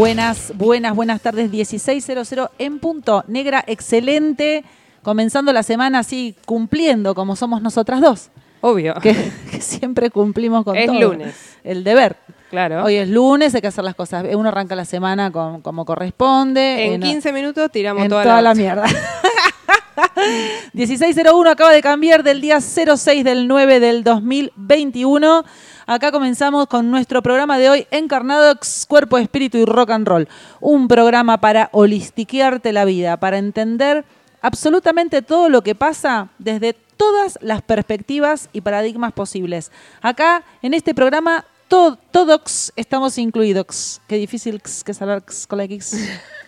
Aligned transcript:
Buenas, 0.00 0.54
buenas, 0.56 0.96
buenas 0.96 1.20
tardes. 1.20 1.50
16.00 1.52 2.48
en 2.58 2.78
punto. 2.78 3.22
Negra, 3.28 3.62
excelente. 3.66 4.64
Comenzando 5.02 5.52
la 5.52 5.62
semana 5.62 5.98
así, 5.98 6.34
cumpliendo 6.46 7.14
como 7.14 7.36
somos 7.36 7.60
nosotras 7.60 8.00
dos. 8.00 8.30
Obvio. 8.62 8.94
Que, 9.02 9.14
que 9.50 9.60
siempre 9.60 10.08
cumplimos 10.08 10.64
con 10.64 10.74
Es 10.74 10.86
todo. 10.86 10.98
lunes. 10.98 11.34
El 11.64 11.84
deber. 11.84 12.16
Claro. 12.48 12.82
Hoy 12.84 12.94
es 12.96 13.10
lunes, 13.10 13.54
hay 13.54 13.60
que 13.60 13.66
hacer 13.66 13.84
las 13.84 13.94
cosas. 13.94 14.24
Uno 14.34 14.48
arranca 14.48 14.74
la 14.74 14.86
semana 14.86 15.30
con- 15.30 15.60
como 15.60 15.84
corresponde. 15.84 16.86
en 16.86 16.92
Eh, 16.94 16.98
no- 16.98 17.04
15 17.06 17.32
minutos 17.34 17.70
tiramos 17.70 18.02
en 18.02 18.08
toda, 18.08 18.22
toda, 18.22 18.40
la, 18.40 18.54
mierda. 18.54 18.84
1601 20.72 21.50
acaba 21.50 21.72
de 21.72 21.82
cambiar 21.82 22.22
del 22.22 22.40
día 22.40 22.60
06 22.60 23.24
del 23.24 23.48
9 23.48 23.80
del 23.80 24.04
2021. 24.04 25.44
Acá 25.86 26.12
comenzamos 26.12 26.66
con 26.66 26.90
nuestro 26.90 27.22
programa 27.22 27.58
de 27.58 27.70
hoy, 27.70 27.86
Encarnado 27.90 28.54
Cuerpo, 28.86 29.18
Espíritu 29.18 29.58
y 29.58 29.64
Rock 29.64 29.90
and 29.90 30.06
Roll. 30.06 30.28
Un 30.60 30.86
programa 30.88 31.38
para 31.40 31.68
holistiquearte 31.72 32.72
la 32.72 32.84
vida, 32.84 33.16
para 33.18 33.38
entender 33.38 34.04
absolutamente 34.42 35.22
todo 35.22 35.48
lo 35.48 35.62
que 35.62 35.74
pasa 35.74 36.28
desde 36.38 36.74
todas 36.96 37.38
las 37.40 37.62
perspectivas 37.62 38.48
y 38.52 38.60
paradigmas 38.60 39.12
posibles. 39.12 39.72
Acá, 40.02 40.44
en 40.62 40.74
este 40.74 40.94
programa, 40.94 41.44
to- 41.68 41.98
todos 42.10 42.72
estamos 42.76 43.18
incluidos. 43.18 44.00
Qué 44.06 44.16
difícil 44.16 44.60
que 44.62 44.92
x 44.92 45.46
con 45.48 45.58
la 45.58 45.64
X. 45.64 45.96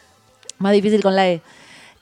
Más 0.59 0.73
difícil 0.73 1.03
con 1.03 1.17
la 1.17 1.29
E. 1.29 1.43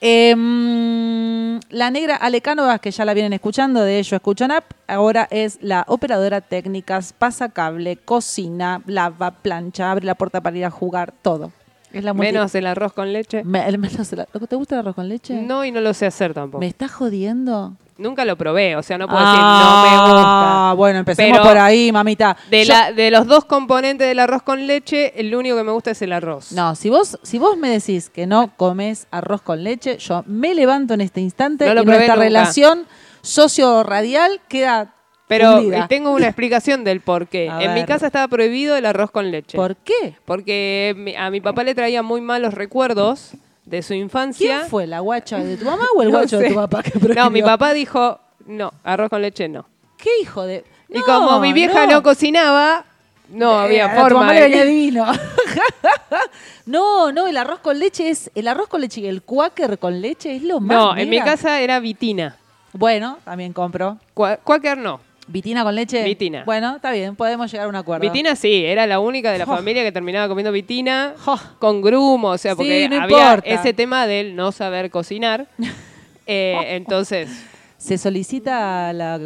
Em, 0.03 1.61
la 1.69 1.91
negra 1.91 2.17
Alecánova, 2.17 2.79
que 2.79 2.91
ya 2.91 3.05
la 3.05 3.13
vienen 3.13 3.35
escuchando, 3.35 3.83
de 3.83 3.99
ello 3.99 4.17
escuchan 4.17 4.51
app, 4.51 4.73
ahora 4.87 5.29
es 5.31 5.59
la 5.61 5.85
operadora 5.89 6.41
técnicas, 6.41 7.13
pasa 7.13 7.51
cable, 7.51 7.97
cocina, 7.97 8.83
lava, 8.87 9.31
plancha, 9.31 9.91
abre 9.91 10.07
la 10.07 10.15
puerta 10.15 10.41
para 10.41 10.57
ir 10.57 10.65
a 10.65 10.71
jugar, 10.71 11.13
todo. 11.21 11.53
Es 11.93 12.05
la 12.05 12.13
multi- 12.13 12.33
Menos 12.33 12.55
el 12.55 12.67
arroz 12.67 12.93
con 12.93 13.13
leche. 13.13 13.43
Me- 13.45 13.67
el 13.69 13.79
menos 13.79 14.13
el- 14.13 14.27
¿Te 14.49 14.57
gusta 14.57 14.77
el 14.77 14.81
arroz 14.81 14.95
con 14.95 15.09
leche? 15.09 15.35
No, 15.43 15.65
y 15.65 15.71
no 15.73 15.81
lo 15.81 15.93
sé 15.95 16.07
hacer 16.07 16.33
tampoco. 16.35 16.61
¿Me 16.61 16.67
estás 16.69 16.91
jodiendo? 16.93 17.73
Nunca 17.99 18.25
lo 18.25 18.35
probé, 18.37 18.77
o 18.77 18.83
sea, 18.83 18.97
no 18.97 19.07
puedo 19.07 19.19
decir 19.21 19.39
no 19.39 19.43
me 19.45 19.89
Ah, 19.93 20.63
gusta. 20.71 20.73
bueno, 20.79 20.99
empecemos 21.01 21.37
Pero 21.39 21.49
por 21.51 21.59
ahí, 21.59 21.93
mamita. 21.93 22.35
De, 22.49 22.65
Yo- 22.65 22.73
la, 22.73 22.93
de 22.93 23.11
los 23.11 23.27
dos 23.27 23.45
componentes 23.45 24.09
del 24.09 24.19
arroz 24.21 24.43
con 24.43 24.67
leche, 24.67 25.21
el 25.21 25.35
único 25.35 25.55
que 25.57 25.65
me 25.65 25.73
gusta 25.73 25.91
es 25.91 26.01
el 26.01 26.13
arroz. 26.15 26.53
No, 26.53 26.75
si 26.77 26.89
vos, 26.89 27.19
si 27.23 27.39
vos 27.39 27.59
me 27.59 27.69
decís 27.69 28.09
que 28.09 28.27
no 28.27 28.53
comes 28.57 29.07
arroz 29.11 29.43
con 29.43 29.63
leche, 29.65 29.99
yo 29.99 30.23
me 30.27 30.55
levanto 30.55 30.95
en 30.95 31.03
este 31.03 31.21
instante 31.21 31.67
No 31.67 31.75
lo 31.75 31.83
y 31.83 31.85
probé 31.85 31.97
nuestra 31.99 32.15
nunca. 32.17 32.25
relación 32.25 32.87
socio-radial 33.21 34.41
queda 34.49 34.95
Pero 35.31 35.87
tengo 35.89 36.11
una 36.11 36.27
explicación 36.27 36.85
del 36.85 37.01
por 37.01 37.27
qué. 37.29 37.49
A 37.49 37.63
En 37.63 37.73
mi 37.75 37.85
casa 37.85 38.07
estaba 38.07 38.29
prohibido 38.29 38.77
el 38.77 38.85
arroz 38.85 39.11
con 39.11 39.31
leche. 39.31 39.57
¿Por 39.57 39.77
qué? 39.77 40.17
Porque 40.27 41.15
a 41.19 41.31
mi 41.31 41.41
papá 41.41 41.65
le 41.65 41.75
traía 41.75 42.03
muy 42.03 42.21
malos 42.21 42.53
recuerdos 42.53 43.31
de 43.65 43.83
su 43.83 43.95
infancia. 43.95 44.57
¿Quién 44.59 44.69
fue? 44.69 44.87
¿La 44.89 45.01
guacha 45.01 45.39
de 45.39 45.57
tu 45.57 45.65
mamá 45.65 45.85
o 45.97 46.03
el 46.03 46.09
No 46.13 46.19
guacho 46.19 46.39
de 46.39 46.49
tu 46.49 46.55
papá? 46.57 46.83
que 46.83 46.91
No, 46.95 47.01
prohibió? 47.01 47.31
mi 47.31 47.43
papá 47.43 47.73
dijo, 47.73 48.19
no, 48.47 48.73
arroz 48.85 49.09
con 49.09 49.23
leche 49.23 49.49
no. 49.49 49.65
¿Qué 49.97 50.11
hijo 50.21 50.45
de...? 50.45 50.65
y 50.89 51.01
como 51.03 51.39
mi 51.39 51.53
vieja 51.53 51.87
no, 51.87 52.03
cocinaba, 52.03 52.85
no 53.29 53.61
Eh, 53.63 53.65
había 53.67 53.87
a 53.87 53.95
tu 53.95 54.01
forma. 54.03 54.21
mamá 54.21 54.33
le 54.35 54.41
de- 54.41 54.49
venía 54.49 54.65
divino. 54.65 55.07
no, 56.67 57.13
no, 57.13 57.27
el 57.27 57.37
arroz 57.37 57.61
con 57.61 57.79
leche 57.79 58.09
es... 58.11 58.31
El 58.35 58.49
arroz 58.49 58.69
con 58.69 58.81
leche 58.81 59.01
y 59.01 59.07
el 59.07 59.23
cuáquer 59.23 59.79
con 59.79 60.01
leche 60.01 60.35
es 60.35 60.43
lo 60.43 60.61
más 60.61 60.77
No, 60.77 60.97
en 60.97 61.09
mi 61.09 61.21
casa 61.21 61.61
era 61.61 61.81
vitina. 61.81 62.37
Bueno, 62.73 63.19
también 63.25 63.53
compro. 63.53 63.99
Quaker 64.15 64.79
no. 64.79 65.01
¿Vitina 65.31 65.63
con 65.63 65.75
leche? 65.75 66.03
Vitina. 66.05 66.43
Bueno, 66.45 66.77
está 66.77 66.91
bien, 66.93 67.15
podemos 67.17 67.51
llegar 67.51 67.67
a 67.67 67.69
un 67.69 67.77
acuerdo. 67.77 68.03
Vitina 68.03 68.35
sí, 68.37 68.65
era 68.65 68.87
la 68.87 68.99
única 69.01 69.31
de 69.33 69.39
la 69.39 69.47
familia 69.47 69.83
que 69.83 69.93
terminaba 69.93 70.29
comiendo 70.29 70.51
vitina 70.53 71.15
con 71.59 71.81
grumo, 71.83 72.29
o 72.29 72.39
sea, 72.39 72.53
Sí, 72.53 72.57
porque 72.57 72.89
no 72.89 73.01
había 73.03 73.31
importa. 73.35 73.49
ese 73.51 73.73
tema 73.73 74.07
del 74.07 74.35
no 74.37 74.53
saber 74.53 74.91
cocinar. 74.91 75.47
Eh, 76.33 76.77
entonces, 76.77 77.29
Se 77.77 77.99
solicita 77.99 78.93
la, 78.93 79.19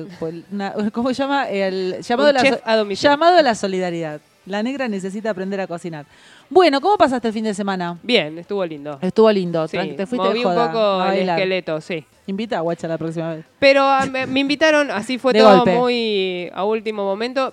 una- 0.50 0.72
¿cómo 0.92 1.08
se 1.08 1.14
llama? 1.16 1.50
El 1.50 2.00
llamado, 2.00 2.32
la, 2.32 2.60
a 2.64 2.76
domicilio. 2.76 3.10
llamado 3.10 3.36
a 3.36 3.42
la 3.42 3.54
solidaridad. 3.54 4.20
La 4.46 4.62
negra 4.62 4.88
necesita 4.88 5.28
aprender 5.30 5.60
a 5.60 5.66
cocinar. 5.66 6.06
Bueno, 6.48 6.80
¿cómo 6.80 6.96
pasaste 6.96 7.28
el 7.28 7.34
fin 7.34 7.44
de 7.44 7.52
semana? 7.52 7.98
bien, 8.02 8.38
estuvo 8.38 8.64
lindo. 8.64 8.98
Estuvo 9.02 9.30
lindo. 9.32 9.66
Sí, 9.68 9.76
te 9.96 10.06
fuiste 10.06 10.26
moví 10.28 10.38
de 10.38 10.44
joda 10.44 10.66
un 10.66 10.72
poco 10.72 11.04
el 11.12 11.28
esqueleto, 11.28 11.80
sí. 11.82 12.06
Invita 12.26 12.58
a 12.58 12.60
Guacha 12.60 12.88
la 12.88 12.96
próxima 12.98 13.34
vez. 13.34 13.44
Pero 13.58 13.82
ah, 13.82 14.06
me, 14.10 14.26
me 14.26 14.40
invitaron, 14.40 14.90
así 14.90 15.18
fue 15.18 15.32
De 15.32 15.40
todo 15.40 15.56
golpe. 15.58 15.74
muy 15.76 16.50
a 16.54 16.64
último 16.64 17.04
momento. 17.04 17.52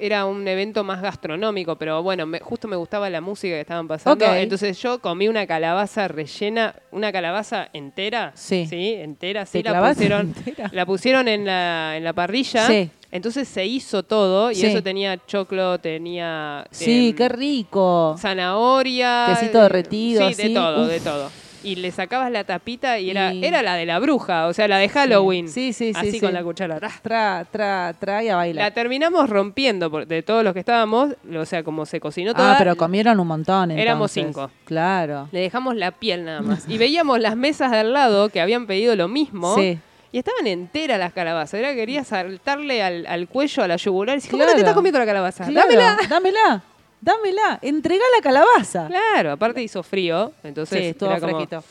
Era 0.00 0.26
un 0.26 0.46
evento 0.46 0.84
más 0.84 1.02
gastronómico, 1.02 1.74
pero 1.74 2.04
bueno, 2.04 2.24
me- 2.24 2.38
justo 2.38 2.68
me 2.68 2.76
gustaba 2.76 3.10
la 3.10 3.20
música 3.20 3.54
que 3.54 3.60
estaban 3.62 3.88
pasando. 3.88 4.24
Entonces 4.32 4.80
yo 4.80 5.00
comí 5.00 5.26
una 5.26 5.44
calabaza 5.44 6.06
rellena, 6.06 6.72
una 6.92 7.10
calabaza 7.10 7.68
entera. 7.72 8.30
Sí. 8.34 8.68
entera, 8.70 9.44
sí. 9.44 9.60
¿Te 9.60 9.70
La 9.70 9.88
pusieron, 9.88 10.32
entera? 10.36 10.70
la 10.72 10.86
pusieron 10.86 11.26
en 11.26 11.44
la, 11.44 11.96
en 11.96 12.04
la 12.04 12.12
parrilla. 12.12 12.68
Sí. 12.68 12.88
Entonces 13.10 13.48
se 13.48 13.66
hizo 13.66 14.04
todo 14.04 14.52
y 14.52 14.54
Sí. 14.54 14.66
eso 14.66 14.84
tenía 14.84 15.18
choclo, 15.26 15.78
tenía 15.80 16.64
Sí, 16.70 17.08
em, 17.08 17.16
qué 17.16 17.28
rico. 17.28 18.14
zanahoria. 18.20 19.26
Quesito 19.34 19.62
derretido, 19.62 20.28
Sí, 20.28 20.34
de 20.36 20.42
así, 20.44 20.54
todo, 20.54 20.82
uf. 20.84 20.88
de 20.90 21.00
todo. 21.00 21.30
Y 21.64 21.76
le 21.76 21.90
sacabas 21.90 22.30
la 22.30 22.44
tapita 22.44 22.98
y 22.98 23.10
era, 23.10 23.32
Y- 23.32 23.44
era 23.44 23.62
la 23.62 23.74
de 23.74 23.86
la 23.86 23.98
bruja, 23.98 24.46
o 24.46 24.52
sea, 24.52 24.68
la 24.68 24.78
de 24.78 24.88
Halloween. 24.88 25.48
Sí, 25.48 25.72
sí, 25.72 25.92
sí, 25.92 25.98
Así 25.98 26.12
sí. 26.12 26.20
con 26.20 26.32
la 26.32 26.42
cuchara. 26.42 26.78
¡Ra! 26.78 26.90
Tra, 27.02 27.44
tra, 27.50 27.94
tra 27.98 28.22
y 28.22 28.28
a 28.28 28.32
La 28.32 28.36
bailar. 28.36 28.74
terminamos 28.74 29.28
rompiendo 29.28 29.90
por- 29.90 30.06
de 30.06 30.22
todos 30.22 30.44
los 30.44 30.52
que 30.52 30.60
estábamos, 30.60 31.14
o 31.36 31.44
sea, 31.44 31.62
como 31.62 31.86
se 31.86 32.00
cocinó 32.00 32.34
toda. 32.34 32.54
Ah, 32.54 32.58
pero 32.58 32.76
comieron 32.76 33.18
un 33.20 33.26
montón 33.26 33.70
Éramos 33.70 34.16
entonces. 34.16 34.42
cinco. 34.48 34.50
Claro. 34.64 35.28
Le 35.32 35.40
dejamos 35.40 35.74
la 35.76 35.90
piel 35.90 36.24
nada 36.24 36.42
más. 36.42 36.64
Y 36.68 36.78
veíamos 36.78 37.18
las 37.20 37.36
mesas 37.36 37.70
de 37.70 37.78
al 37.78 37.92
lado 37.92 38.28
que 38.28 38.40
habían 38.40 38.66
pedido 38.66 38.94
lo 38.96 39.08
mismo. 39.08 39.54
Sí. 39.56 39.78
Y 40.10 40.18
estaban 40.18 40.46
enteras 40.46 40.98
las 40.98 41.12
calabazas. 41.12 41.54
Era 41.60 41.70
que 41.70 41.76
quería 41.76 42.02
saltarle 42.02 42.82
al, 42.82 43.06
al 43.06 43.28
cuello, 43.28 43.62
a 43.62 43.68
la 43.68 43.76
yugular. 43.76 44.14
Y 44.14 44.18
decía, 44.18 44.30
¿cómo 44.30 44.44
no 44.44 44.52
te 44.52 44.58
estás 44.58 44.72
comiendo 44.74 44.98
la 44.98 45.04
calabaza? 45.06 45.44
Claro, 45.46 45.68
¡Dámela! 45.68 45.96
Dámela. 46.08 46.62
Dámela. 47.00 47.58
Entregá 47.62 48.04
la 48.16 48.22
calabaza. 48.22 48.88
Claro, 48.88 49.32
aparte 49.32 49.62
hizo 49.62 49.82
frío. 49.82 50.32
Entonces 50.42 50.78
Sí, 50.78 50.84
estuvo 50.86 51.10
era 51.10 51.20
como- 51.20 51.32
fresquito. 51.36 51.64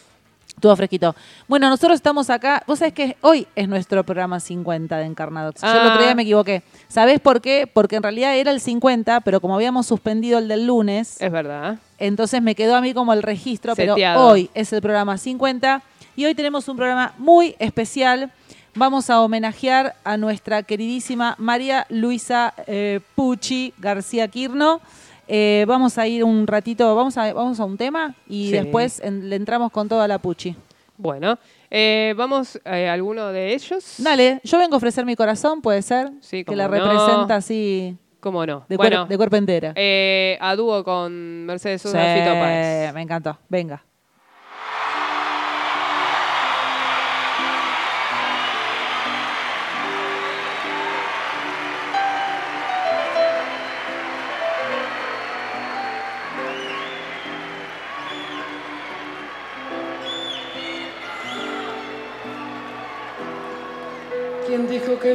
Estuvo 0.48 0.76
fresquito. 0.76 1.16
Bueno, 1.48 1.70
nosotros 1.70 1.96
estamos 1.96 2.32
acá. 2.32 2.64
Vos 2.66 2.80
sabés 2.80 2.94
que 2.94 3.16
hoy 3.22 3.46
es 3.56 3.68
nuestro 3.68 4.04
programa 4.04 4.40
50 4.40 4.98
de 4.98 5.06
Encarnadox. 5.06 5.62
Yo 5.62 5.70
el 5.70 5.78
otro 5.88 6.00
Ah. 6.00 6.04
día 6.04 6.16
me 6.16 6.24
equivoqué. 6.24 6.64
¿Sabés 6.88 7.20
por 7.20 7.42
qué? 7.42 7.70
Porque 7.72 7.98
en 7.98 8.02
realidad 8.04 8.36
era 8.36 8.50
el 8.50 8.60
50, 8.60 9.22
pero 9.22 9.40
como 9.40 9.54
habíamos 9.54 9.86
suspendido 9.86 10.40
el 10.40 10.48
del 10.48 10.66
lunes, 10.66 11.22
Es 11.22 11.32
verdad. 11.32 11.78
entonces 12.00 12.42
me 12.42 12.56
quedó 12.56 12.76
a 12.76 12.82
mí 12.82 12.96
como 12.96 13.14
el 13.14 13.22
registro. 13.22 13.76
Pero 13.76 13.94
hoy 14.20 14.50
es 14.56 14.74
el 14.74 14.82
programa 14.82 15.20
50 15.20 15.84
y 16.16 16.26
hoy 16.26 16.34
tenemos 16.34 16.68
un 16.68 16.78
programa 16.78 17.14
muy 17.20 17.56
especial. 17.60 18.32
Vamos 18.74 19.12
a 19.12 19.22
homenajear 19.22 19.96
a 20.04 20.18
nuestra 20.18 20.64
queridísima 20.64 21.36
María 21.38 21.86
Luisa 21.90 22.56
eh, 22.66 23.00
Pucci 23.16 23.76
García 23.78 24.28
Quirno. 24.28 24.82
Eh, 25.28 25.66
vamos 25.68 25.98
a 25.98 26.08
ir 26.08 26.24
un 26.24 26.48
ratito, 26.48 26.96
vamos 26.96 27.18
a, 27.18 27.34
vamos 27.34 27.60
a 27.60 27.66
un 27.66 27.78
tema 27.78 28.16
y 28.30 28.48
Sí. 28.48 28.52
después 28.54 29.00
en- 29.02 29.30
le 29.30 29.36
entramos 29.36 29.72
con 29.72 29.90
toda 29.90 30.08
la 30.08 30.20
Pucci. 30.20 30.56
Bueno, 30.98 31.38
eh, 31.70 32.14
vamos 32.18 32.60
eh, 32.66 32.88
a 32.90 32.94
alguno 32.94 33.28
de 33.32 33.54
ellos. 33.54 33.96
Dale, 34.00 34.40
yo 34.44 34.58
vengo 34.58 34.76
a 34.76 34.78
ofrecer 34.78 35.06
mi 35.06 35.16
corazón, 35.16 35.62
puede 35.62 35.82
ser, 35.82 36.12
Sí, 36.22 36.44
que 36.44 36.56
la 36.56 36.68
no. 36.68 36.74
representa 36.74 37.36
así 37.36 37.96
¿Cómo 38.20 38.46
no? 38.46 38.66
de, 38.68 38.78
bueno, 38.78 39.04
cuer- 39.06 39.08
de 39.10 39.18
cuerpo 39.18 39.36
entera. 39.36 39.74
eh, 39.76 40.38
a 40.42 40.56
dúo 40.56 40.84
con 40.84 41.46
Mercedes 41.46 41.82
Sosa 41.84 42.00
Sí, 42.02 42.20
Fito 42.22 42.32
Páez. 42.34 42.94
me 42.94 43.02
encantó. 43.02 43.38
Venga. 43.50 43.84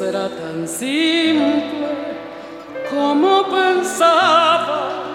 será 0.00 0.30
tan 0.30 0.66
simple 0.66 1.90
como 2.88 3.44
pensaba, 3.50 5.12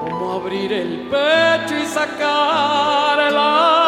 como 0.00 0.32
abrir 0.32 0.72
el 0.72 1.06
pecho 1.08 1.76
y 1.80 1.86
sacar 1.86 3.20
el 3.20 3.36
alma. 3.36 3.87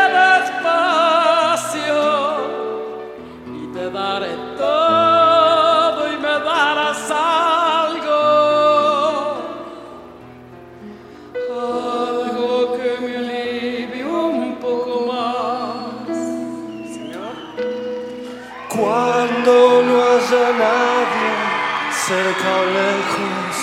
cerca 22.11 22.49
o 22.59 22.63
lejos, 22.79 23.55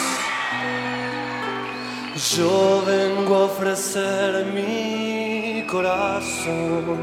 yo 2.34 2.56
vengo 2.86 3.32
a 3.36 3.44
ofrecer 3.44 4.30
mi 4.56 5.66
corazón. 5.66 7.00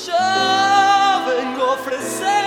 yo 0.06 0.28
vengo 1.30 1.62
a 1.64 1.72
ofrecer 1.80 2.41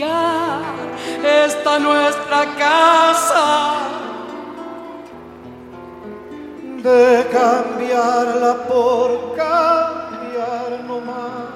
esta 0.00 1.78
nuestra 1.78 2.46
casa. 2.56 3.78
De 6.82 7.26
cambiarla 7.30 8.66
por 8.66 9.36
cambiar 9.36 10.84
nomás. 10.86 11.52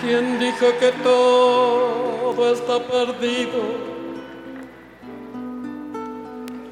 ¿Quién 0.00 0.38
dijo 0.38 0.66
que 0.80 0.92
todo 1.02 2.52
está 2.52 2.78
perdido? 2.86 3.60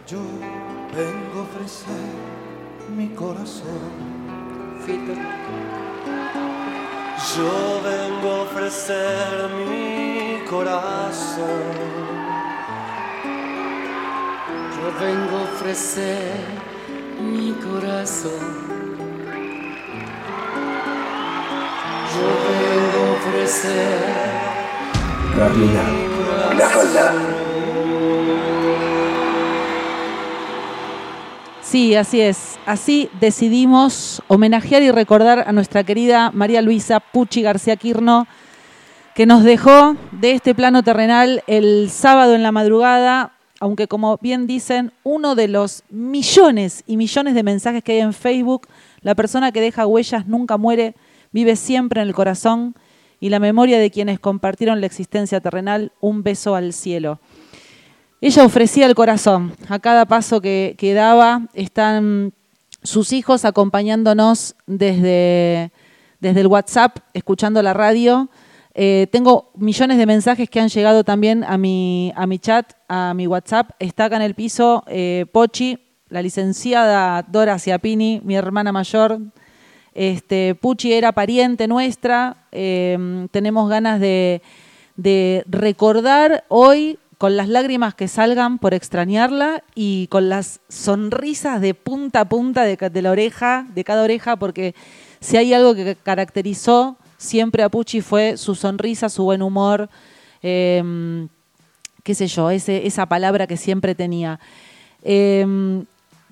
Yo 0.07 0.19
vengo 0.97 1.41
a 1.41 1.43
ofrecer 1.43 2.07
mi 2.97 3.09
corazón. 3.09 4.17
Yo 7.37 7.83
vengo 7.83 8.31
a 8.31 8.43
ofrecer 8.45 9.51
mi 9.69 10.43
corazón. 10.49 11.97
yo 14.77 15.05
vengo 15.05 15.37
a 15.37 15.43
ofrecer 15.43 16.33
mi 17.21 17.53
corazón. 17.53 18.33
Yo 22.15 22.27
vengo 22.49 22.99
a 23.05 23.13
ofrecer 23.19 24.47
Carlina, 25.37 25.83
la 26.57 26.69
falda. 26.71 27.15
Sí, 31.61 31.95
así 31.95 32.21
es. 32.23 32.56
Así 32.67 33.09
decidimos 33.21 34.21
homenajear 34.27 34.83
y 34.83 34.91
recordar 34.91 35.45
a 35.47 35.53
nuestra 35.53 35.85
querida 35.85 36.33
María 36.33 36.63
Luisa 36.63 36.99
Pucci 36.99 37.41
García 37.41 37.77
Quirno, 37.77 38.27
que 39.15 39.25
nos 39.25 39.45
dejó 39.45 39.95
de 40.11 40.33
este 40.33 40.53
plano 40.53 40.83
terrenal 40.83 41.45
el 41.47 41.91
sábado 41.91 42.35
en 42.35 42.43
la 42.43 42.51
madrugada, 42.51 43.35
aunque 43.61 43.87
como 43.87 44.19
bien 44.19 44.49
dicen, 44.49 44.91
uno 45.05 45.37
de 45.37 45.47
los 45.47 45.85
millones 45.91 46.83
y 46.89 46.97
millones 46.97 47.37
de 47.37 47.45
mensajes 47.45 47.85
que 47.85 47.93
hay 47.93 48.01
en 48.01 48.13
Facebook, 48.13 48.67
la 49.01 49.15
persona 49.15 49.53
que 49.53 49.61
deja 49.61 49.87
huellas 49.87 50.27
nunca 50.27 50.57
muere, 50.57 50.97
vive 51.31 51.55
siempre 51.55 52.01
en 52.01 52.09
el 52.09 52.15
corazón 52.15 52.75
y 53.21 53.29
la 53.29 53.39
memoria 53.39 53.79
de 53.79 53.93
quienes 53.93 54.19
compartieron 54.19 54.81
la 54.81 54.87
existencia 54.87 55.41
terrenal, 55.41 55.93
un 56.01 56.25
beso 56.25 56.57
al 56.57 56.73
cielo. 56.73 57.21
Ella 58.21 58.45
ofrecía 58.45 58.87
el 58.87 58.97
corazón. 58.97 59.53
A 59.69 59.79
cada 59.79 60.07
paso 60.07 60.41
que, 60.41 60.93
daba 60.97 61.43
están 61.55 62.33
sus 62.87 63.13
hijos 63.13 63.45
acompañándonos 63.45 64.55
desde, 64.67 65.73
desde 66.21 66.41
el 66.41 66.47
WhatsApp, 66.47 66.99
escuchando 67.13 67.63
la 67.63 67.75
radio. 67.75 68.31
Eh, 68.75 69.07
tengo 69.11 69.51
millones 69.57 69.99
de 69.99 70.07
mensajes 70.07 70.49
que 70.49 70.61
han 70.61 70.69
llegado 70.69 71.03
también 71.03 71.45
a 71.45 71.59
mi, 71.59 72.13
a 72.15 72.27
mi 72.27 72.39
chat, 72.39 72.73
a 72.89 73.15
mi 73.15 73.27
WhatsApp. 73.27 73.71
Está 73.79 74.05
acá 74.07 74.17
en 74.17 74.23
el 74.23 74.35
piso 74.35 74.85
eh, 74.87 75.27
Pochi, 75.33 75.79
la 76.09 76.23
licenciada 76.23 77.23
Dora 77.23 77.59
Ciapini, 77.59 78.21
mi 78.23 78.37
hermana 78.37 78.73
mayor. 78.73 79.19
Este, 79.95 80.55
Puchi 80.55 80.93
era 80.93 81.13
pariente 81.13 81.67
nuestra. 81.67 82.47
eh, 82.53 83.27
tenemos 83.31 83.69
ganas 83.69 83.99
de, 83.99 84.43
de 84.97 85.43
recordar 85.49 86.45
hoy 86.49 86.99
con 87.19 87.37
las 87.37 87.49
lágrimas 87.49 87.95
que 87.95 88.09
salgan 88.09 88.59
por 88.59 88.75
extrañarla 88.75 89.63
y 89.75 90.07
con 90.09 90.29
las 90.29 90.61
sonrisas 90.69 91.61
de 91.61 91.73
punta 91.75 92.21
a 92.21 92.29
punta 92.29 92.63
de, 92.65 93.03
la 93.03 93.11
oreja, 93.11 93.67
de 93.75 93.85
cada 93.85 94.03
oreja, 94.03 94.37
porque 94.37 94.75
si 95.21 95.37
hay 95.39 95.55
algo 95.55 95.75
que 95.75 95.97
caracterizó 95.97 96.97
siempre 97.17 97.63
a 97.63 97.71
Pucci 97.71 98.03
fue 98.03 98.37
su 98.37 98.55
sonrisa, 98.55 99.09
su 99.09 99.25
buen 99.25 99.41
humor, 99.41 99.89
eh, 100.43 101.27
qué 102.03 102.15
sé 102.15 102.27
yo, 102.27 102.51
ese- 102.51 102.87
esa 102.87 103.07
palabra 103.07 103.47
que 103.47 103.57
siempre 103.57 103.95
tenía. 103.95 104.39
Eh, 105.03 105.47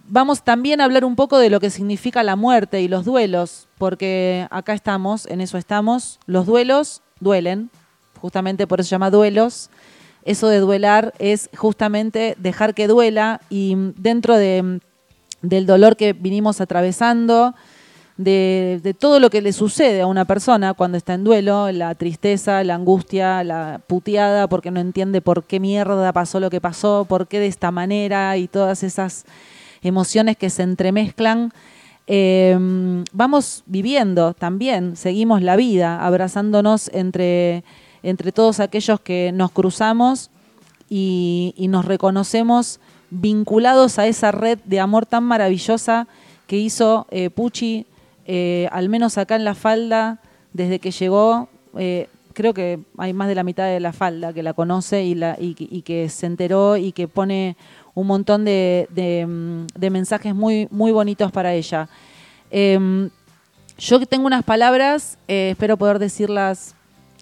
vamos 0.06 0.42
también 0.44 0.80
a 0.80 0.84
hablar 0.84 1.04
un 1.06 1.16
poco 1.16 1.38
de 1.38 1.48
lo 1.48 1.60
que 1.60 1.70
significa 1.70 2.22
la 2.22 2.36
muerte 2.36 2.82
y 2.82 2.88
los 2.88 3.06
duelos, 3.06 3.68
porque 3.78 4.46
acá 4.50 4.74
estamos, 4.74 5.24
en 5.26 5.40
eso 5.40 5.56
estamos. 5.56 6.20
Los 6.26 6.44
duelos 6.44 7.00
duelen, 7.20 7.70
justamente 8.20 8.66
por 8.66 8.80
eso 8.80 8.88
se 8.88 8.94
llama 8.94 9.10
duelos. 9.10 9.70
Eso 10.24 10.48
de 10.48 10.58
duelar 10.58 11.12
es 11.18 11.50
justamente 11.54 12.34
dejar 12.38 12.74
que 12.74 12.88
duela 12.88 13.40
y 13.50 13.76
dentro 13.96 14.36
de, 14.36 14.80
del 15.42 15.66
dolor 15.66 15.96
que 15.96 16.14
vinimos 16.14 16.60
atravesando, 16.60 17.54
de, 18.16 18.80
de 18.82 18.94
todo 18.94 19.20
lo 19.20 19.28
que 19.28 19.42
le 19.42 19.52
sucede 19.52 20.00
a 20.00 20.06
una 20.06 20.24
persona 20.24 20.72
cuando 20.72 20.96
está 20.96 21.14
en 21.14 21.24
duelo, 21.24 21.70
la 21.72 21.94
tristeza, 21.94 22.62
la 22.64 22.76
angustia, 22.76 23.44
la 23.44 23.80
puteada 23.86 24.48
porque 24.48 24.70
no 24.70 24.80
entiende 24.80 25.20
por 25.20 25.44
qué 25.44 25.60
mierda 25.60 26.12
pasó 26.12 26.40
lo 26.40 26.48
que 26.48 26.60
pasó, 26.60 27.04
por 27.08 27.26
qué 27.26 27.40
de 27.40 27.48
esta 27.48 27.70
manera 27.70 28.36
y 28.36 28.48
todas 28.48 28.82
esas 28.82 29.24
emociones 29.82 30.36
que 30.36 30.48
se 30.48 30.62
entremezclan. 30.62 31.52
Eh, 32.06 32.56
vamos 33.12 33.62
viviendo 33.66 34.34
también, 34.34 34.96
seguimos 34.96 35.42
la 35.42 35.56
vida, 35.56 36.04
abrazándonos 36.04 36.90
entre, 36.92 37.64
entre 38.04 38.30
todos 38.32 38.60
aquellos 38.60 39.00
que 39.00 39.32
nos 39.32 39.50
cruzamos 39.50 40.30
y, 40.88 41.54
nos 41.68 41.86
reconocemos 41.86 42.78
vinculados 43.10 43.98
a 43.98 44.06
esa 44.06 44.30
red 44.30 44.58
de 44.64 44.78
amor 44.78 45.06
tan 45.06 45.24
maravillosa 45.24 46.06
que 46.46 46.58
hizo 46.58 47.06
eh, 47.10 47.30
Pucci, 47.30 47.86
eh, 48.26 48.68
al 48.70 48.88
menos 48.90 49.16
acá 49.18 49.36
en 49.36 49.44
la 49.44 49.54
falda, 49.54 50.20
desde 50.52 50.78
que 50.78 50.90
llegó, 50.90 51.48
eh, 51.78 52.08
creo 52.34 52.52
que 52.52 52.78
hay 52.98 53.14
más 53.14 53.28
de 53.28 53.34
la 53.34 53.42
mitad 53.42 53.64
de 53.66 53.80
la 53.80 53.94
falda 53.94 54.34
que 54.34 54.42
la 54.42 54.52
conoce 54.52 55.02
y, 55.04 55.82
que- 55.82 56.08
se 56.10 56.26
enteró 56.26 56.76
y 56.76 56.92
que 56.92 57.08
pone 57.08 57.56
un 57.94 58.06
montón 58.06 58.44
de, 58.44 58.86
mm, 59.26 59.90
mensajes 59.90 60.34
muy, 60.34 60.68
muy 60.70 60.92
bonitos 60.92 61.32
para 61.32 61.54
ella. 61.54 61.88
Em, 62.50 63.08
yo 63.78 64.04
tengo 64.06 64.26
unas 64.26 64.44
palabras, 64.44 65.16
eh, 65.26 65.50
espero 65.52 65.76
poder 65.78 65.98
decirlas 65.98 66.74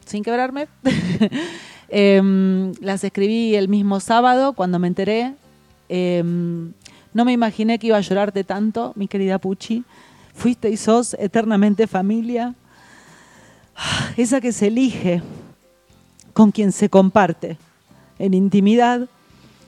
sin 0.05 0.23
quebrarme. 0.23 0.69
Em, 1.95 2.73
las 2.81 3.05
escribí 3.05 3.55
el 3.55 3.69
mismo 3.69 4.01
sábado 4.01 4.55
cuando 4.55 4.79
me 4.79 4.89
enteré. 4.89 5.35
Em, 5.91 6.73
no 7.13 7.27
me 7.27 7.33
imaginé 7.33 7.79
que 7.79 7.89
iba 7.89 7.99
a 7.99 8.01
llorarte 8.01 8.45
tanto, 8.45 8.95
mi 8.97 9.09
querida 9.09 9.39
Puchi. 9.39 9.85
Fuiste 10.33 10.71
y 10.71 10.79
sos 10.79 11.13
eternamente 11.21 11.87
familia. 11.87 12.55
Esa 14.17 14.41
que 14.41 14.53
se 14.53 14.69
elige, 14.69 15.23
con 16.33 16.51
quien 16.51 16.73
se 16.73 16.89
comparte, 16.89 17.59
en 18.19 18.33
intimidad, 18.33 19.09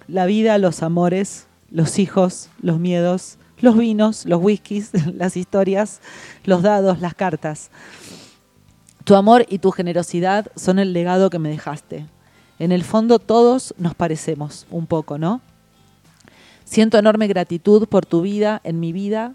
la 0.08 0.24
vida, 0.24 0.56
los 0.58 0.82
amores, 0.82 1.46
los 1.70 1.98
hijos, 1.98 2.48
los 2.62 2.78
miedos, 2.78 3.36
los 3.60 3.76
vinos, 3.76 4.24
los 4.26 4.42
whiskies, 4.42 4.90
las 5.14 5.36
historias, 5.36 6.00
los 6.44 6.62
dados, 6.62 7.00
las 7.00 7.14
cartas. 7.14 7.70
Tu 9.04 9.14
amor 9.14 9.44
y 9.50 9.58
tu 9.58 9.70
generosidad 9.70 10.50
son 10.56 10.78
el 10.78 10.94
legado 10.94 11.28
que 11.28 11.38
me 11.38 11.50
dejaste. 11.50 12.06
En 12.58 12.72
el 12.72 12.84
fondo 12.84 13.18
todos 13.18 13.74
nos 13.76 13.94
parecemos 13.94 14.66
un 14.70 14.86
poco, 14.86 15.18
¿no? 15.18 15.42
Siento 16.64 16.96
enorme 16.96 17.26
gratitud 17.26 17.86
por 17.86 18.06
tu 18.06 18.22
vida 18.22 18.62
en 18.64 18.80
mi 18.80 18.92
vida. 18.92 19.34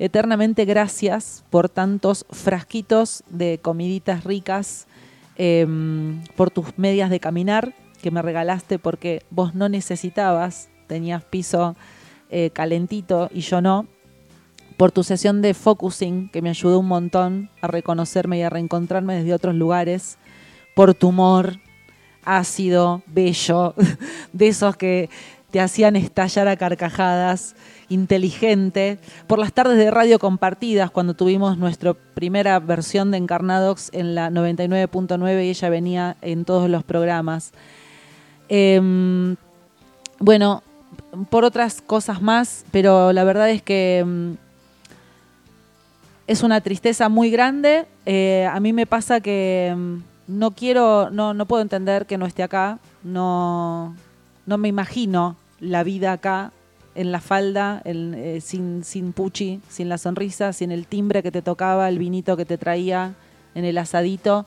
Eternamente 0.00 0.64
gracias 0.64 1.44
por 1.50 1.68
tantos 1.68 2.26
frasquitos 2.30 3.22
de 3.28 3.58
comiditas 3.62 4.24
ricas, 4.24 4.88
em, 5.36 6.24
por 6.36 6.50
tus 6.50 6.76
medias 6.76 7.08
de 7.10 7.20
caminar 7.20 7.72
que 8.02 8.10
me 8.10 8.20
regalaste 8.20 8.80
porque 8.80 9.22
vos 9.30 9.54
no 9.54 9.68
necesitabas, 9.68 10.68
tenías 10.88 11.22
piso 11.22 11.76
eh, 12.30 12.50
calentito 12.52 13.30
y 13.32 13.40
yo 13.40 13.60
no, 13.60 13.86
por 14.76 14.92
tu 14.92 15.02
sesión 15.02 15.42
de 15.42 15.54
focusing 15.54 16.28
que 16.30 16.42
me 16.42 16.50
ayudó 16.50 16.80
un 16.80 16.88
montón 16.88 17.50
a 17.60 17.66
reconocerme 17.66 18.38
y 18.38 18.42
a 18.42 18.50
reencontrarme 18.50 19.16
desde 19.16 19.34
otros 19.34 19.54
lugares, 19.54 20.18
por 20.74 20.94
tu 20.94 21.08
humor 21.08 21.58
ácido, 22.24 23.02
bello, 23.06 23.74
de 24.32 24.48
esos 24.48 24.76
que 24.76 25.10
te 25.50 25.60
hacían 25.60 25.94
estallar 25.94 26.48
a 26.48 26.56
carcajadas, 26.56 27.54
inteligente, 27.88 28.98
por 29.28 29.38
las 29.38 29.52
tardes 29.52 29.78
de 29.78 29.90
radio 29.90 30.18
compartidas 30.18 30.90
cuando 30.90 31.14
tuvimos 31.14 31.58
nuestra 31.58 31.94
primera 31.94 32.58
versión 32.58 33.12
de 33.12 33.18
Encarnadox 33.18 33.90
en 33.92 34.16
la 34.16 34.30
99.9 34.30 35.44
y 35.44 35.50
ella 35.50 35.68
venía 35.68 36.16
en 36.22 36.44
todos 36.44 36.68
los 36.68 36.82
programas. 36.82 37.52
Em, 38.48 39.36
bueno, 40.18 40.64
por 41.30 41.44
otras 41.44 41.80
cosas 41.82 42.20
más, 42.20 42.64
pero 42.72 43.12
la 43.12 43.22
verdad 43.22 43.48
es 43.50 43.62
que 43.62 43.98
em, 43.98 44.36
es 46.26 46.42
una 46.42 46.60
tristeza 46.60 47.08
muy 47.08 47.30
grande. 47.30 47.86
Eh, 48.06 48.48
a 48.50 48.60
mí 48.60 48.72
me 48.72 48.86
pasa 48.86 49.20
que 49.20 49.68
em, 49.68 50.02
no 50.26 50.52
quiero, 50.52 51.10
no, 51.10 51.34
no 51.34 51.46
puedo 51.46 51.62
entender 51.62 52.06
que 52.06 52.18
no 52.18 52.26
esté 52.26 52.42
acá. 52.42 52.78
No, 53.02 53.94
no 54.46 54.58
me 54.58 54.68
imagino 54.68 55.36
la 55.60 55.82
vida 55.82 56.12
acá 56.12 56.52
en 56.94 57.10
la 57.12 57.20
falda, 57.20 57.82
eh, 57.84 58.40
sin, 58.42 58.84
sin 58.84 59.12
Puchi, 59.12 59.60
sin 59.68 59.88
la 59.88 59.98
sonrisa, 59.98 60.52
sin 60.52 60.70
el 60.70 60.86
timbre 60.86 61.22
que 61.22 61.32
te 61.32 61.42
tocaba, 61.42 61.88
el 61.88 61.98
vinito 61.98 62.36
que 62.36 62.44
te 62.44 62.56
traía 62.56 63.14
en 63.54 63.64
el 63.64 63.76
asadito. 63.78 64.46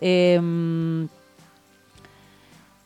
Em, 0.00 1.08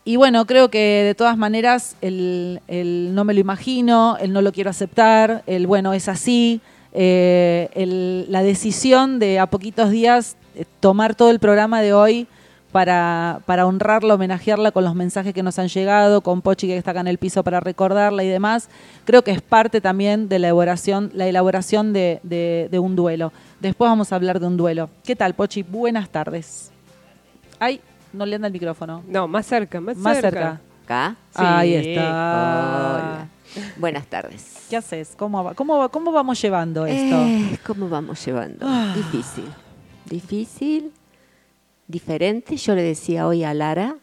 y 0.05 0.15
bueno, 0.15 0.45
creo 0.45 0.69
que 0.69 1.03
de 1.05 1.15
todas 1.15 1.37
maneras 1.37 1.95
el, 2.01 2.61
el 2.67 3.13
no 3.13 3.23
me 3.25 3.33
lo 3.33 3.39
imagino, 3.39 4.17
el 4.19 4.33
no 4.33 4.41
lo 4.41 4.51
quiero 4.51 4.69
aceptar, 4.69 5.43
el 5.47 5.67
bueno 5.67 5.93
es 5.93 6.09
así, 6.09 6.61
eh, 6.93 7.69
el- 7.73 8.31
la 8.31 8.43
decisión 8.43 9.19
de 9.19 9.39
a 9.39 9.47
poquitos 9.47 9.89
días 9.89 10.37
eh, 10.55 10.65
tomar 10.79 11.15
todo 11.15 11.31
el 11.31 11.39
programa 11.39 11.81
de 11.81 11.93
hoy 11.93 12.27
para, 12.71 13.41
para 13.45 13.65
honrarla, 13.67 14.15
homenajearla 14.15 14.71
con 14.71 14.83
los 14.83 14.95
mensajes 14.95 15.33
que 15.33 15.43
nos 15.43 15.59
han 15.59 15.67
llegado, 15.67 16.21
con 16.21 16.41
Pochi 16.41 16.65
que 16.67 16.77
está 16.77 16.91
acá 16.91 17.01
en 17.01 17.07
el 17.07 17.17
piso 17.19 17.43
para 17.43 17.59
recordarla 17.59 18.23
y 18.23 18.27
demás, 18.27 18.67
creo 19.05 19.23
que 19.23 19.31
es 19.31 19.41
parte 19.41 19.79
también 19.81 20.27
de 20.29 20.39
la 20.39 20.47
elaboración, 20.47 21.11
la 21.13 21.27
elaboración 21.27 21.93
de, 21.93 22.19
de- 22.23 22.69
de 22.71 22.79
un 22.79 22.95
duelo. 22.95 23.31
Después 23.59 23.89
vamos 23.89 24.11
a 24.11 24.15
hablar 24.15 24.39
de 24.39 24.47
un 24.47 24.57
duelo. 24.57 24.89
¿Qué 25.03 25.15
tal, 25.15 25.33
Pochi? 25.35 25.61
Buenas 25.63 26.09
tardes. 26.09 26.71
Ay, 27.59 27.79
no 28.11 28.25
le 28.25 28.35
anda 28.35 28.47
el 28.47 28.53
micrófono. 28.53 29.03
No, 29.07 29.27
más 29.27 29.45
cerca, 29.45 29.79
más, 29.79 29.95
Más 29.97 30.17
cerca. 30.19 30.29
cerca. 30.29 30.61
Acá. 30.85 31.15
Sí. 31.31 31.41
Ahí 31.45 31.73
está. 31.75 32.01
Hola. 32.09 33.27
Buenas 33.77 34.07
tardes. 34.07 34.65
¿Qué 34.69 34.77
haces? 34.77 35.13
¿Cómo, 35.17 35.43
va- 35.43 35.53
cómo, 35.53 35.77
va- 35.77 35.89
¿Cómo 35.89 36.11
vamos 36.11 36.41
llevando 36.41 36.85
esto? 36.85 37.23
Eh, 37.25 37.57
¿Cómo 37.65 37.89
vamos 37.89 38.23
llevando? 38.25 38.65
Ah. 38.67 38.93
Difícil. 38.95 39.45
Difícil, 40.09 40.91
diferente. 41.87 42.57
Yo 42.57 42.75
le 42.75 42.83
decía 42.83 43.27
hoy 43.27 43.43
a 43.43 43.53
Lara. 43.53 43.95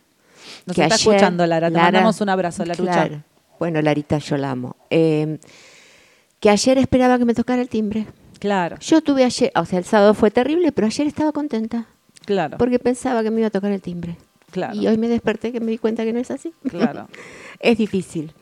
Nos 0.66 0.74
que 0.74 0.82
está 0.82 0.94
escuchando, 0.96 1.46
Lara. 1.46 1.70
Te 1.70 1.76
mandamos 1.76 2.20
un 2.20 2.28
abrazo, 2.28 2.64
Larucha. 2.64 2.92
Claro. 2.92 3.22
Bueno, 3.58 3.82
Larita, 3.82 4.18
yo 4.18 4.36
la 4.36 4.52
amo. 4.52 4.76
Eh, 4.88 5.38
que 6.40 6.48
ayer 6.50 6.78
esperaba 6.78 7.18
que 7.18 7.24
me 7.26 7.34
tocara 7.34 7.60
el 7.60 7.68
timbre. 7.68 8.06
Claro, 8.38 8.78
Yo 8.80 9.02
tuve 9.02 9.24
ayer, 9.24 9.52
o 9.54 9.66
sea, 9.66 9.78
el 9.78 9.84
sábado 9.84 10.14
fue 10.14 10.30
terrible, 10.30 10.72
pero 10.72 10.86
ayer 10.86 11.06
estaba 11.06 11.30
contenta 11.30 11.84
claro, 12.24 12.56
porque 12.56 12.78
pensaba 12.78 13.22
que 13.22 13.30
me 13.30 13.40
iba 13.40 13.48
a 13.48 13.50
tocar 13.50 13.70
el 13.70 13.82
timbre. 13.82 14.16
claro, 14.50 14.74
Y 14.74 14.86
hoy 14.86 14.96
me 14.96 15.08
desperté 15.08 15.52
que 15.52 15.60
me 15.60 15.70
di 15.72 15.76
cuenta 15.76 16.04
que 16.04 16.14
no 16.14 16.20
es 16.20 16.30
así. 16.30 16.54
claro. 16.70 17.06
es 17.60 17.76
difícil. 17.76 18.32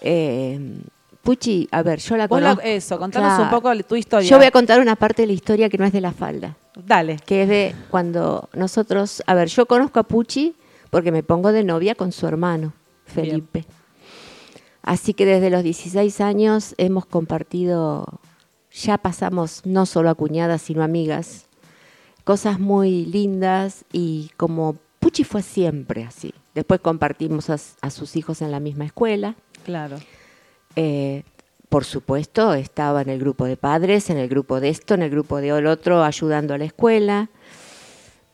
Eh, 0.00 0.80
Puchi, 1.22 1.68
a 1.72 1.82
ver, 1.82 1.98
yo 1.98 2.16
la 2.16 2.26
conozco. 2.28 2.62
eso, 2.64 2.98
contanos 2.98 3.28
Claro. 3.36 3.44
un 3.44 3.50
poco 3.50 3.84
tu 3.84 3.96
historia. 3.96 4.28
Yo 4.28 4.36
voy 4.38 4.46
a 4.46 4.50
contar 4.50 4.80
una 4.80 4.96
parte 4.96 5.22
de 5.22 5.26
la 5.26 5.34
historia 5.34 5.68
que 5.68 5.76
no 5.76 5.84
es 5.84 5.92
de 5.92 6.00
la 6.00 6.12
falda, 6.12 6.56
Dale. 6.74 7.16
que 7.26 7.42
es 7.42 7.48
de 7.48 7.74
cuando 7.90 8.48
nosotros, 8.54 9.22
a 9.26 9.34
ver, 9.34 9.48
yo 9.48 9.66
conozco 9.66 10.00
a 10.00 10.04
Puchi 10.04 10.54
porque 10.90 11.12
me 11.12 11.22
pongo 11.22 11.52
de 11.52 11.64
novia 11.64 11.94
con 11.94 12.12
su 12.12 12.26
hermano, 12.26 12.72
Felipe. 13.04 13.66
Así 14.82 15.12
que 15.12 15.26
desde 15.26 15.50
los 15.50 15.62
16 15.62 16.20
años 16.22 16.74
hemos 16.78 17.04
compartido, 17.04 18.06
ya 18.72 18.96
pasamos 18.96 19.62
no 19.66 19.84
solo 19.84 20.08
a 20.08 20.14
cuñadas, 20.14 20.62
sino 20.62 20.82
amigas, 20.82 21.44
cosas 22.24 22.58
muy 22.58 23.04
lindas 23.04 23.84
y 23.92 24.30
como 24.38 24.76
Puchi 24.98 25.24
fue 25.24 25.42
siempre 25.42 26.04
así. 26.04 26.32
Después 26.54 26.80
compartimos 26.80 27.50
a, 27.50 27.58
a 27.82 27.90
sus 27.90 28.16
hijos 28.16 28.40
en 28.40 28.50
la 28.50 28.60
misma 28.60 28.86
escuela. 28.86 29.34
Claro. 29.68 29.98
Eh, 30.76 31.24
por 31.68 31.84
supuesto, 31.84 32.54
estaba 32.54 33.02
en 33.02 33.10
el 33.10 33.18
grupo 33.18 33.44
de 33.44 33.58
padres, 33.58 34.08
en 34.08 34.16
el 34.16 34.26
grupo 34.26 34.60
de 34.60 34.70
esto, 34.70 34.94
en 34.94 35.02
el 35.02 35.10
grupo 35.10 35.42
de 35.42 35.50
el 35.50 35.66
otro, 35.66 36.02
ayudando 36.02 36.54
a 36.54 36.58
la 36.58 36.64
escuela. 36.64 37.28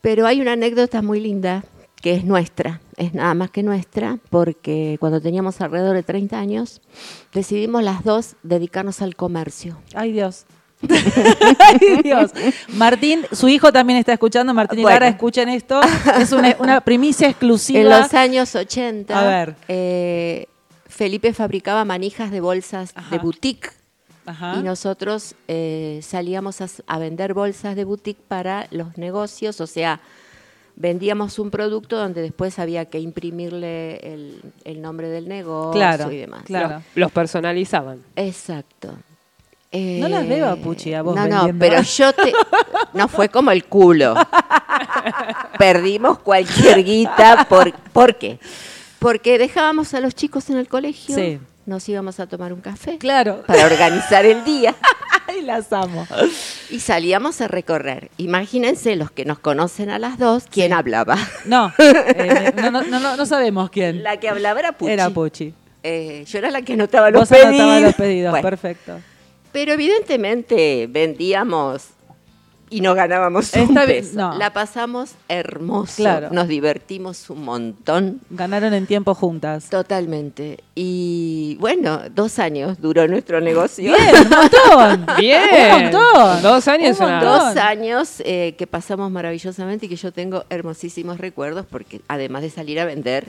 Pero 0.01 0.29
hay 0.29 0.41
una 0.41 0.53
anécdota 0.53 1.03
muy 1.03 1.19
linda 1.19 1.65
que 2.01 2.15
es 2.15 2.23
nuestra, 2.23 2.81
es 2.97 3.15
nada 3.15 3.35
más 3.35 3.51
que 3.51 3.65
nuestra, 3.65 4.19
porque 4.31 4.97
cuando 5.01 5.21
teníamos 5.21 5.61
alrededor 5.61 5.97
de 5.97 6.05
30 6.05 6.39
años, 6.39 6.81
decidimos 7.33 7.83
las 7.83 8.05
dos 8.05 8.37
dedicarnos 8.45 9.03
al 9.03 9.17
comercio. 9.17 9.77
Ay, 9.93 10.13
Dios. 10.13 10.45
Ay, 11.59 12.03
Dios. 12.05 12.31
Martín, 12.77 13.23
su 13.33 13.49
hijo 13.49 13.73
también 13.73 13.99
está 13.99 14.13
escuchando. 14.13 14.55
Martín 14.55 14.79
y 14.79 14.83
Bueno. 14.83 14.95
Lara, 14.95 15.09
escuchen 15.09 15.49
esto. 15.49 15.81
Es 16.21 16.31
una, 16.31 16.55
una 16.61 16.81
primicia 16.81 17.29
exclusiva. 17.29 17.81
En 17.81 17.89
los 17.89 18.15
años 18.15 18.55
80, 18.55 19.19
A 19.19 19.27
ver. 19.27 19.57
eh, 19.67 20.47
Felipe 20.95 21.33
fabricaba 21.33 21.85
manijas 21.85 22.31
de 22.31 22.41
bolsas 22.41 22.93
Ajá. 22.95 23.11
de 23.11 23.19
boutique. 23.19 23.71
Ajá. 24.27 24.57
Y 24.59 24.63
nosotros 24.63 25.35
eh, 25.49 26.01
salíamos 26.03 26.61
a, 26.61 26.69
a 26.87 26.99
vender 26.99 27.35
bolsas 27.35 27.77
de 27.77 27.85
boutique 27.85 28.21
para 28.27 28.69
los 28.71 28.97
negocios, 28.97 29.61
o 29.61 29.67
sea, 29.67 30.01
vendíamos 30.77 31.39
un 31.39 31.51
producto 31.51 31.97
donde 31.99 32.23
después 32.23 32.59
había 32.59 32.87
que 32.87 33.01
imprimirle 33.01 33.97
el, 33.97 34.41
el 34.65 34.81
nombre 34.81 35.09
del 35.09 35.29
negocio 35.29 35.73
Claro, 35.73 36.11
y 36.11 36.17
demás. 36.19 36.43
claro. 36.45 36.69
Los, 36.77 36.83
los 36.95 37.13
personalizaban. 37.13 38.03
Exacto. 38.17 38.95
No 39.73 40.09
las 40.09 40.29
veo 40.29 40.49
a 40.49 40.55
Puchi, 40.57 40.95
a 40.95 41.03
vos 41.03 41.17
No, 41.17 41.27
no, 41.27 41.59
pero 41.59 41.83
yo 41.83 42.13
te... 42.13 42.33
No 42.93 43.09
fue 43.09 43.29
como 43.29 43.51
el 43.51 43.65
culo. 43.65 44.15
Perdimos 45.59 46.19
cualquier 46.21 46.85
guita. 46.85 47.45
Por, 47.49 47.73
¿Por 47.93 48.15
qué? 48.17 48.39
Porque 49.05 49.39
dejábamos 49.39 49.93
a 49.95 50.01
los 50.01 50.15
chicos 50.15 50.49
en 50.51 50.57
el 50.57 50.67
colegio, 50.67 51.15
Sí. 51.15 51.39
nos 51.67 51.87
íbamos 51.89 52.21
a 52.21 52.27
tomar 52.27 52.53
un 52.53 52.61
café 52.61 52.97
Claro. 52.99 53.43
para 53.47 53.67
organizar 53.67 54.25
el 54.25 54.45
día. 54.45 54.75
Ay, 55.29 55.43
las 55.43 55.73
amo. 55.73 56.07
Y 56.71 56.81
salíamos 56.81 57.41
a 57.41 57.49
recorrer. 57.49 58.11
Imagínense 58.19 58.97
los 58.97 59.11
que 59.11 59.25
nos 59.25 59.39
conocen 59.39 59.91
a 59.91 59.99
las 59.99 60.19
dos, 60.19 60.45
¿quién 60.51 60.73
hablaba? 60.73 61.17
No, 61.45 61.73
eh, 61.79 62.53
no, 62.57 62.71
no, 62.71 62.83
no, 62.83 63.17
no- 63.17 63.27
sabemos 63.27 63.69
quién. 63.71 64.03
La 64.03 64.19
que 64.19 64.29
hablaba 64.29 64.61
era 64.61 64.73
Puchi. 64.73 64.93
Era 64.93 65.11
Puchi. 65.11 65.55
Eh, 65.83 66.25
yo 66.27 66.39
era 66.39 66.51
la 66.51 66.63
que 66.63 66.73
anotaba 66.73 67.11
los 67.11 67.21
Vos 67.21 67.29
pedidos. 67.29 67.51
anotabas 67.53 67.83
los 67.83 67.95
pedidos, 67.95 68.31
Bueno, 68.31 68.49
perfecto. 68.49 69.01
pero 69.53 69.73
evidentemente 69.75 70.87
vendíamos 70.91 71.89
y 72.77 72.81
no 72.81 72.95
ganábamos 72.95 73.53
un 73.55 73.69
bien, 73.75 73.87
peso. 73.87 74.17
no. 74.19 74.39
La 74.39 74.53
pasamos 74.53 75.13
hermoso, 75.29 75.95
Claro. 75.97 76.29
nos 76.31 76.49
divertimos 76.49 77.31
un 77.31 77.45
montón. 77.45 78.21
Ganaron 78.31 78.75
en 78.75 78.87
tiempo 78.87 79.15
juntas. 79.15 79.69
Totalmente. 79.71 80.59
Y 80.75 81.57
bueno, 81.61 82.01
dos 82.15 82.39
años 82.39 82.81
duró 82.81 83.07
nuestro 83.07 83.41
negocio. 83.41 83.95
Bien, 83.95 84.15
un 84.25 84.29
montón. 84.31 85.07
Bien. 85.19 85.41
Un 85.75 85.83
montón. 85.93 86.43
Dos 86.43 86.69
años 86.69 86.99
Un 86.99 87.07
una- 87.07 87.21
montón. 87.21 87.55
Dos 87.55 87.57
años 87.65 88.23
eh, 88.25 88.55
que 88.59 88.67
pasamos 88.67 89.11
maravillosamente 89.11 89.87
y 89.87 89.89
que 89.89 89.97
yo 89.97 90.13
tengo 90.13 90.45
hermosísimos 90.51 91.19
recuerdos 91.19 91.67
porque 91.71 92.01
además 92.09 92.43
de 92.43 92.51
salir 92.51 92.81
a 92.81 92.85
vender, 92.85 93.29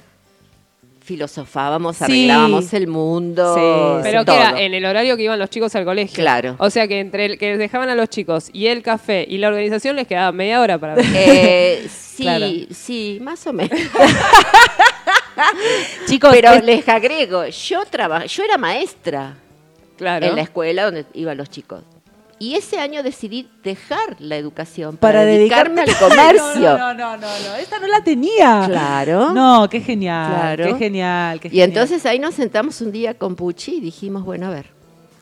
filosofábamos, 1.06 1.98
Sí. 1.98 2.04
arreglábamos 2.04 2.74
el 2.74 2.88
mundo. 2.88 3.54
Sí, 3.56 4.02
Pero 4.04 4.26
que 4.26 4.36
era 4.36 4.60
en 4.60 4.74
el 4.74 4.84
horario 4.86 5.16
que 5.16 5.24
iban 5.24 5.38
los 5.40 5.50
chicos 5.50 5.74
al 5.76 5.86
colegio. 5.86 6.16
Claro. 6.16 6.56
O 6.58 6.70
sea 6.70 6.88
que 6.88 7.00
entre 7.00 7.26
el 7.26 7.38
que 7.38 7.58
dejaban 7.58 7.90
a 7.90 7.96
los 7.96 8.10
chicos 8.10 8.50
y 8.52 8.68
el 8.68 8.82
café 8.82 9.26
y 9.30 9.38
la 9.38 9.48
organización 9.50 9.96
les 9.96 10.08
quedaba 10.08 10.32
media 10.32 10.60
hora 10.62 10.78
para 10.80 10.96
ver. 10.96 11.06
Eh, 11.14 11.88
sí, 11.90 12.24
Claro. 12.24 12.48
sí, 12.72 13.20
más 13.22 13.46
o 13.48 13.54
menos. 13.54 13.80
Chicos, 16.08 16.32
Pero 16.34 16.54
es- 16.54 16.64
les 16.64 16.88
agrego, 16.88 17.46
yo 17.48 17.84
traba- 17.86 18.26
yo 18.26 18.44
era 18.44 18.58
maestra 18.58 19.36
Claro. 19.98 20.26
en 20.28 20.36
la 20.36 20.42
escuela 20.42 20.86
donde 20.86 21.06
iban 21.14 21.38
los 21.38 21.50
chicos. 21.50 21.84
Y 22.38 22.56
ese 22.56 22.80
año 22.80 23.02
decidí 23.02 23.50
dejar 23.64 24.18
la 24.20 24.36
educación 24.36 24.98
para 24.98 25.20
para, 25.20 25.26
dedicarme 25.26 25.82
al 25.82 25.98
comercio. 26.00 26.78
No, 26.78 26.94
no, 26.94 26.94
no, 26.94 27.18
no, 27.18 27.28
no, 27.28 27.56
esta 27.56 27.80
no 27.80 27.88
la 27.88 28.04
tenía. 28.04 28.66
Claro. 28.68 29.32
No, 29.34 29.68
qué 29.70 29.80
genial. 29.80 30.32
Claro. 30.32 30.66
Qué 30.66 30.76
genial. 30.76 31.40
qué 31.40 31.48
Y 31.48 31.52
genial. 31.52 31.70
entonces 31.70 32.06
ahí 32.06 32.20
nos 32.20 32.36
sentamos 32.36 32.82
un 32.82 32.92
día 32.92 33.14
con 33.14 33.36
Puchi 33.36 33.78
y 33.78 33.80
dijimos, 33.82 34.26
bueno, 34.26 34.48
a 34.48 34.50
ver, 34.50 34.75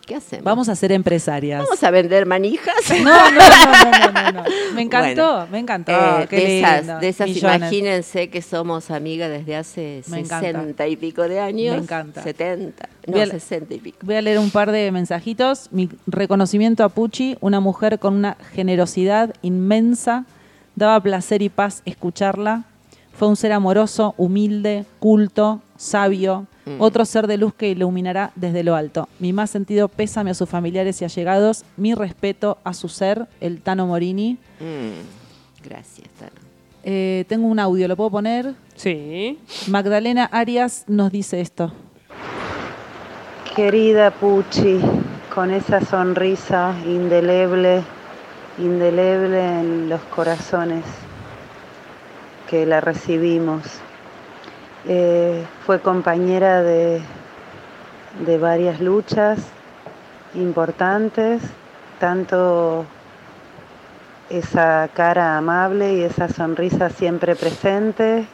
¿qué 0.06 0.16
hacemos? 0.16 0.44
Vamos 0.44 0.70
a 0.70 0.76
ser 0.76 0.92
empresarias. 0.92 1.64
Vamos 1.64 1.84
a 1.84 1.92
vender 1.92 2.26
manijas. 2.26 2.74
No, 2.90 3.04
no, 3.04 3.32
no, 3.32 4.12
no, 4.12 4.12
no, 4.12 4.32
no. 4.32 4.44
Me 4.76 4.82
encantó, 4.82 5.32
Bueno, 5.34 5.48
me 5.52 5.60
encantó. 5.60 5.92
Eh, 5.92 6.28
qué 6.30 6.36
de 6.38 6.60
esas, 6.60 6.78
lindo. 6.86 7.00
de 7.00 7.08
esas 7.10 7.28
Millones. 7.28 7.58
imagínense 7.58 8.30
que 8.30 8.42
somos 8.42 8.90
amigas 8.92 9.30
desde 9.30 9.56
hace 9.56 10.02
Me 10.08 10.20
encanta. 10.20 10.52
sesenta 10.52 10.88
y 10.88 10.96
pico 10.96 11.24
de 11.28 11.40
años. 11.40 11.76
Me 11.76 11.82
encanta. 11.84 12.24
70, 12.24 12.90
no, 13.08 13.22
a- 13.22 13.26
sesenta 13.28 13.74
y 13.74 13.80
pico. 13.80 13.98
Voy 14.02 14.16
a 14.16 14.22
leer 14.22 14.40
un 14.40 14.50
par 14.52 14.72
de 14.72 14.92
mensajitos. 14.92 15.70
Mi 15.72 15.90
reconocimiento 16.08 16.84
a 16.84 16.90
Pucci, 16.90 17.38
una 17.42 17.60
mujer 17.60 18.00
con 18.00 18.16
una 18.16 18.38
generosidad 18.54 19.34
inmensa. 19.42 20.26
Daba 20.76 21.00
placer 21.02 21.42
y 21.42 21.50
paz 21.50 21.82
escucharla. 21.86 22.64
Fue 23.14 23.28
un 23.28 23.36
ser 23.36 23.52
amoroso, 23.52 24.16
humilde, 24.18 24.86
culto, 25.00 25.62
sabio. 25.78 26.48
Mm. 26.66 26.80
Otro 26.80 27.06
ser 27.06 27.28
de 27.28 27.38
luz 27.38 27.54
que 27.54 27.70
iluminará 27.70 28.32
desde 28.36 28.64
lo 28.64 28.76
alto. 28.76 29.10
Mi 29.20 29.34
más 29.34 29.50
sentido 29.50 29.88
pésame 29.90 30.32
a 30.32 30.34
sus 30.34 30.50
familiares 30.50 31.02
y 31.02 31.06
allegados. 31.06 31.66
Mi 31.78 31.94
respeto 31.94 32.58
a 32.64 32.74
su 32.74 32.90
ser, 32.90 33.28
el 33.42 33.62
Tano 33.62 33.88
Morini. 33.88 34.38
Mm, 34.60 35.64
gracias, 35.64 36.08
Tano. 36.20 36.32
Eh, 36.84 37.26
tengo 37.30 37.48
un 37.48 37.60
audio, 37.60 37.88
¿lo 37.88 37.96
puedo 37.96 38.12
poner? 38.12 38.54
Sí. 38.76 39.40
Magdalena 39.68 40.26
Arias 40.26 40.84
nos 40.88 41.12
dice 41.12 41.40
esto. 41.40 41.72
Querida 43.56 44.12
Pucci, 44.12 44.80
con 45.34 45.52
esa 45.52 45.80
sonrisa 45.80 46.76
indeleble, 46.86 47.84
indeleble 48.58 49.60
en 49.60 49.90
los 49.90 50.02
corazones 50.02 50.84
que 52.50 52.66
la 52.66 52.82
recibimos. 52.82 53.62
Eh, 54.86 55.46
fue 55.66 55.80
compañera 55.80 56.62
de, 56.62 57.02
de 58.26 58.38
varias 58.38 58.82
luchas 58.82 59.40
importantes, 60.36 61.42
tanto 62.00 62.86
esa 64.30 64.90
cara 64.94 65.38
amable 65.38 65.94
y 65.94 66.04
esa 66.04 66.28
sonrisa 66.28 66.90
siempre 66.90 67.36
presente 67.36 68.26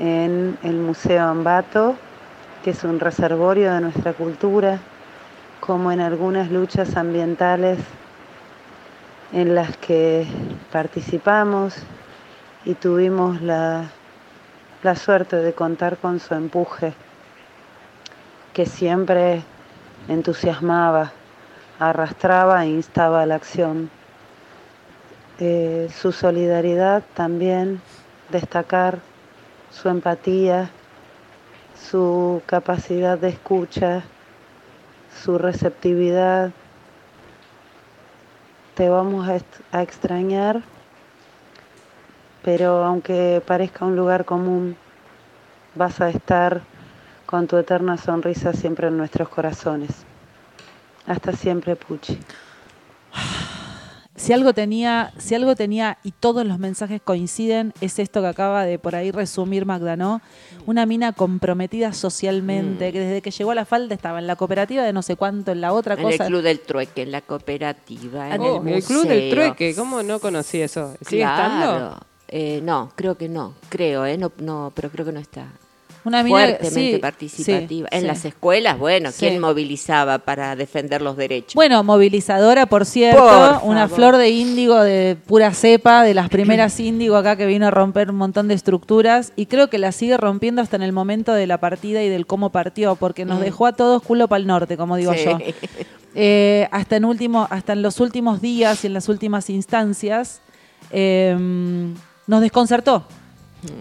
en 0.00 0.56
el 0.62 0.76
Museo 0.76 1.22
Ambato, 1.26 1.96
que 2.62 2.70
es 2.70 2.82
un 2.84 2.98
reservorio 2.98 3.74
de 3.74 3.82
nuestra 3.82 4.14
cultura, 4.14 4.78
como 5.60 5.92
en 5.92 6.00
algunas 6.00 6.50
luchas 6.50 6.96
ambientales 6.96 7.78
en 9.34 9.54
las 9.54 9.76
que 9.76 10.26
participamos 10.72 11.76
y 12.64 12.72
tuvimos 12.72 13.42
la, 13.42 13.90
la 14.84 14.94
suerte 14.94 15.36
de 15.36 15.54
contar 15.54 15.96
con 15.96 16.20
su 16.20 16.34
empuje, 16.34 16.92
que 18.52 18.66
siempre 18.66 19.42
entusiasmaba, 20.08 21.10
arrastraba 21.80 22.64
e 22.64 22.68
instaba 22.68 23.22
a 23.22 23.26
la 23.26 23.34
acción. 23.34 23.90
Eh, 25.40 25.88
su 25.90 26.12
solidaridad 26.12 27.02
también, 27.14 27.80
destacar 28.30 28.98
su 29.70 29.88
empatía, 29.88 30.70
su 31.74 32.42
capacidad 32.44 33.18
de 33.18 33.30
escucha, 33.30 34.02
su 35.24 35.38
receptividad. 35.38 36.52
Te 38.74 38.90
vamos 38.90 39.26
a, 39.72 39.82
extrañar, 39.82 40.60
pero 42.44 42.84
aunque 42.84 43.42
parezca 43.46 43.84
un 43.84 43.96
lugar 43.96 44.24
común, 44.24 44.76
vas 45.74 46.00
a 46.00 46.10
estar 46.10 46.62
con 47.26 47.46
tu 47.46 47.56
eterna 47.56 47.96
sonrisa 47.96 48.52
siempre 48.52 48.88
en 48.88 48.96
nuestros 48.98 49.28
corazones. 49.28 49.90
Hasta 51.06 51.32
siempre, 51.32 51.74
Puchi. 51.76 52.18
Si 54.16 54.32
algo 54.32 54.52
tenía, 54.54 55.12
si 55.18 55.34
algo 55.34 55.56
tenía 55.56 55.98
y 56.04 56.12
todos 56.12 56.46
los 56.46 56.58
mensajes 56.60 57.00
coinciden, 57.02 57.72
es 57.80 57.98
esto 57.98 58.20
que 58.20 58.28
acaba 58.28 58.64
de 58.64 58.78
por 58.78 58.94
ahí 58.94 59.10
resumir 59.10 59.66
Magdanó, 59.66 60.20
una 60.66 60.86
mina 60.86 61.12
comprometida 61.12 61.92
socialmente, 61.92 62.92
que 62.92 63.00
desde 63.00 63.22
que 63.22 63.32
llegó 63.32 63.50
a 63.50 63.54
la 63.56 63.64
falda 63.64 63.92
estaba 63.94 64.20
en 64.20 64.28
la 64.28 64.36
cooperativa 64.36 64.84
de 64.84 64.92
no 64.92 65.02
sé 65.02 65.16
cuánto, 65.16 65.50
en 65.50 65.60
la 65.60 65.72
otra 65.72 65.94
En 65.94 66.02
cosa. 66.02 66.24
el 66.24 66.30
Club 66.30 66.42
del 66.42 66.60
Trueque, 66.60 67.02
en 67.02 67.10
la 67.10 67.22
cooperativa, 67.22 68.32
en 68.34 68.40
Oh, 68.40 68.62
el 68.64 68.68
el 68.74 68.84
club 68.84 69.02
del 69.04 69.16
museo. 69.24 69.30
trueque, 69.30 69.74
¿cómo 69.74 70.02
no 70.04 70.20
conocí 70.20 70.60
eso? 70.62 70.94
¿Sigue 71.06 71.22
estando? 71.24 71.98
Eh, 72.36 72.60
no, 72.64 72.90
creo 72.96 73.16
que 73.16 73.28
no, 73.28 73.54
creo, 73.68 74.04
¿eh? 74.04 74.18
No, 74.18 74.32
no, 74.38 74.72
pero 74.74 74.90
creo 74.90 75.06
que 75.06 75.12
no 75.12 75.20
está. 75.20 75.46
Una 76.04 76.24
mina 76.24 76.36
Fuertemente 76.36 76.94
sí, 76.94 76.98
participativa. 76.98 77.88
sí, 77.88 77.96
en 77.96 78.00
sí. 78.00 78.06
las 78.08 78.24
escuelas, 78.24 78.76
bueno. 78.76 79.10
¿quién 79.16 79.38
movilizaba 79.40 80.18
para 80.18 80.56
defender 80.56 81.00
los 81.00 81.16
derechos? 81.16 81.54
Bueno, 81.54 81.84
movilizadora, 81.84 82.66
por 82.66 82.86
cierto, 82.86 83.22
Por 83.22 83.70
una 83.70 83.88
flor 83.88 84.16
de 84.16 84.30
índigo 84.30 84.80
de 84.80 85.16
pura 85.28 85.54
cepa, 85.54 86.02
de 86.02 86.12
las 86.12 86.28
primeras 86.28 86.80
índigo 86.80 87.14
acá 87.14 87.36
que 87.36 87.46
vino 87.46 87.68
a 87.68 87.70
romper 87.70 88.10
un 88.10 88.16
montón 88.16 88.48
de 88.48 88.54
estructuras 88.54 89.32
y 89.36 89.46
creo 89.46 89.70
que 89.70 89.78
la 89.78 89.92
sigue 89.92 90.16
rompiendo 90.16 90.60
hasta 90.60 90.74
en 90.74 90.82
el 90.82 90.92
momento 90.92 91.34
de 91.34 91.46
la 91.46 91.58
partida 91.58 92.02
y 92.02 92.08
del 92.08 92.26
cómo 92.26 92.50
partió, 92.50 92.96
porque 92.96 93.24
nos 93.24 93.38
dejó 93.38 93.66
a 93.66 93.74
todos 93.74 94.02
culo 94.02 94.26
para 94.26 94.40
el 94.40 94.48
norte, 94.48 94.76
como 94.76 94.96
digo 94.96 95.12
Mm. 95.12 95.16
Yo. 95.24 95.38
Eh, 96.16 96.68
hasta, 96.72 96.96
en 96.96 97.04
último, 97.04 97.46
hasta 97.50 97.74
en 97.74 97.82
los 97.82 98.00
últimos 98.00 98.40
días 98.40 98.82
y 98.82 98.88
en 98.88 98.94
las 98.94 99.08
últimas 99.08 99.50
instancias 99.50 100.40
eh, 100.90 101.36
nos 102.26 102.40
desconcertó. 102.40 103.04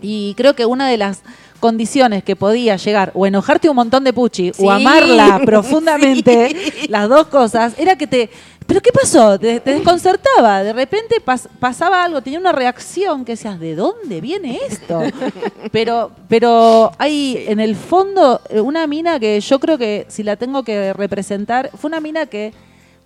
Y 0.01 0.33
creo 0.35 0.55
que 0.55 0.65
una 0.65 0.87
de 0.87 0.97
las 0.97 1.21
condiciones 1.59 2.23
que 2.23 2.35
podía 2.35 2.75
llegar 2.77 3.11
o 3.13 3.25
enojarte 3.25 3.69
un 3.69 3.75
montón 3.75 4.03
de 4.03 4.11
Pucci 4.13 4.51
Sí. 4.53 4.63
o 4.65 4.71
amarla 4.71 5.41
profundamente, 5.45 6.55
las 6.89 7.07
dos 7.09 7.27
cosas, 7.27 7.73
era 7.77 7.95
que 7.95 8.07
te... 8.07 8.29
¿Pero 8.65 8.79
qué 8.81 8.91
pasó? 8.93 9.37
Te, 9.37 9.59
te 9.59 9.71
desconcertaba. 9.73 10.63
De 10.63 10.71
repente 10.71 11.15
pas- 11.25 11.49
pasaba 11.59 12.01
algo, 12.01 12.21
tenía 12.21 12.39
una 12.39 12.53
reacción 12.53 13.25
que 13.25 13.33
decías, 13.33 13.59
¿de 13.59 13.75
dónde 13.75 14.21
viene 14.21 14.57
esto? 14.69 15.01
Pero, 15.73 16.11
pero 16.29 16.91
hay 16.97 17.43
en 17.47 17.59
el 17.59 17.75
fondo 17.75 18.39
eh, 18.49 18.61
una 18.61 18.85
mina 18.87 19.19
que 19.19 19.39
yo 19.41 19.59
creo 19.59 19.77
que 19.77 20.05
si 20.07 20.23
la 20.23 20.35
tengo 20.37 20.63
que 20.63 20.93
representar, 20.93 21.71
fue 21.77 21.89
una 21.89 21.99
mina 21.99 22.25
que 22.25 22.53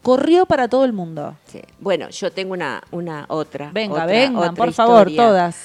corrió 0.04 0.46
para 0.46 0.68
todo 0.68 0.86
el 0.86 0.94
mundo. 0.94 1.36
Sí. 1.48 1.62
Bueno, 1.80 2.10
yo 2.10 2.32
tengo 2.32 2.54
una, 2.54 2.84
una 2.92 3.26
otra. 3.30 3.72
Venga, 3.74 3.94
otra- 3.96 4.06
vengan, 4.06 4.36
otra 4.38 4.52
por 4.54 4.74
favor, 4.74 5.12
todas. 5.16 5.58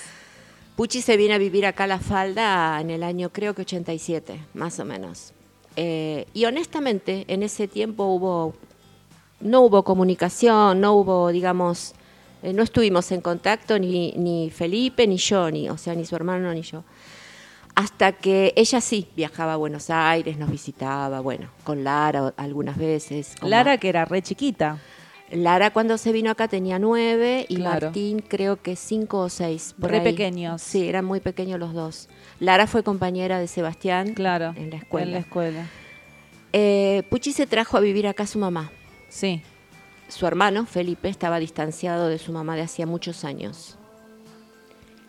Puchi 0.76 1.02
se 1.02 1.16
viene 1.16 1.34
a 1.34 1.38
vivir 1.38 1.66
acá 1.66 1.84
a 1.84 1.86
La 1.86 1.98
Falda 1.98 2.80
en 2.80 2.90
el 2.90 3.02
año 3.02 3.28
creo 3.30 3.54
que 3.54 3.62
87, 3.62 4.40
más 4.54 4.78
o 4.80 4.84
menos. 4.84 5.32
Eh, 5.76 6.26
y 6.34 6.44
honestamente, 6.46 7.24
en 7.28 7.42
ese 7.42 7.68
tiempo 7.68 8.04
hubo, 8.04 8.54
no 9.40 9.60
hubo 9.62 9.82
comunicación, 9.84 10.80
no 10.80 10.94
hubo, 10.94 11.28
digamos, 11.30 11.92
eh, 12.42 12.52
no 12.52 12.62
estuvimos 12.62 13.12
en 13.12 13.20
contacto 13.20 13.78
ni, 13.78 14.12
ni 14.12 14.50
Felipe 14.50 15.06
ni 15.06 15.16
yo, 15.18 15.50
ni, 15.50 15.68
o 15.70 15.76
sea, 15.78 15.94
ni 15.94 16.04
su 16.04 16.16
hermano 16.16 16.52
ni 16.52 16.62
yo. 16.62 16.84
Hasta 17.74 18.12
que 18.12 18.52
ella 18.56 18.80
sí 18.82 19.08
viajaba 19.16 19.54
a 19.54 19.56
Buenos 19.56 19.88
Aires, 19.88 20.36
nos 20.36 20.50
visitaba, 20.50 21.20
bueno, 21.20 21.48
con 21.64 21.84
Lara 21.84 22.34
algunas 22.36 22.76
veces. 22.76 23.34
Lara, 23.42 23.78
que 23.78 23.88
era 23.88 24.04
re 24.04 24.20
chiquita. 24.22 24.78
Lara 25.30 25.70
cuando 25.72 25.96
se 25.96 26.12
vino 26.12 26.30
acá 26.30 26.46
tenía 26.48 26.78
nueve 26.78 27.46
y 27.48 27.56
Claro. 27.56 27.86
Martín 27.86 28.18
creo 28.20 28.60
que 28.60 28.76
cinco 28.76 29.20
o 29.20 29.28
seis. 29.30 29.74
por 29.80 29.90
Re 29.90 29.98
ahí. 29.98 30.04
pequeños. 30.04 30.60
Sí, 30.60 30.86
eran 30.86 31.06
muy 31.06 31.20
pequeños 31.20 31.58
los 31.58 31.72
dos. 31.72 32.10
Lara 32.38 32.66
fue 32.66 32.82
compañera 32.82 33.38
de 33.38 33.48
Sebastián 33.48 34.12
Claro. 34.12 34.52
en 34.56 34.68
la 34.68 34.76
escuela. 34.76 35.06
En 35.06 35.12
la 35.14 35.18
escuela. 35.20 35.66
Eh, 36.52 37.04
Puchi 37.08 37.32
se 37.32 37.46
trajo 37.46 37.78
a 37.78 37.80
vivir 37.80 38.06
acá 38.06 38.24
a 38.24 38.26
su 38.26 38.38
mamá. 38.38 38.70
Sí. 39.08 39.40
su 40.08 40.26
hermano, 40.26 40.66
Felipe, 40.66 41.08
estaba 41.08 41.38
distanciado 41.38 42.08
de 42.08 42.18
su 42.18 42.32
mamá 42.34 42.54
de 42.54 42.60
hacía 42.60 42.84
muchos 42.86 43.24
años. 43.24 43.78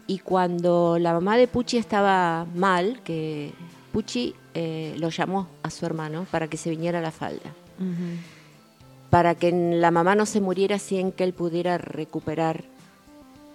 Y 0.07 0.19
cuando 0.19 0.97
la 0.99 1.13
mamá 1.13 1.37
de 1.37 1.47
Pucci 1.47 1.77
estaba 1.77 2.45
mal, 2.55 3.01
que 3.03 3.53
Pucci 3.91 4.35
eh, 4.53 4.95
lo 4.97 5.09
llamó 5.09 5.47
a 5.63 5.69
su 5.69 5.85
hermano 5.85 6.25
para 6.29 6.47
que 6.47 6.57
se 6.57 6.69
viniera 6.69 6.99
a 6.99 7.01
la 7.01 7.11
falda. 7.11 7.53
Para 9.09 9.35
que 9.35 9.51
la 9.51 9.91
mamá 9.91 10.15
no 10.15 10.25
se 10.25 10.41
muriera 10.41 10.79
sin 10.79 11.11
que 11.11 11.23
él 11.23 11.33
pudiera 11.33 11.77
recuperar 11.77 12.63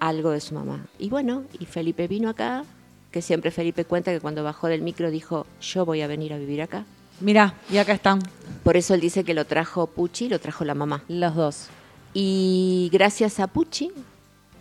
algo 0.00 0.30
de 0.30 0.40
su 0.40 0.54
mamá. 0.54 0.86
Y 0.98 1.10
bueno, 1.10 1.44
y 1.58 1.66
Felipe 1.66 2.08
vino 2.08 2.28
acá, 2.28 2.64
que 3.10 3.22
siempre 3.22 3.50
Felipe 3.50 3.84
cuenta 3.84 4.12
que 4.12 4.20
cuando 4.20 4.44
bajó 4.44 4.68
del 4.68 4.82
micro 4.82 5.10
dijo, 5.10 5.46
yo 5.60 5.84
voy 5.84 6.02
a 6.02 6.06
venir 6.06 6.32
a 6.32 6.38
vivir 6.38 6.62
acá. 6.62 6.84
Mirá, 7.20 7.54
y 7.68 7.78
acá 7.78 7.94
están 7.94 8.20
Por 8.62 8.76
eso 8.76 8.94
él 8.94 9.00
dice 9.00 9.24
que 9.24 9.34
lo 9.34 9.44
trajo 9.44 9.88
Pucci, 9.88 10.28
lo 10.28 10.38
trajo 10.38 10.64
la 10.64 10.74
mamá. 10.74 11.02
los 11.08 11.34
dos. 11.34 11.68
Y 12.14 12.88
gracias 12.92 13.40
a 13.40 13.48
Pucci, 13.48 13.90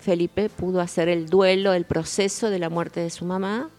Felipe 0.07 0.47
pudo 0.47 0.79
hacer 0.79 1.09
el 1.09 1.27
duelo, 1.27 1.73
el 1.73 1.83
proceso 1.83 2.49
de 2.49 2.59
la 2.59 2.69
muerte 2.69 3.01
de 3.01 3.09
su 3.09 3.25
mamá. 3.25 3.69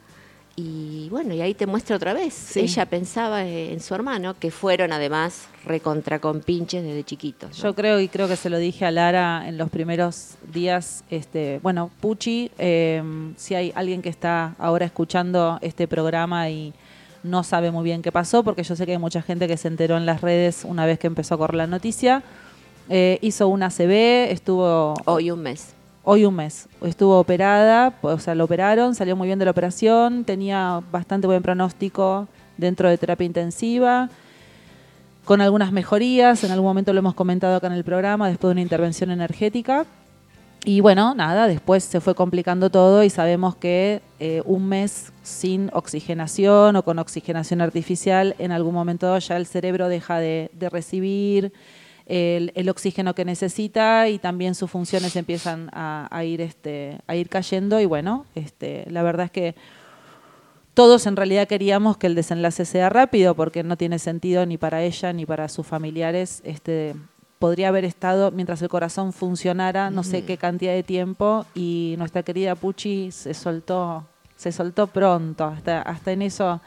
Y 0.57 1.09
bueno, 1.09 1.33
y 1.33 1.41
ahí 1.41 1.55
te 1.55 1.67
muestra 1.67 1.97
otra 1.97 2.13
vez. 2.13 2.35
Sí. 2.35 2.61
Ella 2.61 2.85
pensaba 2.85 3.47
en 3.47 3.81
su 3.81 3.95
hermano, 3.95 4.39
que 4.39 4.51
fueron 4.51 4.93
además 4.93 5.49
recontra 5.65 6.19
con 6.19 6.41
pinches 6.41 6.83
desde 6.83 7.03
chiquitos. 7.03 7.49
¿no? 7.49 7.57
Yo 7.57 7.75
creo 7.75 7.99
y 7.99 8.09
creo 8.09 8.29
que 8.29 8.37
se 8.37 8.51
lo 8.51 8.59
dije 8.59 8.85
a 8.85 8.91
Lara 8.91 9.49
en 9.49 9.57
los 9.57 9.71
primeros 9.71 10.35
días. 10.53 11.03
Este, 11.09 11.61
bueno, 11.63 11.91
Pucci, 11.99 12.51
eh, 12.59 13.03
si 13.37 13.55
hay 13.55 13.73
alguien 13.75 14.03
que 14.03 14.11
está 14.11 14.55
ahora 14.59 14.85
escuchando 14.85 15.59
este 15.63 15.89
programa 15.89 16.51
y 16.51 16.75
no 17.23 17.43
sabe 17.43 17.71
muy 17.71 17.85
bien 17.85 18.03
qué 18.03 18.13
pasó, 18.13 18.45
porque 18.45 18.65
yo 18.65 18.77
sé 18.77 18.85
que 18.85 18.93
hay 18.93 18.99
mucha 18.99 19.23
gente 19.23 19.49
que 19.49 19.57
se 19.57 19.69
enteró 19.69 19.97
en 19.97 20.05
las 20.05 20.21
redes 20.21 20.67
una 20.67 20.85
vez 20.85 20.99
que 20.99 21.07
empezó 21.07 21.37
a 21.37 21.39
correr 21.39 21.57
la 21.57 21.67
noticia. 21.67 22.23
eh, 22.91 23.19
hizo 23.23 23.49
una 23.49 23.71
CB, 23.71 24.31
estuvo 24.31 24.93
Hoy 25.07 25.31
un 25.31 25.41
mes. 25.41 25.78
Hoy 26.11 26.25
un 26.25 26.37
mes. 26.37 26.71
Estuvo 26.81 27.21
operada, 27.21 27.93
o 28.01 28.19
sea, 28.19 28.35
lo 28.35 28.45
operaron, 28.45 28.95
salió 28.95 29.15
muy 29.15 29.27
bien 29.27 29.39
de 29.39 29.45
la 29.45 29.51
operación, 29.51 30.25
tenía 30.25 30.83
bastante 30.91 31.27
buen 31.27 31.43
pronóstico 31.43 32.27
dentro 32.57 32.89
de 32.89 32.97
terapia 32.97 33.27
intensiva, 33.27 34.09
con 35.27 35.43
algunas 35.43 35.71
mejorías, 35.71 36.43
en 36.45 36.51
algún 36.51 36.67
momento 36.67 36.95
lo 36.95 37.01
hemos 37.01 37.13
comentado 37.13 37.57
acá 37.57 37.67
en 37.67 37.75
el 37.75 37.85
programa, 37.85 38.27
después 38.27 38.49
de 38.49 38.53
una 38.53 38.63
intervención 38.63 39.11
energética. 39.11 39.85
Y 40.65 40.81
bueno, 40.81 41.15
nada, 41.15 41.47
después 41.47 41.85
se 41.85 42.01
fue 42.01 42.15
complicando 42.15 42.71
todo 42.71 43.05
y 43.05 43.11
sabemos 43.11 43.55
que 43.55 44.01
eh, 44.19 44.41
un 44.47 44.67
mes 44.67 45.13
sin 45.23 45.69
oxigenación 45.75 46.75
o 46.77 46.85
con 46.85 46.99
oxigenación 46.99 47.61
artificial, 47.61 48.35
en 48.39 48.53
algún 48.53 48.73
momento 48.73 49.19
ya 49.19 49.37
el 49.37 49.45
cerebro 49.45 49.89
deja 49.89 50.21
de, 50.21 50.51
de 50.55 50.71
recibir 50.71 51.53
el, 52.09 52.53
el 52.55 52.69
oxígeno 52.69 53.15
que 53.15 53.25
necesita 53.25 54.09
y 54.09 54.19
también 54.19 54.55
sus 54.55 54.71
funciones 54.71 55.15
empiezan 55.15 55.69
a, 55.73 56.09
a 56.11 56.25
ir, 56.25 56.41
este, 56.41 56.99
a 57.07 57.15
ir 57.15 57.29
cayendo. 57.29 57.81
Y 57.81 57.85
bueno, 57.85 58.25
este, 58.35 58.85
la 58.91 59.03
verdad 59.03 59.27
es 59.27 59.31
que 59.31 59.55
todos 60.73 61.07
en 61.07 61.17
realidad 61.17 61.47
queríamos 61.47 61.97
que 61.97 62.07
el 62.07 62.15
desenlace 62.15 62.65
sea 62.65 62.89
rápido 62.89 63.35
porque 63.35 63.63
no 63.63 63.77
tiene 63.77 63.99
sentido 63.99 64.47
ni 64.47 64.57
para 64.57 64.83
ella 64.83 65.13
ni 65.13 65.27
para 65.27 65.49
sus 65.49 65.67
familiares. 65.67 66.41
Este, 66.45 66.95
podría 67.39 67.69
haber 67.69 67.85
estado 67.85 68.31
mientras 68.31 68.63
el 68.63 68.69
corazón 68.69 69.13
funcionara 69.13 69.91
no 69.91 70.03
sé 70.03 70.25
qué 70.25 70.37
cantidad 70.37 70.73
de 70.73 70.83
tiempo 70.83 71.47
y 71.55 71.95
nuestra 71.99 72.23
querida 72.23 72.55
Pucci 72.55 73.11
se 73.13 73.35
soltó, 73.35 74.07
se 74.37 74.51
soltó 74.51 74.87
pronto, 74.87 75.45
hasta, 75.45 75.83
hasta 75.83 76.13
en 76.13 76.23
eso 76.23 76.61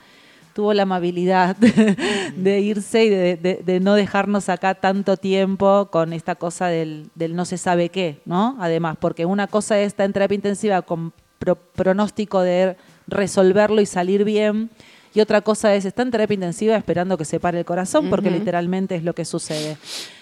tuvo 0.61 0.75
la 0.75 0.83
amabilidad 0.83 1.55
de 2.35 2.59
irse 2.59 3.05
y 3.05 3.09
de, 3.09 3.35
de- 3.35 3.61
de 3.65 3.79
no 3.79 3.95
dejarnos 3.95 4.47
acá 4.47 4.75
tanto 4.75 5.17
tiempo 5.17 5.87
con 5.91 6.13
esta 6.13 6.35
cosa 6.35 6.67
del, 6.67 7.09
del 7.15 7.35
no 7.35 7.45
se 7.45 7.57
sabe 7.57 7.89
qué, 7.89 8.19
¿no? 8.25 8.55
Además, 8.59 8.95
porque 8.99 9.25
una 9.25 9.47
cosa 9.47 9.79
es 9.79 9.87
estar 9.87 10.05
en 10.05 10.13
terapia 10.13 10.35
intensiva 10.35 10.83
con 10.83 11.13
pro- 11.39 11.55
pronóstico 11.55 12.41
de 12.41 12.75
resolverlo 13.07 13.81
y 13.81 13.87
salir 13.87 14.23
bien, 14.23 14.69
y 15.15 15.19
otra 15.21 15.41
cosa 15.41 15.73
es 15.73 15.83
estar 15.85 16.05
en 16.05 16.11
terapia 16.11 16.35
intensiva 16.35 16.75
esperando 16.75 17.17
que 17.17 17.25
se 17.25 17.39
pare 17.39 17.57
el 17.57 17.65
corazón, 17.65 18.11
porque 18.11 18.29
literalmente 18.29 18.93
es 18.93 19.03
lo 19.03 19.15
que 19.15 19.25
sucede. 19.25 19.77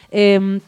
Em, 0.09 0.61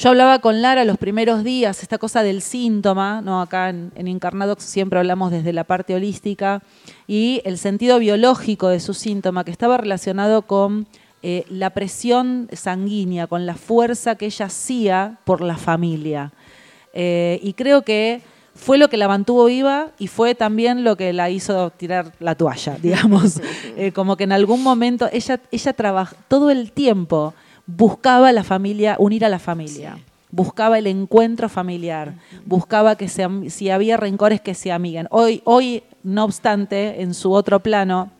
yo 0.00 0.08
hablaba 0.08 0.38
con 0.38 0.62
Lara 0.62 0.86
los 0.86 0.96
primeros 0.96 1.44
días, 1.44 1.82
esta 1.82 1.98
cosa 1.98 2.22
del 2.22 2.40
síntoma, 2.40 3.20
¿no? 3.20 3.42
acá 3.42 3.68
en, 3.68 3.92
en 3.96 4.08
Incarnadox 4.08 4.64
siempre 4.64 4.98
hablamos 4.98 5.30
desde 5.30 5.52
la 5.52 5.64
parte 5.64 5.94
holística, 5.94 6.62
y 7.06 7.42
el 7.44 7.58
sentido 7.58 7.98
biológico 7.98 8.68
de 8.68 8.80
su 8.80 8.94
síntoma, 8.94 9.44
que 9.44 9.50
estaba 9.50 9.76
relacionado 9.76 10.40
con 10.42 10.86
eh, 11.22 11.44
la 11.50 11.68
presión 11.68 12.48
sanguínea, 12.50 13.26
con 13.26 13.44
la 13.44 13.54
fuerza 13.54 14.14
que 14.14 14.24
ella 14.24 14.46
hacía 14.46 15.18
por 15.24 15.42
la 15.42 15.58
familia. 15.58 16.32
Eh, 16.94 17.38
y 17.42 17.52
creo 17.52 17.82
que 17.82 18.22
fue 18.54 18.78
lo 18.78 18.88
que 18.88 18.96
la 18.96 19.06
mantuvo 19.06 19.44
viva 19.44 19.88
y 19.98 20.06
fue 20.06 20.34
también 20.34 20.82
lo 20.82 20.96
que 20.96 21.12
la 21.12 21.28
hizo 21.28 21.68
tirar 21.72 22.12
la 22.20 22.36
toalla, 22.36 22.78
digamos. 22.82 23.42
Eh, 23.76 23.92
como 23.92 24.16
que 24.16 24.24
en 24.24 24.32
algún 24.32 24.62
momento 24.62 25.10
ella, 25.12 25.40
ella 25.50 25.72
trabajó 25.74 26.16
todo 26.26 26.48
el 26.48 26.72
tiempo, 26.72 27.34
buscaba 27.76 28.32
la 28.32 28.44
familia, 28.44 28.96
unir 28.98 29.24
a 29.24 29.28
la 29.28 29.38
familia. 29.38 29.98
Buscaba 30.32 30.78
el 30.78 30.86
encuentro 30.86 31.48
familiar, 31.48 32.14
buscaba 32.46 32.94
que 32.94 33.08
se, 33.08 33.26
si 33.50 33.68
había 33.68 33.96
rencores 33.96 34.40
que 34.40 34.54
se 34.54 34.70
amiguen. 34.70 35.08
Hoy, 35.10 35.42
hoy, 35.44 35.82
no 36.04 36.24
obstante, 36.24 37.02
en 37.02 37.14
su 37.14 37.32
otro 37.32 37.58
plano, 37.60 38.12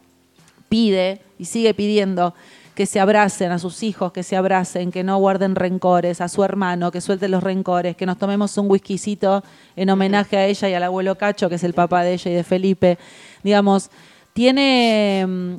pide 0.69 1.21
y 1.39 1.45
sigue 1.45 1.73
pidiendo 1.73 2.35
que 2.75 2.87
se 2.87 2.99
abracen 2.99 3.53
a 3.53 3.61
sus 3.61 3.85
hijos, 3.85 4.11
que 4.11 4.25
se 4.25 4.37
abracen, 4.37 4.91
que 4.91 5.05
no 5.05 5.19
guarden 5.19 5.55
rencores, 5.55 6.21
a 6.21 6.29
su 6.29 6.43
hermano, 6.43 6.91
que 6.91 7.01
suelte 7.01 7.29
los 7.29 7.45
rencores, 7.45 7.95
que 7.95 8.07
nos 8.07 8.19
tomemos 8.19 8.57
un 8.59 8.69
whiskycito 8.69 9.45
en 9.77 9.91
homenaje 9.91 10.37
a 10.37 10.47
ella 10.47 10.69
y 10.69 10.75
al 10.75 10.83
abuelo 10.83 11.17
Cacho, 11.17 11.49
que 11.49 11.57
es 11.57 11.65
el 11.65 11.75
papá 11.75 12.03
de 12.03 12.15
ella 12.15 12.31
y 12.31 12.35
de 12.35 12.43
Felipe. 12.43 12.99
Digamos, 13.45 13.91
tiene, 14.33 15.27
mm, 15.29 15.55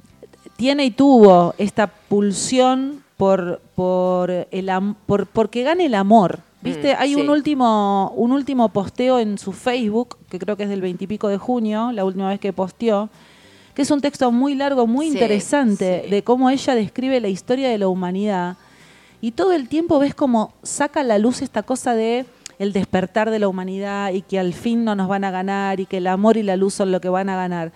tiene 0.57 0.85
y 0.85 0.91
tuvo 0.91 1.53
esta 1.57 1.87
pulsión 1.87 3.03
por, 3.21 3.61
por 3.75 4.31
el 4.31 4.71
por, 5.05 5.27
porque 5.27 5.61
gane 5.61 5.85
el 5.85 5.93
amor. 5.93 6.39
¿Viste? 6.63 6.93
Mm, 6.93 6.97
Hay 6.97 7.13
un 7.13 7.29
último, 7.29 8.11
un 8.15 8.31
último 8.31 8.69
posteo 8.69 9.19
en 9.19 9.37
su 9.37 9.51
Facebook, 9.51 10.17
que 10.27 10.39
creo 10.39 10.57
que 10.57 10.63
es 10.63 10.69
del 10.69 10.81
veintipico 10.81 11.27
de 11.27 11.37
junio, 11.37 11.91
la 11.91 12.03
última 12.03 12.29
vez 12.29 12.39
que 12.39 12.51
posteó, 12.51 13.09
que 13.75 13.83
es 13.83 13.91
un 13.91 14.01
texto 14.01 14.31
muy 14.31 14.55
largo, 14.55 14.87
muy 14.87 15.05
Sí, 15.05 15.13
interesante, 15.13 16.01
sí. 16.05 16.09
de 16.09 16.23
cómo 16.23 16.49
ella 16.49 16.73
describe 16.73 17.19
la 17.19 17.27
historia 17.27 17.69
de 17.69 17.77
la 17.77 17.89
humanidad. 17.89 18.57
Y 19.21 19.33
todo 19.33 19.53
el 19.53 19.67
tiempo 19.69 19.99
ves 19.99 20.15
como 20.15 20.53
saca 20.63 21.01
a 21.01 21.03
la 21.03 21.19
luz 21.19 21.43
esta 21.43 21.61
cosa 21.61 21.93
de 21.93 22.25
el 22.57 22.73
despertar 22.73 23.29
de 23.29 23.37
la 23.37 23.47
humanidad 23.47 24.13
y 24.13 24.23
que 24.23 24.39
al 24.39 24.53
fin 24.55 24.83
no 24.83 24.95
nos 24.95 25.07
van 25.07 25.25
a 25.25 25.29
ganar 25.29 25.79
y 25.79 25.85
que 25.85 25.97
el 25.97 26.07
amor 26.07 26.37
y 26.37 26.43
la 26.43 26.57
luz 26.57 26.73
son 26.73 26.91
lo 26.91 26.99
que 26.99 27.09
van 27.09 27.29
a 27.29 27.35
ganar. 27.35 27.71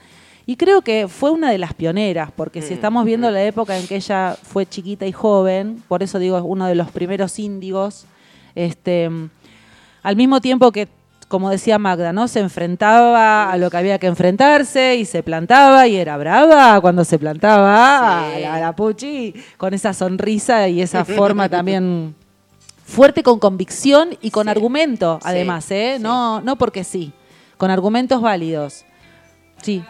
Y 0.48 0.58
creo 0.58 0.82
que 0.82 1.08
fue 1.08 1.32
una 1.32 1.50
de 1.50 1.58
las 1.58 1.74
pioneras, 1.74 2.30
porque 2.36 2.62
si 2.62 2.74
estamos 2.74 3.04
viendo 3.04 3.32
la 3.32 3.44
época 3.44 3.78
en 3.78 3.88
que 3.88 3.96
ella 3.96 4.38
fue 4.42 4.68
chiquita 4.68 5.06
y 5.08 5.12
joven, 5.12 5.82
por 5.88 6.04
eso 6.04 6.20
digo, 6.20 6.38
es 6.38 6.44
uno 6.46 6.68
de 6.68 6.76
los 6.76 6.92
primeros 6.92 7.40
índigos, 7.40 8.06
este, 8.54 9.10
al 10.04 10.16
mismo 10.16 10.42
tiempo 10.42 10.72
que, 10.72 10.88
como 11.28 11.50
decía 11.50 11.80
Magda, 11.80 12.14
¿no? 12.14 12.28
Se 12.28 12.42
enfrentaba 12.42 13.52
a 13.52 13.58
lo 13.58 13.72
que 13.72 13.78
había 13.78 13.98
que 13.98 14.06
enfrentarse 14.06 14.96
y 14.98 15.06
se 15.06 15.24
plantaba 15.24 15.88
y 15.88 15.96
era 15.96 16.16
brava 16.18 16.80
cuando 16.80 17.04
se 17.04 17.18
plantaba 17.18 18.30
Sí. 18.36 18.42
la, 18.44 18.60
la 18.60 18.76
Pucci 18.76 19.34
con 19.58 19.74
esa 19.74 19.94
sonrisa 19.94 20.68
y 20.70 20.80
esa 20.84 21.04
forma 21.06 21.50
también 21.50 22.14
fuerte 22.86 23.24
con 23.24 23.40
convicción 23.40 24.10
y 24.22 24.30
con 24.30 24.44
Sí. 24.46 24.52
argumento, 24.52 25.20
además, 25.24 25.72
¿eh? 25.72 25.98
No, 26.00 26.40
no 26.42 26.56
porque 26.56 26.84
sí, 26.84 27.12
con 27.58 27.72
argumentos 27.72 28.22
válidos. 28.22 28.86
Sí, 29.64 29.84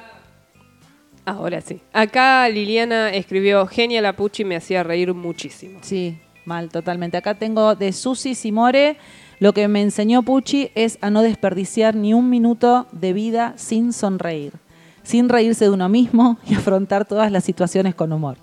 Ahora 1.26 1.62
sí. 1.62 1.82
Acá 1.92 2.48
Liliana 2.50 3.10
escribió, 3.10 3.66
genia 3.66 4.02
la 4.02 4.14
Pucci 4.16 4.46
me 4.46 4.56
hacía 4.56 4.84
reír 4.84 5.14
muchísimo. 5.14 5.80
Sí, 5.82 6.20
mal, 6.46 6.70
totalmente. 6.70 7.18
Acá 7.18 7.34
tengo 7.36 7.76
de 7.76 7.92
Susi 7.94 8.36
Simore. 8.36 8.98
Lo 9.40 9.52
que 9.54 9.68
me 9.68 9.82
enseñó 9.82 10.22
Pucci 10.24 10.70
es 10.76 10.98
a 11.02 11.10
no 11.10 11.22
desperdiciar 11.22 11.96
ni 11.96 12.14
un 12.14 12.30
minuto 12.30 12.88
de 12.92 13.12
vida 13.14 13.54
sin 13.58 13.92
sonreír, 13.92 14.54
sin 15.04 15.28
reírse 15.28 15.66
de 15.66 15.72
uno 15.72 15.90
mismo 15.90 16.38
y 16.48 16.54
afrontar 16.56 17.06
todas 17.06 17.32
las 17.32 17.44
situaciones 17.44 17.96
con 17.96 18.14
humor. 18.14 18.38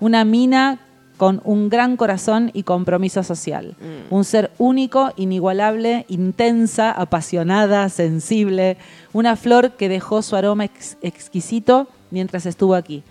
Una 0.00 0.24
mina 0.24 0.80
con 1.18 1.40
un 1.44 1.68
gran 1.68 1.96
corazón 1.96 2.50
y 2.54 2.64
compromiso 2.64 3.22
social. 3.22 3.76
Un 4.10 4.24
ser 4.24 4.50
único, 4.58 5.12
inigualable, 5.16 6.04
intensa, 6.08 6.90
apasionada, 6.90 7.88
sensible. 7.90 8.76
Una 9.12 9.36
flor 9.36 9.72
que 9.72 9.88
dejó 9.88 10.22
su 10.22 10.34
aroma 10.34 10.64
ex- 10.64 10.96
exquisito 11.02 11.86
mientras 12.12 12.46
estuvo 12.46 12.76
aquí. 12.76 13.02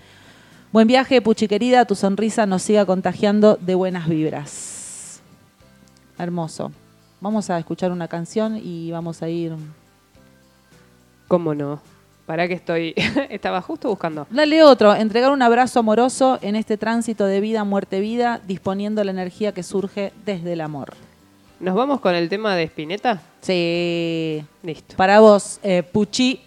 Buen 0.71 0.87
viaje, 0.87 1.21
Puchi 1.21 1.49
querida, 1.49 1.83
tu 1.83 1.95
sonrisa 1.95 2.45
nos 2.45 2.61
siga 2.61 2.85
contagiando 2.85 3.57
de 3.59 3.75
buenas 3.75 4.07
vibras. 4.07 5.21
Hermoso. 6.17 6.71
Vamos 7.19 7.49
a 7.49 7.59
escuchar 7.59 7.91
una 7.91 8.07
canción 8.07 8.57
y 8.63 8.89
vamos 8.91 9.21
a 9.21 9.27
ir. 9.27 9.53
¿Cómo 11.27 11.53
no? 11.53 11.81
Para 12.25 12.47
que 12.47 12.53
estoy. 12.53 12.93
Estaba 13.29 13.61
justo 13.61 13.89
buscando. 13.89 14.27
Dale 14.29 14.63
otro, 14.63 14.95
entregar 14.95 15.31
un 15.31 15.41
abrazo 15.41 15.79
amoroso 15.79 16.39
en 16.41 16.55
este 16.55 16.77
tránsito 16.77 17.25
de 17.25 17.41
vida, 17.41 17.63
muerte, 17.63 17.99
vida, 17.99 18.39
disponiendo 18.47 19.03
la 19.03 19.11
energía 19.11 19.53
que 19.53 19.63
surge 19.63 20.13
desde 20.25 20.53
el 20.53 20.61
amor. 20.61 20.93
¿Nos 21.59 21.75
vamos 21.75 21.99
con 21.99 22.15
el 22.15 22.29
tema 22.29 22.55
de 22.55 22.63
Spinetta? 22.63 23.21
Sí. 23.41 24.43
Listo. 24.63 24.95
Para 24.95 25.19
vos, 25.19 25.59
eh, 25.63 25.83
Puchi. 25.83 26.41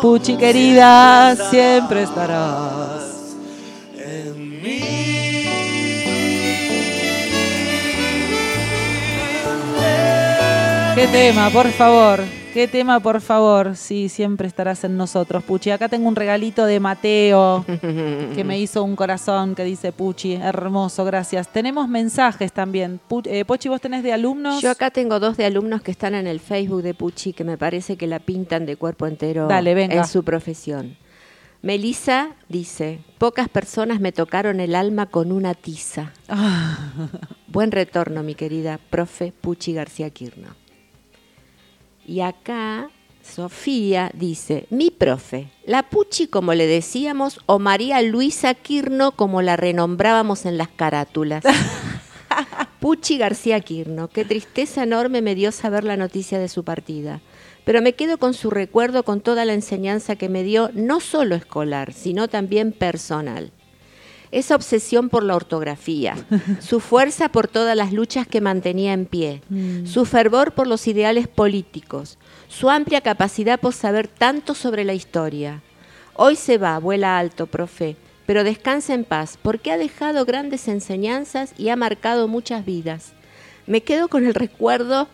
Puchi 0.00 0.36
querida, 0.36 1.34
siempre 1.50 2.02
estarás. 2.02 3.34
en 3.96 4.62
mí. 4.62 4.80
¿Qué 10.94 11.08
tema, 11.08 11.50
por 11.50 11.68
favor? 11.72 12.37
¿Qué 12.58 12.66
tema, 12.66 12.98
por 12.98 13.20
favor? 13.20 13.76
Sí, 13.76 14.08
siempre 14.08 14.48
estarás 14.48 14.82
en 14.82 14.96
nosotros, 14.96 15.44
Puchi. 15.44 15.70
Acá 15.70 15.88
tengo 15.88 16.08
un 16.08 16.16
regalito 16.16 16.66
de 16.66 16.80
Mateo 16.80 17.64
que 18.34 18.42
me 18.44 18.58
hizo 18.58 18.82
un 18.82 18.96
corazón 18.96 19.54
que 19.54 19.62
dice 19.62 19.92
Puchi. 19.92 20.32
Hermoso, 20.34 21.04
gracias. 21.04 21.46
Tenemos 21.46 21.86
mensajes 21.88 22.52
también. 22.52 22.98
Pu- 23.08 23.22
eh, 23.30 23.44
Pochi, 23.44 23.68
¿vos 23.68 23.80
tenés 23.80 24.02
de 24.02 24.12
alumnos? 24.12 24.60
Yo 24.60 24.72
acá 24.72 24.90
tengo 24.90 25.20
dos 25.20 25.36
de 25.36 25.44
alumnos 25.44 25.82
que 25.82 25.92
están 25.92 26.16
en 26.16 26.26
el 26.26 26.40
Facebook 26.40 26.82
de 26.82 26.94
Puchi 26.94 27.32
que 27.32 27.44
me 27.44 27.56
parece 27.56 27.96
que 27.96 28.08
la 28.08 28.18
pintan 28.18 28.66
de 28.66 28.74
cuerpo 28.74 29.06
entero 29.06 29.46
Dale, 29.46 29.74
venga. 29.74 29.94
en 29.94 30.04
su 30.08 30.24
profesión. 30.24 30.96
Melissa 31.62 32.30
dice, 32.48 32.98
pocas 33.18 33.48
personas 33.48 34.00
me 34.00 34.10
tocaron 34.10 34.58
el 34.58 34.74
alma 34.74 35.06
con 35.06 35.30
una 35.30 35.54
tiza. 35.54 36.12
Ah, 36.28 36.90
Buen 37.46 37.70
retorno, 37.70 38.24
mi 38.24 38.34
querida 38.34 38.80
profe 38.90 39.32
Puchi 39.40 39.74
García 39.74 40.10
Quirno. 40.10 40.48
Y 42.08 42.22
acá 42.22 42.88
Sofía 43.22 44.10
dice, 44.14 44.66
mi 44.70 44.90
profe, 44.90 45.50
la 45.66 45.90
Puchi 45.90 46.26
como 46.26 46.54
le 46.54 46.66
decíamos 46.66 47.38
o 47.44 47.58
María 47.58 48.00
Luisa 48.00 48.54
Quirno 48.54 49.12
como 49.12 49.42
la 49.42 49.58
renombrábamos 49.58 50.46
en 50.46 50.56
las 50.56 50.68
carátulas. 50.68 51.44
Puchi 52.80 53.18
García 53.18 53.60
Quirno, 53.60 54.08
qué 54.08 54.24
tristeza 54.24 54.84
enorme 54.84 55.20
me 55.20 55.34
dio 55.34 55.52
saber 55.52 55.84
la 55.84 55.98
noticia 55.98 56.38
de 56.38 56.48
su 56.48 56.64
partida. 56.64 57.20
Pero 57.66 57.82
me 57.82 57.92
quedo 57.92 58.16
con 58.16 58.32
su 58.32 58.48
recuerdo, 58.48 59.02
con 59.02 59.20
toda 59.20 59.44
la 59.44 59.52
enseñanza 59.52 60.16
que 60.16 60.30
me 60.30 60.42
dio, 60.44 60.70
no 60.72 61.00
solo 61.00 61.34
escolar, 61.34 61.92
sino 61.92 62.28
también 62.28 62.72
personal. 62.72 63.52
Esa 64.30 64.54
obsesión 64.54 65.08
por 65.08 65.22
la 65.22 65.36
ortografía, 65.36 66.16
su 66.60 66.80
fuerza 66.80 67.28
por 67.30 67.48
todas 67.48 67.76
las 67.76 67.92
luchas 67.92 68.26
que 68.26 68.40
mantenía 68.40 68.92
en 68.92 69.06
pie, 69.06 69.42
su 69.84 70.04
fervor 70.04 70.52
por 70.52 70.66
los 70.66 70.86
ideales 70.86 71.28
políticos, 71.28 72.18
su 72.48 72.70
amplia 72.70 73.00
capacidad 73.00 73.58
por 73.58 73.72
saber 73.72 74.08
tanto 74.08 74.54
sobre 74.54 74.84
la 74.84 74.94
historia. 74.94 75.62
Hoy 76.14 76.36
se 76.36 76.58
va, 76.58 76.78
vuela 76.78 77.18
alto, 77.18 77.46
profe, 77.46 77.96
pero 78.26 78.44
descansa 78.44 78.92
en 78.92 79.04
paz, 79.04 79.38
porque 79.40 79.72
ha 79.72 79.78
dejado 79.78 80.26
grandes 80.26 80.68
enseñanzas 80.68 81.54
y 81.56 81.70
ha 81.70 81.76
marcado 81.76 82.28
muchas 82.28 82.64
vidas. 82.64 83.12
Me 83.66 83.82
quedo 83.82 84.08
con 84.08 84.26
el 84.26 84.34
recuerdo 84.34 85.08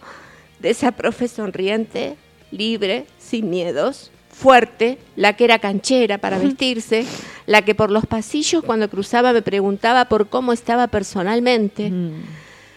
de 0.59 0.71
esa 0.71 0.93
profe 0.93 1.29
sonriente, 1.29 2.17
libre, 2.51 3.07
sin 3.19 3.51
miedos, 3.51 4.11
fuerte, 4.35 4.99
la 5.17 5.35
que 5.35 5.45
era 5.45 5.59
canchera 5.59 6.19
para 6.19 6.39
vestirse, 6.39 7.07
la 7.47 7.63
que 7.63 7.75
por 7.75 7.91
los 7.91 8.07
pasillos 8.07 8.65
cuando 8.65 8.91
cruzaba 8.91 9.33
me 9.33 9.43
preguntaba 9.43 10.07
por 10.07 10.29
cómo 10.29 10.53
estaba 10.53 10.89
personalmente, 10.89 11.93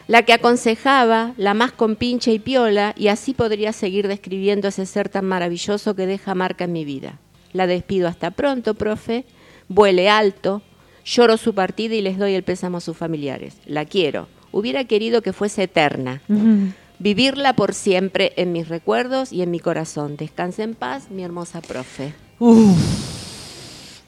la 0.08 0.22
que 0.22 0.34
aconsejaba, 0.34 1.34
la 1.38 1.54
más 1.54 1.72
compincha 1.72 2.32
y 2.32 2.40
piola, 2.40 2.94
y 2.96 3.08
así 3.08 3.34
podría 3.34 3.74
seguir 3.74 4.08
describiendo 4.08 4.68
ese 4.68 4.86
ser 4.86 5.10
tan 5.10 5.26
maravilloso 5.26 5.96
que 5.96 6.06
deja 6.06 6.36
marca 6.36 6.66
en 6.66 6.72
mi 6.72 6.86
vida. 6.86 7.20
La 7.54 7.68
despido 7.68 8.08
hasta 8.08 8.32
pronto, 8.32 8.76
profe, 8.76 9.26
vuele 9.68 10.10
alto, 10.10 10.62
lloro 11.04 11.38
su 11.38 11.54
partida 11.54 11.96
y 11.96 12.02
les 12.02 12.18
doy 12.18 12.34
el 12.34 12.44
pésamo 12.44 12.78
a 12.78 12.82
sus 12.82 12.96
familiares. 12.96 13.58
La 13.66 13.86
quiero. 13.86 14.28
Hubiera 14.52 14.86
querido 14.86 15.22
que 15.22 15.34
fuese 15.34 15.64
eterna. 15.64 16.22
Vivirla 17.00 17.54
por 17.54 17.74
siempre 17.74 18.34
en 18.38 18.52
mis 18.52 18.68
recuerdos 18.70 19.32
y 19.32 19.42
en 19.44 19.52
mi 19.52 19.60
corazón. 19.60 20.18
Descanse 20.18 20.64
en 20.64 20.74
paz, 20.76 21.10
mi 21.12 21.24
hermosa 21.24 21.62
profe. 21.62 22.14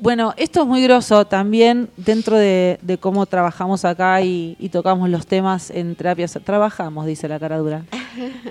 Bueno, 0.02 0.34
esto 0.38 0.62
es 0.62 0.66
muy 0.68 0.82
groso 0.82 1.26
también 1.26 1.90
dentro 1.98 2.38
de, 2.38 2.80
de 2.82 2.98
cómo 2.98 3.26
trabajamos 3.26 3.84
acá 3.84 4.22
y, 4.22 4.56
y 4.58 4.70
tocamos 4.70 5.10
los 5.10 5.28
temas 5.28 5.70
en 5.72 5.94
terapias. 5.96 6.40
Trabajamos, 6.46 7.06
dice 7.06 7.28
la 7.28 7.38
cara 7.38 7.58
dura. 7.58 7.84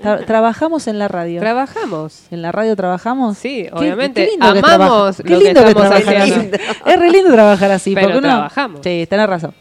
Tra- 0.03 0.25
trabajamos 0.27 0.85
en 0.87 0.99
la 0.99 1.07
radio. 1.07 1.39
Trabajamos. 1.39 2.21
¿En 2.29 2.43
la 2.43 2.51
radio 2.51 2.75
trabajamos? 2.75 3.35
Sí, 3.39 3.63
Qué- 3.63 3.71
obviamente. 3.73 4.25
qué 4.25 4.31
lindo 4.31 4.53
que 4.53 4.59
Amamos 4.59 5.15
trabaja- 5.17 5.23
qué 5.23 5.29
lo 5.33 5.39
que 5.39 5.45
lindo 5.45 5.63
que 5.63 5.69
estamos 5.69 5.91
haciendo. 5.91 6.57
Es 6.85 6.99
re 6.99 7.09
lindo 7.11 7.31
trabajar 7.31 7.71
así. 7.71 7.95
Pero 7.95 8.07
porque 8.07 8.17
uno- 8.19 8.27
trabajamos. 8.27 8.81
Sí, 8.83 9.07
tenés 9.09 9.27
razón. 9.27 9.53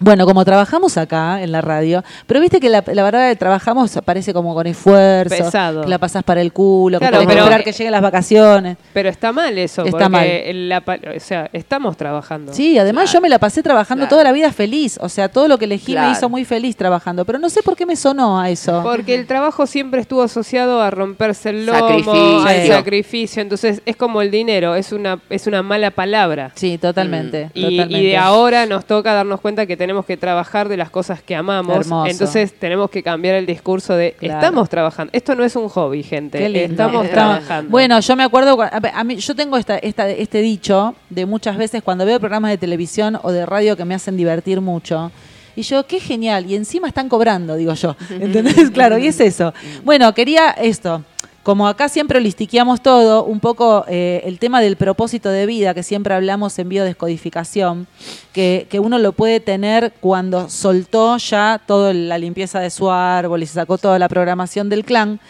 Bueno, 0.00 0.26
como 0.26 0.44
trabajamos 0.44 0.96
acá 0.96 1.42
en 1.42 1.50
la 1.50 1.60
radio, 1.60 2.04
pero 2.26 2.40
viste 2.40 2.60
que 2.60 2.68
la, 2.68 2.84
la 2.86 3.02
verdad 3.02 3.26
de 3.28 3.34
trabajamos 3.36 3.98
parece 4.04 4.32
como 4.32 4.54
con 4.54 4.66
esfuerzo, 4.66 5.36
Pesado. 5.36 5.82
que 5.82 5.88
la 5.88 5.98
pasás 5.98 6.22
para 6.22 6.40
el 6.40 6.52
culo, 6.52 6.98
Claro, 7.00 7.18
que 7.18 7.26
tenés 7.26 7.34
que 7.34 7.40
esperar 7.40 7.64
que 7.64 7.72
lleguen 7.72 7.92
las 7.92 8.02
vacaciones. 8.02 8.76
Pero 8.92 9.08
está 9.08 9.32
mal 9.32 9.58
eso, 9.58 9.84
Está 9.84 10.08
porque 10.08 10.08
mal. 10.52 10.68
la 10.68 10.78
o 11.16 11.20
sea, 11.20 11.50
estamos 11.52 11.96
trabajando. 11.96 12.52
Sí, 12.54 12.78
además 12.78 13.12
yo 13.12 13.20
me 13.20 13.28
la 13.28 13.38
pasé 13.40 13.62
trabajando 13.62 14.02
Claro. 14.02 14.10
toda 14.10 14.24
la 14.24 14.32
vida 14.32 14.52
feliz, 14.52 14.98
o 15.02 15.08
sea, 15.08 15.28
todo 15.28 15.48
lo 15.48 15.58
que 15.58 15.64
elegí 15.64 15.94
me 15.96 16.12
hizo 16.12 16.28
muy 16.28 16.44
feliz 16.44 16.76
trabajando, 16.76 17.24
pero 17.24 17.38
no 17.40 17.48
sé 17.50 17.62
por 17.64 17.74
qué 17.76 17.84
me 17.84 17.96
sonó 17.96 18.38
a 18.40 18.50
eso. 18.50 18.82
Porque 18.84 19.16
el 19.16 19.26
trabajo 19.26 19.66
siempre 19.66 20.00
estuvo 20.00 20.22
asociado 20.22 20.80
a 20.80 20.90
romperse 20.90 21.50
el 21.50 21.66
lomo, 21.66 21.78
Sacrificio. 21.80 22.46
al 22.46 22.66
sacrificio. 22.68 23.42
Entonces 23.42 23.82
es 23.84 23.96
como 23.96 24.22
el 24.22 24.30
dinero, 24.30 24.76
es 24.76 24.92
una, 24.92 25.18
es 25.28 25.46
una 25.48 25.62
mala 25.64 25.90
palabra. 25.90 26.52
Sí, 26.54 26.78
totalmente. 26.78 27.50
Y, 27.54 27.60
y 27.66 27.70
totalmente. 27.76 28.06
de 28.06 28.16
ahora 28.16 28.66
nos 28.66 28.84
toca 28.84 29.12
darnos 29.12 29.40
cuenta 29.40 29.66
que 29.66 29.76
tenemos 29.76 29.87
que 30.06 30.16
trabajar 30.16 30.68
de 30.68 30.76
las 30.76 30.90
cosas 30.90 31.22
que 31.22 31.34
amamos. 31.34 31.76
Hermoso. 31.76 32.10
Entonces 32.10 32.52
tenemos 32.58 32.90
que 32.90 33.02
cambiar 33.02 33.34
el 33.36 33.46
discurso 33.46 33.94
de 33.94 34.12
Claro. 34.18 34.34
estamos 34.34 34.68
trabajando. 34.68 35.10
Esto 35.14 35.34
no 35.34 35.44
es 35.44 35.56
un 35.56 35.68
hobby, 35.68 36.02
gente. 36.02 36.64
Estamos 36.64 37.08
trabajando. 37.10 37.70
Bueno, 37.70 38.00
yo 38.00 38.16
me 38.16 38.24
acuerdo, 38.24 38.58
a 38.62 39.04
mí, 39.04 39.16
yo 39.16 39.34
tengo 39.34 39.56
esta, 39.56 39.78
esta, 39.78 40.08
este 40.08 40.40
dicho 40.40 40.94
de 41.10 41.26
muchas 41.26 41.56
veces 41.56 41.82
cuando 41.82 42.04
veo 42.04 42.20
programas 42.20 42.50
de 42.50 42.58
televisión 42.58 43.18
o 43.22 43.32
de 43.32 43.46
radio 43.46 43.76
que 43.76 43.84
me 43.84 43.94
hacen 43.94 44.16
divertir 44.16 44.60
mucho. 44.60 45.10
Y 45.56 45.62
yo, 45.62 45.86
qué 45.86 45.98
genial, 45.98 46.46
y 46.48 46.54
encima 46.54 46.86
están 46.86 47.08
cobrando, 47.08 47.56
digo 47.56 47.74
yo. 47.74 47.96
¿Entendés? 48.10 48.70
claro, 48.70 48.96
y 48.96 49.08
es 49.08 49.18
eso. 49.20 49.52
Bueno, 49.84 50.14
quería 50.14 50.50
esto. 50.50 51.02
Como 51.48 51.66
acá 51.66 51.88
siempre 51.88 52.20
listiqueamos 52.20 52.82
todo, 52.82 53.24
un 53.24 53.40
poco 53.40 53.86
eh, 53.88 54.20
el 54.26 54.38
tema 54.38 54.60
del 54.60 54.76
propósito 54.76 55.30
de 55.30 55.46
vida, 55.46 55.72
que 55.72 55.82
siempre 55.82 56.12
hablamos 56.12 56.58
en 56.58 56.68
biodescodificación, 56.68 57.86
que, 58.34 58.66
que 58.68 58.80
uno 58.80 58.98
lo 58.98 59.12
puede 59.12 59.40
tener 59.40 59.94
cuando 59.98 60.50
soltó 60.50 61.16
ya 61.16 61.58
toda 61.66 61.94
la 61.94 62.18
limpieza 62.18 62.60
de 62.60 62.68
su 62.68 62.90
árbol 62.90 63.42
y 63.42 63.46
se 63.46 63.54
sacó 63.54 63.78
toda 63.78 63.98
la 63.98 64.10
programación 64.10 64.68
del 64.68 64.84
clan. 64.84 65.20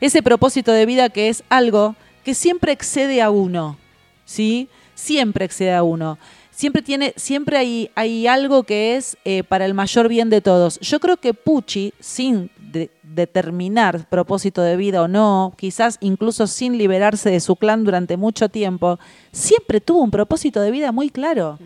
Ese 0.00 0.22
propósito 0.22 0.72
de 0.72 0.86
vida 0.86 1.10
que 1.10 1.28
es 1.28 1.44
algo 1.50 1.94
que 2.24 2.32
siempre 2.32 2.72
excede 2.72 3.20
a 3.20 3.28
uno, 3.28 3.76
¿sí? 4.24 4.70
Siempre 4.94 5.44
excede 5.44 5.74
a 5.74 5.82
uno. 5.82 6.16
Siempre, 6.52 6.80
tiene, 6.80 7.12
siempre 7.16 7.58
hay, 7.58 7.90
hay 7.94 8.26
algo 8.26 8.62
que 8.62 8.96
es 8.96 9.18
eh, 9.26 9.42
para 9.42 9.66
el 9.66 9.74
mayor 9.74 10.08
bien 10.08 10.30
de 10.30 10.40
todos. 10.40 10.80
Yo 10.80 11.00
creo 11.00 11.18
que 11.18 11.34
Pucci, 11.34 11.92
sin 12.00 12.48
de- 12.72 12.90
determinar 13.02 14.08
propósito 14.08 14.62
de 14.62 14.76
vida 14.76 15.02
o 15.02 15.08
no, 15.08 15.52
quizás 15.56 15.98
incluso 16.00 16.46
sin 16.46 16.76
liberarse 16.78 17.30
de 17.30 17.40
su 17.40 17.56
clan 17.56 17.84
durante 17.84 18.16
mucho 18.16 18.48
tiempo, 18.48 18.98
siempre 19.32 19.80
tuvo 19.80 20.02
un 20.02 20.10
propósito 20.10 20.60
de 20.60 20.70
vida 20.70 20.92
muy 20.92 21.10
claro. 21.10 21.58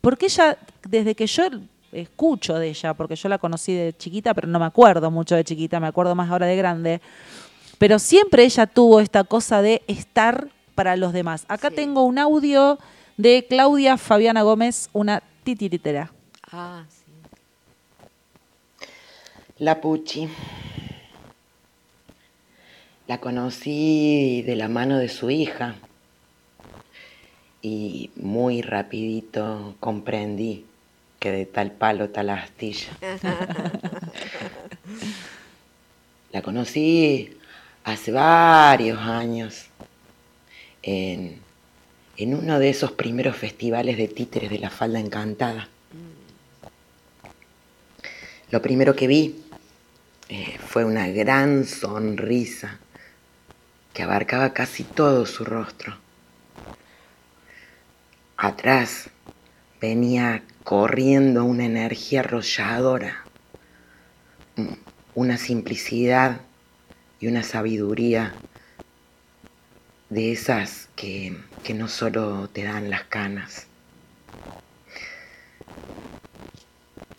Porque 0.00 0.26
ella, 0.26 0.56
desde 0.88 1.14
que 1.14 1.26
yo 1.26 1.42
escucho 1.92 2.54
de 2.58 2.68
ella, 2.68 2.94
porque 2.94 3.16
yo 3.16 3.28
la 3.28 3.38
conocí 3.38 3.72
de 3.74 3.94
chiquita, 3.96 4.34
pero 4.34 4.46
no 4.46 4.58
me 4.58 4.66
acuerdo 4.66 5.10
mucho 5.10 5.34
de 5.34 5.44
chiquita, 5.44 5.80
me 5.80 5.86
acuerdo 5.86 6.14
más 6.14 6.30
ahora 6.30 6.46
de 6.46 6.56
grande, 6.56 7.00
pero 7.78 7.98
siempre 7.98 8.44
ella 8.44 8.66
tuvo 8.66 9.00
esta 9.00 9.24
cosa 9.24 9.62
de 9.62 9.82
estar 9.86 10.48
para 10.74 10.96
los 10.96 11.12
demás. 11.12 11.44
Acá 11.48 11.70
tengo 11.70 12.02
un 12.04 12.18
audio 12.18 12.78
de 13.16 13.46
Claudia 13.48 13.96
Fabiana 13.96 14.42
Gómez, 14.42 14.90
una 14.92 15.22
titiritera. 15.44 16.12
Ah, 16.52 16.84
sí. 16.88 16.97
La 19.60 19.80
Puchi. 19.80 20.28
La 23.08 23.18
conocí 23.18 24.42
de 24.46 24.54
la 24.54 24.68
mano 24.68 24.98
de 24.98 25.08
su 25.08 25.30
hija 25.30 25.74
y 27.60 28.12
muy 28.14 28.62
rapidito 28.62 29.74
comprendí 29.80 30.64
que 31.18 31.32
de 31.32 31.44
tal 31.44 31.72
palo 31.72 32.10
tal 32.10 32.30
astilla. 32.30 32.86
La 36.30 36.40
conocí 36.40 37.36
hace 37.82 38.12
varios 38.12 39.00
años 39.00 39.66
en, 40.84 41.40
en 42.16 42.34
uno 42.34 42.60
de 42.60 42.70
esos 42.70 42.92
primeros 42.92 43.36
festivales 43.36 43.96
de 43.96 44.06
títeres 44.06 44.50
de 44.50 44.60
la 44.60 44.70
falda 44.70 45.00
encantada. 45.00 45.66
Lo 48.50 48.62
primero 48.62 48.94
que 48.94 49.08
vi 49.08 49.47
eh, 50.28 50.58
fue 50.58 50.84
una 50.84 51.08
gran 51.08 51.64
sonrisa 51.64 52.78
que 53.94 54.02
abarcaba 54.02 54.52
casi 54.52 54.84
todo 54.84 55.24
su 55.24 55.44
rostro. 55.44 55.96
Atrás 58.36 59.08
venía 59.80 60.42
corriendo 60.64 61.44
una 61.44 61.64
energía 61.64 62.20
arrolladora, 62.20 63.24
una 65.14 65.38
simplicidad 65.38 66.42
y 67.20 67.28
una 67.28 67.42
sabiduría 67.42 68.34
de 70.10 70.32
esas 70.32 70.90
que, 70.94 71.38
que 71.64 71.72
no 71.72 71.88
solo 71.88 72.48
te 72.48 72.64
dan 72.64 72.90
las 72.90 73.04
canas. 73.04 73.66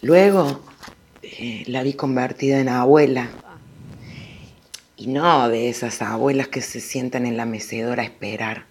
Luego 0.02 0.69
eh, 1.38 1.64
la 1.68 1.84
vi 1.84 1.94
convertida 1.94 2.60
en 2.60 2.70
abuela. 2.70 3.30
Y 4.98 5.08
no 5.08 5.48
de 5.48 5.70
esas 5.70 6.02
abuelas 6.02 6.48
que 6.48 6.62
se 6.62 6.82
sientan 6.82 7.26
en 7.26 7.38
la 7.38 7.46
mecedora 7.46 8.04
a 8.04 8.06
esperar, 8.06 8.66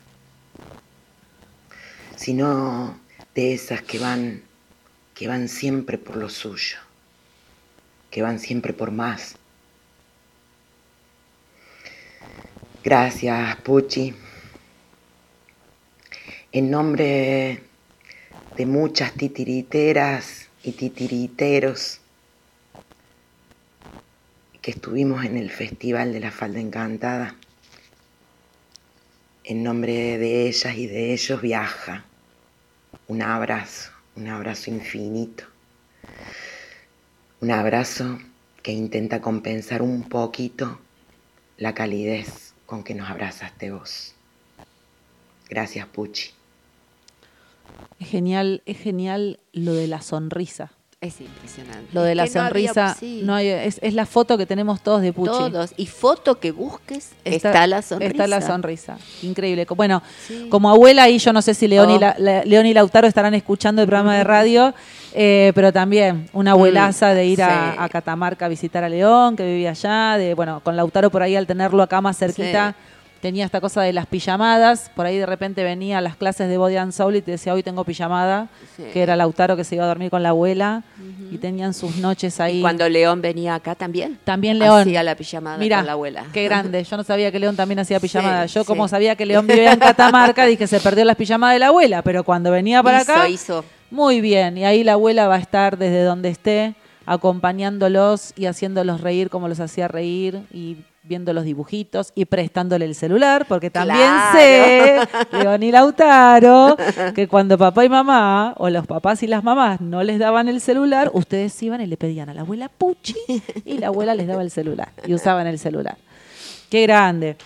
sino 2.17 2.99
de 3.35 3.55
esas 3.55 3.81
que 3.83 3.99
van, 3.99 4.43
que 5.15 5.29
van 5.29 5.49
siempre 5.49 5.97
por 5.97 6.17
lo 6.17 6.29
suyo, 6.29 6.79
que 8.11 8.21
van 8.21 8.41
siempre 8.41 8.73
por 8.75 8.91
más. 8.91 9.37
Gracias, 12.85 13.57
Puchi. 13.63 14.15
En 16.53 16.71
nombre 16.71 17.63
de 18.57 18.67
muchas 18.67 19.13
titiriteras 19.15 20.49
y 20.63 20.73
titiriteros 20.73 22.01
estuvimos 24.69 25.25
en 25.25 25.39
el 25.39 25.51
Festival 25.51 26.13
de 26.13 26.21
la 26.21 26.31
Falda 26.31 26.61
Encantada, 26.61 27.37
en 29.45 29.63
nombre 29.63 30.19
de 30.19 30.47
ellas 30.47 30.77
y 30.77 30.87
de 30.87 31.15
ellos 31.15 31.41
viaja. 31.41 32.05
Un 33.07 33.23
abrazo, 33.23 33.93
un 34.15 34.29
abrazo 34.29 34.71
infinito. 34.71 35.45
Un 37.41 37.51
abrazo 37.51 38.19
que 38.63 38.73
intenta 38.73 39.23
compensar 39.23 39.81
un 39.81 40.07
poquito 40.07 40.79
la 41.57 41.73
calidez 41.73 42.53
con 42.67 42.85
que 42.85 42.95
nos 42.95 43.09
abrazaste 43.09 43.71
vos. 43.71 44.15
Gracias, 45.49 45.87
Puchi. 45.87 46.31
Es 47.99 48.09
genial, 48.09 48.63
es 48.67 48.79
genial 48.79 49.41
lo 49.53 49.73
de 49.73 49.87
la 49.87 50.03
sonrisa. 50.03 50.73
Es 51.01 51.21
impresionante. 51.21 51.87
Lo 51.93 52.03
de 52.03 52.17
la 52.17 52.25
que 52.27 52.31
no 52.35 52.41
había- 52.41 52.73
sonrisa, 52.73 52.97
sí. 52.99 53.21
no 53.23 53.33
hay- 53.33 53.47
es, 53.47 53.79
es 53.83 53.95
la 53.95 54.05
foto 54.05 54.37
que 54.37 54.47
tenemos 54.47 54.81
todos 54.83 55.01
de 55.01 55.13
Puchi. 55.13 55.31
Todos. 55.31 55.73
Y 55.77 55.87
foto 55.87 56.41
que 56.41 56.51
busques, 56.51 57.11
está, 57.25 57.69
la 57.69 57.83
sonrisa. 57.83 58.11
Está 58.11 58.27
la 58.27 58.41
sonrisa. 58.41 58.99
Increíble. 59.23 59.65
Bueno, 59.77 60.03
Sí. 60.27 60.49
como 60.51 60.69
abuela, 60.71 61.09
y 61.09 61.19
yo 61.19 61.33
no 61.33 61.41
sé 61.41 61.55
si 61.55 61.69
León, 61.69 61.91
y, 61.91 62.01
la- 62.01 62.17
la- 62.19 62.43
León 62.45 62.67
y 62.67 62.75
Lautaro 62.75 63.07
estarán 63.07 63.35
escuchando 63.35 63.81
el 63.81 63.87
programa 63.87 64.17
de 64.17 64.25
radio, 64.25 64.75
eh, 65.15 65.53
pero 65.55 65.73
también 65.73 66.29
una 66.33 66.51
abuelaza 66.51 67.15
de 67.15 67.27
ir 67.27 67.45
a, 67.45 67.81
a 67.81 67.89
Catamarca 67.89 68.47
a 68.47 68.49
visitar 68.49 68.83
a 68.83 68.89
León, 68.89 69.37
que 69.37 69.45
vivía 69.47 69.71
allá, 69.71 70.19
de 70.19 70.35
bueno, 70.35 70.61
con 70.65 70.75
Lautaro 70.75 71.11
por 71.11 71.23
ahí 71.23 71.37
al 71.37 71.47
tenerlo 71.47 71.81
acá 71.85 72.01
más 72.01 72.19
cerquita. 72.19 72.75
Tenía 73.21 73.45
esta 73.45 73.61
cosa 73.61 73.83
de 73.83 73.93
las 73.93 74.07
pijamadas, 74.07 74.93
por 74.95 75.05
ahí 75.05 75.19
de 75.19 75.27
repente 75.27 75.65
venía 75.65 75.99
a 75.99 76.01
las 76.01 76.15
clases 76.15 76.49
de 76.49 76.57
Body 76.57 76.77
and 76.77 76.93
Soul 76.93 77.17
y 77.17 77.21
te 77.23 77.33
decía, 77.33 77.53
hoy 77.53 77.65
tengo 77.65 77.83
pijamada, 77.83 78.47
Sí. 78.77 78.85
que 78.93 79.03
era 79.03 79.17
Lautaro 79.17 79.57
que 79.57 79.65
se 79.65 79.75
iba 79.75 79.83
a 79.85 79.89
dormir 79.89 80.09
con 80.09 80.23
la 80.23 80.29
abuela, 80.29 80.85
y 81.33 81.39
tenían 81.39 81.75
sus 81.75 81.97
noches 81.97 82.39
ahí. 82.41 82.59
Y 82.59 82.61
cuando 82.63 82.89
León 82.89 83.21
venía 83.21 83.57
acá 83.57 83.75
también. 83.75 84.19
También 84.23 84.59
León. 84.61 84.83
Hacía 84.83 85.03
la 85.03 85.17
pijamada 85.17 85.59
con 85.59 85.69
la 85.87 85.93
abuela. 85.93 86.25
qué 86.33 86.45
grande. 86.45 86.85
Yo 86.85 86.97
no 86.97 87.03
sabía 87.03 87.33
que 87.33 87.39
León 87.41 87.57
también 87.57 87.81
hacía 87.81 87.99
pijamada. 88.01 88.47
Sí, 88.47 88.55
Yo 88.55 88.65
como 88.65 88.87
sí. 88.87 88.93
sabía 88.93 89.17
que 89.17 89.27
León 89.27 89.47
vivía 89.49 89.73
en 89.73 89.81
Catamarca, 89.81 90.47
dije 90.47 90.67
se 90.69 90.79
perdió 90.79 91.05
las 91.05 91.17
pijamadas 91.17 91.55
de 91.57 91.59
la 91.59 91.67
abuela, 91.69 92.03
pero 92.03 92.23
cuando 92.23 92.51
venía 92.53 92.83
para 92.85 93.03
hizo, 93.03 93.13
acá, 93.13 93.29
hizo. 93.29 93.65
muy 93.91 94.21
bien. 94.21 94.57
Y 94.59 94.65
ahí 94.65 94.85
la 94.85 94.93
abuela 94.93 95.27
va 95.27 95.35
a 95.35 95.39
estar 95.41 95.77
desde 95.77 96.03
donde 96.05 96.29
esté, 96.29 96.75
acompañándolos 97.05 98.33
y 98.37 98.47
haciéndolos 98.47 99.01
reír 99.01 99.31
como 99.31 99.49
los 99.49 99.61
hacía 99.61 99.89
reír 99.89 100.41
y 100.53 100.77
viendo 101.09 101.33
los 101.33 101.45
dibujitos 101.45 102.13
y 102.15 102.27
prestándole 102.27 102.85
el 102.85 102.95
celular, 102.95 103.47
porque 103.49 103.71
también 103.71 103.99
Claro. 103.99 104.39
sé, 104.39 105.01
León 105.33 105.63
y 105.63 105.73
Lautaro, 105.73 106.77
que 107.15 107.27
cuando 107.27 107.57
papá 107.59 107.85
y 107.85 107.89
mamá, 107.89 108.55
o 108.59 108.69
los 108.71 108.87
papás 108.87 109.23
y 109.23 109.27
las 109.27 109.43
mamás 109.43 109.81
no 109.81 110.03
les 110.05 110.19
daban 110.19 110.49
el 110.49 110.61
celular, 110.61 111.11
ustedes 111.15 111.61
iban 111.63 111.81
y 111.81 111.87
le 111.87 111.97
pedían 111.97 112.29
a 112.29 112.35
la 112.35 112.43
abuela 112.43 112.69
Puchi 112.69 113.17
y 113.65 113.79
la 113.79 113.89
abuela 113.89 114.15
les 114.15 114.27
daba 114.29 114.43
el 114.43 114.51
celular 114.51 114.91
y 115.07 115.15
usaban 115.15 115.47
el 115.47 115.59
celular. 115.59 115.97
Qué 116.71 116.83
grande. 116.83 117.37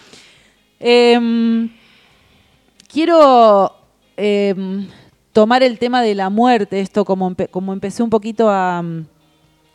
Em, 0.80 1.70
quiero 2.92 3.72
em, 4.16 4.88
tomar 5.32 5.62
el 5.62 5.78
tema 5.78 6.02
de 6.02 6.14
la 6.14 6.28
muerte, 6.28 6.80
esto 6.80 7.04
como, 7.04 7.30
empe- 7.30 7.48
como 7.48 7.72
empecé 7.72 8.02
un 8.02 8.10
poquito 8.10 8.50
a, 8.50 8.82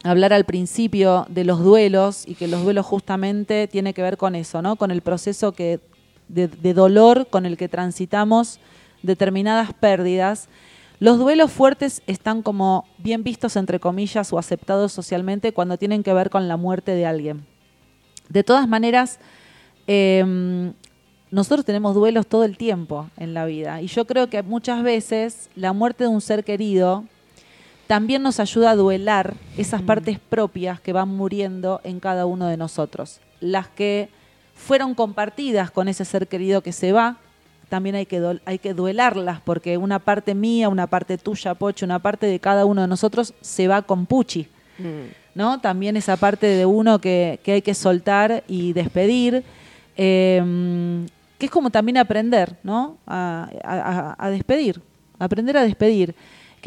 hablar 0.03 0.33
al 0.33 0.45
principio 0.45 1.25
de 1.29 1.43
los 1.43 1.63
duelos 1.63 2.23
y 2.27 2.35
que 2.35 2.47
los 2.47 2.63
duelos 2.63 2.85
justamente 2.85 3.67
tiene 3.67 3.93
que 3.93 4.01
ver 4.01 4.17
con 4.17 4.35
eso, 4.35 4.61
¿no? 4.61 4.75
Con 4.75 4.91
el 4.91 5.01
proceso 5.01 5.51
que, 5.51 5.79
de, 6.27 6.47
dolor 6.73 7.27
con 7.29 7.45
el 7.45 7.57
que 7.57 7.69
transitamos 7.69 8.59
determinadas 9.01 9.73
pérdidas. 9.73 10.49
Los 10.99 11.17
duelos 11.17 11.51
fuertes 11.51 12.01
están 12.07 12.41
como 12.41 12.85
bien 12.97 13.23
vistos 13.23 13.55
entre 13.55 13.79
comillas 13.79 14.33
o 14.33 14.39
aceptados 14.39 14.91
socialmente 14.91 15.53
cuando 15.53 15.77
tienen 15.77 16.03
que 16.03 16.13
ver 16.13 16.29
con 16.29 16.47
la 16.47 16.57
muerte 16.57 16.93
de 16.93 17.05
alguien. 17.05 17.45
De 18.29 18.43
todas 18.43 18.67
maneras, 18.67 19.19
em, 19.85 20.73
nosotros 21.31 21.65
tenemos 21.65 21.93
duelos 21.93 22.27
todo 22.27 22.43
el 22.43 22.57
tiempo 22.57 23.09
en 23.17 23.33
la 23.33 23.45
vida 23.45 23.81
y 23.81 23.87
yo 23.87 24.05
creo 24.05 24.29
que 24.29 24.41
muchas 24.43 24.81
veces 24.83 25.49
la 25.55 25.73
muerte 25.73 26.05
de 26.05 26.09
un 26.09 26.21
ser 26.21 26.43
querido 26.43 27.05
también 27.88 28.21
nos 28.21 28.39
ayuda 28.39 28.71
a 28.71 28.75
duelar 28.75 29.35
esas 29.57 29.81
partes 29.81 30.19
propias 30.19 30.79
que 30.81 30.93
van 30.93 31.09
muriendo 31.09 31.79
en 31.83 31.99
cada 31.99 32.25
uno 32.25 32.47
de 32.47 32.57
nosotros. 32.57 33.19
Las 33.39 33.67
que 33.67 34.09
fueron 34.55 34.93
compartidas 34.93 35.71
con 35.71 35.88
ese 35.88 36.03
ser 36.05 36.27
querido 36.27 36.61
que 36.61 36.73
se 36.73 36.91
va, 36.91 37.17
también 37.69 37.95
hay 37.95 38.05
que, 38.05 38.39
hay 38.45 38.59
que 38.59 38.73
duelarlas 38.73 39.41
porque 39.41 39.77
una 39.77 39.99
parte 39.99 40.33
mía, 40.35 40.69
una 40.69 40.88
parte 40.88 41.17
tuya, 41.17 41.53
Pocho, 41.53 41.85
una 41.85 41.99
parte 41.99 42.25
de 42.27 42.39
cada 42.39 42.65
uno 42.65 42.81
de 42.81 42.88
nosotros 42.88 43.33
se 43.41 43.67
va 43.67 43.81
con 43.81 44.05
Puchi. 44.05 44.47
¿no? 45.35 45.59
También 45.59 45.97
esa 45.97 46.17
parte 46.17 46.47
de 46.47 46.65
uno 46.65 46.99
que, 46.99 47.39
que 47.43 47.51
hay 47.53 47.61
que 47.61 47.73
soltar 47.73 48.43
y 48.47 48.73
despedir, 48.73 49.43
eh, 49.95 51.05
que 51.38 51.45
es 51.45 51.51
como 51.51 51.69
también 51.69 51.97
aprender, 51.97 52.55
¿no? 52.63 52.97
A- 53.05 54.15
a 54.17 54.29
despedir, 54.29 54.81
aprender 55.19 55.57
a 55.57 55.63
despedir. 55.63 56.15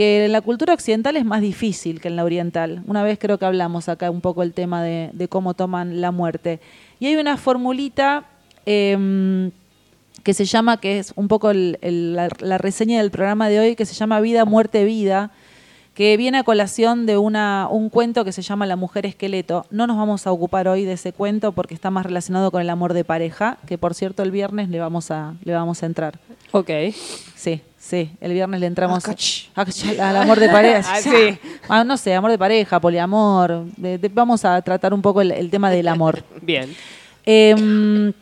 Que 0.01 0.25
en 0.25 0.33
la 0.33 0.41
cultura 0.41 0.73
occidental 0.73 1.19
es 1.19 1.27
más 1.27 1.43
difícil 1.43 2.01
que 2.01 2.09
en 2.09 2.17
la 2.17 2.25
oriental. 2.25 2.83
Una 2.87 3.03
vez 3.03 3.19
creo 3.19 3.37
que 3.37 3.45
hablamos 3.45 3.91
acá 3.91 4.11
un 4.11 4.23
poco 4.23 4.43
el 4.43 4.55
tema 4.55 4.83
de, 4.83 5.11
de 5.13 5.29
cómo 5.29 5.53
toman 5.53 6.01
la 6.01 6.11
muerte. 6.11 6.59
Y 7.01 7.07
hay 7.09 7.17
una 7.17 7.37
formulita 7.37 8.25
eh, 8.65 9.51
que 10.23 10.33
se 10.33 10.47
llama, 10.47 10.79
que 10.81 10.99
es 11.01 11.13
un 11.17 11.29
poco 11.29 11.51
el- 11.51 11.79
el- 11.83 12.15
la, 12.17 12.31
la 12.39 12.57
reseña 12.57 12.97
del 13.03 13.11
programa 13.11 13.51
de 13.51 13.61
hoy, 13.61 13.77
que 13.77 13.85
se 13.85 13.93
llama 13.93 14.21
Vida, 14.23 14.47
Muerte, 14.47 14.85
Vida, 14.85 15.33
que 15.93 16.17
viene 16.17 16.39
a 16.39 16.45
colación 16.45 17.05
de 17.05 17.19
una, 17.19 17.69
un 17.71 17.91
cuento 17.91 18.25
que 18.25 18.33
se 18.33 18.41
llama 18.41 18.65
La 18.65 18.77
Mujer 18.77 19.05
Esqueleto. 19.05 19.67
No 19.71 19.87
nos 19.87 19.99
vamos 19.99 20.27
a 20.27 20.33
ocupar 20.33 20.67
hoy 20.67 20.87
de 20.87 20.93
ese 20.95 21.13
cuento 21.13 21.53
porque 21.53 21.75
está 21.75 21.91
más 21.91 22.07
relacionado 22.07 22.51
con 22.51 22.63
el 22.63 22.71
amor 22.71 22.95
de 22.95 23.05
pareja, 23.05 23.59
que 23.67 23.77
por 23.77 23.93
cierto 23.95 24.23
el 24.23 24.31
viernes 24.31 24.71
le 24.71 24.81
vamos 24.81 25.11
a, 25.11 25.35
le 25.45 25.53
vamos 25.53 25.83
a 25.83 25.87
entrar. 25.87 26.19
Ok. 26.53 26.71
Sí, 27.35 27.61
sí, 27.81 28.11
el 28.21 28.33
viernes 28.35 28.61
le 28.61 28.67
entramos 28.67 29.03
al 29.57 30.17
amor 30.17 30.39
de 30.39 30.49
pareja. 30.53 30.93
Ah, 30.95 31.01
sí. 31.01 31.39
Ah, 31.69 31.83
no 31.83 31.97
sé, 31.97 32.15
amor 32.15 32.31
de 32.31 32.39
pareja, 32.39 32.79
poliamor. 32.79 33.65
de- 33.77 33.99
de- 33.99 34.09
vamos 34.09 34.45
a 34.45 34.61
tratar 34.63 34.95
un 34.95 35.03
poco 35.03 35.21
el, 35.23 35.33
el 35.33 35.51
tema 35.51 35.71
del 35.71 35.89
amor. 35.89 36.23
Bien. 36.43 36.77
Em, 37.25 38.13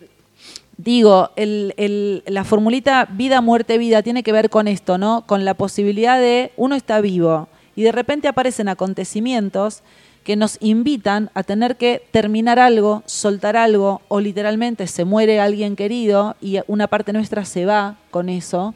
digo, 0.76 1.30
el- 1.36 1.74
el- 1.76 2.22
la 2.26 2.44
formulita 2.44 3.06
vida, 3.10 3.40
muerte, 3.40 3.78
vida 3.78 4.02
tiene 4.02 4.22
que 4.22 4.32
ver 4.32 4.48
con 4.50 4.68
esto, 4.68 4.96
¿no? 4.98 5.24
Con 5.26 5.44
la 5.44 5.54
posibilidad 5.54 6.18
de 6.18 6.52
uno 6.56 6.74
está 6.74 7.00
vivo 7.00 7.48
y 7.76 7.82
de 7.82 7.92
repente 7.92 8.28
aparecen 8.28 8.68
acontecimientos 8.68 9.82
que 10.24 10.36
nos 10.36 10.58
invitan 10.60 11.30
a 11.34 11.42
tener 11.42 11.76
que 11.76 12.02
terminar 12.10 12.58
algo, 12.58 13.02
soltar 13.06 13.56
algo, 13.56 14.02
o 14.08 14.20
literalmente 14.20 14.86
se 14.86 15.04
muere 15.06 15.40
alguien 15.40 15.74
querido 15.74 16.36
y 16.40 16.58
una 16.66 16.86
parte 16.86 17.12
nuestra 17.14 17.44
se 17.46 17.64
va 17.64 17.96
con 18.10 18.28
eso. 18.28 18.74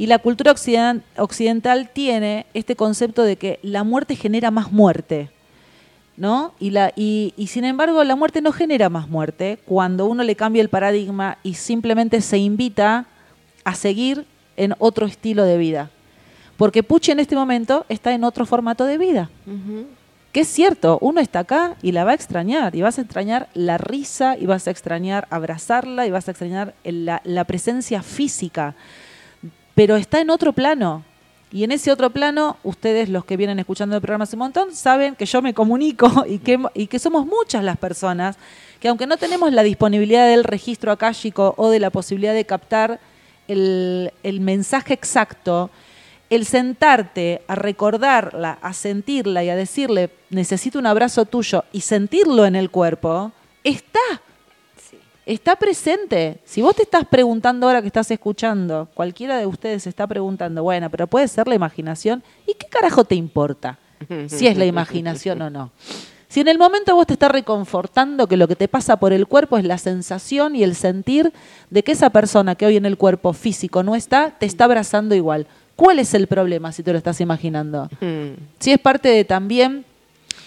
Y 0.00 0.06
la 0.06 0.18
cultura 0.18 0.50
occiden- 0.50 1.02
occidental 1.18 1.90
tiene 1.92 2.46
este 2.54 2.74
concepto 2.74 3.22
de 3.22 3.36
que 3.36 3.58
la 3.62 3.84
muerte 3.84 4.16
genera 4.16 4.50
más 4.50 4.72
muerte. 4.72 5.28
¿no? 6.16 6.54
Y, 6.58 6.70
la, 6.70 6.94
y, 6.96 7.34
y 7.36 7.48
sin 7.48 7.64
embargo, 7.64 8.02
la 8.04 8.16
muerte 8.16 8.40
no 8.40 8.50
genera 8.50 8.88
más 8.88 9.08
muerte 9.10 9.58
cuando 9.66 10.06
uno 10.06 10.22
le 10.22 10.36
cambia 10.36 10.62
el 10.62 10.70
paradigma 10.70 11.36
y 11.42 11.52
simplemente 11.54 12.22
se 12.22 12.38
invita 12.38 13.04
a 13.62 13.74
seguir 13.74 14.24
en 14.56 14.74
otro 14.78 15.04
estilo 15.04 15.44
de 15.44 15.58
vida. 15.58 15.90
Porque 16.56 16.82
Puchi 16.82 17.12
en 17.12 17.20
este 17.20 17.36
momento 17.36 17.84
está 17.90 18.14
en 18.14 18.24
otro 18.24 18.46
formato 18.46 18.86
de 18.86 18.96
vida. 18.96 19.28
Que 20.32 20.40
es 20.40 20.48
cierto, 20.48 20.96
uno 21.02 21.20
está 21.20 21.40
acá 21.40 21.76
y 21.82 21.92
la 21.92 22.04
va 22.04 22.12
a 22.12 22.14
extrañar, 22.14 22.74
y 22.74 22.80
vas 22.80 22.98
a 22.98 23.02
extrañar 23.02 23.48
la 23.52 23.76
risa, 23.76 24.36
y 24.38 24.46
vas 24.46 24.66
a 24.66 24.70
extrañar 24.70 25.26
abrazarla, 25.28 26.06
y 26.06 26.10
vas 26.10 26.28
a 26.28 26.30
extrañar 26.30 26.74
la 26.84 27.44
presencia 27.44 28.02
física, 28.02 28.74
pero 29.80 29.96
está 29.96 30.20
en 30.20 30.28
otro 30.28 30.52
plano. 30.52 31.02
Y 31.50 31.64
en 31.64 31.72
ese 31.72 31.90
otro 31.90 32.10
plano, 32.10 32.58
ustedes 32.64 33.08
los 33.08 33.24
que 33.24 33.38
vienen 33.38 33.58
escuchando 33.60 33.96
el 33.96 34.02
programa 34.02 34.24
hace 34.24 34.36
un 34.36 34.40
montón, 34.40 34.74
saben 34.74 35.14
que 35.16 35.24
yo 35.24 35.40
me 35.40 35.54
comunico 35.54 36.26
y 36.28 36.38
que, 36.38 36.58
y 36.74 36.86
que 36.86 36.98
somos 36.98 37.24
muchas 37.24 37.64
las 37.64 37.78
personas 37.78 38.36
que 38.78 38.88
aunque 38.88 39.06
no 39.06 39.16
tenemos 39.16 39.50
la 39.54 39.62
disponibilidad 39.62 40.28
del 40.28 40.44
registro 40.44 40.92
akáshico 40.92 41.54
o 41.56 41.70
de 41.70 41.80
la 41.80 41.88
posibilidad 41.88 42.34
de 42.34 42.44
captar 42.44 43.00
el, 43.48 44.12
el 44.22 44.40
mensaje 44.40 44.92
exacto, 44.92 45.70
el 46.28 46.44
sentarte 46.44 47.40
a 47.48 47.54
recordarla, 47.54 48.58
a 48.60 48.74
sentirla 48.74 49.44
y 49.44 49.48
a 49.48 49.56
decirle, 49.56 50.10
necesito 50.28 50.78
un 50.78 50.84
abrazo 50.84 51.24
tuyo 51.24 51.64
y 51.72 51.80
sentirlo 51.80 52.44
en 52.44 52.54
el 52.54 52.70
cuerpo, 52.70 53.32
está. 53.64 53.98
Está 55.30 55.54
presente. 55.54 56.40
Si 56.44 56.60
vos 56.60 56.74
te 56.74 56.82
estás 56.82 57.04
preguntando 57.04 57.68
ahora 57.68 57.80
que 57.80 57.86
estás 57.86 58.10
escuchando, 58.10 58.88
cualquiera 58.94 59.38
de 59.38 59.46
ustedes 59.46 59.84
se 59.84 59.88
está 59.88 60.04
preguntando, 60.04 60.64
bueno, 60.64 60.90
pero 60.90 61.06
puede 61.06 61.28
ser 61.28 61.46
la 61.46 61.54
imaginación, 61.54 62.24
¿y 62.48 62.54
qué 62.54 62.66
carajo 62.66 63.04
te 63.04 63.14
importa 63.14 63.78
si 64.26 64.48
es 64.48 64.58
la 64.58 64.64
imaginación 64.64 65.40
o 65.42 65.48
no? 65.48 65.70
Si 66.26 66.40
en 66.40 66.48
el 66.48 66.58
momento 66.58 66.96
vos 66.96 67.06
te 67.06 67.12
estás 67.12 67.30
reconfortando 67.30 68.26
que 68.26 68.36
lo 68.36 68.48
que 68.48 68.56
te 68.56 68.66
pasa 68.66 68.96
por 68.96 69.12
el 69.12 69.28
cuerpo 69.28 69.56
es 69.56 69.64
la 69.64 69.78
sensación 69.78 70.56
y 70.56 70.64
el 70.64 70.74
sentir 70.74 71.32
de 71.70 71.84
que 71.84 71.92
esa 71.92 72.10
persona 72.10 72.56
que 72.56 72.66
hoy 72.66 72.76
en 72.76 72.84
el 72.84 72.96
cuerpo 72.96 73.32
físico 73.32 73.84
no 73.84 73.94
está, 73.94 74.32
te 74.36 74.46
está 74.46 74.64
abrazando 74.64 75.14
igual. 75.14 75.46
¿Cuál 75.76 76.00
es 76.00 76.12
el 76.12 76.26
problema 76.26 76.72
si 76.72 76.82
te 76.82 76.90
lo 76.90 76.98
estás 76.98 77.20
imaginando? 77.20 77.88
Si 78.58 78.72
es 78.72 78.80
parte 78.80 79.08
de 79.08 79.24
también 79.24 79.84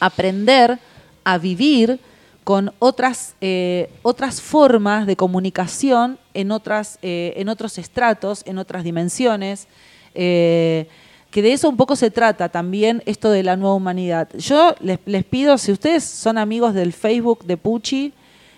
aprender 0.01 0.77
a 1.23 1.37
vivir 1.37 2.01
con 2.43 2.73
otras, 2.79 3.35
eh, 3.41 3.89
otras 4.01 4.41
formas 4.41 5.07
de 5.07 5.15
comunicación 5.15 6.17
en, 6.33 6.51
otras, 6.51 6.99
eh, 7.01 7.33
en 7.37 7.49
otros 7.49 7.77
estratos, 7.77 8.43
en 8.45 8.57
otras 8.57 8.83
dimensiones. 8.83 9.67
eh, 10.15 10.87
que 11.33 11.41
de 11.41 11.51
eso 11.51 11.67
un 11.67 11.77
poco 11.77 11.95
se 11.95 12.11
trata 12.11 12.49
también 12.49 13.01
esto 13.07 13.31
de 13.31 13.41
la 13.41 13.57
nueva 13.57 13.73
humanidad. 13.73 14.29
Yo 14.37 14.75
les, 14.81 14.99
les 15.07 15.23
pido, 15.23 15.57
si 15.57 15.71
ustedes 15.71 16.03
son 16.03 16.37
amigos 16.37 16.75
del 16.75 16.93
Facebook 16.93 17.43
de 17.45 17.57
Pucci, 17.57 18.13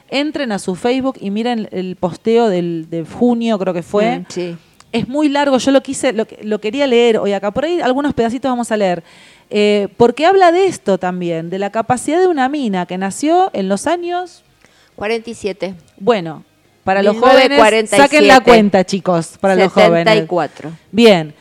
entren 0.10 0.52
a 0.52 0.60
su 0.60 0.76
Facebook 0.76 1.18
y 1.22 1.32
miren 1.32 1.70
el 1.72 1.96
posteo 1.96 2.50
del, 2.50 2.88
de 2.90 3.06
junio, 3.06 3.58
creo 3.58 3.74
que 3.74 3.82
fue. 3.82 4.20
Mm, 4.20 4.26
sí. 4.28 4.58
Es 4.92 5.08
muy 5.08 5.30
largo, 5.30 5.58
yo 5.58 5.72
lo 5.72 5.82
quise, 5.82 6.12
lo, 6.12 6.28
lo 6.44 6.60
quería 6.60 6.86
leer 6.86 7.18
hoy 7.18 7.32
acá. 7.32 7.52
Por 7.52 7.64
ahí 7.64 7.80
algunos 7.80 8.14
pedacitos 8.14 8.52
vamos 8.52 8.70
a 8.70 8.76
leer. 8.76 9.06
Eh, 9.50 9.90
porque 9.98 10.26
habla 10.26 10.52
de 10.52 10.68
esto 10.68 10.98
también, 10.98 11.50
de 11.50 11.60
la 11.60 11.70
capacidad 11.70 12.20
de 12.20 12.28
una 12.28 12.50
mina 12.50 12.86
que 12.86 12.98
nació 12.98 13.52
en 13.54 13.70
los 13.70 13.88
años, 13.88 14.44
47. 14.96 15.76
bueno, 15.98 16.44
para 16.84 17.04
los 17.04 17.18
jóvenes, 17.18 17.50
1947. 17.50 17.98
saquen 17.98 18.28
la 18.28 18.42
cuenta, 18.42 18.84
chicos, 18.86 19.38
para 19.40 19.56
los 19.56 19.72
jóvenes. 19.72 20.14
74. 20.14 20.72
Bien, 20.92 21.34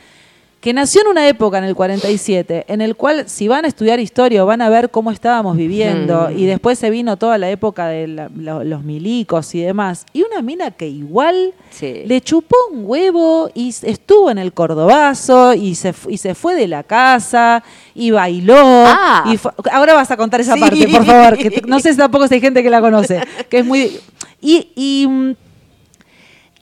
que 0.65 0.73
nació 0.73 1.01
en 1.01 1.07
una 1.09 1.27
época, 1.27 1.59
en 1.59 1.63
el 1.63 1.75
47, 1.75 2.65
en 2.67 2.81
el 2.81 2.95
cual 2.95 3.29
si 3.29 3.47
van 3.47 3.65
a 3.65 3.67
estudiar 3.67 3.99
historia 3.99 4.43
van 4.45 4.63
a 4.63 4.69
ver 4.69 4.89
cómo 4.89 5.11
estábamos 5.11 5.55
viviendo, 5.57 6.29
Hmm. 6.31 6.39
y 6.39 6.45
después 6.47 6.79
se 6.79 6.89
vino 6.89 7.17
toda 7.17 7.37
la 7.37 7.51
época 7.51 7.85
de 7.87 8.07
la- 8.07 8.31
lo- 8.35 8.63
los 8.63 8.83
milicos 8.83 9.53
y 9.53 9.61
demás, 9.61 10.07
y 10.11 10.23
una 10.23 10.41
mina 10.41 10.71
que 10.71 10.87
igual 10.87 11.53
Sí. 11.69 12.01
le 12.07 12.19
chupó 12.19 12.55
un 12.71 12.79
huevo 12.83 13.51
y 13.53 13.69
estuvo 13.83 14.31
en 14.31 14.39
el 14.39 14.53
Cordobazo 14.53 15.53
y 15.53 15.75
se, 15.75 15.93
y 16.09 16.17
se 16.17 16.33
fue 16.33 16.55
de 16.55 16.67
la 16.67 16.81
casa 16.81 17.61
y 17.93 18.09
bailó. 18.09 18.55
Ah. 18.57 19.23
y 19.31 19.37
fue- 19.37 19.51
ahora 19.71 19.93
vas 19.93 20.09
a 20.09 20.17
contar 20.17 20.41
esa 20.41 20.55
Sí. 20.55 20.59
parte, 20.61 20.87
por 20.87 21.05
favor, 21.05 21.37
que 21.37 21.61
no 21.67 21.79
sé 21.79 21.91
si 21.91 21.97
tampoco 21.99 22.27
si 22.27 22.33
hay 22.33 22.41
gente 22.41 22.63
que 22.63 22.71
la 22.71 22.81
conoce, 22.81 23.21
que 23.49 23.59
es 23.59 23.65
muy... 23.67 23.99
Y, 24.41 24.71
y, 24.75 25.05
mm, 25.07 25.35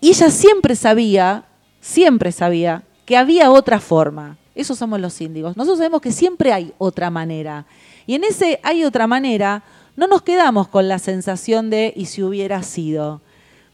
y 0.02 0.10
ella 0.10 0.30
siempre 0.30 0.76
sabía, 0.76 1.46
siempre 1.80 2.34
sabía 2.34 2.84
que 3.06 3.18
había 3.18 3.52
otra 3.52 3.80
forma. 3.80 4.38
Esos 4.56 4.78
somos 4.78 5.00
los 5.00 5.20
índigos. 5.20 5.58
Nosotros 5.58 5.80
sabemos 5.80 6.02
que 6.02 6.12
siempre 6.12 6.54
hay 6.54 6.74
otra 6.78 7.10
manera. 7.10 7.66
Y 8.06 8.16
en 8.16 8.24
ese 8.24 8.60
hay 8.64 8.84
otra 8.84 9.08
manera, 9.08 9.64
no 9.96 10.08
nos 10.08 10.22
quedamos 10.22 10.68
con 10.68 10.88
la 10.88 11.00
sensación 11.00 11.70
de 11.70 11.94
y 11.96 12.06
si 12.06 12.22
hubiera 12.24 12.62
sido. 12.64 13.22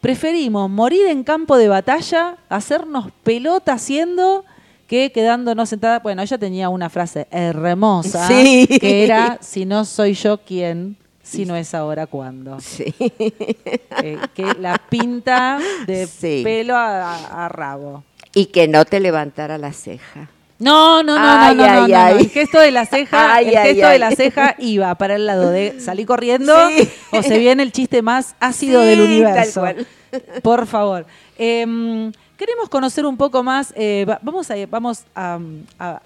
Preferimos 0.02 0.70
morir 0.70 1.08
en 1.08 1.24
campo 1.24 1.58
de 1.58 1.68
batalla, 1.68 2.38
hacernos 2.48 3.12
pelota 3.24 3.74
haciendo 3.74 4.46
que 4.88 5.12
quedándonos 5.12 5.68
sentada. 5.70 6.00
Bueno, 6.00 6.22
ella 6.22 6.38
tenía 6.38 6.70
una 6.70 6.90
frase 6.90 7.28
hermosa 7.32 8.28
Sí. 8.28 8.66
que 8.80 9.04
era 9.04 9.38
si 9.42 9.66
no 9.66 9.84
soy 9.84 10.14
yo 10.14 10.38
quién, 10.40 10.96
si 11.22 11.46
no 11.46 11.56
es 11.58 11.74
ahora 11.76 12.08
cuándo. 12.08 12.60
Sí. 12.62 12.94
Eh, 14.02 14.18
que 14.34 14.54
la 14.60 14.78
pinta 14.90 15.60
de 15.86 16.08
Sí. 16.08 16.42
pelo 16.44 16.76
a 16.78 17.50
rabo. 17.50 18.04
Y 18.40 18.46
que 18.48 18.68
no 18.68 18.86
te 18.86 19.00
levantara 19.00 19.58
la 19.58 19.74
ceja. 19.74 20.30
No, 20.60 21.04
no, 21.04 21.18
no, 21.18 21.22
Ay, 21.26 21.56
no, 21.56 21.66
no, 21.66 21.88
no, 21.88 21.98
ay, 21.98 22.14
no. 22.14 22.20
El 22.20 22.30
gesto 22.30 22.60
de 22.60 22.72
la 22.72 22.86
ceja, 22.86 23.40
el 23.42 23.50
gesto 23.50 23.88
de 23.88 24.00
la 24.00 24.12
ceja 24.12 24.56
iba 24.60 24.94
para 24.96 25.16
el 25.16 25.26
lado 25.26 25.50
de 25.52 25.80
salir 25.80 26.06
corriendo 26.06 26.54
Sí. 26.70 26.90
o 27.12 27.22
se 27.24 27.38
viene 27.38 27.64
el 27.64 27.72
chiste 27.72 28.02
más 28.02 28.36
ácido 28.40 28.82
Sí, 28.82 28.88
del 28.88 29.00
tal 29.00 29.08
universo. 29.08 29.60
cual. 29.62 29.88
Por 30.44 30.68
favor. 30.68 31.06
Em, 31.38 32.12
queremos 32.38 32.68
conocer 32.68 33.06
un 33.06 33.16
poco 33.16 33.42
más, 33.42 33.74
eh, 33.78 34.06
va- 34.10 34.20
vamos, 34.22 34.50
a, 34.52 34.56
vamos 34.70 35.04
a- 35.16 35.40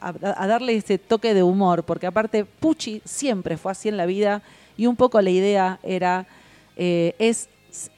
a 0.02 0.48
darle 0.48 0.76
ese 0.76 0.98
toque 1.00 1.34
de 1.34 1.42
humor, 1.42 1.84
porque 1.84 2.06
aparte 2.08 2.46
Pucci 2.46 3.02
siempre 3.06 3.58
fue 3.58 3.72
así 3.72 3.90
en 3.90 3.98
la 3.98 4.06
vida 4.06 4.42
y 4.78 4.86
un 4.86 4.96
poco 4.96 5.20
la 5.22 5.30
idea 5.32 5.80
era, 5.84 6.26
eh, 6.78 7.16
es, 7.18 7.50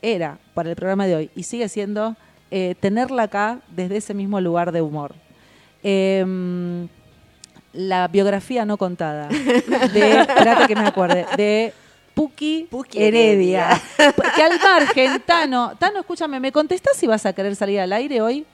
era 0.01 0.37
para 0.53 0.69
el 0.69 0.75
programa 0.77 1.05
de 1.05 1.15
hoy 1.15 1.29
y 1.35 1.43
sigue 1.43 1.67
siendo 1.67 2.15
eh, 2.51 2.75
tenerla 2.79 3.23
acá 3.23 3.59
desde 3.69 3.97
ese 3.97 4.13
mismo 4.13 4.39
lugar 4.41 4.71
de 4.71 4.81
humor. 4.81 5.13
Em, 5.83 6.87
la 7.73 8.07
biografía 8.07 8.65
no 8.65 8.77
contada 8.77 9.27
de, 9.27 10.19
espérate 10.21 10.67
que 10.67 10.75
me 10.75 10.87
acuerde, 10.87 11.25
de 11.37 11.73
Puki, 12.13 12.67
Puki 12.71 13.03
Heredia. 13.03 13.69
Que 14.35 14.43
al 14.43 14.59
margen, 14.59 15.21
Tano, 15.25 15.73
Tano, 15.77 15.99
escúchame, 15.99 16.39
¿me 16.39 16.51
contestás 16.51 16.95
si 16.97 17.05
vas 17.07 17.25
a 17.25 17.33
querer 17.33 17.55
salir 17.55 17.79
al 17.81 17.91
aire 17.93 18.21
hoy? 18.21 18.45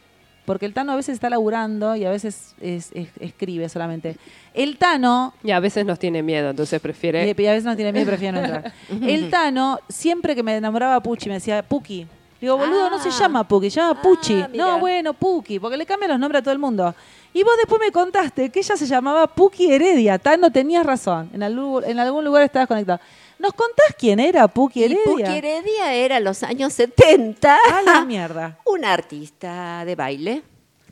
Porque 0.45 0.65
el 0.65 0.73
Tano 0.73 0.91
a 0.93 0.95
veces 0.95 1.13
está 1.13 1.29
laburando 1.29 1.95
y 1.95 2.03
a 2.03 2.09
veces 2.09 2.55
es- 2.59 2.91
es- 2.93 3.09
escribe 3.19 3.69
solamente. 3.69 4.17
El 4.55 4.77
Tano 4.77 5.35
Y 5.43 5.51
a 5.51 5.59
veces 5.59 5.85
nos 5.85 5.99
tiene 5.99 6.23
miedo, 6.23 6.49
entonces 6.49 6.81
prefiere. 6.81 7.23
y 7.23 7.41
y 7.41 7.45
a 7.45 7.51
veces 7.51 7.63
no 7.65 7.75
tiene 7.75 7.91
miedo, 7.93 8.07
prefiere 8.07 8.33
no 8.33 8.43
entrar. 8.43 8.73
El 9.07 9.29
Tano, 9.29 9.79
siempre 9.87 10.35
que 10.35 10.41
me 10.41 10.55
enamoraba 10.57 10.95
a 10.95 10.99
Puchi, 11.03 11.29
me 11.29 11.35
decía, 11.35 11.61
Puki. 11.61 12.07
Digo, 12.41 12.57
boludo, 12.57 12.89
no 12.89 12.97
se 12.99 13.09
Ah. 13.09 13.11
llama 13.19 13.47
Puki, 13.47 13.69
se 13.69 13.79
llama 13.79 14.01
Puchi. 14.01 14.41
Ah, 14.41 14.49
no, 14.51 14.79
bueno, 14.79 15.13
Puki, 15.13 15.59
porque 15.59 15.77
le 15.77 15.85
cambian 15.85 16.09
los 16.11 16.19
nombres 16.19 16.39
a 16.39 16.43
todo 16.43 16.53
el 16.53 16.59
mundo. 16.59 16.93
Y 17.33 17.43
vos 17.43 17.53
después 17.55 17.79
me 17.79 17.91
contaste 17.91 18.49
que 18.49 18.59
ella 18.59 18.75
se 18.75 18.87
llamaba 18.87 19.27
Puki 19.27 19.71
Heredia. 19.71 20.17
Tano, 20.17 20.51
tenías 20.51 20.83
razón. 20.85 21.29
En, 21.33 21.43
algún- 21.43 21.83
en 21.85 21.99
algún 21.99 22.25
lugar 22.25 22.41
estabas 22.43 22.67
conectado. 22.67 22.99
¿Nos 23.37 23.53
contás 23.53 23.95
quién 23.97 24.19
era 24.19 24.47
Puki 24.47 24.81
Y 24.81 24.83
Heredia? 24.85 25.03
Puki 25.05 25.23
Heredia 25.23 25.93
era 25.93 26.17
en 26.17 26.23
los 26.23 26.41
años 26.43 26.73
70 26.73 27.55
A 27.71 27.81
la 27.83 28.05
mierda. 28.05 28.57
una 28.65 28.91
artista 28.91 29.85
de 29.85 29.95
baile. 29.95 30.41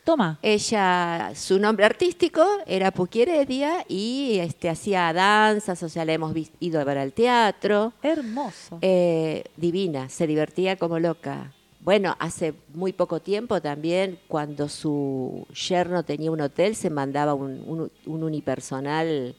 Toma. 0.09 0.39
Ella, 0.41 1.33
su 1.35 1.59
nombre 1.59 1.85
artístico 1.85 2.43
era 2.65 2.89
Puki 2.89 3.21
Heredia 3.21 3.85
y 3.87 4.39
este, 4.39 4.67
hacía 4.67 5.13
danzas, 5.13 5.83
o 5.83 5.87
sea, 5.87 6.03
la 6.03 6.13
hemos 6.13 6.33
ido 6.59 6.81
a 6.81 6.83
ver 6.83 6.97
al 6.97 7.13
teatro. 7.13 7.93
Hermoso. 8.01 8.79
Eh, 8.81 9.43
divina, 9.55 10.09
se 10.09 10.25
divertía 10.25 10.77
como 10.77 10.97
loca. 10.97 11.53
Bueno, 11.81 12.15
hace 12.17 12.55
muy 12.73 12.91
poco 12.91 13.19
tiempo 13.19 13.61
también, 13.61 14.17
cuando 14.27 14.67
su 14.67 15.45
yerno 15.69 16.01
tenía 16.01 16.31
un 16.31 16.41
hotel, 16.41 16.75
se 16.75 16.89
mandaba 16.89 17.35
un, 17.35 17.61
un- 17.67 17.91
un 18.07 18.23
unipersonal, 18.23 19.35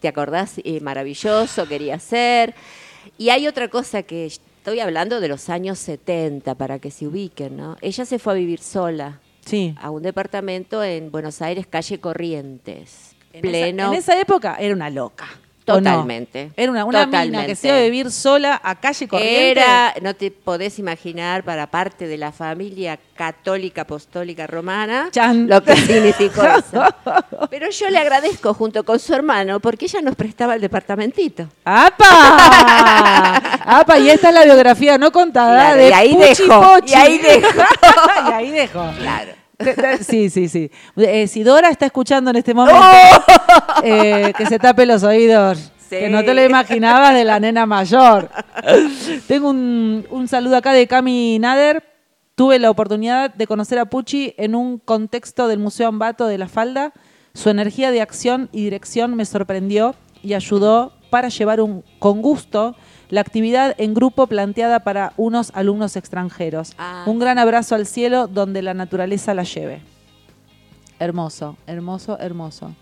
¿te 0.00 0.08
acordás? 0.08 0.54
Eh, 0.64 0.80
maravilloso, 0.80 1.68
quería 1.68 1.94
hacer. 1.94 2.56
Y 3.16 3.28
hay 3.28 3.46
otra 3.46 3.68
cosa 3.68 4.02
que 4.02 4.26
estoy 4.26 4.80
hablando 4.80 5.20
de 5.20 5.28
los 5.28 5.48
años 5.50 5.78
70, 5.78 6.56
para 6.56 6.80
que 6.80 6.90
se 6.90 7.06
ubiquen, 7.06 7.56
¿no? 7.56 7.76
Ella 7.80 8.04
se 8.04 8.18
fue 8.18 8.32
a 8.32 8.36
vivir 8.36 8.58
sola 8.58 9.20
sí. 9.50 9.74
a 9.80 9.90
un 9.90 10.02
departamento 10.02 10.82
en 10.82 11.10
Buenos 11.10 11.42
Aires, 11.42 11.66
calle 11.68 11.98
Corrientes. 12.00 13.10
En 13.32 13.42
pleno. 13.42 13.82
Esa, 13.84 13.92
en 13.92 13.98
esa 13.98 14.20
época 14.20 14.56
era 14.58 14.74
una 14.74 14.90
loca. 14.90 15.26
Totalmente. 15.62 16.50
Era 16.56 16.72
una, 16.72 16.84
una 16.84 17.06
mina 17.06 17.20
que 17.20 17.26
Totalmente. 17.28 17.54
se 17.54 17.68
iba 17.68 17.76
a 17.76 17.80
vivir 17.82 18.10
sola 18.10 18.60
a 18.64 18.74
calle 18.80 19.06
corriente. 19.06 19.50
Era, 19.52 19.94
no 20.02 20.14
te 20.14 20.32
podés 20.32 20.80
imaginar, 20.80 21.44
para 21.44 21.68
parte 21.68 22.08
de 22.08 22.16
la 22.18 22.32
familia 22.32 22.98
católica 23.14 23.82
apostólica 23.82 24.48
romana, 24.48 25.10
Chan. 25.12 25.46
lo 25.48 25.62
que 25.62 25.76
significó 25.76 26.42
eso. 26.58 26.82
Pero 27.50 27.70
yo 27.70 27.88
le 27.88 27.98
agradezco 27.98 28.52
junto 28.52 28.82
con 28.84 28.98
su 28.98 29.14
hermano 29.14 29.60
porque 29.60 29.84
ella 29.84 30.00
nos 30.02 30.16
prestaba 30.16 30.56
el 30.56 30.60
departamentito. 30.60 31.46
¡Apa! 31.64 33.36
¡Apa! 33.64 33.98
Y 34.00 34.10
esta 34.10 34.30
es 34.30 34.34
la 34.34 34.44
biografía 34.44 34.98
no 34.98 35.12
contada 35.12 35.54
Claro, 35.74 35.76
de 35.82 35.88
y 35.90 35.92
ahí 35.92 36.14
Puchi 36.14 36.42
dejo, 36.42 36.62
Pochi. 36.62 36.92
y 36.92 36.94
ahí 36.96 37.18
dejo. 37.18 37.62
y 38.28 38.32
ahí 38.32 38.50
dejo. 38.50 38.90
Claro. 38.98 39.32
Sí, 40.00 40.30
sí, 40.30 40.48
sí. 40.48 40.70
Eh, 40.96 41.26
si 41.26 41.42
Dora 41.42 41.68
está 41.68 41.86
escuchando 41.86 42.30
en 42.30 42.36
este 42.36 42.54
momento, 42.54 42.80
eh, 43.84 44.32
que 44.36 44.46
se 44.46 44.58
tape 44.58 44.86
los 44.86 45.02
oídos. 45.02 45.72
Sí. 45.88 45.96
Que 45.96 46.08
no 46.08 46.24
te 46.24 46.34
lo 46.34 46.44
imaginabas 46.44 47.14
de 47.14 47.24
la 47.24 47.40
nena 47.40 47.66
mayor. 47.66 48.30
Tengo 49.26 49.50
un, 49.50 50.06
un 50.10 50.28
saludo 50.28 50.56
acá 50.56 50.72
de 50.72 50.86
Cami 50.86 51.38
Nader. 51.38 51.84
Tuve 52.36 52.58
la 52.58 52.70
oportunidad 52.70 53.34
de 53.34 53.46
conocer 53.46 53.78
a 53.78 53.86
Pucci 53.86 54.34
en 54.38 54.54
un 54.54 54.78
contexto 54.78 55.48
del 55.48 55.58
Museo 55.58 55.88
Ambato 55.88 56.26
de 56.26 56.38
la 56.38 56.48
Falda. 56.48 56.92
Su 57.34 57.50
energía 57.50 57.90
de 57.90 58.00
acción 58.00 58.48
y 58.52 58.64
dirección 58.64 59.14
me 59.14 59.24
sorprendió 59.24 59.94
y 60.22 60.34
ayudó 60.34 60.92
para 61.10 61.28
llevar 61.28 61.60
un, 61.60 61.84
con 61.98 62.22
gusto 62.22 62.76
la 63.10 63.20
actividad 63.20 63.74
en 63.78 63.92
grupo 63.94 64.26
planteada 64.26 64.80
para 64.80 65.12
unos 65.16 65.50
alumnos 65.54 65.96
extranjeros. 65.96 66.72
Ah. 66.78 67.04
Un 67.06 67.18
gran 67.18 67.38
abrazo 67.38 67.74
al 67.74 67.86
cielo 67.86 68.26
donde 68.28 68.62
la 68.62 68.72
naturaleza 68.74 69.34
la 69.34 69.42
lleve. 69.42 69.82
Hermoso, 70.98 71.56
hermoso, 71.66 72.18
hermoso. 72.18 72.74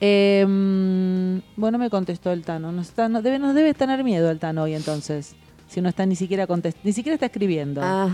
Eh, 0.00 0.44
mm, 0.46 1.38
bueno, 1.56 1.78
me 1.78 1.88
contestó 1.90 2.30
el 2.32 2.42
Tano. 2.42 2.70
Nos, 2.70 2.88
está- 2.88 3.08
no, 3.08 3.22
debe, 3.22 3.38
nos 3.38 3.54
debe 3.54 3.72
tener 3.74 4.04
miedo 4.04 4.30
el 4.30 4.38
Tano 4.38 4.62
hoy 4.64 4.74
entonces. 4.74 5.34
Si 5.68 5.80
no 5.80 5.88
está 5.88 6.06
ni 6.06 6.14
siquiera 6.16 6.46
contest- 6.46 6.76
ni 6.84 6.92
siquiera 6.92 7.14
está 7.14 7.26
escribiendo. 7.26 7.80
Ah, 7.82 8.08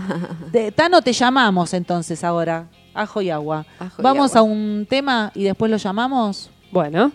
De- 0.51 0.71
Tano, 0.71 1.01
te 1.01 1.13
llamamos 1.13 1.73
entonces 1.73 2.23
ahora. 2.23 2.67
Ajo 2.93 3.21
y 3.21 3.29
agua. 3.29 3.65
Ajo 3.79 4.01
y 4.01 4.03
Vamos 4.03 4.35
agua. 4.35 4.39
a 4.49 4.51
un 4.53 4.87
tema 4.89 5.31
y 5.35 5.43
después 5.43 5.69
lo 5.69 5.77
llamamos. 5.77 6.49
Bueno. 6.71 7.11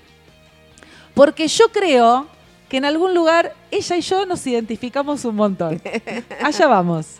porque 1.14 1.46
yo 1.46 1.68
creo 1.68 2.26
que 2.74 2.78
en 2.78 2.86
algún 2.86 3.14
lugar 3.14 3.54
ella 3.70 3.96
y 3.96 4.00
yo 4.00 4.26
nos 4.26 4.44
identificamos 4.48 5.24
un 5.24 5.36
montón. 5.36 5.80
Allá 6.42 6.66
vamos. 6.66 7.18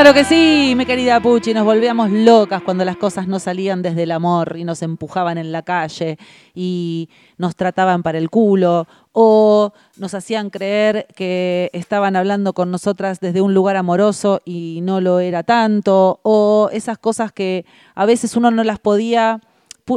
Claro 0.00 0.14
que 0.14 0.22
sí, 0.22 0.74
mi 0.76 0.86
querida 0.86 1.18
Puchi, 1.18 1.52
nos 1.52 1.64
volvíamos 1.64 2.12
locas 2.12 2.62
cuando 2.62 2.84
las 2.84 2.96
cosas 2.96 3.26
no 3.26 3.40
salían 3.40 3.82
desde 3.82 4.04
el 4.04 4.12
amor 4.12 4.54
y 4.56 4.62
nos 4.62 4.80
empujaban 4.82 5.38
en 5.38 5.50
la 5.50 5.62
calle 5.62 6.18
y 6.54 7.08
nos 7.36 7.56
trataban 7.56 8.04
para 8.04 8.18
el 8.18 8.30
culo 8.30 8.86
o 9.10 9.72
nos 9.96 10.14
hacían 10.14 10.50
creer 10.50 11.08
que 11.16 11.68
estaban 11.72 12.14
hablando 12.14 12.52
con 12.52 12.70
nosotras 12.70 13.18
desde 13.18 13.40
un 13.40 13.54
lugar 13.54 13.74
amoroso 13.74 14.40
y 14.44 14.78
no 14.84 15.00
lo 15.00 15.18
era 15.18 15.42
tanto 15.42 16.20
o 16.22 16.70
esas 16.72 16.98
cosas 16.98 17.32
que 17.32 17.64
a 17.96 18.06
veces 18.06 18.36
uno 18.36 18.52
no 18.52 18.62
las 18.62 18.78
podía... 18.78 19.40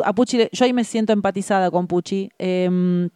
A 0.04 0.14
Puchi, 0.14 0.38
le- 0.40 0.50
yo 0.52 0.66
ahí 0.66 0.74
me 0.74 0.84
siento 0.84 1.14
empatizada 1.14 1.70
con 1.70 1.86
Puchi. 1.86 2.32
em, 2.40 3.10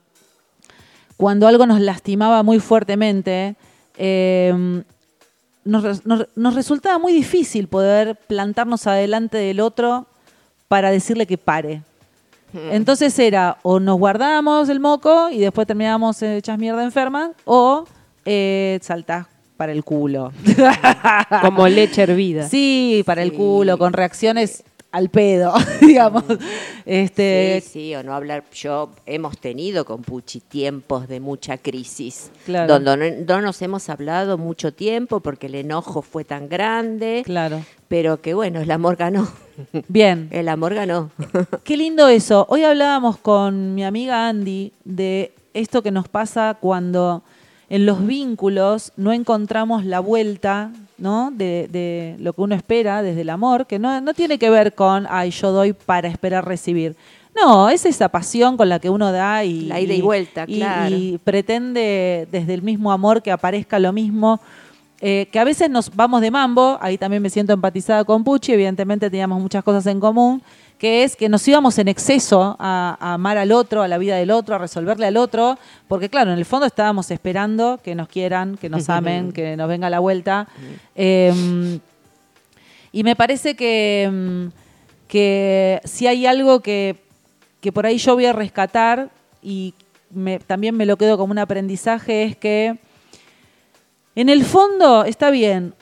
cuando 1.17 1.47
algo 1.47 1.65
nos 1.65 1.81
lastimaba 1.81 2.43
muy 2.43 2.59
fuertemente, 2.59 3.55
em, 3.97 4.83
nos, 5.66 6.05
nos- 6.05 6.28
nos 6.36 6.55
resultaba 6.55 6.97
muy 6.99 7.11
difícil 7.13 7.68
poder 7.68 8.16
plantarnos 8.16 8.88
adelante 8.88 9.38
del 9.38 9.59
otro 9.59 10.05
para 10.68 10.91
decirle 10.91 11.26
que 11.28 11.38
pare. 11.38 11.82
Entonces 12.72 13.18
era 13.20 13.57
o 13.63 13.82
nos 13.82 13.97
guardábamos 13.99 14.70
el 14.70 14.80
moco 14.80 15.30
y 15.30 15.39
después 15.39 15.68
terminábamos 15.68 16.22
hechas 16.22 16.57
mierda 16.57 16.84
enferma 16.86 17.32
o 17.43 17.84
eh, 18.24 18.80
saltás 18.82 19.28
para 19.57 19.74
el 19.74 19.84
culo. 19.84 20.32
Como 21.41 21.68
leche 21.68 22.03
hervida. 22.03 22.47
Sí, 22.49 23.03
para 23.05 23.24
el 23.24 23.34
culo, 23.34 23.78
con 23.78 23.91
reacciones 23.91 24.63
al 24.95 25.09
pedo, 25.09 25.53
digamos. 25.81 26.23
Este, 26.85 27.61
Sí, 27.63 27.69
sí, 27.71 27.95
o 27.95 28.03
no 28.03 28.13
hablar. 28.13 28.43
Yo 28.53 28.91
hemos 29.05 29.37
tenido 29.37 29.83
con 29.85 30.01
Puchi 30.03 30.39
tiempos 30.39 31.07
de 31.07 31.19
mucha 31.19 31.57
crisis, 31.57 32.31
Claro. 32.45 32.79
donde 32.79 33.11
no, 33.25 33.35
no 33.35 33.41
nos 33.41 33.61
hemos 33.61 33.89
hablado 33.89 34.37
mucho 34.37 34.73
tiempo 34.73 35.19
porque 35.19 35.47
el 35.47 35.55
enojo 35.55 36.01
fue 36.01 36.23
tan 36.23 36.47
grande, 36.47 37.23
Claro. 37.25 37.61
pero 37.87 38.21
que 38.21 38.33
bueno, 38.33 38.61
el 38.61 38.71
amor 38.71 38.95
ganó. 38.95 39.27
Bien. 39.89 40.29
El 40.31 40.47
amor 40.47 40.73
ganó. 40.75 41.11
Qué 41.65 41.75
lindo 41.75 42.07
eso. 42.07 42.45
Hoy 42.49 42.63
hablábamos 42.63 43.17
con 43.17 43.75
mi 43.75 43.83
amiga 43.83 44.27
Andy 44.29 44.71
de 44.85 45.33
esto 45.53 45.81
que 45.83 45.91
nos 45.91 46.07
pasa 46.07 46.57
cuando 46.59 47.23
en 47.69 47.85
los 47.85 48.05
vínculos 48.05 48.93
no 48.95 49.11
encontramos 49.11 49.83
la 49.85 49.99
vuelta 49.99 50.71
¿no? 50.97 51.31
De, 51.31 51.67
de 51.71 52.15
lo 52.19 52.33
que 52.33 52.41
uno 52.41 52.55
espera 52.55 53.01
desde 53.01 53.21
el 53.21 53.29
amor, 53.29 53.65
que 53.67 53.79
no, 53.79 53.99
no 54.01 54.13
tiene 54.13 54.37
que 54.37 54.49
ver 54.49 54.73
con, 54.75 55.05
ay, 55.09 55.31
yo 55.31 55.51
doy 55.51 55.73
para 55.73 56.07
esperar 56.07 56.45
recibir. 56.45 56.95
No, 57.35 57.67
es 57.69 57.85
esa 57.85 58.07
pasión 58.07 58.55
con 58.55 58.69
la 58.69 58.79
que 58.79 58.89
uno 58.89 59.11
da 59.11 59.43
y, 59.43 59.61
La 59.65 59.81
ida 59.81 59.93
y 59.93 60.01
vuelta, 60.01 60.45
claro. 60.45 60.95
y 60.95 61.17
pretende 61.23 62.27
desde 62.31 62.53
el 62.53 62.61
mismo 62.61 62.91
amor 62.93 63.21
que 63.21 63.31
aparezca 63.31 63.77
lo 63.77 63.91
mismo. 63.91 64.39
eh, 65.01 65.27
que 65.31 65.39
a 65.39 65.43
veces 65.43 65.69
nos 65.69 65.93
vamos 65.93 66.21
de 66.21 66.31
mambo, 66.31 66.77
ahí 66.79 66.97
también 66.97 67.21
me 67.21 67.29
siento 67.29 67.51
empatizada 67.51 68.05
con 68.05 68.23
Pucci, 68.23 68.53
evidentemente 68.53 69.09
teníamos 69.09 69.41
muchas 69.41 69.61
cosas 69.65 69.85
en 69.87 69.99
común, 69.99 70.41
que 70.78 71.03
es 71.03 71.15
que 71.15 71.30
nos 71.30 71.47
íbamos 71.47 71.78
en 71.80 71.88
exceso 71.88 72.55
a, 72.59 72.97
a 72.99 73.13
amar 73.13 73.38
al 73.38 73.51
otro, 73.51 73.82
a 73.82 73.88
la 73.88 73.97
vida 73.97 74.17
del 74.17 74.30
otro, 74.32 74.55
a 74.55 74.57
resolverle 74.57 75.05
al 75.07 75.17
otro, 75.17 75.57
porque 75.88 76.09
claro, 76.09 76.32
en 76.34 76.38
el 76.38 76.45
fondo 76.45 76.65
estábamos 76.65 77.11
esperando 77.11 77.80
que 77.84 77.95
nos 77.95 78.07
quieran, 78.09 78.57
que 78.57 78.69
nos 78.69 78.82
amen, 78.89 79.32
que 79.34 79.55
nos 79.57 79.67
venga 79.69 79.89
la 79.89 79.99
vuelta. 79.99 80.47
Eh, 80.95 81.80
y 82.91 83.03
me 83.03 83.15
parece 83.15 83.55
que, 83.55 84.09
mm, 84.11 84.47
que 85.07 85.82
si 85.86 86.07
hay 86.07 86.26
algo 86.26 86.59
que, 86.61 86.95
que 87.61 87.71
por 87.71 87.86
ahí 87.86 87.97
yo 87.97 88.13
voy 88.15 88.26
a 88.26 88.34
rescatar 88.34 89.09
y 89.41 89.73
me- 90.11 90.39
también 90.39 90.76
me 90.76 90.86
lo 90.86 90.97
quedo 90.97 91.17
como 91.17 91.32
un 91.32 91.39
aprendizaje 91.39 92.23
es 92.23 92.36
que 92.38 92.78
en 94.15 94.30
el 94.30 94.45
fondo 94.45 95.03
está 95.03 95.30
bien. 95.30 95.73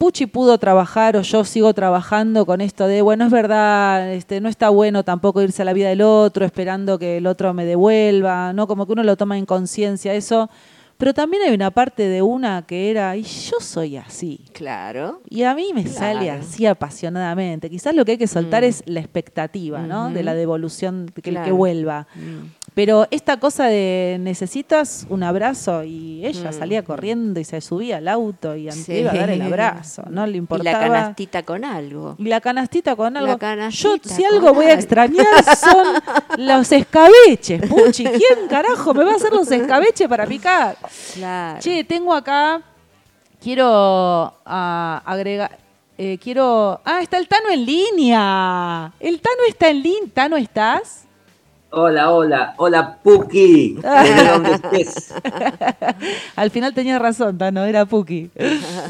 Pucci 0.00 0.24
pudo 0.24 0.56
trabajar 0.56 1.14
o 1.18 1.20
yo 1.20 1.44
sigo 1.44 1.74
trabajando 1.74 2.46
con 2.46 2.62
esto 2.62 2.86
de, 2.86 3.02
bueno, 3.02 3.26
es 3.26 3.30
verdad, 3.30 4.14
este, 4.14 4.40
no 4.40 4.48
está 4.48 4.70
bueno 4.70 5.04
tampoco 5.04 5.42
irse 5.42 5.60
a 5.60 5.66
la 5.66 5.74
vida 5.74 5.90
del 5.90 6.00
otro 6.00 6.46
esperando 6.46 6.98
que 6.98 7.18
el 7.18 7.26
otro 7.26 7.52
me 7.52 7.66
devuelva, 7.66 8.54
¿no? 8.54 8.66
Como 8.66 8.86
que 8.86 8.92
uno 8.92 9.02
lo 9.02 9.18
toma 9.18 9.36
en 9.36 9.44
conciencia 9.44 10.14
eso. 10.14 10.48
Pero 10.96 11.12
también 11.14 11.42
hay 11.46 11.54
una 11.54 11.70
parte 11.70 12.08
de 12.08 12.20
una 12.20 12.62
que 12.66 12.90
era, 12.90 13.16
y 13.16 13.22
yo 13.22 13.56
soy 13.60 13.96
así. 13.96 14.40
Claro. 14.52 15.20
Y 15.30 15.44
a 15.44 15.54
mí 15.54 15.72
me 15.74 15.86
sale 15.86 16.30
así 16.30 16.66
apasionadamente. 16.66 17.70
Quizás 17.70 17.94
lo 17.94 18.04
que 18.04 18.12
hay 18.12 18.18
que 18.18 18.26
soltar 18.26 18.62
Mm. 18.62 18.66
es 18.66 18.82
la 18.86 19.00
expectativa, 19.00 19.80
¿no? 19.80 20.10
De 20.10 20.22
la 20.22 20.34
devolución, 20.34 21.06
de 21.06 21.12
que, 21.12 21.22
que 21.22 21.30
Claro. 21.30 21.56
vuelva. 21.56 22.06
Mm. 22.14 22.59
Pero 22.72 23.06
esta 23.10 23.38
cosa 23.38 23.64
de 23.66 24.16
necesitas 24.20 25.04
un 25.10 25.22
abrazo 25.22 25.82
y 25.84 26.24
ella 26.24 26.50
Mm. 26.50 26.54
salía 26.54 26.84
corriendo 26.84 27.40
y 27.40 27.44
se 27.44 27.60
subía 27.60 27.96
al 27.96 28.06
auto 28.08 28.54
y 28.56 28.70
Sí. 28.70 28.92
iba 28.94 29.10
a 29.10 29.14
dar 29.14 29.30
el 29.30 29.42
abrazo, 29.52 30.04
no 30.08 30.24
le 30.26 30.34
Y 30.34 30.36
importaba. 30.38 30.78
la 30.78 30.86
canastita 30.86 31.42
con 31.42 31.64
algo. 31.64 32.14
Y 32.18 32.24
la 32.24 32.40
canastita 32.40 32.94
con 32.94 33.16
algo. 33.16 33.36
Canastita 33.38 33.88
Yo, 34.08 34.14
si 34.14 34.24
algo 34.24 34.54
voy 34.54 34.66
a 34.66 34.74
extrañar 34.74 35.26
son 35.56 35.86
los 36.38 36.70
escabeches, 36.72 37.60
Puchi. 37.68 38.04
¿Quién 38.04 38.48
carajo 38.48 38.94
me 38.94 39.04
va 39.04 39.12
a 39.12 39.16
hacer 39.16 39.32
los 39.32 39.50
escabeches 39.50 40.06
para 40.08 40.26
picar? 40.26 40.76
Claro. 41.14 41.58
Che, 41.60 41.82
tengo 41.84 42.14
acá, 42.14 42.62
quiero 43.42 44.32
ah, 44.46 45.02
agregar, 45.04 45.58
eh, 45.98 46.18
quiero... 46.22 46.80
Ah, 46.84 47.00
está 47.02 47.18
el 47.18 47.28
Tano 47.28 47.50
en 47.50 47.64
línea. 47.66 48.92
El 49.00 49.20
Tano 49.20 49.42
está 49.48 49.68
en 49.68 49.82
línea. 49.82 50.10
¿Tano 50.14 50.36
estás? 50.36 51.04
Hola, 51.72 52.10
hola, 52.12 52.54
hola 52.56 52.98
Puki. 53.02 53.78
Al 56.36 56.50
final 56.50 56.74
tenías 56.74 57.00
razón, 57.00 57.38
Tano, 57.38 57.64
era 57.64 57.84
Puki. 57.86 58.30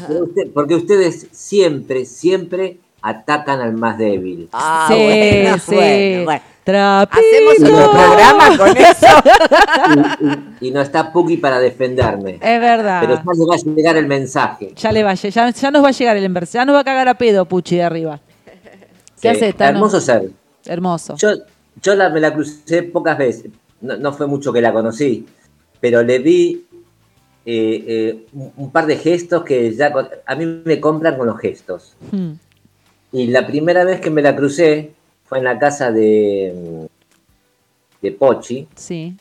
Usted- 0.09 0.51
Porque 0.53 0.75
ustedes 0.75 1.27
siempre, 1.31 2.05
siempre 2.05 2.79
atacan 3.03 3.61
al 3.61 3.73
más 3.73 3.97
débil. 3.97 4.49
Ah, 4.53 4.87
sí, 4.89 4.95
bueno, 4.95 5.57
sí. 5.59 5.75
bueno, 5.75 6.23
bueno. 6.25 6.41
Trapito. 6.63 7.19
Hacemos 7.19 7.55
otro 7.71 7.91
programa 7.91 8.57
con 8.57 8.77
eso. 8.77 9.07
Y, 10.61 10.67
y 10.67 10.71
no 10.71 10.81
está 10.81 11.11
Puki 11.11 11.37
para 11.37 11.59
defenderme. 11.59 12.35
Es 12.41 12.59
verdad. 12.61 13.01
Pero 13.01 13.15
ya 13.15 13.23
le 13.35 13.45
va 13.47 13.55
a 13.55 13.57
llegar 13.75 13.97
el 13.97 14.07
mensaje. 14.07 14.73
Ya 14.75 14.91
le 14.91 15.03
va, 15.03 15.13
ya, 15.15 15.49
ya 15.49 15.71
nos 15.71 15.83
va 15.83 15.87
a 15.89 15.91
llegar 15.91 16.17
el 16.17 16.23
inverso. 16.23 16.53
Ya 16.59 16.65
nos 16.65 16.75
va 16.75 16.79
a 16.81 16.83
cagar 16.83 17.07
a 17.07 17.15
pedo, 17.15 17.45
Puchi, 17.45 17.77
de 17.77 17.83
arriba. 17.83 18.19
¿Qué 18.45 19.21
Que 19.21 19.29
haces, 19.29 19.55
Tano? 19.55 19.77
Hermoso 19.77 19.99
ser. 20.01 20.29
Hermoso. 20.65 21.15
Yo, 21.17 21.29
yo 21.81 21.95
la- 21.95 22.09
me 22.09 22.19
la 22.19 22.33
crucé 22.33 22.83
pocas 22.83 23.17
veces. 23.17 23.51
No, 23.81 23.97
no 23.97 24.13
fue 24.13 24.27
mucho 24.27 24.51
que 24.53 24.61
la 24.61 24.73
conocí. 24.73 25.25
Pero 25.79 26.03
le 26.03 26.19
vi 26.19 26.65
eh, 27.45 27.83
eh, 27.87 28.25
un, 28.33 28.51
un 28.55 28.71
par 28.71 28.85
de 28.85 28.97
gestos 28.97 29.43
que 29.43 29.71
ya 29.73 29.91
a 30.25 30.35
mí 30.35 30.45
me 30.63 30.79
compran 30.79 31.17
con 31.17 31.27
los 31.27 31.39
gestos. 31.39 31.95
Hmm. 32.11 32.33
Y 33.11 33.27
la 33.27 33.45
primera 33.47 33.83
vez 33.83 33.99
que 33.99 34.09
me 34.11 34.21
la 34.21 34.35
crucé 34.35 34.91
fue 35.25 35.39
en 35.39 35.43
la 35.45 35.57
casa 35.59 35.91
de, 35.91 36.87
de 38.01 38.11
Pochi, 38.11 38.67
Sí. 38.75 39.15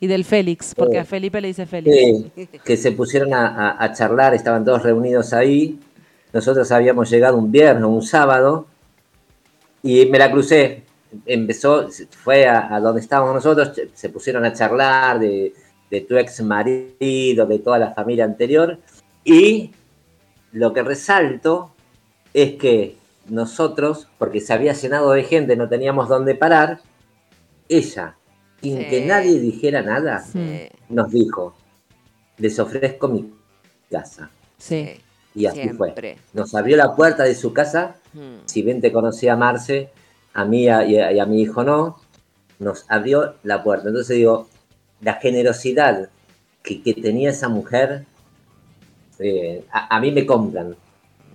Y 0.00 0.08
del 0.08 0.24
Félix, 0.24 0.74
porque 0.74 0.96
Eh, 0.96 1.00
a 1.00 1.04
Felipe 1.04 1.40
le 1.40 1.46
dice 1.48 1.64
Félix. 1.64 2.24
que, 2.34 2.46
que 2.64 2.76
se 2.76 2.90
pusieron 2.92 3.32
a, 3.34 3.46
a- 3.46 3.84
a 3.84 3.92
charlar, 3.92 4.34
estaban 4.34 4.64
todos 4.64 4.82
reunidos 4.82 5.32
ahí. 5.32 5.78
Nosotros 6.32 6.70
habíamos 6.72 7.08
llegado 7.08 7.36
un 7.38 7.52
viernes 7.52 7.84
un 7.84 8.02
sábado 8.02 8.66
y 9.82 10.06
me 10.06 10.18
la 10.18 10.30
crucé. 10.30 10.82
Empezó, 11.26 11.88
fue 12.10 12.46
a, 12.46 12.74
a 12.74 12.80
donde 12.80 13.00
estábamos 13.00 13.34
nosotros, 13.34 13.72
se 13.94 14.08
pusieron 14.08 14.44
a 14.44 14.52
charlar 14.52 15.18
de, 15.18 15.52
de 15.90 16.00
tu 16.00 16.16
ex 16.16 16.40
marido, 16.42 17.46
de 17.46 17.58
toda 17.58 17.78
la 17.78 17.92
familia 17.92 18.24
anterior. 18.24 18.78
Y 19.24 19.70
lo 20.52 20.72
que 20.72 20.82
resalto 20.82 21.72
es 22.32 22.54
que 22.54 22.96
nosotros, 23.28 24.08
porque 24.18 24.40
se 24.40 24.52
había 24.52 24.72
llenado 24.72 25.12
de 25.12 25.22
gente, 25.24 25.54
no 25.56 25.68
teníamos 25.68 26.08
dónde 26.08 26.34
parar, 26.34 26.80
ella, 27.68 28.16
sin 28.62 28.78
Sí. 28.78 28.86
que 28.88 29.04
nadie 29.06 29.38
dijera 29.38 29.82
nada, 29.82 30.20
Sí, 30.20 30.68
nos 30.88 31.10
dijo, 31.10 31.54
les 32.38 32.58
ofrezco 32.58 33.08
mi 33.08 33.32
casa. 33.90 34.30
Sí. 34.58 35.00
Y 35.34 35.46
así 35.46 35.62
Siempre. 35.62 35.92
fue. 35.94 36.18
Nos 36.34 36.54
abrió 36.54 36.76
la 36.76 36.94
puerta 36.94 37.22
de 37.24 37.34
su 37.34 37.52
casa, 37.52 37.96
Mm. 38.12 38.42
si 38.46 38.62
bien 38.62 38.80
te 38.80 38.92
conocía 38.92 39.36
Marce, 39.36 39.90
a 40.34 40.44
mí 40.44 40.68
a- 40.68 40.84
y 40.84 40.96
a, 40.98 41.12
y 41.12 41.18
a 41.20 41.26
mi 41.26 41.40
hijo 41.42 41.64
no, 41.64 41.98
nos 42.58 42.84
abrió 42.88 43.34
la 43.42 43.62
puerta. 43.62 43.88
Entonces 43.88 44.16
digo, 44.16 44.48
la 45.00 45.14
generosidad 45.14 46.08
que, 46.62 46.82
que 46.82 46.94
tenía 46.94 47.30
esa 47.30 47.48
mujer, 47.48 48.04
eh, 49.18 49.64
a, 49.72 49.96
a 49.96 50.00
mí 50.00 50.10
me 50.10 50.24
compran. 50.26 50.74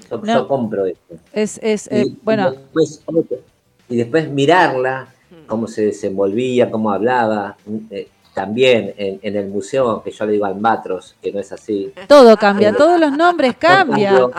Yo, 0.10 0.18
No. 0.20 0.34
yo 0.34 0.48
compro 0.48 0.86
esto. 0.86 1.16
Es, 1.34 1.60
es, 1.62 1.88
eh, 1.91 2.06
Y- 2.08 2.18
bueno, 2.24 2.50
y 2.54 2.56
después, 2.58 3.04
y 3.89 3.95
después 3.98 4.30
mirarla, 4.30 5.14
cómo 5.48 5.68
se 5.68 5.86
desenvolvía, 5.86 6.70
cómo 6.72 6.91
hablaba, 6.91 7.58
eh, 7.89 8.08
también 8.38 8.94
en, 9.00 9.20
en 9.24 9.36
el 9.36 9.48
museo, 9.48 10.04
que 10.04 10.12
yo 10.12 10.24
le 10.28 10.34
digo 10.34 10.46
albatros, 10.46 11.16
que 11.24 11.32
no 11.32 11.40
es 11.40 11.52
así. 11.52 11.92
todo 12.08 12.38
cambia, 12.38 12.72
todos 12.72 13.00
los 13.00 13.12
nombres 13.12 13.56
cambian. 13.60 14.30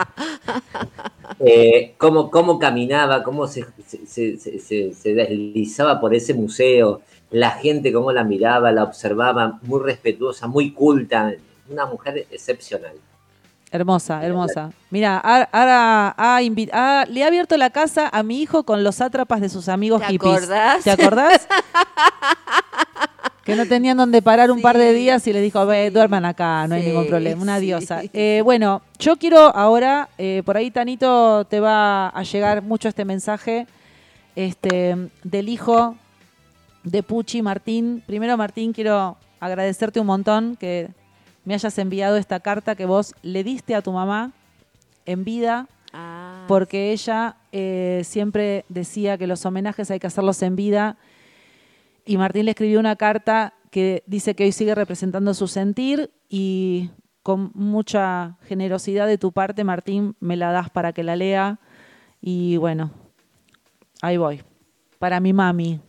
Eh, 1.41 1.95
cómo, 1.97 2.31
cómo 2.31 2.57
caminaba, 2.57 3.23
cómo 3.23 3.45
se, 3.45 3.65
se- 3.85 4.05
se- 4.07 4.37
se- 4.37 4.59
se- 4.59 4.93
se 4.93 5.13
deslizaba 5.13 5.99
por 5.99 6.15
ese 6.15 6.33
museo, 6.33 7.01
la 7.29 7.51
gente 7.51 7.91
cómo 7.91 8.13
la 8.13 8.23
miraba, 8.23 8.71
la 8.71 8.83
observaba, 8.83 9.59
muy 9.63 9.81
respetuosa, 9.81 10.47
muy 10.47 10.71
culta, 10.71 11.33
una 11.69 11.85
mujer 11.85 12.25
excepcional. 12.31 12.93
Hermosa, 13.71 14.25
hermosa. 14.25 14.71
Mira, 14.89 15.17
ahora 15.19 16.15
ha 16.17 16.41
invi- 16.41 16.71
ha- 16.73 17.05
le 17.07 17.23
ha 17.23 17.27
abierto 17.27 17.57
la 17.57 17.69
casa 17.69 18.07
a 18.11 18.23
mi 18.23 18.41
hijo 18.41 18.63
con 18.63 18.83
los 18.83 18.95
sátrapas 18.95 19.41
de 19.41 19.49
sus 19.49 19.67
amigos 19.67 20.01
¿Te 20.01 20.13
hippies. 20.13 20.37
acordás? 20.37 20.83
¿Te 20.85 20.91
acordás? 20.91 21.47
que 23.49 23.55
no 23.55 23.65
tenían 23.65 23.97
donde 23.97 24.21
parar 24.21 24.51
un 24.51 24.61
par 24.61 24.77
de 24.77 24.93
días 24.93 25.25
y 25.27 25.33
les 25.33 25.41
dijo, 25.41 25.65
ve, 25.65 25.89
duerman 25.91 26.25
acá, 26.25 26.67
no 26.67 26.75
hay 26.75 26.85
ningún 26.85 27.07
problema. 27.07 27.41
Una 27.41 27.59
sí. 27.59 27.65
diosa. 27.65 28.01
Eh, 28.13 28.41
bueno, 28.43 28.81
yo 28.99 29.17
quiero 29.17 29.39
ahora, 29.55 30.09
eh, 30.17 30.43
por 30.45 30.57
ahí 30.57 30.71
Tanito 30.71 31.45
te 31.45 31.59
va 31.59 32.09
a 32.09 32.23
llegar 32.23 32.61
mucho 32.61 32.87
este 32.87 33.05
mensaje 33.05 33.67
este, 34.35 35.09
del 35.23 35.49
hijo 35.49 35.95
de 36.83 37.01
Puchi, 37.03 37.41
Martín. 37.41 38.03
Primero, 38.05 38.37
Martín, 38.37 38.71
quiero 38.71 39.17
agradecerte 39.39 39.99
un 39.99 40.07
montón 40.07 40.55
que 40.55 40.89
me 41.43 41.53
hayas 41.55 41.77
enviado 41.77 42.17
esta 42.17 42.39
carta 42.39 42.75
que 42.75 42.85
vos 42.85 43.15
le 43.23 43.43
diste 43.43 43.73
a 43.73 43.81
tu 43.81 43.91
mamá 43.91 44.31
en 45.05 45.23
vida, 45.23 45.67
Ah, 45.93 46.45
porque 46.47 46.91
ella 46.91 47.35
eh, 47.51 48.01
siempre 48.05 48.65
decía 48.69 49.17
que 49.17 49.27
los 49.27 49.45
homenajes 49.45 49.89
hay 49.89 49.99
que 49.99 50.07
hacerlos 50.07 50.41
en 50.43 50.55
vida. 50.55 50.97
Y 52.09 52.17
Martín 52.17 52.45
le 52.45 52.51
escribió 52.51 52.79
una 52.79 52.95
carta 52.95 53.53
que 53.69 54.01
dice 54.07 54.33
que 54.33 54.43
hoy 54.45 54.51
sigue 54.51 54.73
representando 54.73 55.31
su 55.35 55.47
sentir 55.47 56.09
y 56.27 56.89
con 57.21 57.51
mucha 57.53 58.35
generosidad 58.47 59.05
de 59.05 59.19
tu 59.19 59.31
parte, 59.31 59.63
Martín, 59.63 60.15
me 60.19 60.35
la 60.35 60.51
das 60.51 60.71
para 60.71 60.91
que 60.91 61.03
la 61.03 61.15
lea. 61.15 61.59
Y 62.19 62.57
bueno, 62.57 62.89
ahí 64.01 64.17
voy. 64.17 64.41
Para 64.97 65.19
mi 65.19 65.33
mami. 65.33 65.81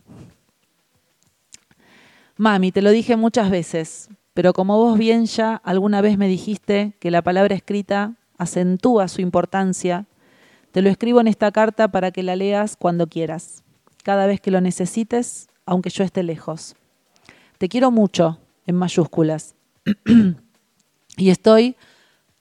Mami, 2.37 2.71
te 2.71 2.83
lo 2.83 2.91
dije 2.91 3.15
muchas 3.15 3.49
veces, 3.49 4.07
pero 4.35 4.53
como 4.53 4.77
vos 4.77 4.99
bien 4.99 5.25
ya 5.25 5.55
alguna 5.55 6.01
vez 6.01 6.19
me 6.19 6.27
dijiste 6.27 6.95
que 6.99 7.09
la 7.09 7.23
palabra 7.23 7.55
escrita 7.55 8.13
acentúa 8.37 9.07
su 9.07 9.21
importancia, 9.21 10.05
te 10.71 10.83
lo 10.83 10.89
escribo 10.91 11.19
en 11.19 11.25
esta 11.25 11.51
carta 11.51 11.87
para 11.87 12.11
que 12.11 12.21
la 12.21 12.35
leas 12.35 12.77
cuando 12.77 13.07
quieras, 13.07 13.63
cada 14.03 14.27
vez 14.27 14.39
que 14.39 14.51
lo 14.51 14.61
necesites, 14.61 15.47
aunque 15.65 15.89
yo 15.89 16.03
esté 16.03 16.23
lejos. 16.23 16.75
Te 17.57 17.69
quiero 17.69 17.91
mucho, 17.91 18.39
en 18.65 18.75
mayúsculas. 18.75 19.55
Y 21.17 21.29
estoy 21.29 21.75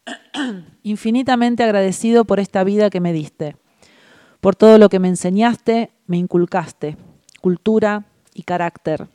infinitamente 0.84 1.64
agradecido 1.64 2.24
por 2.24 2.40
esta 2.40 2.64
vida 2.64 2.88
que 2.88 3.00
me 3.00 3.12
diste, 3.12 3.56
por 4.40 4.56
todo 4.56 4.78
lo 4.78 4.88
que 4.88 5.00
me 5.00 5.08
enseñaste, 5.08 5.90
me 6.06 6.16
inculcaste, 6.16 6.96
cultura 7.40 8.04
y 8.32 8.44
carácter, 8.44 9.08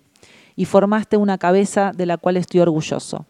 y 0.56 0.66
formaste 0.66 1.18
una 1.18 1.38
cabeza 1.38 1.93
de 1.95 2.06
la 2.06 2.18
cual 2.18 2.38
estoy 2.38 2.60
orgulloso. 2.60 3.26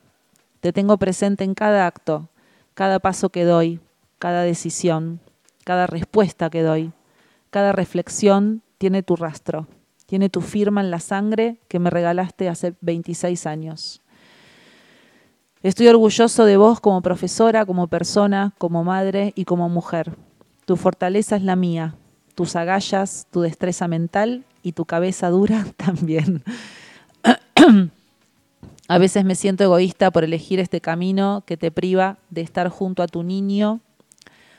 Te 0.59 0.73
tengo 0.73 0.97
presente 0.97 1.43
en 1.43 1.53
cada 1.53 1.85
acto, 1.85 2.29
cada 2.73 2.99
paso 2.99 3.29
que 3.29 3.45
doy, 3.45 3.79
cada 4.19 4.41
decisión, 4.41 5.19
cada 5.63 5.87
respuesta 5.87 6.49
que 6.49 6.63
doy, 6.63 6.91
cada 7.49 7.71
reflexión 7.71 8.61
tiene 8.77 9.03
tu 9.03 9.15
rastro, 9.15 9.67
tiene 10.05 10.29
tu 10.29 10.41
firma 10.41 10.81
en 10.81 10.91
la 10.91 10.99
sangre 10.99 11.57
que 11.67 11.79
me 11.79 11.89
regalaste 11.89 12.49
hace 12.49 12.75
26 12.81 13.45
años. 13.45 14.01
Estoy 15.63 15.87
orgulloso 15.87 16.45
de 16.45 16.57
vos 16.57 16.79
como 16.79 17.01
profesora, 17.01 17.65
como 17.65 17.87
persona, 17.87 18.53
como 18.57 18.83
madre 18.83 19.33
y 19.35 19.45
como 19.45 19.67
mujer. 19.67 20.15
Tu 20.65 20.75
fortaleza 20.75 21.35
es 21.35 21.41
la 21.41 21.55
mía, 21.55 21.95
tus 22.35 22.55
agallas, 22.55 23.27
tu 23.31 23.41
destreza 23.41 23.87
mental 23.87 24.45
y 24.61 24.73
tu 24.73 24.85
cabeza 24.85 25.29
dura 25.29 25.65
también. 25.77 26.43
A 28.87 28.99
veces 28.99 29.25
me 29.25 29.33
siento 29.33 29.63
egoísta 29.63 30.11
por 30.11 30.23
elegir 30.23 30.59
este 30.59 30.79
camino 30.79 31.43
que 31.47 31.57
te 31.57 31.71
priva 31.71 32.19
de 32.29 32.41
estar 32.41 32.69
junto 32.69 33.01
a 33.01 33.07
tu 33.07 33.23
niño 33.23 33.79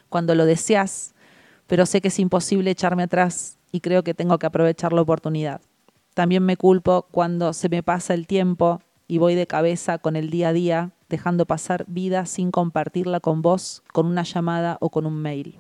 cuando 0.09 0.35
lo 0.35 0.47
deseas, 0.47 1.15
pero 1.69 1.87
sé 1.87 2.01
que 2.01 2.09
es 2.09 2.19
imposible 2.19 2.73
echarme 2.73 3.05
atrás 3.05 3.57
y 3.73 3.81
creo 3.81 4.03
que 4.03 4.15
tengo 4.15 4.39
que 4.39 4.47
aprovechar 4.47 4.93
la 4.93 5.03
oportunidad. 5.03 5.61
También 6.15 6.45
me 6.45 6.57
culpo 6.57 7.07
cuando 7.11 7.53
se 7.53 7.69
me 7.69 7.83
pasa 7.83 8.15
el 8.15 8.27
tiempo 8.27 8.81
y 9.09 9.19
voy 9.19 9.35
de 9.35 9.47
cabeza 9.47 9.99
con 9.99 10.17
el 10.17 10.31
día 10.31 10.49
a 10.49 10.53
día, 10.53 10.91
dejando 11.09 11.47
pasar 11.47 11.85
vida 11.89 12.27
sin 12.27 12.51
compartirla 12.51 13.21
con 13.21 13.43
vos, 13.43 13.83
con 13.93 14.07
una 14.07 14.23
llamada 14.23 14.79
o 14.81 14.91
con 14.91 15.07
un 15.07 15.21
mail. 15.21 15.59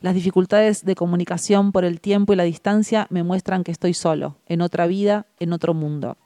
Las 0.00 0.14
dificultades 0.14 0.84
de 0.84 0.96
comunicación 0.96 1.70
por 1.70 1.84
el 1.84 2.00
tiempo 2.00 2.32
y 2.32 2.36
la 2.36 2.42
distancia 2.42 3.06
me 3.08 3.22
muestran 3.22 3.62
que 3.62 3.70
estoy 3.70 3.94
solo, 3.94 4.36
en 4.46 4.60
otra 4.60 4.88
vida, 4.88 5.26
en 5.38 5.52
otro 5.52 5.74
mundo. 5.74 6.16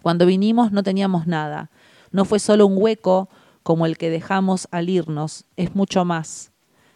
Cuando 0.00 0.24
vinimos 0.24 0.72
no 0.72 0.82
teníamos 0.82 1.26
nada. 1.26 1.70
No 2.12 2.24
fue 2.24 2.38
solo 2.38 2.66
un 2.66 2.80
hueco 2.80 3.28
como 3.62 3.84
el 3.84 3.98
que 3.98 4.08
dejamos 4.08 4.68
al 4.70 4.88
irnos, 4.88 5.44
es 5.56 5.74
mucho 5.74 6.06
más. 6.06 6.50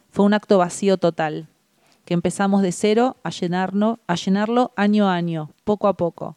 Fue 0.09 0.25
un 0.25 0.33
acto 0.33 0.57
vacío 0.57 0.97
total, 0.97 1.47
que 2.05 2.13
empezamos 2.13 2.61
de 2.61 2.71
cero 2.71 3.17
a, 3.23 3.29
llenarlo, 3.29 3.99
a 4.07 4.15
llenarlo 4.15 4.71
año 4.75 5.07
a 5.09 5.15
año, 5.15 5.51
poco 5.63 5.87
a 5.87 5.93
poco. 5.93 6.35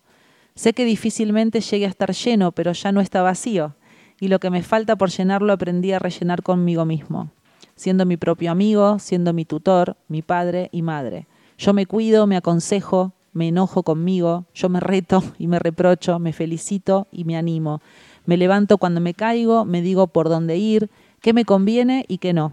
Sé 0.55 0.73
que 0.73 0.85
difícilmente 0.85 1.61
llegue 1.61 1.87
a 1.87 1.89
estar 1.89 2.12
lleno, 2.12 2.53
pero 2.53 2.73
ya 2.73 2.93
no 2.93 3.01
está 3.01 3.23
vacío, 3.23 3.75
y 4.21 4.29
lo 4.29 4.39
que 4.39 4.51
me 4.51 4.62
falta 4.62 4.97
por 4.97 5.11
llenarlo 5.11 5.53
aprendí 5.53 5.93
a 5.93 5.99
rellenar 5.99 6.43
conmigo 6.43 6.85
mismo, 6.85 7.31
siendo 7.75 8.07
mi 8.07 8.17
propio 8.17 8.51
amigo, 8.51 8.99
siendo 8.99 9.33
mi 9.33 9.45
tutor, 9.45 9.97
mi 10.09 10.23
padre 10.23 10.71
y 10.73 10.83
madre. 10.83 11.27
Yo 11.59 11.73
me 11.73 11.87
cuido, 11.87 12.27
me 12.27 12.37
aconsejo, 12.37 13.12
me 13.33 13.49
enojo 13.49 13.83
conmigo, 13.83 14.47
yo 14.55 14.69
me 14.69 14.81
reto 14.81 15.23
y 15.39 15.47
me 15.47 15.59
reprocho, 15.59 16.19
me 16.19 16.33
felicito 16.33 17.07
y 17.12 17.25
me 17.25 17.37
animo. 17.37 17.81
Me 18.25 18.37
levanto 18.37 18.79
cuando 18.79 19.01
me 19.01 19.14
caigo, 19.14 19.64
me 19.64 19.83
digo 19.83 20.07
por 20.07 20.29
dónde 20.29 20.57
ir, 20.57 20.91
qué 21.21 21.33
me 21.33 21.45
conviene 21.45 22.05
y 22.09 22.19
qué 22.19 22.33
no. 22.33 22.53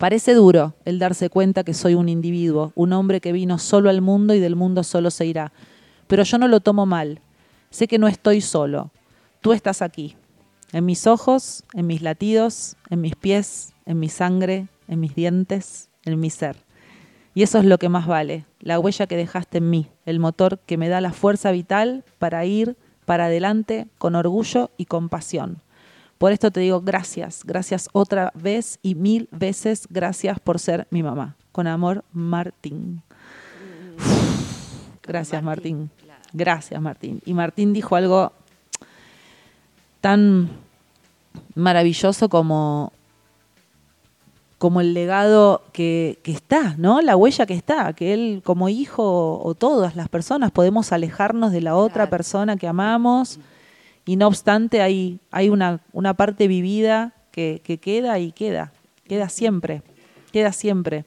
Parece 0.00 0.32
duro 0.32 0.72
el 0.86 0.98
darse 0.98 1.28
cuenta 1.28 1.62
que 1.62 1.74
soy 1.74 1.92
un 1.92 2.08
individuo, 2.08 2.72
un 2.74 2.94
hombre 2.94 3.20
que 3.20 3.32
vino 3.32 3.58
solo 3.58 3.90
al 3.90 4.00
mundo 4.00 4.32
y 4.32 4.40
del 4.40 4.56
mundo 4.56 4.82
solo 4.82 5.10
se 5.10 5.26
irá. 5.26 5.52
Pero 6.06 6.22
yo 6.22 6.38
no 6.38 6.48
lo 6.48 6.60
tomo 6.60 6.86
mal. 6.86 7.20
Sé 7.68 7.86
que 7.86 7.98
no 7.98 8.08
estoy 8.08 8.40
solo. 8.40 8.92
Tú 9.42 9.52
estás 9.52 9.82
aquí, 9.82 10.16
en 10.72 10.86
mis 10.86 11.06
ojos, 11.06 11.64
en 11.74 11.86
mis 11.86 12.00
latidos, 12.00 12.78
en 12.88 13.02
mis 13.02 13.14
pies, 13.14 13.74
en 13.84 14.00
mi 14.00 14.08
sangre, 14.08 14.68
en 14.88 15.00
mis 15.00 15.14
dientes, 15.14 15.90
en 16.06 16.18
mi 16.18 16.30
ser. 16.30 16.56
Y 17.34 17.42
eso 17.42 17.58
es 17.58 17.66
lo 17.66 17.76
que 17.76 17.90
más 17.90 18.06
vale, 18.06 18.46
la 18.58 18.78
huella 18.78 19.06
que 19.06 19.18
dejaste 19.18 19.58
en 19.58 19.68
mí, 19.68 19.88
el 20.06 20.18
motor 20.18 20.60
que 20.60 20.78
me 20.78 20.88
da 20.88 21.02
la 21.02 21.12
fuerza 21.12 21.50
vital 21.50 22.04
para 22.18 22.46
ir 22.46 22.78
para 23.04 23.26
adelante 23.26 23.86
con 23.98 24.14
orgullo 24.14 24.70
y 24.78 24.86
compasión. 24.86 25.60
Por 26.20 26.32
esto 26.32 26.50
te 26.50 26.60
digo 26.60 26.82
gracias, 26.82 27.40
gracias 27.46 27.88
otra 27.94 28.30
vez 28.34 28.78
y 28.82 28.94
mil 28.94 29.26
veces 29.32 29.86
gracias 29.88 30.38
por 30.38 30.58
ser 30.58 30.86
mi 30.90 31.02
mamá. 31.02 31.34
Con 31.50 31.66
amor, 31.66 32.04
Martín. 32.12 33.00
Gracias, 35.02 35.42
Martín. 35.42 35.88
Gracias, 36.34 36.78
Martín. 36.78 37.22
Y 37.24 37.32
Martín 37.32 37.72
dijo 37.72 37.96
algo 37.96 38.34
tan 40.02 40.50
maravilloso 41.54 42.28
como 42.28 42.92
como 44.58 44.82
el 44.82 44.92
legado 44.92 45.62
que, 45.72 46.18
que, 46.22 46.32
está, 46.32 46.74
¿no? 46.76 47.00
La 47.00 47.16
huella 47.16 47.46
que 47.46 47.54
está, 47.54 47.94
que 47.94 48.12
él 48.12 48.42
como 48.44 48.68
hijo 48.68 49.40
o 49.42 49.54
todas 49.54 49.96
las 49.96 50.10
personas 50.10 50.50
podemos 50.50 50.92
alejarnos 50.92 51.50
de 51.50 51.62
la 51.62 51.76
otra 51.76 51.94
Claro. 51.94 52.10
persona 52.10 52.56
que 52.58 52.68
amamos 52.68 53.40
y 54.10 54.16
no 54.16 54.26
obstante 54.26 54.82
hay, 54.82 55.20
hay 55.30 55.48
una, 55.50 55.78
una 55.92 56.14
parte 56.14 56.48
vivida 56.48 57.12
que, 57.30 57.60
que 57.62 57.78
queda 57.78 58.18
y 58.18 58.32
queda, 58.32 58.72
queda 59.06 59.28
siempre, 59.28 59.82
queda 60.32 60.52
siempre. 60.52 61.04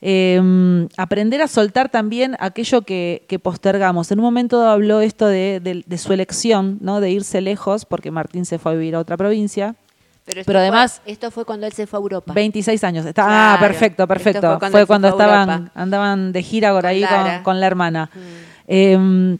Eh, 0.00 0.88
aprender 0.96 1.42
a 1.42 1.48
soltar 1.48 1.88
también 1.88 2.34
aquello 2.40 2.82
que, 2.82 3.24
que 3.28 3.38
postergamos. 3.38 4.10
En 4.10 4.18
un 4.18 4.24
momento 4.24 4.66
habló 4.66 5.00
esto 5.00 5.26
de, 5.26 5.60
de- 5.62 5.84
de 5.86 5.98
su 5.98 6.12
elección, 6.12 6.78
¿no? 6.80 7.00
de 7.00 7.10
irse 7.10 7.40
lejos, 7.40 7.84
porque 7.84 8.10
Martín 8.10 8.44
se 8.44 8.58
fue 8.58 8.72
a 8.72 8.74
vivir 8.74 8.94
a 8.96 8.98
otra 9.00 9.16
provincia. 9.16 9.76
Pero, 10.24 10.40
esto 10.40 10.48
Pero 10.48 10.58
fue- 10.58 10.62
además- 10.68 11.02
esto 11.06 11.30
fue 11.30 11.44
cuando 11.44 11.66
él 11.66 11.72
se 11.72 11.86
fue 11.86 11.98
a 11.98 12.02
Europa. 12.02 12.32
26 12.32 12.82
años. 12.84 13.06
Está, 13.06 13.54
ah, 13.54 13.58
perfecto, 13.60 14.02
Esto 14.04 14.08
perfecto. 14.08 14.58
fue 14.60 14.70
Fue 14.70 14.86
cuando 14.86 15.08
estaban, 15.08 15.48
Europa. 15.50 15.70
andaban 15.74 16.32
de 16.32 16.42
gira 16.42 16.72
por 16.72 16.80
Con 16.82 16.88
ahí 16.90 17.04
con, 17.44 17.60
la 17.60 17.66
hermana. 17.66 18.10
Mm. 18.14 18.18
Eh, 18.66 19.38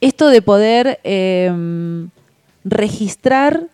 esto 0.00 0.28
de 0.28 0.42
poder 0.42 1.00
eh, 1.04 1.52
registrar 2.64 3.68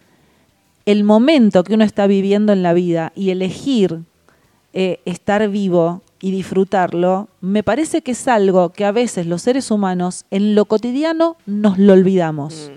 el 0.86 1.04
momento 1.04 1.64
que 1.64 1.74
uno 1.74 1.84
está 1.84 2.06
viviendo 2.06 2.52
en 2.52 2.62
la 2.62 2.74
vida 2.74 3.12
y 3.14 3.30
elegir 3.30 4.00
eh, 4.72 5.00
estar 5.04 5.48
vivo 5.48 6.02
y 6.20 6.30
disfrutarlo, 6.30 7.28
me 7.40 7.62
parece 7.62 8.02
que 8.02 8.12
es 8.12 8.28
algo 8.28 8.70
que 8.70 8.84
a 8.84 8.92
veces 8.92 9.26
los 9.26 9.42
seres 9.42 9.70
humanos 9.70 10.24
en 10.30 10.54
lo 10.54 10.64
cotidiano 10.64 11.36
nos 11.46 11.78
lo 11.78 11.92
olvidamos. 11.92 12.70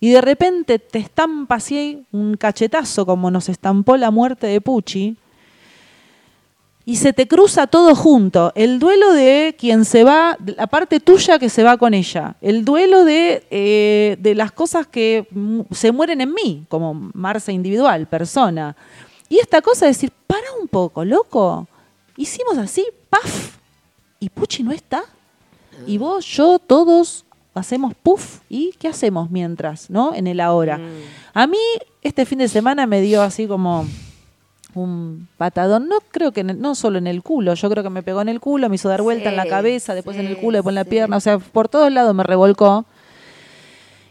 Y 0.00 0.10
de 0.10 0.20
repente 0.20 0.78
te 0.78 0.98
estampa 0.98 1.56
así 1.56 2.04
un 2.10 2.36
cachetazo 2.36 3.06
como 3.06 3.30
nos 3.30 3.48
estampó 3.48 3.96
la 3.96 4.10
muerte 4.10 4.46
de 4.48 4.60
Pucci. 4.60 5.16
Y 6.90 6.96
se 6.96 7.12
te 7.12 7.28
cruza 7.28 7.68
todo 7.68 7.94
junto. 7.94 8.50
El 8.56 8.80
duelo 8.80 9.12
de 9.12 9.54
quien 9.56 9.84
se 9.84 10.02
va, 10.02 10.36
la 10.44 10.66
parte 10.66 10.98
tuya 10.98 11.38
que 11.38 11.48
se 11.48 11.62
va 11.62 11.76
con 11.76 11.94
ella. 11.94 12.34
El 12.40 12.64
duelo 12.64 13.04
de, 13.04 13.46
eh, 13.48 14.16
de 14.18 14.34
las 14.34 14.50
cosas 14.50 14.88
que 14.88 15.24
mm, 15.30 15.60
se 15.70 15.92
mueren 15.92 16.20
en 16.20 16.34
mí, 16.34 16.64
como 16.68 16.92
Marce 17.14 17.52
individual, 17.52 18.08
persona. 18.08 18.74
Y 19.28 19.38
esta 19.38 19.62
cosa 19.62 19.84
de 19.86 19.92
decir, 19.92 20.10
para 20.26 20.42
un 20.60 20.66
poco, 20.66 21.04
loco. 21.04 21.68
Hicimos 22.16 22.58
así, 22.58 22.84
paf. 23.08 23.58
Y 24.18 24.28
Pucci 24.28 24.64
no 24.64 24.72
está. 24.72 25.04
Y 25.86 25.96
vos, 25.96 26.26
yo, 26.26 26.58
todos 26.58 27.24
hacemos 27.54 27.94
puff. 28.02 28.40
¿Y 28.48 28.72
qué 28.80 28.88
hacemos 28.88 29.30
mientras, 29.30 29.90
no? 29.90 30.12
En 30.12 30.26
el 30.26 30.40
ahora. 30.40 30.80
A 31.34 31.46
mí, 31.46 31.56
este 32.02 32.26
fin 32.26 32.40
de 32.40 32.48
semana 32.48 32.84
me 32.88 33.00
dio 33.00 33.22
así 33.22 33.46
como 33.46 33.86
un 34.74 35.28
patadón, 35.36 35.88
no 35.88 35.98
creo 36.10 36.32
que 36.32 36.40
en 36.40 36.60
no 36.60 36.74
solo 36.74 36.98
en 36.98 37.06
el 37.06 37.22
culo, 37.22 37.54
yo 37.54 37.70
creo 37.70 37.82
que 37.82 37.90
me 37.90 38.02
pegó 38.02 38.20
en 38.22 38.28
el 38.28 38.40
culo, 38.40 38.68
me 38.68 38.76
hizo 38.76 38.88
dar 38.88 39.02
vuelta 39.02 39.30
en 39.30 39.36
la 39.36 39.46
cabeza, 39.46 39.94
después 39.94 40.16
en 40.16 40.26
el 40.26 40.36
culo, 40.36 40.58
después 40.58 40.72
en 40.72 40.76
la 40.76 40.84
sí. 40.84 40.90
pierna, 40.90 41.16
o 41.16 41.20
sea, 41.20 41.38
por 41.38 41.68
todos 41.68 41.92
lados 41.92 42.14
me 42.14 42.22
revolcó. 42.22 42.84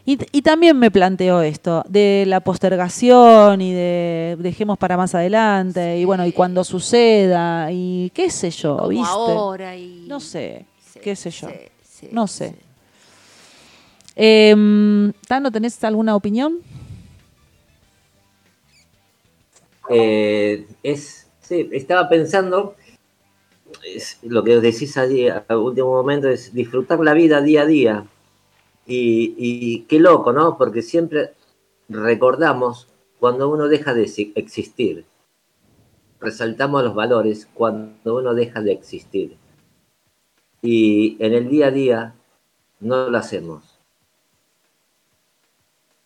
Y, 0.06 0.18
y 0.32 0.42
también 0.42 0.78
me 0.78 0.90
planteó 0.90 1.42
esto, 1.42 1.84
de 1.88 2.24
la 2.26 2.40
postergación 2.40 3.60
y 3.60 3.72
de 3.72 4.36
dejemos 4.40 4.78
para 4.78 4.96
más 4.96 5.14
adelante, 5.14 5.98
y 5.98 6.04
bueno, 6.04 6.26
y 6.26 6.32
cuando 6.32 6.64
suceda, 6.64 7.70
y 7.70 8.10
qué 8.14 8.30
sé 8.30 8.50
yo, 8.50 8.76
Como 8.76 8.88
¿viste? 8.88 9.08
ahora 9.08 9.76
y... 9.76 10.06
No 10.08 10.18
sé, 10.18 10.64
qué 11.02 11.14
sé 11.14 11.30
yo, 11.30 11.48
no 12.12 12.26
sé. 12.26 12.54
Em, 14.16 15.12
Tano, 15.28 15.50
¿tenés 15.50 15.82
alguna 15.84 16.16
opinión? 16.16 16.58
Eh, 19.90 20.66
es, 20.82 21.28
estaba 21.50 22.08
pensando, 22.08 22.76
es, 23.84 24.18
lo 24.22 24.44
que 24.44 24.60
decís 24.60 24.96
allí 24.96 25.28
al 25.28 25.56
último 25.56 25.90
momento 25.90 26.28
es 26.28 26.54
disfrutar 26.54 27.00
la 27.00 27.14
vida 27.14 27.40
día 27.40 27.62
a 27.62 27.66
día. 27.66 28.06
Y, 28.86 29.34
y 29.36 29.80
qué 29.82 30.00
loco, 30.00 30.32
¿no? 30.32 30.56
Porque 30.56 30.82
siempre 30.82 31.34
recordamos 31.88 32.88
cuando 33.18 33.48
uno 33.48 33.68
deja 33.68 33.94
de 33.94 34.04
exi- 34.04 34.32
existir. 34.34 35.04
Resaltamos 36.20 36.84
los 36.84 36.94
valores 36.94 37.48
cuando 37.52 38.16
uno 38.16 38.34
deja 38.34 38.62
de 38.62 38.72
existir. 38.72 39.36
Y 40.62 41.16
en 41.24 41.34
el 41.34 41.48
día 41.48 41.68
a 41.68 41.70
día 41.70 42.14
no 42.80 43.08
lo 43.08 43.18
hacemos. 43.18 43.78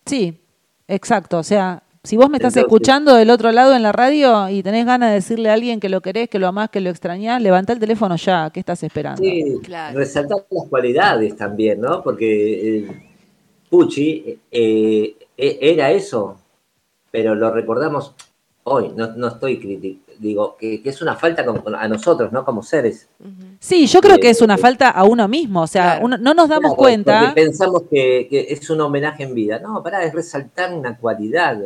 Sí, 0.07 0.41
Exacto, 0.87 1.39
o 1.39 1.43
sea, 1.43 1.83
si 2.05 2.17
vos 2.17 2.29
me 2.31 2.37
estás 2.37 2.55
Entonces- 2.57 2.63
escuchando 2.69 3.15
del 3.15 3.31
otro 3.31 3.51
lado 3.51 3.75
en 3.75 3.83
la 3.83 3.91
radio 3.93 4.49
y 4.51 4.63
tenés 4.63 4.85
ganas 4.87 5.09
de 5.09 5.15
decirle 5.17 5.49
a 5.51 5.55
alguien 5.55 5.81
que 5.81 5.89
lo 5.89 6.01
querés, 6.03 6.29
que 6.29 6.39
lo 6.39 6.47
amás, 6.47 6.69
que 6.71 6.81
lo 6.81 6.91
extrañás, 6.91 7.41
levantá 7.43 7.73
el 7.73 7.79
teléfono 7.81 8.15
ya, 8.17 8.51
¿qué 8.53 8.61
estás 8.61 8.83
esperando? 8.83 9.23
Sí, 9.23 9.59
Claro. 9.65 9.99
resaltar 9.99 10.45
las 10.51 10.69
cualidades 10.69 11.37
también, 11.37 11.81
¿no? 11.81 12.03
Porque 12.03 12.79
eh, 12.79 12.91
Pucci 13.71 14.39
eh, 14.51 15.17
eh, 15.37 15.59
era 15.61 15.91
eso, 15.91 16.37
pero 17.11 17.35
lo 17.35 17.51
recordamos 17.51 18.15
hoy, 18.65 18.93
no, 18.97 19.09
no 19.17 19.29
estoy 19.29 19.59
crítico, 19.59 20.13
digo, 20.19 20.57
que, 20.59 20.83
que 20.83 20.91
es 20.91 21.03
una 21.03 21.15
falta 21.17 21.45
con- 21.45 21.59
con- 21.59 21.75
a 21.75 21.89
nosotros, 21.89 22.31
¿no? 22.33 22.45
Como 22.45 22.63
seres. 22.63 23.09
Sí, 23.59 23.87
yo 23.87 24.01
creo 24.01 24.19
que 24.19 24.31
es 24.31 24.41
una 24.43 24.57
falta 24.59 24.91
a 24.91 25.05
uno 25.05 25.27
mismo, 25.27 25.63
o 25.63 25.67
sea, 25.67 25.83
Claro. 25.93 26.05
uno- 26.07 26.19
no 26.19 26.35
nos 26.35 26.49
damos 26.49 26.71
Claro, 26.73 26.77
cuenta. 26.77 27.21
Porque 27.21 27.43
pensamos 27.43 27.83
que, 27.91 28.27
que 28.31 28.47
es 28.51 28.69
un 28.71 28.81
homenaje 28.81 29.23
en 29.25 29.35
vida. 29.35 29.59
No, 29.59 29.83
pará, 29.83 30.05
es 30.05 30.13
resaltar 30.15 30.73
una 30.73 30.97
cualidad 30.97 31.59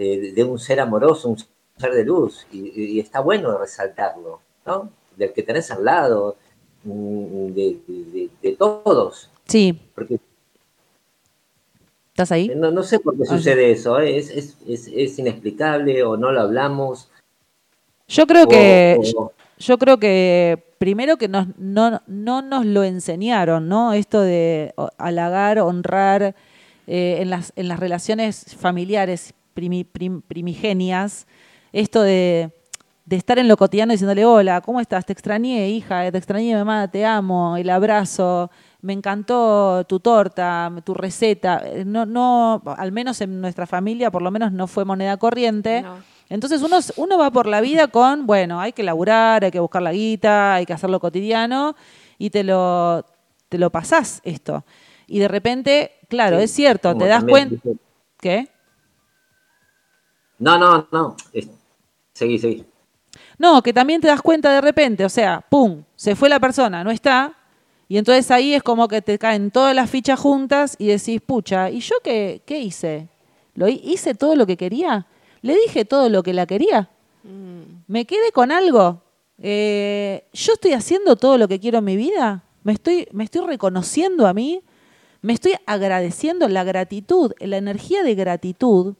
eh, 0.00 0.32
de 0.34 0.44
un 0.44 0.58
ser 0.58 0.80
amoroso, 0.80 1.28
un 1.28 1.36
ser 1.76 1.92
de 1.92 2.04
luz, 2.04 2.46
y, 2.50 2.72
y 2.96 3.00
está 3.00 3.20
bueno 3.20 3.56
resaltarlo, 3.58 4.40
¿no? 4.64 4.88
Del 5.16 5.32
que 5.34 5.42
tenés 5.42 5.70
al 5.70 5.84
lado, 5.84 6.36
mm, 6.84 7.46
de, 7.54 7.78
de- 7.86 8.30
de 8.42 8.56
todos. 8.56 9.28
Sí, 9.46 9.78
Porque 9.94 10.18
¿estás 12.12 12.32
ahí? 12.32 12.50
no, 12.54 12.70
no 12.70 12.82
sé 12.82 12.98
por 13.00 13.16
qué 13.16 13.24
Ah. 13.28 13.36
sucede 13.36 13.70
eso, 13.72 13.98
¿eh? 14.00 14.16
es, 14.16 14.30
es, 14.30 14.56
es, 14.66 14.88
es 14.94 15.18
inexplicable 15.18 16.02
o 16.02 16.16
no 16.16 16.32
lo 16.32 16.40
hablamos. 16.40 17.08
Yo 18.08 18.26
creo 18.26 18.44
o- 18.44 18.48
que 18.48 18.98
o- 19.16 19.32
yo 19.58 19.76
creo 19.78 19.98
que 19.98 20.62
primero 20.78 21.16
que 21.18 21.28
nos, 21.28 21.46
no, 21.58 22.00
no 22.06 22.40
nos 22.42 22.64
lo 22.64 22.82
enseñaron, 22.84 23.68
¿no? 23.68 23.92
Esto 23.92 24.20
de 24.22 24.72
halagar, 24.96 25.58
honrar 25.58 26.34
eh, 26.86 27.18
en, 27.20 27.28
las, 27.30 27.52
en 27.56 27.68
las 27.68 27.78
relaciones 27.78 28.56
familiares 28.56 29.34
primi- 29.60 29.84
prim- 29.84 30.22
primigenias, 30.22 31.26
esto 31.72 32.00
de, 32.02 32.50
de 33.04 33.16
estar 33.16 33.38
en 33.38 33.46
lo 33.48 33.56
cotidiano 33.56 33.92
diciéndole, 33.92 34.24
hola, 34.24 34.60
¿cómo 34.62 34.80
estás? 34.80 35.04
Te 35.04 35.12
extrañé, 35.12 35.68
hija, 35.68 36.10
te 36.10 36.16
extrañé, 36.18 36.54
mamá, 36.54 36.88
te 36.90 37.04
amo, 37.04 37.56
el 37.56 37.68
abrazo, 37.68 38.50
me 38.80 38.92
encantó 38.94 39.84
tu 39.84 40.00
torta, 40.00 40.72
tu 40.84 40.94
receta. 40.94 41.60
Eh, 41.64 41.84
No, 41.84 42.06
no, 42.06 42.62
al 42.78 42.92
menos 42.92 43.20
en 43.20 43.40
nuestra 43.40 43.66
familia, 43.66 44.10
por 44.10 44.22
lo 44.22 44.30
menos 44.30 44.52
no 44.52 44.66
fue 44.66 44.84
moneda 44.84 45.16
corriente. 45.18 45.82
No. 45.82 45.98
Entonces 46.30 46.62
uno, 46.62 46.78
uno 46.96 47.18
va 47.18 47.30
por 47.30 47.46
la 47.46 47.60
vida 47.60 47.88
con, 47.88 48.24
bueno, 48.26 48.60
hay 48.60 48.72
que 48.72 48.84
laburar, 48.84 49.44
hay 49.44 49.50
que 49.50 49.58
buscar 49.60 49.82
la 49.82 49.92
guita, 49.92 50.54
hay 50.54 50.64
que 50.64 50.72
hacerlo 50.72 51.00
cotidiano 51.00 51.74
y 52.18 52.30
te 52.30 52.44
lo, 52.44 53.04
te 53.48 53.58
lo 53.58 53.70
pasás 53.70 54.20
esto. 54.24 54.64
Y 55.08 55.18
de 55.18 55.26
repente, 55.26 55.90
claro, 56.08 56.38
Sí, 56.38 56.44
es 56.44 56.52
cierto, 56.52 56.96
te 56.96 57.06
das 57.06 57.24
cuenta... 57.24 57.56
¿Qué? 58.20 58.48
No, 60.40 60.58
no, 60.58 60.88
no. 60.90 61.16
es- 61.32 61.48
seguí, 62.12 62.38
seguí. 62.38 62.64
No, 63.38 63.62
que 63.62 63.72
también 63.72 64.00
te 64.00 64.08
das 64.08 64.20
cuenta 64.22 64.52
de 64.52 64.60
repente, 64.60 65.04
o 65.04 65.08
sea, 65.08 65.40
pum, 65.48 65.82
se 65.94 66.16
fue 66.16 66.28
la 66.28 66.40
persona, 66.40 66.82
no 66.84 66.90
está, 66.90 67.34
y 67.88 67.96
entonces 67.96 68.30
ahí 68.30 68.54
es 68.54 68.62
como 68.62 68.86
que 68.88 69.02
te 69.02 69.18
caen 69.18 69.50
todas 69.50 69.74
las 69.74 69.88
fichas 69.90 70.18
juntas 70.20 70.76
y 70.78 70.88
decís, 70.88 71.20
pucha, 71.20 71.70
¿y 71.70 71.80
yo 71.80 71.94
qué, 72.02 72.42
qué 72.46 72.58
hice? 72.60 73.08
¿Lo 73.54 73.68
hi- 73.68 73.80
hice 73.84 74.14
todo 74.14 74.34
lo 74.36 74.46
que 74.46 74.56
quería? 74.56 75.06
¿Le 75.42 75.54
dije 75.56 75.84
todo 75.84 76.08
lo 76.08 76.22
que 76.22 76.32
la 76.34 76.46
quería? 76.46 76.90
¿Me 77.86 78.04
quedé 78.06 78.32
con 78.32 78.52
algo? 78.52 79.02
Eh, 79.38 80.24
¿Yo 80.32 80.52
estoy 80.54 80.72
haciendo 80.72 81.16
todo 81.16 81.36
lo 81.38 81.48
que 81.48 81.58
quiero 81.60 81.78
en 81.78 81.84
mi 81.84 81.96
vida? 81.96 82.44
¿Me 82.62 82.72
estoy, 82.72 83.08
¿Me 83.12 83.24
estoy 83.24 83.46
reconociendo 83.46 84.26
a 84.26 84.34
mí? 84.34 84.62
¿Me 85.22 85.32
estoy 85.32 85.54
agradeciendo 85.66 86.46
la 86.48 86.62
gratitud, 86.64 87.32
la 87.40 87.56
energía 87.56 88.02
de 88.02 88.14
gratitud? 88.14 88.94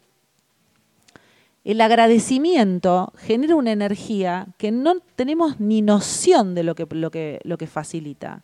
El 1.65 1.81
agradecimiento 1.81 3.13
genera 3.19 3.55
una 3.55 3.73
energía 3.73 4.47
que 4.57 4.71
no 4.73 4.95
tenemos 5.17 5.61
ni 5.61 5.83
noción 5.83 6.55
de 6.55 6.63
lo 6.63 6.75
que, 6.75 6.87
lo 6.91 7.11
que, 7.11 7.41
lo 7.45 7.59
que 7.59 7.67
facilita. 7.67 8.43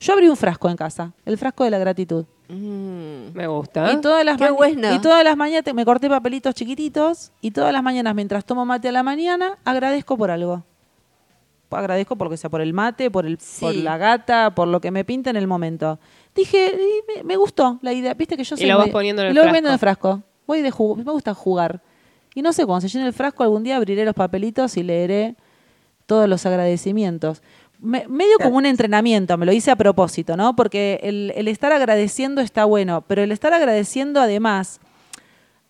Yo 0.00 0.12
abrí 0.12 0.28
un 0.28 0.36
frasco 0.36 0.68
en 0.70 0.76
casa, 0.76 1.12
el 1.24 1.38
frasco 1.38 1.64
de 1.64 1.70
la 1.70 1.78
gratitud. 1.78 2.24
Mm. 2.48 3.32
Me 3.34 3.46
gusta. 3.46 3.92
Y 3.92 4.00
todas 4.00 4.24
las 4.24 4.36
Qué 4.38 4.44
ma- 4.44 4.50
bueno. 4.52 4.94
y 4.94 4.98
todas 4.98 5.24
las 5.24 5.36
mañanas 5.36 5.74
me 5.74 5.84
corté 5.84 6.08
papelitos 6.08 6.54
chiquititos 6.54 7.32
y 7.40 7.50
todas 7.50 7.72
las 7.72 7.82
mañanas 7.82 8.14
mientras 8.14 8.44
tomo 8.44 8.64
mate 8.66 8.88
a 8.88 8.92
la 8.92 9.02
mañana 9.02 9.58
agradezco 9.64 10.16
por 10.16 10.30
algo. 10.30 10.64
Agradezco 11.70 12.14
por 12.16 12.26
lo 12.26 12.30
que 12.30 12.36
sea, 12.36 12.50
por 12.50 12.60
el 12.60 12.72
mate, 12.72 13.10
por 13.10 13.26
el 13.26 13.38
Sí. 13.40 13.64
por 13.64 13.74
la 13.74 13.96
gata, 13.98 14.54
por 14.54 14.68
lo 14.68 14.80
que 14.80 14.90
me 14.92 15.04
pinta 15.04 15.30
en 15.30 15.36
el 15.36 15.46
momento. 15.48 15.98
Dije, 16.34 16.72
y 16.72 17.16
me, 17.18 17.24
me 17.24 17.36
gustó 17.36 17.78
la 17.82 17.92
idea, 17.92 18.14
viste 18.14 18.36
que 18.36 18.44
yo 18.44 18.54
Y 18.54 18.58
soy 18.58 18.68
lo 18.68 18.78
vas 18.78 18.90
poniendo 18.90 19.22
en 19.22 19.26
y 19.26 19.30
el 19.30 19.34
lo 19.34 19.40
voy 19.42 19.48
poniendo 19.48 19.70
en 19.70 19.74
el 19.74 19.78
frasco. 19.80 20.08
frasco. 20.18 20.28
Voy 20.46 20.60
de 20.62 20.70
jugo, 20.70 20.96
me 20.96 21.10
gusta 21.10 21.34
jugar. 21.34 21.82
Y 22.34 22.42
no 22.42 22.52
sé, 22.52 22.66
cuando 22.66 22.80
se 22.82 22.88
llene 22.88 23.06
el 23.06 23.12
frasco 23.12 23.42
algún 23.44 23.62
día 23.62 23.76
abriré 23.76 24.04
los 24.04 24.14
papelitos 24.14 24.76
y 24.76 24.82
leeré 24.82 25.36
todos 26.06 26.28
los 26.28 26.44
agradecimientos. 26.46 27.42
Me- 27.78 28.06
medio 28.08 28.38
como 28.42 28.56
un 28.58 28.66
entrenamiento, 28.66 29.36
me 29.38 29.46
lo 29.46 29.52
hice 29.52 29.70
a 29.70 29.76
propósito, 29.76 30.36
¿no? 30.36 30.56
Porque 30.56 31.00
el, 31.02 31.32
el 31.36 31.48
estar 31.48 31.72
agradeciendo 31.72 32.40
está 32.40 32.64
bueno, 32.64 33.02
pero 33.06 33.22
el 33.22 33.30
estar 33.32 33.52
agradeciendo 33.54 34.20
además 34.20 34.80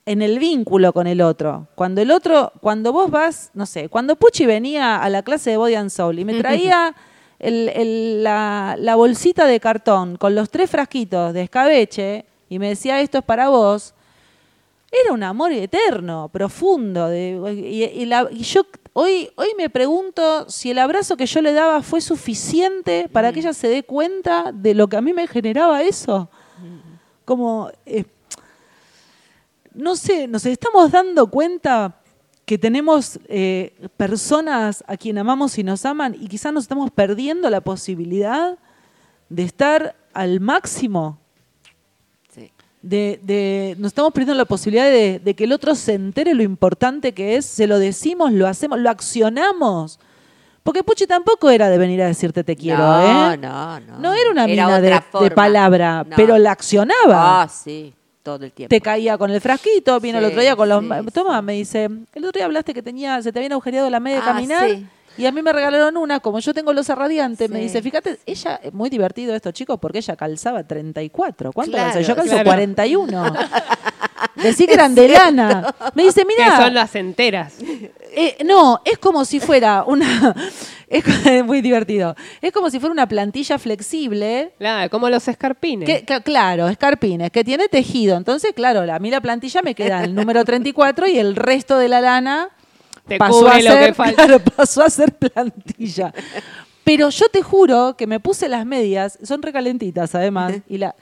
en 0.06 0.22
el 0.22 0.38
vínculo 0.38 0.92
con 0.92 1.06
el 1.06 1.20
otro. 1.22 1.66
Cuando 1.74 2.00
el 2.02 2.10
otro, 2.10 2.52
cuando 2.60 2.92
vos 2.92 3.10
vas, 3.10 3.50
no 3.54 3.64
sé, 3.66 3.88
cuando 3.88 4.16
Pucci 4.16 4.44
venía 4.46 4.96
a 4.96 5.08
la 5.08 5.22
clase 5.22 5.50
de 5.50 5.56
Body 5.56 5.74
and 5.74 5.90
Soul 5.90 6.18
y 6.18 6.24
me 6.24 6.34
traía 6.40 6.94
el- 7.38 7.68
el- 7.70 8.22
la, 8.22 8.76
la 8.78 8.94
bolsita 8.96 9.46
de 9.46 9.60
cartón 9.60 10.16
con 10.16 10.34
los 10.34 10.50
tres 10.50 10.70
frasquitos 10.70 11.32
de 11.32 11.42
escabeche 11.42 12.26
y 12.48 12.58
me 12.58 12.68
decía 12.68 13.00
esto 13.00 13.18
es 13.18 13.24
para 13.24 13.48
vos, 13.48 13.94
era 15.02 15.12
un 15.12 15.22
amor 15.22 15.52
eterno, 15.52 16.28
profundo. 16.32 17.08
de- 17.08 17.40
y, 17.54 17.84
y 18.02 18.06
la- 18.06 18.28
y 18.30 18.42
yo 18.42 18.62
hoy, 18.92 19.28
hoy 19.36 19.48
me 19.56 19.68
pregunto 19.70 20.48
si 20.48 20.70
el 20.70 20.78
abrazo 20.78 21.16
que 21.16 21.26
yo 21.26 21.42
le 21.42 21.52
daba 21.52 21.82
fue 21.82 22.00
suficiente 22.00 23.08
para 23.12 23.32
que 23.32 23.40
ella 23.40 23.52
se 23.52 23.68
dé 23.68 23.82
cuenta 23.82 24.52
de 24.52 24.74
lo 24.74 24.86
que 24.88 24.96
a 24.96 25.00
mí 25.00 25.12
me 25.12 25.26
generaba 25.26 25.82
eso. 25.82 26.28
Como, 27.24 27.70
eh, 27.86 28.04
no 29.74 29.96
sé, 29.96 30.28
nos 30.28 30.46
estamos 30.46 30.90
dando 30.92 31.26
cuenta 31.28 32.00
que 32.44 32.58
tenemos 32.58 33.18
eh, 33.28 33.72
personas 33.96 34.84
a 34.86 34.96
quien 34.96 35.16
amamos 35.18 35.56
y 35.58 35.64
nos 35.64 35.84
aman 35.86 36.14
y 36.20 36.28
quizás 36.28 36.52
nos 36.52 36.64
estamos 36.64 36.90
perdiendo 36.90 37.48
la 37.50 37.62
posibilidad 37.62 38.58
de 39.30 39.42
estar 39.42 39.96
al 40.12 40.40
máximo. 40.40 41.18
De, 42.84 43.18
de- 43.22 43.76
nos 43.78 43.88
estamos 43.88 44.12
perdiendo 44.12 44.34
la 44.34 44.44
posibilidad 44.44 44.84
de, 44.84 45.18
de 45.18 45.34
que 45.34 45.44
el 45.44 45.52
otro 45.52 45.74
se 45.74 45.94
entere 45.94 46.34
lo 46.34 46.42
importante 46.42 47.12
que 47.12 47.36
es, 47.36 47.46
se 47.46 47.66
lo 47.66 47.78
decimos, 47.78 48.32
lo 48.32 48.46
hacemos, 48.46 48.78
lo 48.78 48.90
accionamos. 48.90 49.98
Porque 50.62 50.82
Puchi 50.82 51.06
tampoco 51.06 51.50
era 51.50 51.68
de 51.68 51.76
venir 51.78 52.00
a 52.02 52.06
decirte 52.06 52.42
te 52.44 52.56
quiero, 52.56 52.78
no, 52.86 53.32
¿eh? 53.32 53.36
no, 53.36 53.80
no. 53.80 53.98
No 53.98 54.14
era 54.14 54.30
una 54.30 54.46
mina 54.46 54.80
de, 54.80 54.98
de 55.20 55.30
palabra, 55.30 56.04
No. 56.08 56.16
pero 56.16 56.38
la 56.38 56.52
accionaba. 56.52 57.42
Ah, 57.42 57.48
sí, 57.48 57.92
todo 58.22 58.44
el 58.44 58.52
tiempo. 58.52 58.70
Te 58.70 58.80
caía 58.80 59.18
con 59.18 59.30
el 59.30 59.40
frasquito, 59.40 59.98
vino 60.00 60.18
el 60.18 60.24
otro 60.24 60.40
día 60.40 60.56
con 60.56 60.68
los... 60.68 60.82
sí, 60.82 60.88
Toma, 61.12 61.38
sí. 61.40 61.44
me 61.44 61.52
dice, 61.54 61.84
el 62.14 62.24
otro 62.24 62.38
día 62.38 62.46
hablaste 62.46 62.72
que 62.72 62.82
tenía, 62.82 63.20
se 63.22 63.30
te 63.32 63.38
habían 63.38 63.52
agujereado 63.52 63.90
la 63.90 64.00
media 64.00 64.18
de 64.18 64.22
Ah, 64.22 64.32
caminar 64.32 64.68
sí. 64.70 64.86
Y 65.16 65.26
a 65.26 65.32
mí 65.32 65.42
me 65.42 65.52
regalaron 65.52 65.96
una, 65.96 66.20
como 66.20 66.38
yo 66.40 66.52
tengo 66.54 66.72
losa 66.72 66.94
radiante, 66.94 67.48
me 67.48 67.60
dice, 67.60 67.80
fíjate, 67.82 68.18
ella, 68.26 68.60
es 68.62 68.72
muy 68.72 68.90
divertido 68.90 69.34
esto, 69.34 69.52
chicos, 69.52 69.78
porque 69.80 69.98
ella 69.98 70.16
calzaba 70.16 70.62
34. 70.64 71.52
¿Cuánto 71.52 71.72
Claro, 71.72 71.92
calza? 71.92 72.00
Yo 72.08 72.16
calzo 72.16 72.30
claro. 72.32 72.44
41. 72.50 73.34
Decí 74.36 74.66
que 74.66 74.74
eran 74.74 74.94
de 74.94 75.08
lana. 75.08 75.74
Me 75.94 76.02
dice, 76.04 76.22
Que 76.22 76.26
mira, 76.26 76.56
son 76.56 76.74
las 76.74 76.94
enteras. 76.96 77.54
eh, 78.14 78.36
no, 78.44 78.80
es 78.84 78.98
como 78.98 79.24
si 79.24 79.40
fuera 79.40 79.84
una... 79.86 80.34
Es 80.86 81.44
muy 81.44 81.60
divertido. 81.60 82.14
Es 82.40 82.52
como 82.52 82.70
si 82.70 82.78
fuera 82.78 82.92
una 82.92 83.08
plantilla 83.08 83.58
flexible 83.58 84.52
Nada, 84.60 84.88
como 84.88 85.08
los 85.08 85.26
escarpines. 85.26 85.88
que, 85.88 86.04
que- 86.04 86.20
claro, 86.22 86.68
escarpines, 86.68 87.30
que 87.32 87.42
tiene 87.42 87.66
tejido. 87.68 88.16
Entonces, 88.16 88.52
claro, 88.54 88.84
la- 88.84 88.96
a 88.96 88.98
mí 89.00 89.10
la 89.10 89.20
plantilla 89.20 89.60
me 89.62 89.74
queda 89.74 90.04
el 90.04 90.14
número 90.14 90.44
34 90.44 91.08
y 91.08 91.18
el 91.18 91.34
resto 91.34 91.78
de 91.78 91.88
la 91.88 92.00
lana 92.00 92.50
Te 93.06 93.18
pasó 93.18 93.40
cubre 93.40 93.52
a, 93.52 93.56
lo 93.62 93.70
ser, 93.70 93.86
que 93.88 93.94
falta. 93.94 94.14
claro, 94.26 94.38
pasó 94.56 94.82
a 94.82 94.90
ser 94.90 95.12
plantilla. 95.12 96.12
Pero 96.84 97.08
yo 97.10 97.28
te 97.28 97.42
juro 97.42 97.94
que 97.96 98.06
me 98.06 98.20
puse 98.20 98.48
las 98.48 98.66
medias, 98.66 99.18
son 99.22 99.42
recalentitas 99.42 100.14
además, 100.14 100.54
y 100.68 100.78
la 100.78 100.94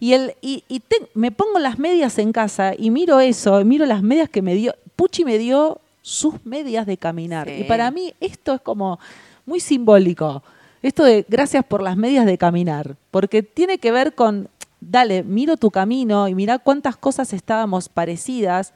y 0.00 0.12
el 0.12 0.34
y, 0.40 0.64
y 0.68 0.80
te- 0.80 1.08
me 1.14 1.30
pongo 1.32 1.58
las 1.58 1.78
medias 1.78 2.18
en 2.18 2.32
casa 2.32 2.72
y 2.78 2.90
miro 2.90 3.20
eso, 3.20 3.62
miro 3.64 3.84
las 3.84 4.02
medias 4.02 4.28
que 4.28 4.42
me 4.42 4.54
dio, 4.54 4.74
Puchi 4.96 5.24
me 5.24 5.38
dio 5.38 5.80
sus 6.02 6.34
medias 6.46 6.86
de 6.86 6.96
caminar. 6.96 7.46
Sí. 7.48 7.56
Y 7.60 7.64
para 7.64 7.90
mí 7.90 8.14
esto 8.20 8.54
es 8.54 8.60
como 8.60 8.98
muy 9.44 9.60
simbólico. 9.60 10.42
Esto 10.82 11.02
de 11.04 11.26
gracias 11.28 11.64
por 11.64 11.82
las 11.82 11.96
medias 11.96 12.24
de 12.24 12.38
caminar, 12.38 12.94
porque 13.10 13.42
tiene 13.42 13.78
que 13.78 13.90
ver 13.90 14.14
con, 14.14 14.48
dale, 14.80 15.24
miro 15.24 15.56
tu 15.56 15.70
camino 15.70 16.28
y 16.28 16.34
mira 16.34 16.58
cuántas 16.58 16.96
cosas 16.96 17.32
estábamos 17.32 17.88
parecidas. 17.88 18.72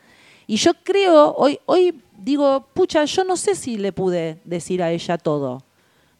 Y 0.48 0.56
yo 0.56 0.72
creo, 0.82 1.32
hoy, 1.38 1.60
hoy 1.66 1.94
digo, 2.22 2.68
pucha, 2.72 3.04
yo 3.04 3.24
no 3.24 3.36
sé 3.36 3.54
si 3.54 3.76
le 3.76 3.92
pude 3.92 4.40
decir 4.44 4.82
a 4.82 4.90
ella 4.90 5.18
todo. 5.18 5.62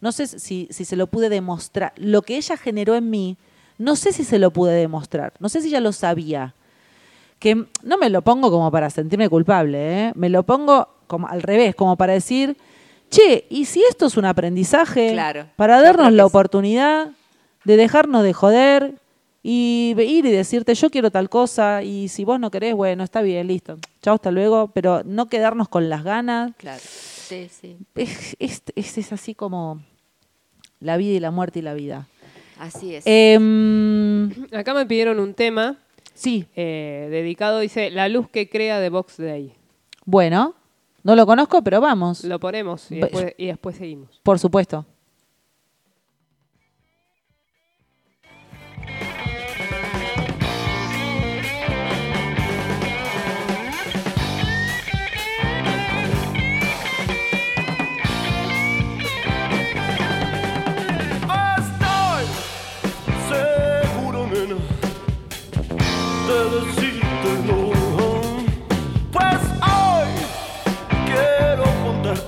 No 0.01 0.11
sé 0.11 0.27
si, 0.27 0.67
si 0.69 0.85
se 0.85 0.95
lo 0.95 1.07
pude 1.07 1.29
demostrar. 1.29 1.93
Lo 1.95 2.21
que 2.21 2.37
ella 2.37 2.57
generó 2.57 2.95
en 2.95 3.09
mí, 3.09 3.37
no 3.77 3.95
sé 3.95 4.11
si 4.11 4.23
se 4.23 4.37
lo 4.37 4.51
pude 4.51 4.73
demostrar. 4.73 5.33
No 5.39 5.49
sé 5.49 5.61
si 5.61 5.69
ella 5.69 5.79
lo 5.79 5.93
sabía. 5.93 6.53
que 7.39 7.65
no 7.83 7.97
me 7.97 8.09
lo 8.09 8.21
pongo 8.21 8.51
como 8.51 8.69
para 8.71 8.89
sentirme 8.89 9.29
culpable, 9.29 10.07
¿eh? 10.07 10.11
me 10.15 10.29
lo 10.29 10.43
pongo 10.43 10.87
como 11.07 11.27
al 11.27 11.41
revés, 11.41 11.75
como 11.75 11.97
para 11.97 12.13
decir, 12.13 12.55
che, 13.09 13.45
¿y 13.49 13.65
si 13.65 13.83
esto 13.83 14.05
es 14.05 14.17
un 14.17 14.25
aprendizaje? 14.25 15.11
Claro, 15.11 15.47
Para 15.55 15.81
darnos 15.81 16.11
la 16.13 16.25
oportunidad 16.25 17.11
de 17.65 17.77
dejarnos 17.77 18.23
de 18.23 18.33
joder 18.33 18.95
y 19.45 19.93
ir 19.97 20.25
y 20.25 20.31
decirte, 20.31 20.73
yo 20.73 20.89
quiero 20.89 21.11
tal 21.11 21.29
cosa, 21.29 21.83
y 21.83 22.07
si 22.07 22.23
vos 22.23 22.39
no 22.39 22.49
querés, 22.49 22.73
bueno, 22.75 23.03
está 23.03 23.21
bien, 23.21 23.47
listo. 23.47 23.77
Chao, 24.01 24.15
hasta 24.15 24.31
luego, 24.31 24.69
pero 24.73 25.01
no 25.03 25.27
quedarnos 25.27 25.67
con 25.67 25.89
las 25.89 26.03
ganas. 26.03 26.53
Claro. 26.57 26.81
Sí, 26.83 27.49
sí. 27.49 27.77
Es, 27.95 28.35
es- 28.39 28.63
es- 28.75 28.97
es 28.97 29.11
así 29.11 29.35
como 29.35 29.81
la 30.79 30.95
vida 30.97 31.17
y 31.17 31.19
la 31.19 31.31
muerte 31.31 31.59
y 31.59 31.61
la 31.61 31.73
vida. 31.73 32.07
Así 32.59 32.95
es. 32.95 33.03
Em, 33.05 34.29
Acá 34.53 34.73
me 34.73 34.85
pidieron 34.85 35.19
un 35.19 35.33
tema 35.33 35.77
sí, 36.13 36.45
eh, 36.55 37.07
dedicado, 37.11 37.59
dice, 37.59 37.89
La 37.91 38.07
luz 38.07 38.29
que 38.29 38.47
crea 38.49 38.79
de 38.79 38.89
Box 38.89 39.17
Day. 39.17 39.53
bueno, 40.05 40.53
no 41.03 41.15
lo 41.17 41.25
conozco, 41.25 41.61
pero 41.63 41.81
vamos, 41.81 42.23
Lo 42.23 42.39
ponemos 42.39 42.89
y 42.91 42.95
después, 42.99 43.33
y 43.37 43.47
después 43.47 43.75
seguimos. 43.75 44.19
por 44.23 44.39
supuesto. 44.39 44.85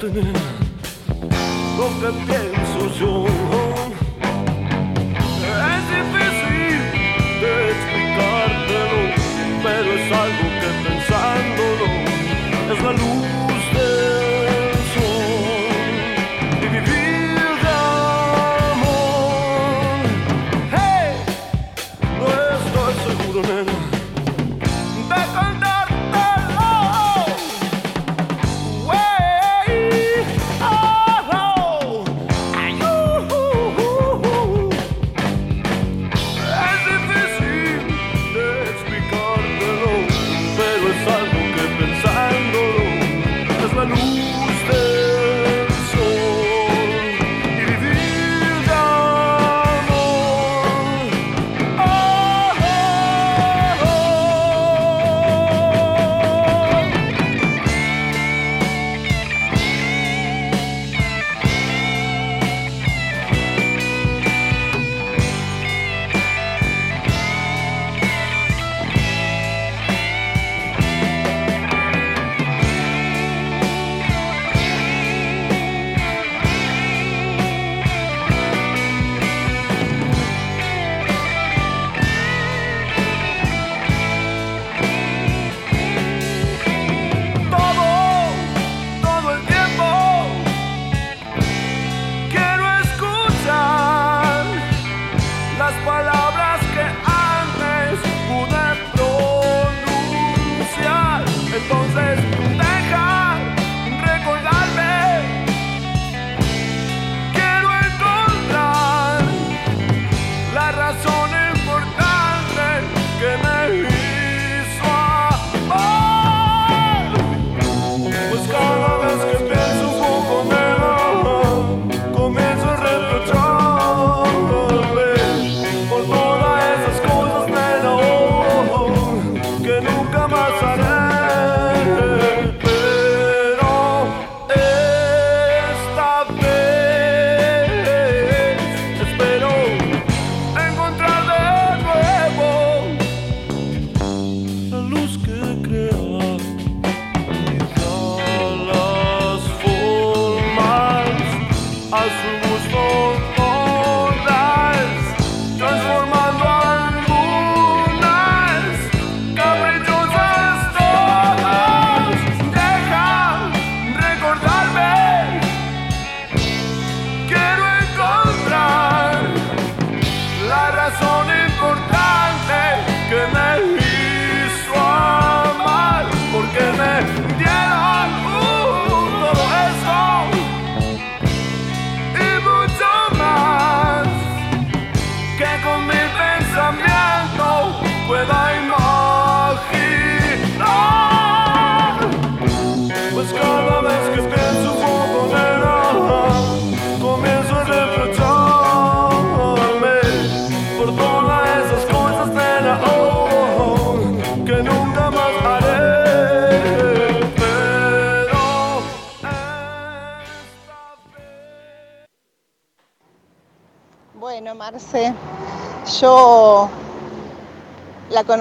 Nena, 0.10 0.40
lo 1.78 1.88
que 2.00 2.18
pienso 2.26 3.00
yo. 3.00 3.65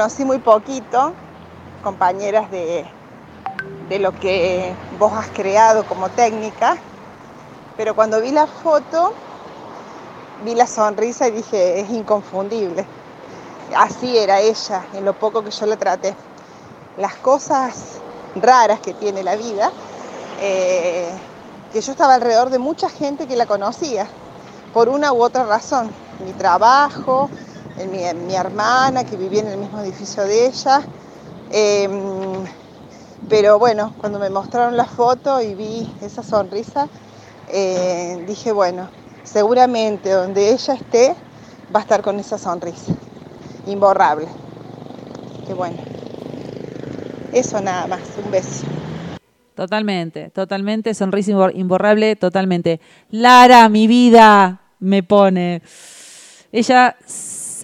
Conocí 0.05 0.27
muy 0.27 0.39
poquito, 0.39 1.15
compañeras 1.83 2.51
de, 2.51 2.85
de 3.89 3.99
lo 3.99 4.13
que 4.13 4.75
vos 4.99 5.11
has 5.15 5.29
creado 5.29 5.87
como 5.87 6.11
técnica, 6.11 6.77
pero 7.79 7.95
cuando 7.95 8.21
vi 8.21 8.31
la 8.31 8.47
foto, 8.47 9.15
vi 10.45 10.55
la 10.55 10.67
sonrisa 10.67 11.29
y 11.29 11.31
dije, 11.31 11.81
es 11.81 11.89
inconfundible. 11.89 12.85
Así 13.75 14.19
era 14.19 14.41
ella, 14.41 14.85
en 14.93 15.07
lo 15.07 15.15
poco 15.15 15.43
que 15.43 15.51
yo 15.51 15.65
la 15.65 15.79
traté. 15.79 16.15
las 16.99 17.15
cosas 17.15 17.99
raras 18.37 18.81
que 18.81 18.93
tiene 18.93 19.23
la 19.23 19.37
vida, 19.37 19.73
eh, 20.43 21.09
que 21.73 21.81
yo 21.81 21.93
estaba 21.93 22.13
alrededor 22.17 22.51
de 22.51 22.59
mucha 22.59 22.91
gente 22.91 23.27
que 23.27 23.37
la 23.37 23.47
conocía, 23.47 24.07
por 24.75 24.91
una 24.91 25.15
u 25.15 25.23
otra 25.23 25.45
razón. 25.45 25.91
Mi 26.27 26.35
trabajo, 26.35 27.31
en 27.79 28.27
mi, 28.27 28.35
hermana 28.35 29.05
que 29.05 29.17
vivía 29.17 29.41
en 29.41 29.49
el 29.49 29.59
mismo 29.59 29.81
edificio 29.81 30.25
de 30.25 30.47
ella. 30.47 30.83
Em, 31.51 32.45
pero 33.29 33.59
bueno, 33.59 33.95
cuando 33.99 34.19
me 34.19 34.31
mostraron 34.31 34.77
la 34.77 34.85
foto 34.85 35.41
y 35.41 35.55
vi 35.55 35.93
esa 36.03 36.23
sonrisa, 36.23 36.89
eh, 37.49 38.23
dije, 38.27 38.53
bueno, 38.53 38.89
seguramente 39.23 40.11
donde 40.11 40.53
ella 40.53 40.75
esté 40.75 41.17
va 41.75 41.81
a 41.81 41.83
estar 41.83 42.03
con 42.03 42.19
esa 42.21 42.39
sonrisa, 42.39 42.93
imborrable. 43.67 44.29
Qué 45.47 45.55
bueno. 45.55 45.79
Eso 47.33 47.61
nada 47.61 47.87
más, 47.87 48.01
un 48.25 48.31
beso. 48.31 48.67
Totalmente, 49.55 50.31
totalmente, 50.31 50.95
sonrisa 50.95 51.33
imbor- 51.33 51.53
imborrable, 51.55 52.17
totalmente. 52.17 52.81
Lara, 53.11 53.69
mi 53.69 53.87
vida, 53.87 54.61
me 54.81 55.03
pone. 55.03 55.63
Ella 56.53 56.97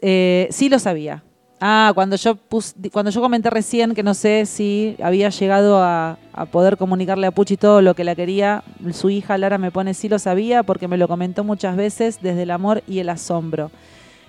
eh, 0.01 0.48
sí 0.51 0.68
lo 0.68 0.78
sabía. 0.78 1.22
Ah, 1.62 1.93
cuando 1.94 2.16
yo 2.16 2.36
pus- 2.36 2.74
cuando 2.90 3.10
yo 3.10 3.20
comenté 3.20 3.51
recién 3.51 3.94
que 3.94 4.02
no 4.02 4.14
sé 4.14 4.47
si 4.47 4.97
había 5.02 5.28
llegado 5.28 5.82
a, 5.82 6.16
a 6.32 6.47
poder 6.47 6.78
comunicarle 6.78 7.27
a 7.27 7.32
Puchi 7.32 7.59
todo 7.59 7.82
lo 7.82 7.94
que 7.94 8.02
la 8.02 8.14
quería, 8.14 8.64
su 8.93 9.10
hija 9.10 9.36
Lara 9.36 9.59
me 9.59 9.70
pone 9.70 9.93
sí 9.93 10.09
lo 10.09 10.18
sabía 10.18 10.62
porque 10.62 10.89
me 10.89 10.97
lo 10.97 11.06
comentó 11.06 11.44
muchas 11.44 11.77
veces 11.77 12.18
desde 12.22 12.44
el 12.44 12.51
amor 12.51 12.82
y 12.89 13.01
el 13.01 13.10
asombro. 13.10 13.70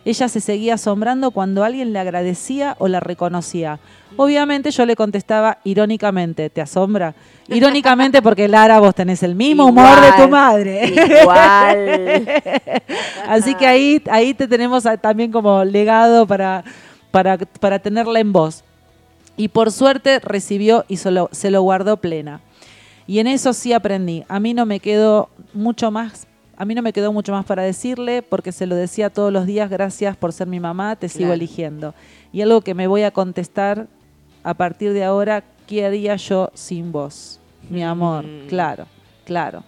Ella 0.03 0.27
se 0.27 0.41
seguía 0.41 0.75
asombrando 0.75 1.31
cuando 1.31 1.63
alguien 1.63 1.93
le 1.93 1.99
agradecía 1.99 2.75
o 2.79 2.87
la 2.87 2.99
reconocía. 2.99 3.79
Obviamente 4.17 4.71
yo 4.71 4.85
le 4.85 4.95
contestaba 4.95 5.59
irónicamente, 5.63 6.49
¿te 6.49 6.61
asombra? 6.61 7.13
Irónicamente 7.47 8.21
porque 8.21 8.47
Lara, 8.47 8.79
vos 8.79 8.95
tenés 8.95 9.23
el 9.23 9.35
mismo 9.35 9.65
humor 9.65 10.01
de 10.01 10.23
tu 10.23 10.29
madre. 10.29 10.93
igual. 11.21 12.27
Así 13.27 13.55
que 13.55 13.67
ahí, 13.67 14.01
ahí 14.09 14.33
te 14.33 14.47
tenemos 14.47 14.85
también 15.01 15.31
como 15.31 15.63
legado 15.63 16.25
para, 16.25 16.63
para, 17.11 17.37
para 17.37 17.79
tenerla 17.79 18.19
en 18.19 18.33
voz. 18.33 18.63
Y 19.37 19.49
por 19.49 19.71
suerte 19.71 20.19
recibió 20.19 20.85
y 20.87 20.97
se 20.97 21.11
lo, 21.11 21.29
se 21.31 21.51
lo 21.51 21.61
guardó 21.61 21.97
plena. 21.97 22.41
Y 23.07 23.19
en 23.19 23.27
eso 23.27 23.53
sí 23.53 23.73
aprendí. 23.73 24.23
A 24.27 24.39
mí 24.39 24.53
no 24.53 24.65
me 24.65 24.79
quedó 24.79 25.29
mucho 25.53 25.91
más, 25.91 26.27
a 26.61 26.65
mí 26.65 26.75
no 26.75 26.83
me 26.83 26.93
quedó 26.93 27.11
mucho 27.11 27.31
más 27.31 27.43
para 27.43 27.63
decirle, 27.63 28.21
porque 28.21 28.51
se 28.51 28.67
lo 28.67 28.75
decía 28.75 29.09
todos 29.09 29.33
los 29.33 29.47
días, 29.47 29.67
gracias 29.67 30.15
por 30.15 30.31
ser 30.31 30.45
mi 30.45 30.59
mamá, 30.59 30.95
te 30.95 31.09
sigo 31.09 31.33
eligiendo. 31.33 31.95
Y 32.31 32.41
algo 32.41 32.61
que 32.61 32.75
me 32.75 32.85
voy 32.85 33.01
a 33.01 33.09
contestar 33.09 33.87
a 34.43 34.53
partir 34.53 34.93
de 34.93 35.03
ahora, 35.03 35.43
¿qué 35.65 35.87
haría 35.87 36.15
yo 36.17 36.51
sin 36.53 36.91
vos? 36.91 37.39
Mi 37.67 37.83
amor, 37.83 38.25
Mm. 38.25 38.45
claro, 38.47 38.85
claro. 39.25 39.63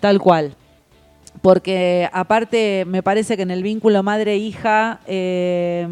Tal 0.00 0.18
cual. 0.18 0.56
Porque 1.40 2.08
aparte 2.12 2.84
me 2.88 3.04
parece 3.04 3.36
que 3.36 3.44
en 3.44 3.52
el 3.52 3.62
vínculo 3.62 4.02
madre-hija 4.02 4.98
eh, 5.06 5.86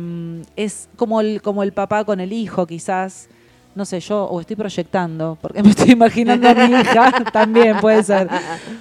es 0.57 0.89
como 0.97 1.21
el, 1.21 1.41
como 1.43 1.63
el 1.63 1.73
papá 1.73 2.05
con 2.05 2.19
el 2.19 2.33
hijo, 2.33 2.67
quizás. 2.67 3.29
No 3.75 3.85
sé, 3.87 4.01
yo 4.01 4.25
o 4.25 4.41
estoy 4.41 4.57
proyectando, 4.57 5.39
porque 5.41 5.63
me 5.63 5.71
estoy 5.71 5.93
imaginando 5.93 6.49
a 6.49 6.55
mi 6.55 6.65
hija, 6.75 7.11
también 7.33 7.79
puede 7.81 8.03
ser. 8.03 8.29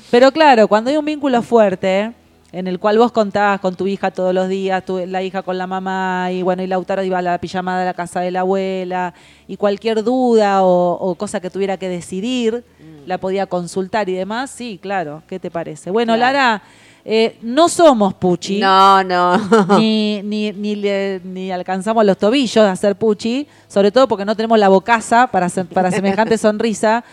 Pero 0.09 0.31
claro, 0.31 0.67
cuando 0.67 0.89
hay 0.89 0.97
un 0.97 1.05
vínculo 1.05 1.41
fuerte, 1.41 2.11
en 2.51 2.67
el 2.67 2.77
cual 2.79 2.97
vos 2.97 3.13
contabas 3.13 3.61
con 3.61 3.75
tu 3.75 3.87
hija 3.87 4.11
todos 4.11 4.33
los 4.33 4.49
días, 4.49 4.83
tu- 4.83 5.05
la 5.05 5.23
hija 5.23 5.41
con 5.43 5.57
la 5.57 5.65
mamá, 5.67 6.27
y 6.33 6.41
bueno, 6.43 6.61
y 6.61 6.67
Lautaro 6.67 7.01
iba 7.03 7.19
a 7.19 7.21
la 7.21 7.37
pijamada 7.37 7.79
de 7.79 7.85
la 7.85 7.93
casa 7.93 8.19
de 8.19 8.31
la 8.31 8.41
abuela, 8.41 9.13
y 9.47 9.55
cualquier 9.55 10.03
duda 10.03 10.61
o, 10.63 10.91
o 10.99 11.15
cosa 11.15 11.39
que 11.39 11.49
tuviera 11.49 11.77
que 11.77 11.87
decidir, 11.87 12.65
la 13.05 13.17
podía 13.17 13.45
consultar 13.47 14.09
y 14.09 14.13
demás, 14.13 14.49
sí, 14.51 14.77
claro, 14.81 15.23
¿qué 15.27 15.39
te 15.39 15.49
parece? 15.49 15.89
Bueno, 15.91 16.15
Claro. 16.15 16.33
Lara, 16.33 16.61
eh, 17.03 17.37
no 17.41 17.67
somos 17.69 18.13
Puchi. 18.13 18.59
No, 18.59 19.03
no. 19.03 19.37
Ni, 19.79 20.21
ni, 20.23 20.51
ni, 20.51 20.75
le- 20.75 21.19
ni 21.23 21.51
alcanzamos 21.51 22.05
los 22.05 22.17
tobillos 22.17 22.63
a 22.65 22.71
hacer 22.71 22.95
Puchi, 22.95 23.47
sobre 23.67 23.91
todo 23.91 24.07
porque 24.07 24.25
no 24.25 24.35
tenemos 24.35 24.59
la 24.59 24.69
bocaza 24.69 25.27
para, 25.27 25.49
se- 25.49 25.65
para 25.65 25.91
semejante 25.91 26.37
sonrisa. 26.37 27.03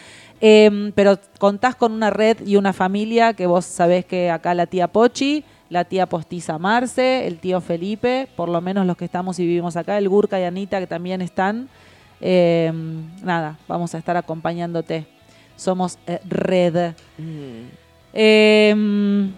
Eh, 0.41 0.93
pero 0.95 1.19
contás 1.39 1.75
con 1.75 1.93
una 1.93 2.11
red 2.11 2.37
y 2.47 2.57
una 2.57 2.73
familia 2.73 3.33
que 3.35 3.47
vos 3.47 3.65
sabés 3.65 4.05
que 4.05 4.31
acá 4.31 4.55
la 4.55 4.67
tía 4.67 4.87
Pochi, 4.89 5.43
la 5.69 5.85
tía 5.85 6.07
postiza 6.07 6.59
Marce, 6.59 7.27
el 7.27 7.39
tío 7.39 7.61
Felipe, 7.61 8.29
por 8.37 8.49
lo 8.49 8.61
menos 8.61 8.87
los 8.87 8.97
que 8.97 9.05
estamos 9.05 9.39
y 9.41 9.47
vivimos 9.47 9.77
acá, 9.77 9.99
el 9.99 10.09
Gurka 10.09 10.39
y 10.39 10.45
Anita 10.45 10.79
que 10.79 10.87
también 10.87 11.23
están. 11.23 11.69
Eh, 12.21 12.73
nada, 13.23 13.59
vamos 13.67 13.95
a 13.95 13.99
estar 13.99 14.17
acompañándote. 14.17 15.07
Somos 15.57 15.99
eh, 16.07 16.21
red. 16.29 16.93
Eh, 18.15 19.29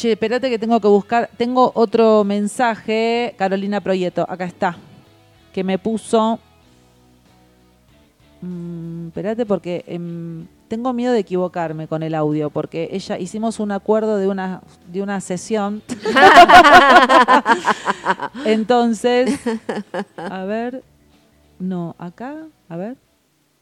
che, 0.00 0.12
espérate 0.12 0.48
que 0.48 0.58
tengo 0.58 0.80
que 0.80 0.88
buscar. 0.88 1.28
Tengo 1.36 1.72
otro 1.74 2.24
mensaje, 2.24 3.34
Carolina 3.36 3.82
Proyeto, 3.82 4.24
acá 4.28 4.46
está, 4.46 4.76
que 5.52 5.62
me 5.62 5.78
puso. 5.78 6.38
Mm, 8.40 9.08
espérate 9.08 9.44
porque 9.44 9.84
em, 9.86 10.46
tengo 10.68 10.94
miedo 10.94 11.12
de 11.12 11.18
equivocarme 11.18 11.86
con 11.86 12.02
el 12.02 12.14
audio, 12.14 12.48
porque 12.48 12.88
ella 12.92 13.18
hicimos 13.18 13.60
un 13.60 13.72
acuerdo 13.72 14.16
de 14.16 14.28
una, 14.28 14.62
de 14.86 15.02
una 15.02 15.20
sesión. 15.20 15.82
Entonces, 18.46 19.38
a 20.16 20.44
ver, 20.44 20.82
no, 21.58 21.94
acá, 21.98 22.36
a 22.70 22.76
ver. 22.76 22.96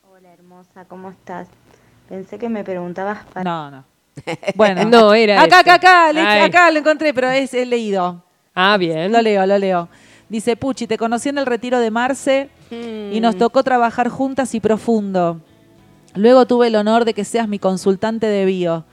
Hola 0.09 0.33
hermosa, 0.33 0.85
¿cómo 0.85 1.11
estás? 1.11 1.49
Pensé 2.09 2.39
que 2.39 2.49
me 2.49 2.63
preguntabas 2.63 3.27
para... 3.27 3.43
No, 3.43 3.73
no. 3.73 3.98
Bueno, 4.55 4.85
No, 4.85 5.15
era 5.15 5.43
acá, 5.43 5.61
acá, 5.61 5.75
acá, 5.75 6.13
le- 6.13 6.21
Ay. 6.21 6.41
acá 6.43 6.71
lo 6.71 6.79
encontré, 6.79 7.13
pero 7.15 7.31
es, 7.31 7.53
es 7.55 7.67
leído. 7.69 8.23
Ah, 8.55 8.77
bien. 8.77 9.13
Lo 9.13 9.21
leo, 9.23 9.47
lo 9.47 9.59
leo. 9.59 9.89
Dice, 10.29 10.57
Puchi, 10.57 10.87
te 10.87 10.99
conocí 10.99 11.29
en 11.29 11.39
el 11.39 11.47
retiro 11.47 11.79
de 11.81 11.91
Marce 11.91 12.51
y 12.71 13.19
nos 13.21 13.37
tocó 13.37 13.63
trabajar 13.63 14.09
juntas 14.09 14.55
y 14.55 14.61
profundo. 14.61 15.41
Luego 16.15 16.47
tuve 16.47 16.67
el 16.67 16.77
honor 16.77 17.05
de 17.05 17.15
que 17.15 17.25
seas 17.25 17.49
mi 17.49 17.59
consultante 17.59 18.27
de 18.27 18.45
bio. 18.45 18.85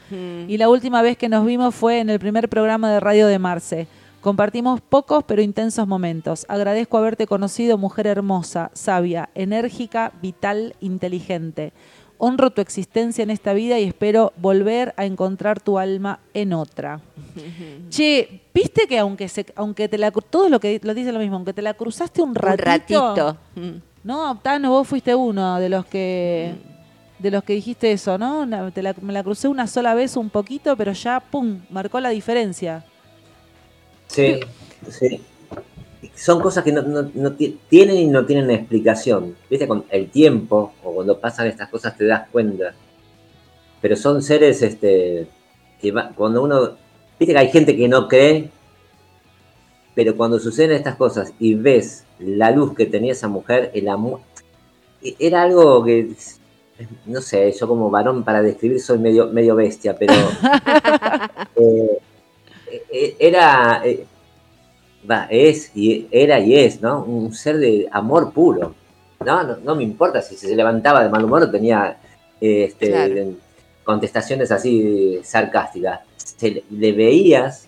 Y 0.48 0.58
la 0.58 0.70
última 0.70 1.02
vez 1.02 1.18
que 1.18 1.28
nos 1.30 1.46
vimos 1.46 1.74
fue 1.76 2.00
en 2.00 2.10
el 2.10 2.20
primer 2.20 2.48
programa 2.48 2.92
de 2.92 3.00
radio 3.00 3.28
de 3.28 3.40
Marce. 3.40 3.88
Compartimos 4.22 4.82
pocos 4.82 5.24
pero 5.26 5.42
intensos 5.42 5.88
momentos. 5.88 6.46
Agradezco 6.50 6.98
haberte 6.98 7.28
conocido, 7.28 7.78
mujer 7.78 8.08
hermosa, 8.08 8.72
sabia, 8.74 9.30
enérgica, 9.36 10.14
vital, 10.22 10.76
inteligente. 10.80 11.74
Honro 12.18 12.50
tu 12.52 12.62
existencia 12.62 13.24
en 13.24 13.30
esta 13.30 13.54
vida 13.54 13.78
y 13.80 13.84
espero 13.84 14.32
volver 14.38 14.94
a 14.98 15.06
encontrar 15.06 15.60
tu 15.60 15.78
alma 15.78 16.20
en 16.34 16.54
otra. 16.54 17.02
Che, 17.90 18.42
viste 18.54 18.88
que 18.88 18.98
aunque 19.00 19.28
se, 19.28 19.46
aunque 19.56 19.90
te 19.90 19.98
la 19.98 20.12
todos 20.12 20.50
lo 20.50 20.60
que 20.60 20.80
lo 20.82 20.94
dicen 20.94 21.14
lo 21.14 21.20
mismo, 21.20 21.36
aunque 21.36 21.54
te 21.54 21.62
la 21.62 21.74
cruzaste 21.74 22.22
un 22.22 22.30
Un 22.30 22.36
ratito, 22.36 22.64
ratito. 23.16 23.38
Mm. 23.56 23.82
no, 24.04 24.40
Tano, 24.40 24.70
vos 24.72 24.88
fuiste 24.88 25.14
uno 25.14 25.60
de 25.60 25.70
los 25.70 25.86
que 25.86 26.56
de 27.20 27.32
los 27.32 27.44
que 27.44 27.54
dijiste 27.54 27.92
eso, 27.92 28.18
¿no? 28.18 28.42
Una- 28.42 28.70
te 28.72 28.82
la- 28.84 28.94
me 29.02 29.14
la 29.14 29.24
crucé 29.24 29.48
una 29.48 29.68
sola 29.68 29.94
vez 29.94 30.16
un 30.18 30.30
poquito, 30.30 30.76
pero 30.78 30.92
ya 30.94 31.20
pum, 31.20 31.62
marcó 31.70 32.00
la 32.00 32.10
diferencia. 32.10 32.84
Sí, 34.08 34.40
sí. 34.90 35.22
Son 36.16 36.40
cosas 36.42 36.64
que 36.64 36.72
no, 36.72 36.82
no- 36.82 37.12
no 37.14 37.34
ti- 37.34 37.60
tienen 37.70 37.98
y 37.98 38.08
no 38.08 38.26
tienen 38.26 38.50
explicación. 38.50 39.36
Viste, 39.50 39.68
con 39.68 39.84
el 39.90 40.10
tiempo 40.10 40.74
o 40.84 40.94
cuando 40.94 41.20
pasan 41.20 41.48
estas 41.48 41.70
cosas 41.70 41.98
te 41.98 42.06
das 42.06 42.30
cuenta. 42.32 42.74
Pero 43.82 43.96
son 43.98 44.22
seres 44.24 44.62
este, 44.62 45.28
que 45.82 45.92
va- 45.92 46.12
cuando 46.16 46.42
uno. 46.44 46.78
Viste 47.20 47.34
que 47.34 47.40
hay 47.40 47.52
gente 47.52 47.76
que 47.76 47.88
no 47.88 48.08
cree, 48.08 48.50
pero 49.94 50.16
cuando 50.18 50.40
suceden 50.40 50.72
estas 50.72 50.96
cosas 50.96 51.34
y 51.40 51.54
ves 51.56 52.04
la 52.20 52.52
luz 52.52 52.74
que 52.76 52.86
tenía 52.86 53.12
esa 53.14 53.28
mujer, 53.28 53.72
el 53.74 53.88
amor. 53.90 54.22
e- 55.04 55.16
Era 55.20 55.44
algo 55.44 55.84
que. 55.84 56.10
No 57.06 57.22
sé, 57.22 57.52
yo 57.54 57.68
como 57.68 57.90
varón 57.90 58.24
para 58.24 58.42
describir 58.42 58.82
soy 58.82 59.00
medio, 59.00 59.28
medio 59.28 59.56
bestia, 59.56 59.96
pero. 59.98 60.14
eh, 61.56 62.00
eh, 62.92 63.16
era. 63.20 63.82
eh, 63.86 64.06
va, 65.10 65.28
es 65.30 65.72
y 65.76 66.08
era 66.12 66.40
y 66.40 66.56
es, 66.56 66.82
¿no? 66.82 67.04
Un 67.04 67.34
ser 67.34 67.58
de 67.58 67.88
amor 67.92 68.32
puro. 68.32 68.74
No, 69.26 69.44
no, 69.44 69.58
no 69.58 69.76
me 69.76 69.84
importa 69.84 70.22
si 70.22 70.36
se 70.36 70.56
levantaba 70.56 71.04
de 71.04 71.10
mal 71.10 71.24
humor 71.24 71.44
o 71.44 71.52
tenía 71.52 71.98
este, 72.42 72.90
Claro. 72.90 73.34
contestaciones 73.84 74.52
así 74.52 75.20
sarcásticas. 75.24 76.02
Se 76.18 76.64
le, 76.70 76.92
veías 76.92 77.68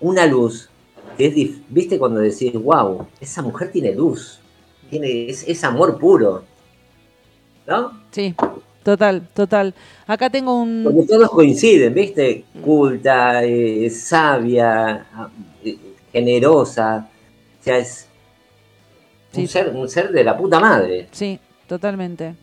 una 0.00 0.26
luz 0.26 0.68
que 1.16 1.26
es, 1.26 1.34
dif- 1.34 1.62
viste 1.68 1.98
cuando 1.98 2.20
decís, 2.20 2.52
wow, 2.54 3.06
esa 3.20 3.42
mujer 3.42 3.70
tiene 3.70 3.92
luz, 3.94 4.40
tiene, 4.90 5.28
es, 5.30 5.46
es 5.46 5.62
amor 5.64 5.98
puro. 5.98 6.44
¿No? 7.66 7.92
Sí, 8.10 8.34
total, 8.82 9.26
total. 9.32 9.72
Acá 10.06 10.28
tengo 10.28 10.60
un 10.60 10.82
Porque 10.84 11.06
todos 11.06 11.30
coinciden, 11.30 11.94
¿viste? 11.94 12.44
Culta, 12.62 13.42
eh, 13.44 13.88
sabia, 13.88 15.06
generosa. 16.14 17.06
O 17.60 17.62
sea, 17.64 17.76
es. 17.76 18.08
Sí. 19.32 19.42
Un, 19.42 19.48
ser, 19.48 19.68
un 19.74 19.88
ser 19.88 20.10
de 20.12 20.24
la 20.24 20.36
puta 20.36 20.58
madre. 20.60 21.08
Sí, 21.10 21.38
totalmente. 21.66 22.34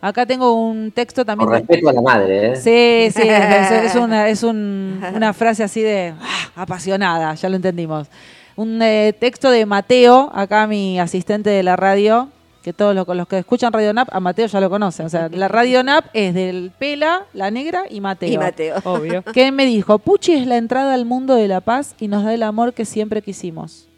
Acá 0.00 0.24
tengo 0.24 0.52
un 0.54 0.90
texto 0.92 1.24
también. 1.24 1.46
Con 1.48 1.54
de- 1.54 1.60
respeto 1.60 1.88
a 1.88 1.92
la 1.92 2.00
madre, 2.02 2.52
¿eh? 2.52 2.56
Sí, 2.56 3.10
sí, 3.20 3.28
es, 3.28 3.70
es 3.70 3.94
una, 3.96 4.28
es 4.28 4.42
un- 4.42 5.00
una 5.14 5.32
frase 5.32 5.62
así 5.62 5.80
de 5.82 6.14
ah, 6.20 6.50
apasionada, 6.62 7.34
ya 7.34 7.48
lo 7.48 7.56
entendimos. 7.56 8.08
Un 8.56 8.80
eh, 8.82 9.14
texto 9.18 9.50
de 9.50 9.64
Mateo, 9.66 10.30
acá 10.34 10.66
mi 10.66 10.98
asistente 11.00 11.50
de 11.50 11.62
la 11.62 11.76
radio, 11.76 12.28
que 12.62 12.72
todos 12.72 12.94
los, 12.94 13.06
los 13.08 13.28
que 13.28 13.38
escuchan 13.38 13.72
Radio 13.72 13.92
Nap, 13.92 14.08
a 14.12 14.20
Mateo 14.20 14.46
ya 14.46 14.60
lo 14.60 14.70
conocen. 14.70 15.06
O 15.06 15.08
sea, 15.08 15.28
la 15.28 15.48
Radio 15.48 15.82
Nap 15.82 16.06
es 16.12 16.32
del 16.34 16.72
Pela, 16.78 17.26
la 17.34 17.50
Negra 17.50 17.84
y 17.90 18.00
Mateo. 18.00 18.32
Y 18.32 18.38
Mateo. 18.38 18.76
Obvio. 18.84 19.22
Que 19.32 19.50
me 19.50 19.66
dijo, 19.66 19.98
Puchi 19.98 20.34
es 20.34 20.46
la 20.46 20.56
entrada 20.56 20.94
al 20.94 21.04
mundo 21.04 21.34
de 21.34 21.48
la 21.48 21.60
paz 21.60 21.94
y 21.98 22.08
nos 22.08 22.24
da 22.24 22.32
el 22.32 22.42
amor 22.42 22.72
que 22.72 22.84
siempre 22.84 23.22
quisimos. 23.22 23.88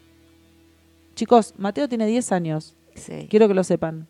Chicos, 1.15 1.53
Mateo 1.57 1.87
tiene 1.87 2.07
10 2.07 2.31
años. 2.31 2.75
Sí. 2.95 3.27
Quiero 3.29 3.47
que 3.47 3.53
lo 3.53 3.63
sepan. 3.63 4.07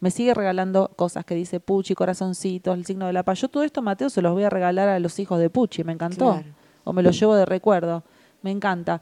Me 0.00 0.10
sigue 0.10 0.32
regalando 0.32 0.90
cosas 0.96 1.24
que 1.24 1.34
dice 1.34 1.60
Puchi, 1.60 1.94
corazoncitos, 1.94 2.76
el 2.76 2.86
signo 2.86 3.06
de 3.06 3.12
la 3.12 3.24
paz. 3.24 3.40
Yo 3.40 3.48
todo 3.48 3.64
esto, 3.64 3.82
Mateo, 3.82 4.10
se 4.10 4.22
los 4.22 4.32
voy 4.32 4.44
a 4.44 4.50
regalar 4.50 4.88
a 4.88 4.98
los 4.98 5.18
hijos 5.18 5.38
de 5.40 5.50
Puchi. 5.50 5.84
Me 5.84 5.92
encantó. 5.92 6.32
Claro. 6.32 6.48
O 6.84 6.92
me 6.92 7.02
lo 7.02 7.10
llevo 7.10 7.34
de 7.34 7.44
recuerdo. 7.44 8.04
Me 8.42 8.50
encanta. 8.50 9.00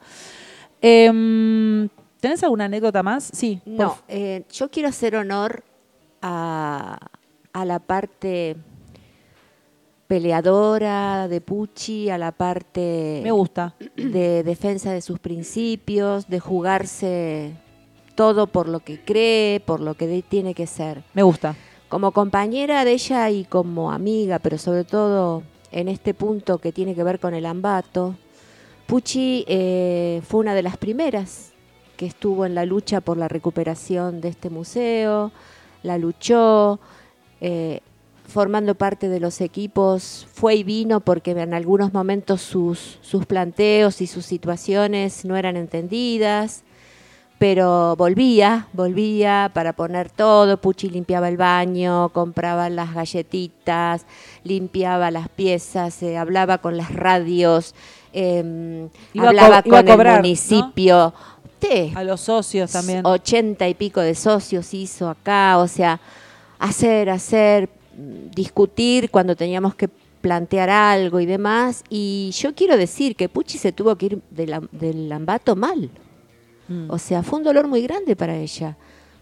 Em, 0.81 1.87
¿Tenés 2.19 2.43
alguna 2.43 2.65
anécdota 2.65 3.03
más? 3.03 3.29
Sí. 3.33 3.61
No, 3.65 3.97
eh, 4.07 4.43
yo 4.51 4.69
quiero 4.69 4.89
hacer 4.89 5.15
honor 5.15 5.63
a, 6.21 6.97
a 7.53 7.65
la 7.65 7.79
parte 7.79 8.55
peleadora 10.07 11.27
de 11.27 11.41
Pucci, 11.41 12.09
a 12.09 12.17
la 12.17 12.31
parte 12.31 13.19
Me 13.23 13.31
gusta. 13.31 13.75
de 13.95 14.43
defensa 14.43 14.91
de 14.93 15.01
sus 15.01 15.19
principios, 15.19 16.27
de 16.27 16.39
jugarse 16.39 17.53
todo 18.15 18.47
por 18.47 18.67
lo 18.67 18.79
que 18.79 18.99
cree, 19.03 19.59
por 19.59 19.79
lo 19.79 19.93
que 19.95 20.23
tiene 20.27 20.53
que 20.53 20.65
ser. 20.65 21.03
Me 21.13 21.23
gusta. 21.23 21.55
Como 21.89 22.11
compañera 22.11 22.83
de 22.83 22.93
ella 22.93 23.29
y 23.29 23.43
como 23.45 23.91
amiga, 23.91 24.39
pero 24.39 24.57
sobre 24.57 24.83
todo 24.85 25.43
en 25.71 25.87
este 25.87 26.13
punto 26.13 26.57
que 26.57 26.71
tiene 26.71 26.95
que 26.95 27.03
ver 27.03 27.19
con 27.19 27.33
el 27.33 27.45
ambato, 27.45 28.15
Pucci 28.87 29.45
eh, 29.47 30.21
fue 30.27 30.39
una 30.39 30.55
de 30.55 30.63
las 30.63 30.77
primeras 30.77 31.51
que 31.97 32.05
estuvo 32.05 32.45
en 32.45 32.55
la 32.55 32.65
lucha 32.65 33.01
por 33.01 33.17
la 33.17 33.27
recuperación 33.27 34.21
de 34.21 34.29
este 34.29 34.49
museo, 34.49 35.31
la 35.83 35.97
luchó, 35.97 36.79
eh, 37.41 37.81
formando 38.27 38.75
parte 38.75 39.09
de 39.09 39.19
los 39.19 39.41
equipos, 39.41 40.27
fue 40.33 40.55
y 40.55 40.63
vino 40.63 40.99
porque 40.99 41.31
en 41.31 41.53
algunos 41.53 41.93
momentos 41.93 42.41
sus, 42.41 42.99
sus 43.01 43.25
planteos 43.25 44.01
y 44.01 44.07
sus 44.07 44.25
situaciones 44.25 45.25
no 45.25 45.35
eran 45.37 45.57
entendidas, 45.57 46.63
pero 47.39 47.95
volvía, 47.95 48.67
volvía 48.73 49.51
para 49.53 49.73
poner 49.73 50.09
todo, 50.09 50.57
Pucci 50.59 50.89
limpiaba 50.89 51.29
el 51.29 51.37
baño, 51.37 52.09
compraba 52.09 52.67
las 52.69 52.95
galletitas, 52.95 54.05
limpiaba 54.43 55.11
las 55.11 55.29
piezas, 55.29 56.01
eh, 56.01 56.17
hablaba 56.17 56.57
con 56.57 56.77
las 56.77 56.91
radios, 56.93 57.75
eh, 58.11 58.89
a 59.15 59.29
hablaba 59.29 59.61
co- 59.61 59.69
iba 59.69 59.79
a 59.79 59.83
con 59.83 59.85
cobrar, 59.85 60.15
el 60.15 60.21
municipio. 60.23 61.13
A 61.95 62.03
los 62.03 62.21
socios 62.21 62.71
también. 62.71 63.05
ochenta 63.05 63.67
y 63.67 63.73
pico 63.73 63.99
de 64.01 64.15
socios 64.15 64.73
hizo 64.73 65.09
acá, 65.09 65.57
o 65.57 65.67
sea, 65.67 65.99
hacer, 66.59 67.09
hacer, 67.09 67.69
discutir 68.33 69.09
cuando 69.09 69.35
teníamos 69.35 69.75
que 69.75 69.87
plantear 70.21 70.69
algo 70.69 71.19
y 71.19 71.25
demás. 71.25 71.83
Y 71.89 72.31
yo 72.31 72.53
quiero 72.53 72.77
decir 72.77 73.15
que 73.15 73.29
Pucci 73.29 73.57
se 73.57 73.71
tuvo 73.71 73.95
que 73.95 74.05
ir 74.07 74.21
del, 74.29 74.53
am- 74.53 74.67
del 74.71 75.11
Ambato 75.11 75.55
mal. 75.55 75.89
Mm. 76.67 76.89
O 76.89 76.97
sea, 76.97 77.23
fue 77.23 77.39
un 77.39 77.45
dolor 77.45 77.67
muy 77.67 77.81
grande 77.81 78.15
para 78.15 78.35
ella. 78.35 78.75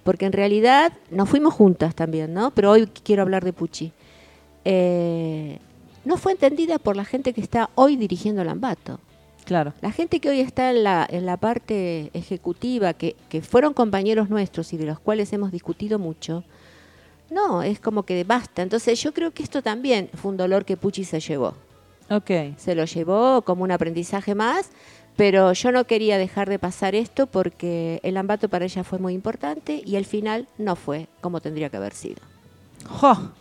Porque 0.03 0.25
en 0.25 0.33
realidad 0.33 0.93
nos 1.09 1.27
fuimos 1.29 1.53
juntas 1.53 1.95
también, 1.95 2.33
¿no? 2.33 2.51
Pero 2.51 2.71
hoy 2.71 2.87
quiero 3.03 3.23
hablar 3.23 3.43
de 3.43 3.53
Pucci. 3.53 3.91
Eh, 4.63 5.59
no 6.03 6.17
fue 6.17 6.31
entendida 6.33 6.77
por 6.79 6.95
la 6.95 7.05
gente 7.05 7.33
que 7.33 7.41
está 7.41 7.69
hoy 7.75 7.95
dirigiendo 7.95 8.41
el 8.43 8.49
Ambato. 8.49 8.99
Claro. 9.45 9.73
La 9.81 9.91
gente 9.91 10.19
que 10.19 10.29
hoy 10.29 10.39
está 10.39 10.71
en 10.71 10.83
la, 10.83 11.07
en 11.09 11.25
la 11.25 11.37
parte 11.37 12.09
ejecutiva, 12.13 12.93
que, 12.93 13.15
que 13.29 13.41
fueron 13.41 13.73
compañeros 13.73 14.29
nuestros 14.29 14.73
y 14.73 14.77
de 14.77 14.85
los 14.85 14.99
cuales 14.99 15.31
hemos 15.33 15.51
discutido 15.51 15.99
mucho, 15.99 16.43
no, 17.29 17.63
es 17.63 17.79
como 17.79 18.03
que 18.03 18.23
basta. 18.23 18.61
Entonces 18.61 19.01
yo 19.01 19.13
creo 19.13 19.31
que 19.31 19.43
esto 19.43 19.61
también 19.61 20.09
fue 20.13 20.31
un 20.31 20.37
dolor 20.37 20.65
que 20.65 20.77
Pucci 20.77 21.03
se 21.03 21.19
llevó. 21.19 21.53
Ok. 22.09 22.31
Se 22.57 22.75
lo 22.75 22.85
llevó 22.85 23.41
como 23.43 23.63
un 23.63 23.71
aprendizaje 23.71 24.35
más, 24.35 24.69
pero 25.15 25.53
yo 25.53 25.71
no 25.71 25.85
quería 25.85 26.17
dejar 26.17 26.49
de 26.49 26.59
pasar 26.59 26.95
esto 26.95 27.27
porque 27.27 27.99
el 28.03 28.17
ambato 28.17 28.49
para 28.49 28.65
ella 28.65 28.83
fue 28.83 28.99
muy 28.99 29.13
importante 29.13 29.81
y 29.85 29.95
al 29.95 30.05
final 30.05 30.47
no 30.57 30.75
fue 30.75 31.07
como 31.21 31.39
tendría 31.39 31.69
que 31.69 31.77
haber 31.77 31.93
sido. 31.93 32.21
Jo. 32.87 33.31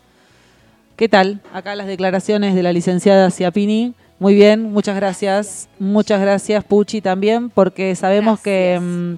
¿Qué 0.96 1.08
tal? 1.08 1.40
Acá 1.52 1.74
las 1.74 1.88
declaraciones 1.88 2.54
de 2.54 2.62
la 2.62 2.72
licenciada 2.72 3.30
Ciapini. 3.30 3.94
Muy 4.18 4.34
bien, 4.34 4.72
muchas 4.72 4.96
gracias. 4.96 5.68
Muchas 5.78 6.20
gracias, 6.20 6.64
Puchi, 6.64 7.00
también, 7.00 7.50
porque 7.50 7.94
sabemos 7.96 8.40
que. 8.40 8.78
mm, 8.80 9.14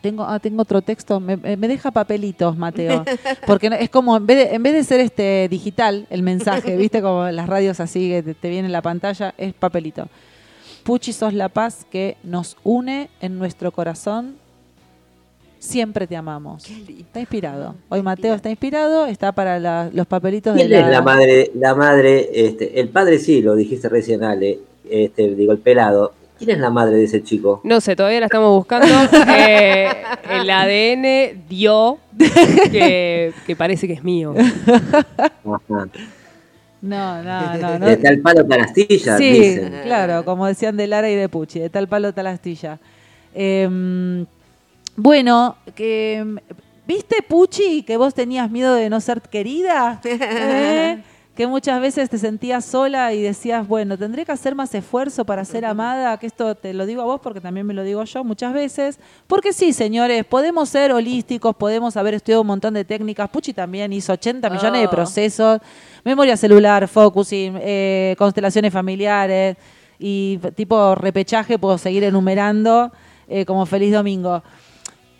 tengo, 0.00 0.24
ah, 0.24 0.38
tengo 0.38 0.62
otro 0.62 0.82
texto. 0.82 1.18
Me, 1.18 1.36
deja 1.36 1.90
papelitos, 1.90 2.56
Mateo. 2.56 3.04
Porque 3.46 3.70
es 3.80 3.88
como, 3.88 4.18
en 4.18 4.26
vez, 4.26 4.36
de, 4.36 4.54
en 4.54 4.62
vez 4.62 4.74
de 4.74 4.84
ser 4.84 5.00
este 5.00 5.48
digital, 5.48 6.06
el 6.10 6.22
mensaje, 6.22 6.76
¿viste? 6.78 7.00
Como 7.00 7.24
las 7.30 7.48
radios 7.48 7.80
así 7.80 8.10
que 8.10 8.22
te, 8.22 8.34
te 8.34 8.50
viene 8.50 8.66
en 8.66 8.72
la 8.72 8.82
pantalla, 8.82 9.34
es 9.38 9.54
papelito. 9.54 10.08
Puchi, 10.82 11.14
sos 11.14 11.32
la 11.32 11.48
paz 11.48 11.86
que 11.90 12.18
nos 12.22 12.58
une 12.64 13.08
en 13.22 13.38
nuestro 13.38 13.72
corazón. 13.72 14.36
Siempre 15.64 16.06
te 16.06 16.14
amamos. 16.14 16.64
Está 16.68 17.20
inspirado. 17.20 17.74
Hoy 17.88 18.02
Mateo 18.02 18.34
está 18.34 18.50
inspirado, 18.50 19.06
está 19.06 19.32
para 19.32 19.58
la- 19.58 19.88
los 19.92 20.06
papelitos 20.06 20.54
de 20.54 20.60
¿Quién 20.66 20.72
la... 20.72 20.80
es 20.80 20.92
la 20.92 21.00
madre? 21.02 21.50
La 21.54 21.74
madre, 21.74 22.28
este, 22.34 22.78
el 22.80 22.90
padre 22.90 23.18
sí, 23.18 23.40
lo 23.40 23.54
dijiste 23.54 23.88
recién, 23.88 24.22
Ale, 24.24 24.58
este, 24.90 25.34
digo, 25.34 25.52
el 25.52 25.58
pelado. 25.58 26.12
¿Quién 26.36 26.50
es 26.50 26.58
la 26.58 26.68
madre 26.68 26.96
de 26.96 27.04
ese 27.04 27.22
chico? 27.22 27.60
No 27.64 27.80
sé, 27.80 27.96
todavía 27.96 28.20
la 28.20 28.26
estamos 28.26 28.50
buscando. 28.54 28.86
Eh, 29.38 29.88
el 30.30 30.50
ADN 30.50 31.46
dio 31.48 31.98
que, 32.70 33.32
que 33.46 33.56
parece 33.56 33.86
que 33.86 33.94
es 33.94 34.04
mío. 34.04 34.34
Ajá. 34.36 35.88
No, 36.82 37.22
no, 37.22 37.56
no. 37.56 37.78
no. 37.78 37.86
De 37.86 37.96
tal 37.96 38.18
palo 38.20 38.46
para 38.46 38.64
astilla, 38.64 39.16
Sí, 39.16 39.30
dicen. 39.30 39.80
claro, 39.84 40.24
como 40.26 40.46
decían 40.46 40.76
de 40.76 40.86
Lara 40.86 41.08
y 41.10 41.14
de 41.14 41.28
Pucci, 41.30 41.58
de 41.60 41.70
tal 41.70 41.88
palo 41.88 42.12
tal 42.12 42.26
astilla. 42.26 42.78
Em, 43.34 44.26
bueno, 44.96 45.56
que 45.74 46.24
¿viste 46.86 47.16
Pucci 47.26 47.82
que 47.82 47.96
vos 47.96 48.14
tenías 48.14 48.50
miedo 48.50 48.74
de 48.74 48.90
no 48.90 49.00
ser 49.00 49.20
querida? 49.22 50.00
¿Eh? 50.04 51.02
Que 51.34 51.48
muchas 51.48 51.80
veces 51.80 52.08
te 52.08 52.16
sentías 52.16 52.64
sola 52.64 53.12
y 53.12 53.20
decías, 53.20 53.66
bueno, 53.66 53.98
tendré 53.98 54.24
que 54.24 54.30
hacer 54.30 54.54
más 54.54 54.72
esfuerzo 54.72 55.24
para 55.24 55.44
ser 55.44 55.64
amada, 55.64 56.16
que 56.18 56.28
esto 56.28 56.54
te 56.54 56.72
lo 56.72 56.86
digo 56.86 57.02
a 57.02 57.06
vos 57.06 57.20
porque 57.20 57.40
también 57.40 57.66
me 57.66 57.74
lo 57.74 57.82
digo 57.82 58.04
yo 58.04 58.22
muchas 58.22 58.54
veces. 58.54 59.00
Porque 59.26 59.52
sí, 59.52 59.72
señores, 59.72 60.24
podemos 60.24 60.68
ser 60.68 60.92
holísticos, 60.92 61.56
podemos 61.56 61.96
haber 61.96 62.14
estudiado 62.14 62.42
un 62.42 62.46
montón 62.46 62.74
de 62.74 62.84
técnicas. 62.84 63.28
Pucci 63.30 63.52
también 63.52 63.92
hizo 63.92 64.12
80 64.12 64.48
millones 64.48 64.80
de 64.82 64.86
Oh. 64.86 64.90
procesos, 64.90 65.58
memoria 66.04 66.36
celular, 66.36 66.86
focusing, 66.86 67.58
eh, 67.60 68.14
constelaciones 68.16 68.72
familiares 68.72 69.56
y 69.98 70.38
tipo 70.54 70.94
repechaje, 70.94 71.58
puedo 71.58 71.78
seguir 71.78 72.04
enumerando 72.04 72.92
eh, 73.26 73.44
como 73.44 73.66
feliz 73.66 73.92
domingo. 73.92 74.40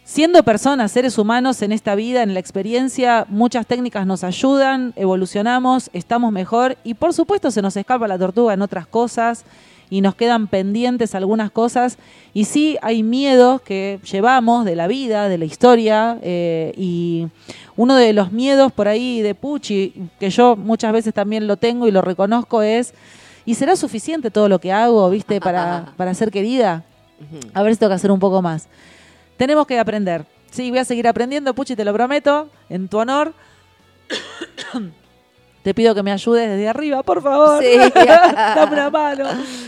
Siendo 0.07 0.43
personas, 0.43 0.93
seres 0.93 1.17
humanos 1.17 1.63
en 1.63 1.73
esta 1.73 1.95
vida, 1.95 2.23
en 2.23 2.35
la 2.35 2.41
experiencia, 2.41 3.25
muchas 3.31 3.67
técnicas 3.67 4.07
nos 4.07 4.23
ayudan, 4.23 4.93
evolucionamos, 4.97 5.89
estamos 5.95 6.31
mejor 6.31 6.77
y 6.85 6.93
por 6.93 7.15
supuesto 7.15 7.51
se 7.51 7.63
nos 7.63 7.75
escapa 7.75 8.07
la 8.07 8.19
tortuga 8.19 8.53
en 8.53 8.61
otras 8.61 8.87
cosas 8.87 9.47
y 9.89 10.03
nos 10.03 10.15
quedan 10.15 10.47
pendientes 10.49 11.15
algunas 11.15 11.51
cosas 11.51 11.97
y 12.35 12.45
sí 12.45 12.77
hay 12.83 13.03
miedos 13.03 13.63
que 13.63 13.99
llevamos 14.05 14.67
de 14.67 14.77
la 14.77 14.89
vida, 14.89 15.31
de 15.31 15.39
la 15.39 15.47
historia 15.47 16.19
eh, 16.21 16.75
y 16.77 17.29
uno 17.75 17.97
de 17.97 18.13
los 18.13 18.31
miedos 18.31 18.73
por 18.73 18.89
ahí 18.89 19.23
de 19.23 19.35
Pucci, 19.35 19.95
que 20.21 20.29
yo 20.29 20.55
muchas 20.55 20.93
veces 20.93 21.15
también 21.15 21.47
lo 21.47 21.57
tengo 21.57 21.89
y 21.89 21.91
lo 21.91 22.03
reconozco 22.03 22.61
es, 22.61 22.93
¿y 23.47 23.55
será 23.55 23.75
suficiente 23.75 24.31
todo 24.31 24.51
lo 24.51 24.59
que 24.59 24.71
hago, 24.71 25.09
viste, 25.09 25.41
para, 25.41 25.93
para 25.97 26.13
ser 26.13 26.31
querida? 26.31 26.85
A 27.55 27.63
ver 27.63 27.73
si 27.73 27.79
tengo 27.79 27.89
que 27.89 27.95
hacer 27.95 28.11
un 28.11 28.21
poco 28.21 28.43
más. 28.43 28.69
Tenemos 29.45 29.67
que 29.67 29.79
aprender. 29.79 30.25
Sí, 30.51 30.71
voy 30.71 30.79
a 30.79 30.87
seguir 30.87 31.07
aprendiendo, 31.07 31.53
Puchi, 31.53 31.77
te 31.77 31.85
lo 31.85 31.93
prometo, 31.93 32.49
en 32.71 32.89
tu 32.89 32.97
honor. 32.97 33.35
Te 35.63 35.75
pido 35.75 35.95
que 35.95 36.03
me 36.03 36.13
ayudes 36.13 36.49
desde 36.49 36.67
arriba, 36.67 37.03
por 37.03 37.23
favor. 37.23 37.63
Sí. 37.63 37.77
Dame 37.95 38.73
una 38.73 38.89
mano. 38.89 39.25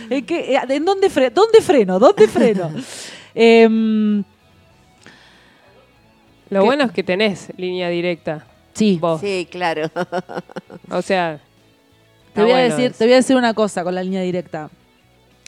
¿En, 0.08 0.24
qué- 0.24 0.54
eh, 0.54 0.60
¿en 0.70 0.82
dónde, 0.84 1.10
fre- 1.10 1.30
dónde 1.30 1.60
freno? 1.60 1.98
¿Dónde 1.98 2.26
freno? 2.26 2.70
Em, 3.34 4.24
Lo 6.48 6.60
¿Qué? 6.60 6.64
bueno 6.66 6.84
es 6.84 6.92
que 6.92 7.02
tenés 7.02 7.52
línea 7.58 7.90
directa. 7.90 8.46
sí, 8.72 8.96
Vos. 8.98 9.20
Sí, 9.20 9.46
claro. 9.50 9.90
O 10.90 11.02
sea. 11.02 11.38
te 12.32 12.40
voy, 12.40 12.50
a 12.52 12.54
bueno 12.54 12.68
decir, 12.76 12.86
eso. 12.92 12.98
te 12.98 13.04
voy 13.04 13.12
a 13.12 13.16
decir 13.16 13.36
una 13.36 13.52
cosa 13.52 13.84
con 13.84 13.94
la 13.94 14.02
línea 14.02 14.22
directa. 14.22 14.70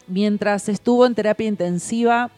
Mientras 0.06 0.68
estuvo 0.68 1.06
en 1.06 1.14
terapia 1.14 1.46
intensiva, 1.48 2.30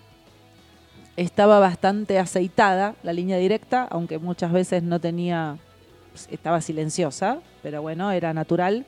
estaba 1.21 1.59
bastante 1.59 2.19
aceitada 2.19 2.95
la 3.03 3.13
línea 3.13 3.37
directa, 3.37 3.87
aunque 3.91 4.19
muchas 4.19 4.53
veces 4.53 4.83
no 4.83 5.01
tenía, 5.01 5.59
estaba 6.31 6.63
silenciosa, 6.63 7.41
pero 7.63 7.83
bueno, 7.83 8.11
era 8.11 8.33
natural. 8.33 8.87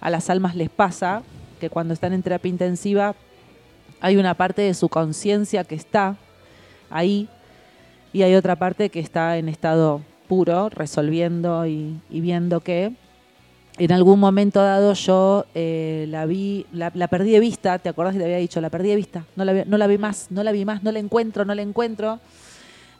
A 0.00 0.08
las 0.08 0.30
almas 0.30 0.56
les 0.56 0.70
pasa 0.70 1.22
que 1.60 1.68
cuando 1.68 1.92
están 1.92 2.14
en 2.14 2.22
terapia 2.22 2.48
intensiva 2.48 3.14
hay 4.00 4.16
una 4.16 4.32
parte 4.32 4.62
de 4.62 4.72
su 4.72 4.88
conciencia 4.88 5.64
que 5.64 5.74
está 5.74 6.16
ahí 6.88 7.28
y 8.14 8.22
hay 8.22 8.34
otra 8.34 8.56
parte 8.56 8.88
que 8.88 9.00
está 9.00 9.36
en 9.36 9.50
estado 9.50 10.00
puro, 10.26 10.70
resolviendo 10.70 11.66
y, 11.66 12.00
viendo 12.08 12.60
que 12.60 12.92
en 13.78 13.92
algún 13.92 14.20
momento 14.20 14.62
dado 14.62 14.94
yo 14.94 15.46
eh, 15.54 16.06
la 16.08 16.26
vi, 16.26 16.66
la, 16.72 16.90
perdí 17.08 17.32
de 17.32 17.40
vista, 17.40 17.78
¿te 17.78 17.88
acordás 17.88 18.12
que 18.12 18.18
te 18.18 18.24
había 18.24 18.36
dicho? 18.36 18.60
La 18.60 18.70
perdí 18.70 18.88
de 18.88 18.96
vista, 18.96 19.24
no 19.36 19.44
la, 19.44 19.52
vi, 19.52 19.62
no 19.66 19.78
la 19.78 19.86
vi 19.86 19.98
más, 19.98 20.28
no 20.30 20.42
la 20.42 20.52
vi 20.52 20.64
más, 20.64 20.82
no 20.82 20.92
la 20.92 21.00
encuentro, 21.00 21.44
no 21.44 21.54
la 21.54 21.62
encuentro. 21.62 22.20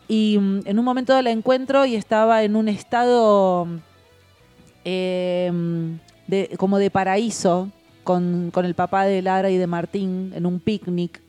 Y 0.09 0.37
mm, 0.41 0.61
en 0.65 0.79
un 0.79 0.85
momento 0.85 1.13
dado 1.13 1.23
la 1.23 1.31
encuentro 1.31 1.87
y 1.87 1.95
estaba 1.95 2.43
en 2.43 2.57
un 2.57 2.69
estado 2.69 3.69
eh, 4.85 5.53
de, 6.27 6.51
como 6.59 6.79
de 6.79 6.91
paraíso 6.91 7.71
con, 8.03 8.51
con 8.53 8.65
el 8.65 8.75
papá 8.75 9.05
de 9.05 9.23
Lara 9.23 9.51
y 9.51 9.57
de 9.57 9.67
Martín 9.67 10.33
en 10.35 10.45
un 10.45 10.59
picnic 10.59 11.25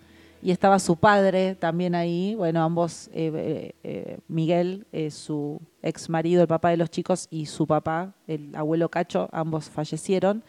y 0.45 0.51
estaba 0.51 0.77
su 0.77 0.95
padre 0.95 1.55
también 1.55 1.95
ahí, 1.95 2.35
bueno, 2.35 2.61
ambos, 2.61 3.09
eh, 3.13 3.73
eh, 3.83 4.19
Miguel, 4.27 4.85
eh, 4.91 5.09
su 5.09 5.59
ex 5.85 6.09
marido, 6.09 6.41
el 6.41 6.47
papá 6.47 6.69
de 6.69 6.77
los 6.77 6.89
chicos, 6.89 7.27
y 7.29 7.45
su 7.45 7.65
papá, 7.65 8.13
el 8.27 8.53
abuelo 8.55 8.89
Cacho, 8.89 9.29
ambos 9.31 9.69
fallecieron, 9.69 10.43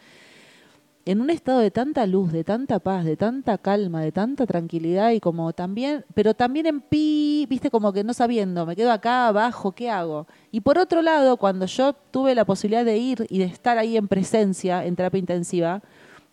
en 1.05 1.21
un 1.21 1.29
estado 1.29 1.59
de 1.59 1.71
tanta 1.71 2.05
luz, 2.05 2.33
de 2.33 2.43
tanta 2.43 2.79
paz, 2.79 3.05
de 3.05 3.15
tanta 3.15 3.57
calma, 3.57 4.01
de 4.01 4.11
tanta 4.11 4.45
tranquilidad 4.45 5.11
y 5.11 5.21
como 5.21 5.53
también, 5.53 6.03
pero 6.13 6.33
también 6.33 6.65
en 6.65 6.81
pi, 6.81 7.45
viste, 7.49 7.71
como 7.71 7.93
que 7.93 8.03
no 8.03 8.13
sabiendo, 8.13 8.65
me 8.65 8.75
quedo 8.75 8.91
acá 8.91 9.29
abajo, 9.29 9.71
¿qué 9.71 9.89
hago? 9.89 10.27
Y 10.51 10.59
por 10.59 10.77
otro 10.77 11.01
lado, 11.01 11.37
cuando 11.37 11.65
yo 11.65 11.93
tuve 11.93 12.35
la 12.35 12.43
posibilidad 12.43 12.83
de 12.83 12.97
ir 12.97 13.25
y 13.29 13.39
de 13.39 13.45
estar 13.45 13.77
ahí 13.77 13.95
en 13.95 14.09
presencia, 14.09 14.85
en 14.85 14.97
terapia 14.97 15.19
intensiva, 15.19 15.81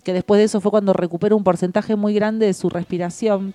que 0.02 0.12
después 0.12 0.38
de 0.38 0.44
eso 0.44 0.60
fue 0.60 0.72
cuando 0.72 0.92
recuperó 0.92 1.36
un 1.36 1.44
porcentaje 1.44 1.94
muy 1.94 2.12
grande 2.12 2.46
de 2.46 2.54
su 2.54 2.68
respiración, 2.68 3.54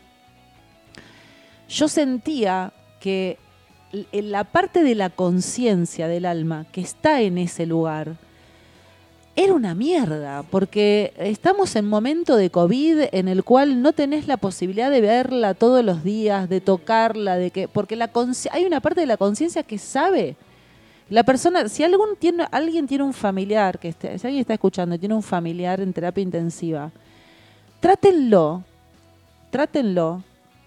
yo 1.68 1.90
sentía 1.90 2.72
que 3.02 3.38
la 4.12 4.44
parte 4.44 4.84
de 4.84 4.96
la 4.96 5.10
conciencia 5.10 6.08
del 6.08 6.26
alma 6.26 6.66
que 6.72 6.82
está 6.82 7.22
en 7.22 7.38
ese 7.38 7.66
lugar 7.66 8.18
era 9.36 9.54
una 9.54 9.74
mierda, 9.74 10.44
porque 10.44 11.14
estamos 11.18 11.76
en 11.78 11.88
momento 11.88 12.36
de 12.36 12.50
COVID 12.50 13.04
en 13.14 13.30
el 13.30 13.44
cual 13.44 13.82
no 13.82 13.94
tenés 13.94 14.28
la 14.28 14.36
posibilidad 14.36 14.92
de 14.92 15.00
verla 15.00 15.54
todos 15.54 15.84
los 15.84 16.04
días, 16.04 16.50
de 16.50 16.60
tocarla, 16.60 17.38
de 17.38 17.50
que 17.50 17.68
porque 17.68 17.96
la 17.96 18.10
hay 18.52 18.66
una 18.66 18.82
parte 18.82 19.00
de 19.00 19.08
la 19.08 19.18
conciencia 19.18 19.64
que 19.64 19.78
sabe. 19.78 20.36
La 21.10 21.24
persona, 21.24 21.70
si 21.70 21.84
algún 21.84 22.18
tiene, 22.20 22.48
alguien 22.52 22.86
tiene 22.86 23.04
un 23.04 23.14
familiar, 23.14 23.80
que 23.80 23.94
si 23.94 24.08
alguien 24.08 24.42
está 24.42 24.56
escuchando 24.56 25.00
tiene 25.00 25.16
un 25.16 25.24
familiar 25.24 25.80
en 25.80 25.94
terapia 25.94 26.22
intensiva, 26.22 26.92
trátenlo, 27.80 28.64
trátenlo 29.50 30.22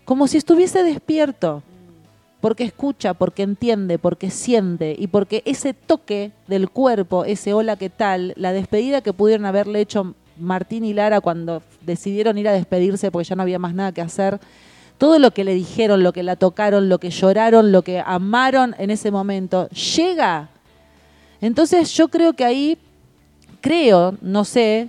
como 0.04 0.26
si 0.26 0.38
estuviese 0.38 0.82
despierto, 0.82 1.62
porque 2.42 2.64
escucha, 2.64 3.14
porque 3.14 3.44
entiende, 3.44 4.00
porque 4.00 4.28
siente 4.28 4.96
y 4.98 5.06
porque 5.06 5.44
ese 5.46 5.74
toque 5.74 6.32
del 6.48 6.70
cuerpo, 6.70 7.24
ese 7.24 7.54
hola, 7.54 7.76
¿qué 7.76 7.88
tal? 7.88 8.34
La 8.36 8.52
despedida 8.52 9.00
que 9.00 9.12
pudieron 9.12 9.46
haberle 9.46 9.80
hecho 9.80 10.16
Martín 10.36 10.84
y 10.84 10.92
Lara 10.92 11.20
cuando 11.20 11.62
decidieron 11.82 12.36
ir 12.38 12.48
a 12.48 12.52
despedirse 12.52 13.12
porque 13.12 13.28
ya 13.28 13.36
no 13.36 13.42
había 13.42 13.60
más 13.60 13.74
nada 13.74 13.92
que 13.92 14.00
hacer, 14.00 14.40
todo 14.98 15.20
lo 15.20 15.30
que 15.30 15.44
le 15.44 15.54
dijeron, 15.54 16.02
lo 16.02 16.12
que 16.12 16.24
la 16.24 16.34
tocaron, 16.34 16.88
lo 16.88 16.98
que 16.98 17.10
lloraron, 17.10 17.70
lo 17.70 17.82
que 17.82 18.02
amaron 18.04 18.74
en 18.76 18.90
ese 18.90 19.12
momento, 19.12 19.68
llega. 19.68 20.48
Entonces 21.40 21.94
yo 21.94 22.08
creo 22.08 22.32
que 22.32 22.44
ahí, 22.44 22.76
creo, 23.60 24.16
no 24.20 24.44
sé, 24.44 24.88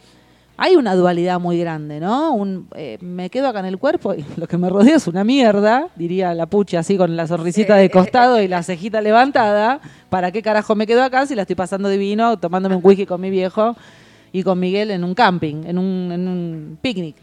hay 0.63 0.77
una 0.77 0.95
dualidad 0.95 1.41
muy 1.41 1.59
grande, 1.59 1.99
¿no? 1.99 2.31
Un, 2.31 2.69
eh, 2.77 2.97
me 3.01 3.29
quedo 3.29 3.49
acá 3.49 3.59
en 3.59 3.65
el 3.65 3.77
cuerpo 3.77 4.13
y 4.13 4.23
lo 4.37 4.47
que 4.47 4.57
me 4.57 4.69
rodea 4.69 4.95
es 4.95 5.07
una 5.07 5.25
mierda, 5.25 5.89
diría 5.97 6.33
la 6.33 6.45
pucha 6.45 6.79
así 6.79 6.95
con 6.95 7.17
la 7.17 7.27
sonrisita 7.27 7.75
de 7.75 7.89
costado 7.89 8.41
y 8.41 8.47
la 8.47 8.63
cejita 8.63 9.01
levantada. 9.01 9.81
¿Para 10.09 10.31
qué 10.31 10.41
carajo 10.41 10.73
me 10.73 10.87
quedo 10.87 11.03
acá 11.03 11.25
si 11.25 11.35
la 11.35 11.41
estoy 11.41 11.57
pasando 11.57 11.89
divino, 11.89 12.39
tomándome 12.39 12.77
un 12.77 12.81
whisky 12.81 13.05
con 13.05 13.19
mi 13.19 13.29
viejo 13.29 13.75
y 14.31 14.41
con 14.41 14.57
Miguel 14.57 14.91
en 14.91 15.03
un 15.03 15.13
camping, 15.13 15.65
en 15.65 15.77
un, 15.77 16.09
en 16.13 16.27
un 16.29 16.77
picnic? 16.81 17.17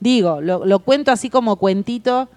Digo, 0.00 0.40
lo, 0.40 0.64
lo 0.64 0.78
cuento 0.78 1.12
así 1.12 1.28
como 1.28 1.56
cuentito 1.56 2.30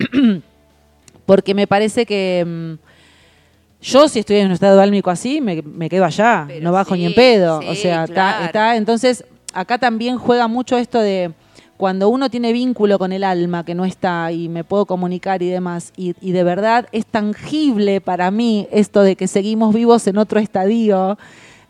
porque 1.26 1.54
me 1.54 1.68
parece 1.68 2.06
que 2.06 2.44
mm, 2.44 3.84
yo 3.84 4.08
si 4.08 4.18
estoy 4.18 4.38
en 4.38 4.46
un 4.46 4.52
estado 4.52 4.80
álmico 4.80 5.10
así, 5.10 5.40
me, 5.40 5.62
me 5.62 5.88
quedo 5.88 6.04
allá, 6.04 6.46
Pero 6.48 6.64
no 6.64 6.72
bajo 6.72 6.94
sí, 6.96 7.02
ni 7.02 7.06
en 7.06 7.14
pedo. 7.14 7.60
sí, 7.60 7.68
o 7.68 7.74
sea, 7.76 8.02
está, 8.02 8.46
está, 8.46 8.76
entonces 8.76 9.24
acá 9.52 9.78
también 9.78 10.18
juega 10.18 10.48
mucho 10.48 10.76
esto 10.76 10.98
de 11.00 11.32
cuando 11.76 12.08
uno 12.08 12.30
tiene 12.30 12.52
vínculo 12.52 12.98
con 12.98 13.12
el 13.12 13.24
alma 13.24 13.64
que 13.64 13.74
no 13.74 13.84
está 13.84 14.30
y 14.30 14.48
me 14.48 14.62
puedo 14.62 14.86
comunicar 14.86 15.42
y 15.42 15.48
demás, 15.48 15.92
y, 15.96 16.14
y 16.20 16.30
de 16.32 16.44
verdad 16.44 16.86
es 16.92 17.06
tangible 17.06 18.00
para 18.00 18.30
mí 18.30 18.68
esto 18.70 19.02
de 19.02 19.16
que 19.16 19.26
seguimos 19.26 19.74
vivos 19.74 20.06
en 20.06 20.16
otro 20.18 20.38
estadio, 20.38 21.18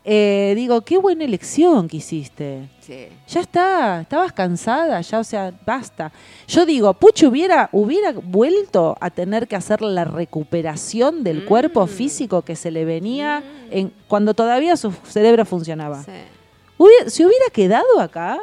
eh, 0.05 0.53
digo, 0.55 0.81
qué 0.81 0.97
buena 0.97 1.23
elección 1.23 1.87
que 1.87 1.97
hiciste. 1.97 2.67
Sí. 2.81 3.07
Ya 3.29 3.39
está, 3.39 4.01
estabas 4.01 4.33
cansada, 4.33 4.99
ya, 4.99 5.17
o 5.19 5.23
sea, 5.23 5.53
basta. 5.65 6.11
Yo 6.47 6.65
digo, 6.65 6.93
Pucho 6.93 7.29
hubiera, 7.29 7.69
hubiera 7.71 8.11
vuelto 8.11 8.97
a 8.99 9.09
tener 9.09 9.47
que 9.47 9.55
hacer 9.55 9.81
la 9.81 10.03
recuperación 10.03 11.23
del 11.23 11.43
Mm. 11.43 11.45
cuerpo 11.45 11.87
físico 11.87 12.41
que 12.41 12.57
se 12.57 12.69
le 12.69 12.83
venía 12.83 13.41
en, 13.71 13.93
cuando 14.09 14.33
todavía 14.33 14.75
su 14.75 14.91
cerebro 14.91 15.45
funcionaba. 15.45 16.03
Sí. 16.03 16.11
¿Se 17.07 17.25
hubiera 17.25 17.45
quedado 17.51 17.99
acá 17.99 18.39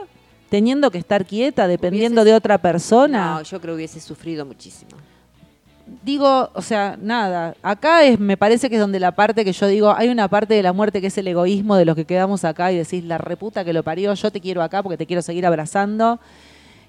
teniendo 0.48 0.90
que 0.90 0.98
estar 0.98 1.24
quieta, 1.26 1.66
dependiendo 1.68 2.24
de 2.24 2.34
otra 2.34 2.58
persona? 2.58 3.34
No, 3.34 3.42
yo 3.42 3.60
creo 3.60 3.74
que 3.74 3.76
hubiese 3.76 4.00
sufrido 4.00 4.44
muchísimo. 4.46 4.90
digo, 6.04 6.50
o 6.54 6.62
sea, 6.62 6.96
nada, 7.00 7.54
acá 7.62 8.04
es, 8.04 8.18
me 8.20 8.36
parece 8.36 8.68
que 8.70 8.76
es 8.76 8.80
donde 8.80 9.00
la 9.00 9.10
parte 9.12 9.44
que 9.44 9.52
yo 9.52 9.66
digo, 9.66 9.92
hay 9.96 10.08
una 10.08 10.28
parte 10.28 10.54
de 10.54 10.62
la 10.62 10.72
muerte 10.72 11.00
que 11.00 11.08
es 11.08 11.18
el 11.18 11.26
egoísmo 11.26 11.74
de 11.76 11.84
los 11.84 11.96
que 11.96 12.04
quedamos 12.04 12.44
acá 12.44 12.70
y 12.72 12.76
decís, 12.76 13.04
la 13.04 13.18
reputa 13.18 13.64
que 13.64 13.72
lo 13.72 13.82
parió, 13.82 14.14
yo 14.14 14.30
te 14.30 14.40
quiero 14.40 14.62
acá 14.62 14.82
porque 14.84 14.96
te 14.96 15.06
quiero 15.06 15.20
seguir 15.22 15.44
abrazando. 15.46 16.20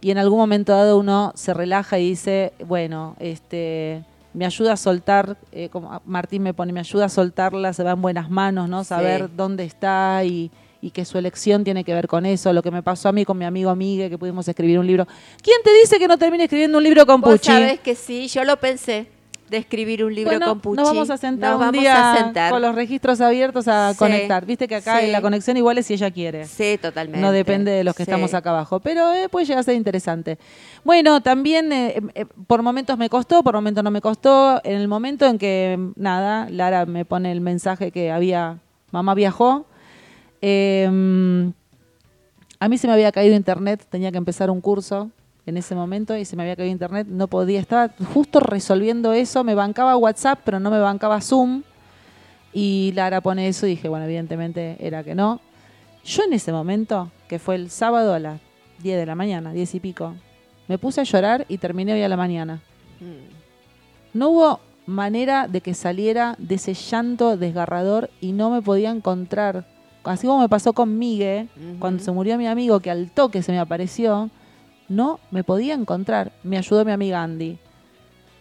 Y 0.02 0.12
en 0.12 0.18
algún 0.20 0.38
momento 0.40 0.72
dado 0.74 0.98
uno 1.00 1.32
se 1.36 1.54
relaja 1.54 1.98
y 2.00 2.10
dice, 2.10 2.54
bueno, 2.66 3.16
este, 3.20 4.04
me 4.34 4.46
ayuda 4.46 4.74
a 4.74 4.78
soltar, 4.78 5.36
eh, 5.52 5.70
como 5.70 6.00
Martín 6.06 6.42
me 6.44 6.54
pone, 6.54 6.72
me 6.74 6.80
ayuda 6.80 7.06
a 7.06 7.10
soltarla, 7.10 7.74
se 7.74 7.84
va 7.84 7.92
en 7.92 8.02
buenas 8.02 8.30
manos, 8.30 8.70
¿no? 8.70 8.84
Saber 8.84 9.26
Sí. 9.28 9.34
dónde 9.36 9.64
está 9.64 10.24
y, 10.24 10.50
y 10.82 10.92
que 10.92 11.06
su 11.06 11.18
elección 11.18 11.64
tiene 11.64 11.84
que 11.84 11.94
ver 11.94 12.08
con 12.08 12.26
eso, 12.26 12.52
lo 12.54 12.62
que 12.64 12.72
me 12.72 12.82
pasó 12.84 13.10
a 13.10 13.12
mí 13.12 13.24
con 13.26 13.38
mi 13.38 13.46
amigo 13.46 13.76
Migue, 13.76 14.10
que 14.10 14.18
pudimos 14.18 14.48
escribir 14.48 14.80
un 14.80 14.88
libro. 14.88 15.08
¿Quién 15.42 15.58
te 15.64 15.72
dice 15.74 16.00
que 16.00 16.08
no 16.08 16.18
termine 16.18 16.44
escribiendo 16.46 16.78
un 16.78 16.84
libro 16.84 17.06
con 17.06 17.22
Vos 17.22 17.34
Pucci? 17.34 17.48
sabés 17.52 17.80
que 17.80 17.96
sí, 17.96 18.28
yo 18.28 18.44
lo 18.44 18.58
pensé 18.58 19.08
de 19.50 19.58
escribir 19.58 20.04
un 20.06 20.16
libro 20.16 20.32
Bueno, 20.32 20.46
con 20.48 20.60
Pucci. 20.62 20.78
Nos 20.78 20.88
vamos 20.88 21.10
a 21.10 21.18
sentar 21.18 21.52
Nos 21.52 21.60
un 21.60 21.66
vamos 21.68 21.82
día 21.82 22.14
a 22.14 22.18
sentar. 22.18 22.52
con 22.52 22.62
los 22.62 22.74
registros 22.74 23.20
abiertos 23.20 23.68
a 23.68 23.92
Sí, 23.92 23.98
conectar. 24.00 24.46
Viste 24.46 24.66
que 24.66 24.76
acá 24.76 25.02
sí. 25.02 25.08
la 25.12 25.22
conexión 25.22 25.58
igual 25.58 25.78
es 25.78 25.86
si 25.88 25.94
ella 25.96 26.10
quiere. 26.10 26.46
Sí, 26.48 26.80
totalmente. 26.82 27.20
No 27.20 27.34
depende 27.34 27.70
de 27.72 27.84
los 27.84 27.94
que 27.94 28.06
Sí. 28.06 28.10
estamos 28.10 28.34
acá 28.34 28.52
abajo, 28.52 28.80
pero 28.80 29.12
eh, 29.14 29.28
puede 29.28 29.46
llegar 29.46 29.60
a 29.60 29.64
ser 29.64 29.76
interesante. 29.76 30.38
Bueno, 30.86 31.20
también 31.22 31.72
eh, 31.74 32.02
eh, 32.16 32.26
por 32.48 32.64
momentos 32.64 32.98
me 32.98 33.10
costó, 33.10 33.44
por 33.44 33.54
momentos 33.54 33.84
no 33.84 33.92
me 33.92 34.00
costó. 34.00 34.62
En 34.64 34.78
el 34.80 34.88
momento 34.88 35.26
en 35.26 35.38
que, 35.38 35.78
nada, 35.98 36.48
Lara 36.50 36.86
me 36.86 37.04
pone 37.04 37.34
el 37.34 37.42
mensaje 37.42 37.92
que 37.92 38.10
había, 38.10 38.58
mamá 38.92 39.14
viajó. 39.16 39.66
Eh, 40.42 41.52
a 42.60 42.70
mí 42.70 42.78
se 42.78 42.88
me 42.88 42.94
había 42.94 43.12
caído 43.12 43.36
internet, 43.36 43.86
tenía 43.90 44.12
que 44.12 44.18
empezar 44.18 44.50
un 44.52 44.62
curso 44.62 45.10
en 45.46 45.58
ese 45.58 45.74
momento 45.74 46.16
y 46.16 46.26
se 46.26 46.36
me 46.36 46.44
había 46.44 46.56
caído 46.56 46.72
internet, 46.72 47.08
no 47.10 47.28
podía, 47.28 47.60
estaba 47.60 47.90
justo 48.14 48.40
resolviendo 48.40 49.14
eso, 49.14 49.44
me 49.44 49.56
bancaba 49.56 49.98
WhatsApp, 49.98 50.42
pero 50.46 50.60
no 50.60 50.70
me 50.70 50.80
bancaba 50.80 51.22
Zoom. 51.22 51.64
Y 52.54 52.92
Lara 52.96 53.22
pone 53.22 53.48
eso 53.48 53.66
y 53.66 53.72
dije, 53.72 53.90
bueno, 53.90 54.06
evidentemente 54.06 54.76
era 54.80 55.04
que 55.04 55.16
no. 55.16 55.40
Yo 56.04 56.24
en 56.24 56.34
ese 56.34 56.52
momento, 56.52 57.12
que 57.28 57.40
fue 57.40 57.56
el 57.56 57.70
sábado 57.70 58.14
a 58.14 58.20
las 58.20 58.42
10 58.84 58.98
de 59.00 59.06
la 59.06 59.16
mañana, 59.16 59.54
10 59.54 59.76
y 59.76 59.80
pico, 59.80 60.14
me 60.68 60.78
puse 60.78 61.02
a 61.02 61.04
llorar 61.04 61.46
y 61.48 61.58
terminé 61.58 61.94
hoy 61.94 62.04
a 62.04 62.10
la 62.10 62.18
mañana. 62.18 62.62
Mm. 63.00 64.18
No 64.18 64.30
hubo 64.30 64.60
manera 64.86 65.48
de 65.48 65.62
que 65.62 65.74
saliera 65.74 66.36
de 66.38 66.56
ese 66.56 66.74
llanto 66.74 67.38
desgarrador 67.38 68.10
y 68.20 68.34
no 68.34 68.50
me 68.50 68.62
podía 68.62 68.92
encontrar. 68.92 69.66
Así 70.04 70.26
como 70.26 70.42
me 70.42 70.50
pasó 70.50 70.74
con 70.74 70.98
Migue, 70.98 71.48
cuando 71.80 72.04
se 72.04 72.12
murió 72.12 72.38
mi 72.38 72.48
amigo, 72.48 72.80
que 72.80 72.90
al 72.90 73.12
toque 73.12 73.44
se 73.44 73.52
me 73.52 73.60
apareció, 73.60 74.30
no 74.90 75.20
me 75.30 75.44
podía 75.44 75.74
encontrar. 75.74 76.32
Me 76.44 76.58
ayudó 76.58 76.84
mi 76.86 76.92
amiga 76.92 77.22
Andy. 77.22 77.58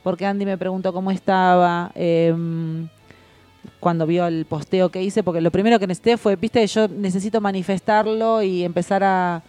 Porque 0.03 0.25
Andy 0.25 0.47
me 0.47 0.57
preguntó 0.57 0.93
cómo 0.93 1.11
estaba, 1.11 1.93
em, 1.95 2.89
cuando 3.79 4.07
vio 4.07 4.27
el 4.27 4.47
posteo 4.47 4.89
que 4.89 5.03
hice, 5.03 5.23
porque 5.23 5.41
lo 5.43 5.51
primero 5.51 5.79
que 5.79 5.87
necesité 5.87 6.17
fue, 6.17 6.37
viste, 6.37 6.67
yo 6.67 6.89
necesito 6.89 7.41
manifestarlo 7.41 8.43
y 8.43 8.65
empezar 8.65 9.05
a, 9.05 9.43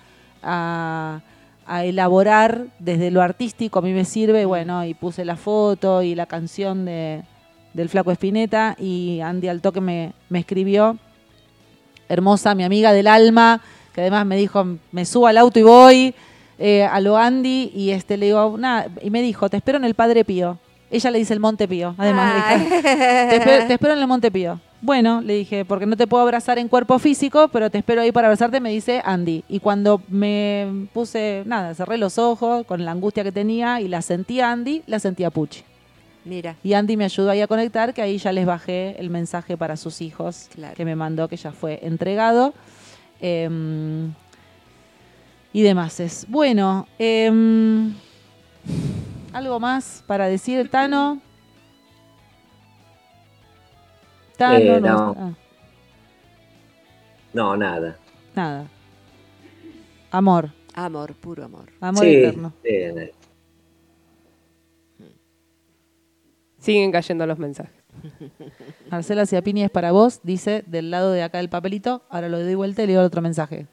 a, 0.43 1.21
a 1.65 1.85
elaborar 1.85 2.65
desde 2.79 3.11
lo 3.11 3.21
artístico, 3.21 3.79
a 3.79 3.81
mí 3.81 3.93
me 3.93 4.03
sirve, 4.03 4.45
bueno, 4.45 4.83
y 4.83 4.93
puse 4.93 5.23
la 5.23 5.37
foto 5.37 6.01
y 6.01 6.15
la 6.15 6.25
canción 6.25 6.83
de, 6.83 7.23
del 7.73 7.89
Flaco 7.89 8.11
Espineta 8.11 8.75
y 8.77 9.21
Andy 9.21 9.47
Altoque 9.47 9.79
me, 9.79 10.13
me 10.29 10.39
escribió, 10.39 10.97
hermosa, 12.11 12.55
mi 12.55 12.63
amiga 12.63 12.93
del 12.93 13.07
alma, 13.07 13.61
que 13.93 14.01
además 14.01 14.25
me 14.25 14.37
dijo, 14.37 14.65
me 14.91 15.05
subo 15.05 15.27
al 15.27 15.37
auto 15.37 15.59
y 15.59 15.63
voy 15.63 16.15
eh, 16.59 16.83
a 16.83 16.99
lo 16.99 17.17
Andy 17.17 17.71
y 17.73 17.91
este 17.91 18.17
le 18.17 18.27
digo, 18.27 18.55
nada, 18.57 18.87
y 19.01 19.09
me 19.09 19.21
dijo, 19.21 19.49
te 19.49 19.57
espero 19.57 19.77
en 19.77 19.85
el 19.85 19.95
Padre 19.95 20.25
Pío. 20.25 20.57
Ella 20.91 21.09
le 21.09 21.19
dice 21.19 21.33
el 21.33 21.39
Monte 21.39 21.67
Pío, 21.67 21.95
además. 21.97 22.59
le 22.59 22.63
dije, 22.65 22.81
te, 22.81 23.35
espero, 23.37 23.67
te 23.67 23.73
espero 23.73 23.93
en 23.93 23.99
el 23.99 24.07
Monte 24.07 24.29
Pío. 24.29 24.59
Bueno, 24.81 25.21
le 25.21 25.35
dije, 25.35 25.63
porque 25.63 25.85
no 25.85 25.95
te 25.95 26.07
puedo 26.07 26.23
abrazar 26.23 26.57
en 26.57 26.67
cuerpo 26.67 26.99
físico, 26.99 27.47
pero 27.47 27.69
te 27.69 27.77
espero 27.77 28.01
ahí 28.01 28.11
para 28.11 28.27
abrazarte, 28.27 28.59
me 28.59 28.71
dice 28.71 29.01
Andy. 29.05 29.43
Y 29.47 29.59
cuando 29.59 30.01
me 30.09 30.87
puse, 30.91 31.43
nada, 31.45 31.73
cerré 31.75 31.97
los 31.97 32.17
ojos 32.17 32.65
con 32.65 32.83
la 32.83 32.91
angustia 32.91 33.23
que 33.23 33.31
tenía 33.31 33.79
y 33.79 33.87
la 33.87 34.01
sentí 34.01 34.41
a 34.41 34.51
Andy, 34.51 34.83
la 34.87 34.99
sentí 34.99 35.23
a 35.23 35.29
Pucci. 35.29 35.63
Mira. 36.23 36.55
Y 36.63 36.73
Andy 36.73 36.97
me 36.97 37.05
ayudó 37.05 37.31
ahí 37.31 37.41
a 37.41 37.47
conectar, 37.47 37.93
que 37.93 38.01
ahí 38.01 38.17
ya 38.17 38.31
les 38.31 38.45
bajé 38.45 38.95
el 38.99 39.09
mensaje 39.09 39.57
para 39.57 39.75
sus 39.75 40.01
hijos 40.01 40.49
que 40.75 40.85
me 40.85 40.95
mandó, 40.95 41.27
que 41.27 41.35
ya 41.37 41.51
fue 41.51 41.79
entregado. 41.81 42.53
Em, 43.19 44.13
y 45.53 45.61
demás 45.63 45.99
es. 45.99 46.25
Bueno, 46.29 46.87
em, 46.99 47.93
algo 49.33 49.59
más 49.59 50.03
para 50.05 50.27
decir, 50.27 50.69
Tano. 50.69 51.19
Tano, 54.37 54.57
Eh, 54.59 54.81
no. 54.81 54.87
no. 54.89 55.15
ah, 55.17 55.33
No, 57.33 57.57
nada. 57.57 57.97
nada. 58.35 58.65
Amor. 60.11 60.51
Amor, 60.73 61.13
puro 61.15 61.43
amor. 61.45 61.71
Amor 61.81 62.03
Sí, 62.03 62.15
eterno. 62.15 62.53
sí, 62.63 62.69
eh, 62.69 63.13
Siguen 66.61 66.91
cayendo 66.91 67.25
los 67.25 67.37
mensajes. 67.39 67.73
Marcela 68.89 69.25
Ciapini 69.25 69.63
es 69.63 69.69
para 69.69 69.91
vos, 69.91 70.21
dice 70.23 70.63
del 70.67 70.91
lado 70.91 71.11
de 71.11 71.23
acá 71.23 71.39
del 71.39 71.49
papelito. 71.49 72.03
Ahora 72.09 72.29
lo 72.29 72.39
doy 72.41 72.55
vuelta 72.55 72.83
y 72.83 72.87
le 72.87 72.93
doy 72.93 73.03
otro 73.03 73.21
mensaje. 73.21 73.65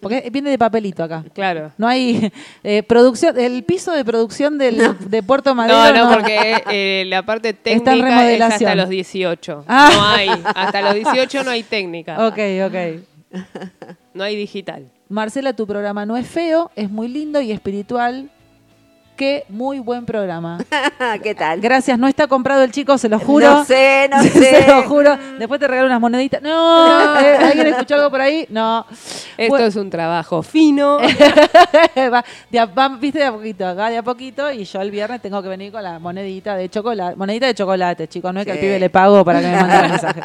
Porque 0.00 0.28
viene 0.32 0.50
de 0.50 0.58
papelito 0.58 1.04
acá. 1.04 1.24
Claro. 1.32 1.70
No 1.78 1.86
hay 1.86 2.32
eh, 2.64 2.82
producción, 2.82 3.38
el 3.38 3.62
piso 3.62 3.92
de 3.92 4.04
producción 4.04 4.58
del, 4.58 4.96
de 5.08 5.22
Puerto 5.22 5.54
Madero. 5.54 5.94
No, 5.94 6.08
no, 6.10 6.14
porque 6.14 6.56
eh, 6.70 7.04
la 7.06 7.24
parte 7.24 7.50
Está 7.64 7.70
en 7.70 7.84
técnica 7.84 8.08
es 8.08 8.14
remodelación. 8.16 8.70
hasta 8.70 8.74
los 8.74 8.88
18. 8.88 9.64
Ah. 9.68 9.90
No 9.94 10.04
hay. 10.04 10.42
Hasta 10.54 10.82
los 10.82 10.94
18 10.94 11.44
no 11.44 11.50
hay 11.50 11.62
técnica. 11.62 12.26
Ok, 12.26 12.38
ok. 12.66 13.44
No 14.12 14.24
hay 14.24 14.36
digital. 14.36 14.90
Marcela, 15.08 15.52
tu 15.52 15.66
programa 15.66 16.06
no 16.06 16.16
es 16.16 16.26
feo, 16.26 16.70
es 16.74 16.90
muy 16.90 17.08
lindo 17.08 17.40
y 17.40 17.52
espiritual. 17.52 18.30
Qué 19.16 19.44
muy 19.48 19.78
buen 19.78 20.04
programa. 20.06 20.58
¿Qué 21.22 21.36
tal? 21.36 21.60
Gracias, 21.60 21.96
no 21.96 22.08
está 22.08 22.26
comprado 22.26 22.64
el 22.64 22.72
chico, 22.72 22.98
se 22.98 23.08
lo 23.08 23.20
juro. 23.20 23.48
No 23.48 23.64
sé, 23.64 24.08
no 24.10 24.20
se 24.22 24.28
sé. 24.30 24.64
lo 24.66 24.82
juro. 24.88 25.16
Después 25.38 25.60
te 25.60 25.68
regalo 25.68 25.86
unas 25.86 26.00
moneditas. 26.00 26.42
No, 26.42 27.20
eh, 27.20 27.36
¿alguien 27.36 27.68
escuchó 27.68 27.94
algo 27.94 28.10
por 28.10 28.20
ahí? 28.20 28.44
No. 28.50 28.84
Esto 29.36 29.50
Bueno. 29.50 29.66
es 29.66 29.76
un 29.76 29.88
trabajo 29.88 30.42
fino. 30.42 30.98
Va, 31.96 32.24
de 32.50 32.58
a- 32.58 32.66
va, 32.66 32.88
viste 32.88 33.20
de 33.20 33.26
a 33.26 33.32
poquito, 33.32 33.64
acá 33.68 33.88
de 33.88 33.98
a 33.98 34.02
poquito, 34.02 34.50
y 34.50 34.64
yo 34.64 34.80
el 34.80 34.90
viernes 34.90 35.22
tengo 35.22 35.40
que 35.42 35.48
venir 35.48 35.70
con 35.70 35.84
la 35.84 36.00
monedita 36.00 36.56
de 36.56 36.68
chocolate. 36.68 37.14
Monedita 37.14 37.46
de 37.46 37.54
chocolate, 37.54 38.08
chicos, 38.08 38.34
no 38.34 38.40
es 38.40 38.46
que 38.46 38.52
al 38.52 38.58
pibe 38.58 38.80
le 38.80 38.90
pago 38.90 39.24
para 39.24 39.40
que 39.40 39.46
me 39.46 39.56
mande 39.56 39.76
el 39.76 39.90
mensaje. 39.90 40.20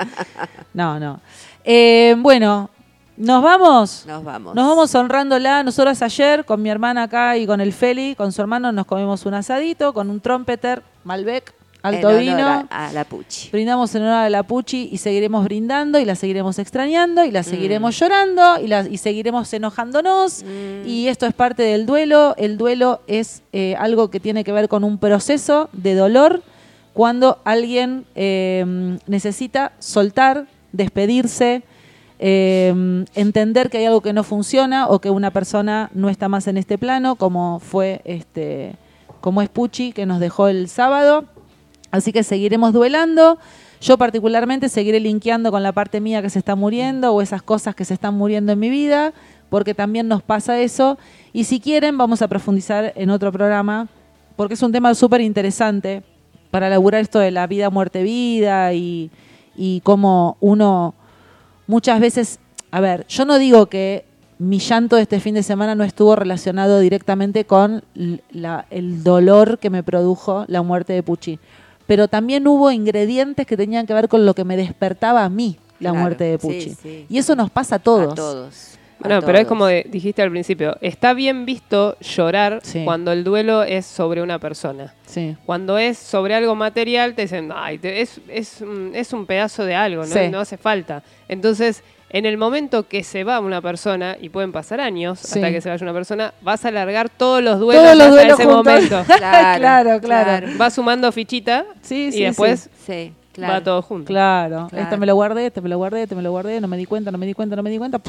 No, 0.73 0.99
no. 0.99 1.19
Eh, 1.63 2.15
bueno, 2.17 2.71
¿nos 3.19 3.43
vamos? 3.43 4.05
Nos 4.07 4.23
vamos. 4.23 4.55
Nos 4.55 4.67
vamos 4.67 4.95
honrándola. 4.95 5.61
Nosotros 5.61 6.01
ayer, 6.01 6.45
con 6.45 6.61
mi 6.61 6.69
hermana 6.69 7.03
acá 7.03 7.37
y 7.37 7.45
con 7.45 7.61
el 7.61 7.73
Feli, 7.73 8.15
con 8.15 8.31
su 8.31 8.41
hermano, 8.41 8.71
nos 8.71 8.85
comimos 8.85 9.25
un 9.25 9.35
asadito 9.35 9.93
con 9.93 10.09
un 10.09 10.19
trompeter, 10.19 10.81
Malbec, 11.03 11.53
alto 11.81 12.09
En 12.09 12.15
honor 12.15 12.19
vino. 12.21 12.47
A, 12.69 12.87
a 12.87 12.93
la 12.93 13.03
Puchi. 13.03 13.49
Brindamos 13.51 13.93
en 13.95 14.03
honor 14.03 14.25
a 14.25 14.29
la 14.29 14.43
Puchi 14.43 14.89
y 14.91 14.97
seguiremos 14.97 15.43
brindando 15.43 15.99
y 15.99 16.05
la 16.05 16.15
seguiremos 16.15 16.59
extrañando 16.59 17.23
y 17.25 17.31
la 17.31 17.43
seguiremos 17.43 17.99
llorando 17.99 18.59
y, 18.61 18.67
la, 18.67 18.87
y 18.87 18.97
seguiremos 18.97 19.53
enojándonos. 19.53 20.43
Y 20.85 21.07
esto 21.07 21.25
es 21.25 21.33
parte 21.33 21.63
del 21.63 21.85
duelo. 21.85 22.35
El 22.37 22.57
duelo 22.57 23.01
es 23.07 23.43
eh, 23.53 23.75
algo 23.77 24.09
que 24.09 24.19
tiene 24.19 24.43
que 24.43 24.51
ver 24.51 24.69
con 24.69 24.83
un 24.83 24.97
proceso 24.97 25.69
de 25.73 25.95
dolor 25.95 26.41
cuando 26.93 27.39
alguien 27.45 28.05
eh, 28.15 28.97
necesita 29.07 29.73
soltar, 29.79 30.47
despedirse, 30.71 31.63
eh, 32.19 33.05
entender 33.15 33.69
que 33.69 33.77
hay 33.77 33.85
algo 33.85 34.01
que 34.01 34.11
no 34.11 34.23
funciona 34.23 34.87
o 34.87 34.99
que 34.99 35.09
una 35.09 35.31
persona 35.31 35.89
no 35.93 36.09
está 36.09 36.27
más 36.27 36.47
en 36.47 36.57
este 36.57 36.77
plano, 36.77 37.15
como 37.15 37.59
fue 37.59 38.01
este, 38.03 38.75
como 39.21 39.41
es 39.41 39.47
Pucci, 39.47 39.93
que 39.93 40.05
nos 40.05 40.19
dejó 40.19 40.49
el 40.49 40.67
sábado. 40.67 41.25
Así 41.91 42.11
que 42.11 42.23
seguiremos 42.23 42.73
duelando. 42.73 43.39
Yo 43.81 43.97
particularmente 43.97 44.67
seguiré 44.67 44.99
linkeando 44.99 45.49
con 45.51 45.63
la 45.63 45.71
parte 45.71 46.01
mía 46.01 46.21
que 46.21 46.29
se 46.29 46.39
está 46.39 46.55
muriendo 46.55 47.13
o 47.13 47.21
esas 47.21 47.41
cosas 47.41 47.73
que 47.73 47.85
se 47.85 47.93
están 47.93 48.15
muriendo 48.15 48.51
en 48.51 48.59
mi 48.59 48.69
vida, 48.69 49.13
porque 49.49 49.73
también 49.73 50.09
nos 50.09 50.21
pasa 50.21 50.59
eso. 50.59 50.97
Y 51.31 51.45
si 51.45 51.61
quieren, 51.61 51.97
vamos 51.97 52.21
a 52.21 52.27
profundizar 52.27 52.91
en 52.95 53.09
otro 53.09 53.31
programa, 53.31 53.87
porque 54.35 54.55
es 54.55 54.61
un 54.61 54.73
tema 54.73 54.93
súper 54.93 55.21
interesante 55.21 56.03
para 56.51 56.67
elaborar 56.67 56.99
esto 56.99 57.19
de 57.19 57.31
la 57.31 57.47
vida, 57.47 57.69
muerte, 57.69 58.03
vida 58.03 58.73
y, 58.73 59.09
y 59.55 59.79
cómo 59.81 60.35
uno 60.41 60.93
muchas 61.69 61.99
veces, 61.99 62.39
a 62.71 62.81
ver, 62.81 63.05
yo 63.07 63.25
no 63.25 63.37
digo 63.37 63.67
que 63.67 64.03
mi 64.39 64.57
llanto 64.59 64.95
de 64.95 65.03
este 65.03 65.19
fin 65.19 65.35
de 65.35 65.43
semana 65.43 65.75
no 65.75 65.83
estuvo 65.83 66.15
relacionado 66.15 66.79
directamente 66.79 67.45
con 67.45 67.83
la- 68.31 68.65
el 68.71 69.03
dolor 69.03 69.59
que 69.59 69.69
me 69.69 69.83
produjo 69.83 70.45
la 70.47 70.61
muerte 70.63 70.93
de 70.93 71.03
Pucci, 71.03 71.37
pero 71.85 72.07
también 72.07 72.47
hubo 72.47 72.71
ingredientes 72.71 73.45
que 73.45 73.55
tenían 73.55 73.85
que 73.85 73.93
ver 73.93 74.07
con 74.09 74.25
lo 74.25 74.33
que 74.33 74.43
me 74.45 74.57
despertaba 74.57 75.23
a 75.23 75.29
mí 75.29 75.57
la 75.79 75.91
Claro, 75.91 76.01
muerte 76.03 76.23
de 76.23 76.37
sí, 76.39 76.47
Pucci. 76.47 76.69
sí. 76.81 77.05
Y 77.09 77.17
eso 77.19 77.35
nos 77.35 77.49
pasa 77.51 77.75
a 77.75 77.79
todos. 77.79 78.13
A 78.13 78.15
todos. 78.15 78.71
Bueno, 78.99 79.21
pero 79.25 79.37
es 79.39 79.47
como 79.47 79.65
de- 79.65 79.85
dijiste 79.89 80.21
al 80.21 80.29
principio, 80.29 80.77
está 80.81 81.13
bien 81.13 81.45
visto 81.45 81.97
llorar 82.01 82.59
Sí. 82.63 82.83
cuando 82.83 83.11
el 83.11 83.23
duelo 83.23 83.63
es 83.63 83.85
sobre 83.85 84.21
una 84.21 84.39
persona. 84.39 84.93
Sí. 85.05 85.35
Cuando 85.45 85.77
es 85.77 85.97
sobre 85.97 86.35
algo 86.35 86.55
material, 86.55 87.13
te 87.15 87.23
dicen, 87.23 87.51
ay, 87.55 87.77
te- 87.77 88.01
es, 88.01 88.19
es, 88.27 88.61
un- 88.61 88.91
es 88.93 89.13
un 89.13 89.25
pedazo 89.25 89.63
de 89.65 89.75
algo, 89.75 90.01
¿no? 90.03 90.07
Sí. 90.13 90.27
no 90.29 90.39
hace 90.39 90.57
falta. 90.57 91.01
Entonces, 91.27 91.83
en 92.11 92.25
el 92.25 92.37
momento 92.37 92.87
que 92.87 93.03
se 93.03 93.23
va 93.23 93.39
una 93.39 93.61
persona, 93.61 94.17
y 94.19 94.29
pueden 94.29 94.51
pasar 94.51 94.81
años 94.81 95.19
Sí. 95.19 95.39
hasta 95.39 95.51
que 95.51 95.61
se 95.61 95.69
vaya 95.69 95.83
una 95.83 95.93
persona, 95.93 96.33
vas 96.41 96.65
a 96.65 96.69
alargar 96.69 97.07
todos 97.09 97.41
los 97.43 97.59
duelos 97.59 97.83
Todos 97.83 97.97
los 97.97 98.07
hasta 98.07 98.15
duelos 98.15 98.39
ese 98.39 98.49
juntos. 98.49 98.73
momento. 98.73 99.03
Claro, 99.17 99.59
claro, 99.59 100.01
claro. 100.01 100.47
Vas 100.57 100.73
sumando 100.73 101.11
fichita 101.11 101.65
Sí, 101.81 102.11
sí, 102.11 102.19
y 102.19 102.23
después 102.23 102.69
Sí, 102.85 103.13
va 103.13 103.33
claro. 103.33 103.63
todo 103.63 103.81
junto. 103.83 104.07
Claro, 104.07 104.67
Claro. 104.69 104.83
este 104.83 104.97
me 104.97 105.05
lo 105.05 105.13
guardé, 105.15 105.45
este 105.45 105.61
me 105.61 105.69
lo 105.69 105.77
guardé, 105.77 106.03
este 106.03 106.15
me 106.15 106.21
lo 106.23 106.31
guardé, 106.31 106.59
no 106.59 106.67
me 106.67 106.77
di 106.77 106.85
cuenta, 106.85 107.11
no 107.11 107.17
me 107.19 107.25
di 107.27 107.33
cuenta, 107.35 107.55
no 107.55 107.61
me 107.63 107.69
di 107.69 107.77
cuenta. 107.77 107.99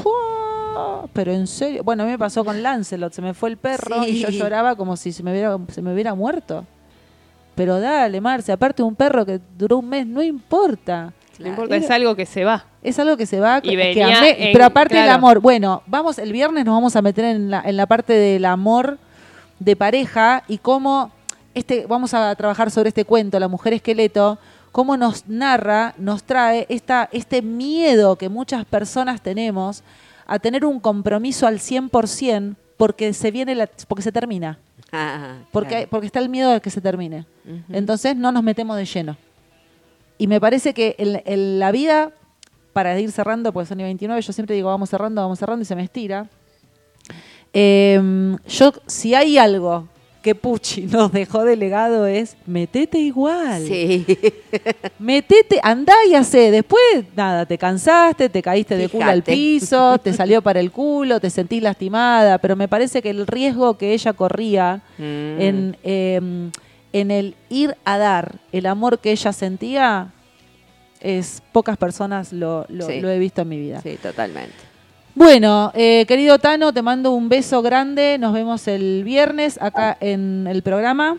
Pero 1.13 1.31
en 1.31 1.47
serio, 1.47 1.83
bueno, 1.83 2.03
a 2.03 2.05
mí 2.05 2.11
me 2.11 2.19
pasó 2.19 2.43
con 2.45 2.61
Lancelot, 2.61 3.13
se 3.13 3.21
me 3.21 3.33
fue 3.33 3.49
el 3.49 3.57
perro 3.57 4.05
y 4.05 4.19
yo 4.19 4.29
lloraba 4.29 4.75
como 4.75 4.95
si 4.95 5.11
se 5.11 5.23
me 5.23 5.31
hubiera, 5.31 5.57
se 5.71 5.81
me 5.81 5.93
hubiera 5.93 6.13
muerto. 6.15 6.65
Pero 7.55 7.79
dale, 7.79 8.21
Marce, 8.21 8.51
aparte 8.51 8.81
un 8.81 8.95
perro 8.95 9.25
que 9.25 9.39
duró 9.57 9.79
un 9.79 9.89
mes, 9.89 10.07
no 10.07 10.23
importa. 10.23 11.13
No 11.37 11.47
importa, 11.47 11.75
es 11.75 11.89
algo 11.89 12.15
que 12.15 12.25
se 12.25 12.43
va. 12.45 12.65
Es 12.83 12.97
algo 12.99 13.17
que 13.17 13.25
se 13.25 13.39
va, 13.39 13.59
Y 13.63 13.75
que 13.75 14.03
amé, 14.03 14.47
en- 14.47 14.53
pero 14.53 14.65
aparte 14.65 14.95
el 14.97 15.03
claro. 15.03 15.17
amor. 15.17 15.39
Bueno, 15.39 15.81
vamos, 15.87 16.17
el 16.19 16.31
viernes 16.31 16.65
nos 16.65 16.75
vamos 16.75 16.95
a 16.95 17.01
meter 17.01 17.25
en 17.25 17.49
la, 17.51 17.61
en 17.65 17.77
la 17.77 17.85
parte 17.87 18.13
del 18.13 18.45
amor 18.45 18.97
de 19.59 19.75
pareja 19.75 20.43
y 20.47 20.57
cómo 20.59 21.11
este, 21.53 21.85
vamos 21.87 22.13
a 22.13 22.33
trabajar 22.35 22.71
sobre 22.71 22.89
este 22.89 23.05
cuento, 23.05 23.39
La 23.39 23.47
Mujer 23.47 23.73
Esqueleto, 23.73 24.37
cómo 24.71 24.95
nos 24.97 25.27
narra, 25.27 25.93
nos 25.97 26.23
trae 26.23 26.65
esta, 26.69 27.09
este 27.11 27.41
miedo 27.41 28.15
que 28.15 28.29
muchas 28.29 28.63
personas 28.65 29.21
tenemos 29.21 29.83
a 30.31 30.39
tener 30.39 30.63
un 30.65 30.79
compromiso 30.79 31.45
al 31.45 31.59
100% 31.59 32.55
porque 32.77 33.13
se 33.13 33.31
viene 33.31 33.53
la, 33.53 33.67
porque 33.87 34.01
se 34.01 34.13
termina. 34.13 34.57
Ah, 34.93 35.39
Porque, 35.51 35.69
claro. 35.69 35.87
porque 35.89 36.07
está 36.07 36.19
el 36.19 36.29
miedo 36.29 36.51
de 36.51 36.61
que 36.61 36.69
se 36.69 36.79
termine. 36.79 37.25
Entonces 37.69 38.15
no 38.15 38.31
nos 38.31 38.41
metemos 38.41 38.77
de 38.77 38.85
lleno. 38.85 39.17
Y 40.17 40.27
me 40.27 40.39
parece 40.39 40.73
que 40.73 40.95
en, 40.97 41.21
en 41.25 41.59
la 41.59 41.71
vida, 41.71 42.11
para 42.71 42.97
ir 42.97 43.11
cerrando, 43.11 43.51
porque 43.51 43.67
son 43.67 43.81
y 43.81 43.83
29, 43.83 44.21
yo 44.21 44.31
siempre 44.33 44.55
digo 44.55 44.69
vamos 44.69 44.89
cerrando, 44.89 45.21
vamos 45.21 45.37
cerrando 45.37 45.63
y 45.63 45.65
se 45.65 45.75
me 45.75 45.83
estira. 45.83 46.27
Eh, 47.53 48.37
yo, 48.47 48.71
si 48.87 49.13
hay 49.13 49.37
algo 49.37 49.87
que 50.21 50.35
Pucci 50.35 50.81
nos 50.91 51.11
dejó 51.11 51.43
de 51.43 51.55
legado 51.55 52.05
es 52.05 52.37
metete 52.45 52.99
igual. 52.99 53.63
Sí. 53.65 54.05
Metete, 54.99 55.59
andá 55.63 55.93
y 56.09 56.13
hacé. 56.13 56.51
Después, 56.51 56.81
nada, 57.15 57.45
te 57.45 57.57
cansaste, 57.57 58.29
te 58.29 58.41
caíste 58.41 58.77
de 58.77 58.87
culo 58.89 59.05
al 59.05 59.23
piso, 59.23 59.97
te 60.03 60.13
salió 60.13 60.41
para 60.41 60.59
el 60.59 60.71
culo, 60.71 61.19
te 61.19 61.29
sentís 61.29 61.63
lastimada, 61.63 62.37
pero 62.37 62.55
me 62.55 62.67
parece 62.67 63.01
que 63.01 63.09
el 63.09 63.25
riesgo 63.27 63.77
que 63.77 63.93
ella 63.93 64.13
corría 64.13 64.81
Mm. 64.97 65.41
en, 65.41 65.77
eh, 65.83 66.21
en 66.93 67.11
el 67.11 67.35
ir 67.49 67.75
a 67.85 67.97
dar 67.97 68.35
el 68.51 68.65
amor 68.67 68.99
que 68.99 69.11
ella 69.11 69.33
sentía, 69.33 70.13
es 70.99 71.41
pocas 71.51 71.77
personas 71.77 72.31
lo, 72.31 72.65
lo- 72.69 72.85
Sí. 72.85 72.99
lo 73.01 73.09
he 73.09 73.17
visto 73.17 73.41
en 73.41 73.49
mi 73.49 73.59
vida. 73.59 73.81
Sí, 73.81 73.97
totalmente. 74.01 74.53
Bueno, 75.13 75.71
eh, 75.75 76.05
querido 76.07 76.39
Tano, 76.39 76.73
te 76.73 76.81
mando 76.81 77.11
un 77.11 77.29
beso 77.29 77.61
grande. 77.61 78.17
Nos 78.17 78.33
vemos 78.33 78.67
el 78.67 79.03
viernes 79.03 79.61
acá 79.61 79.97
en 79.99 80.47
el 80.47 80.61
programa. 80.63 81.17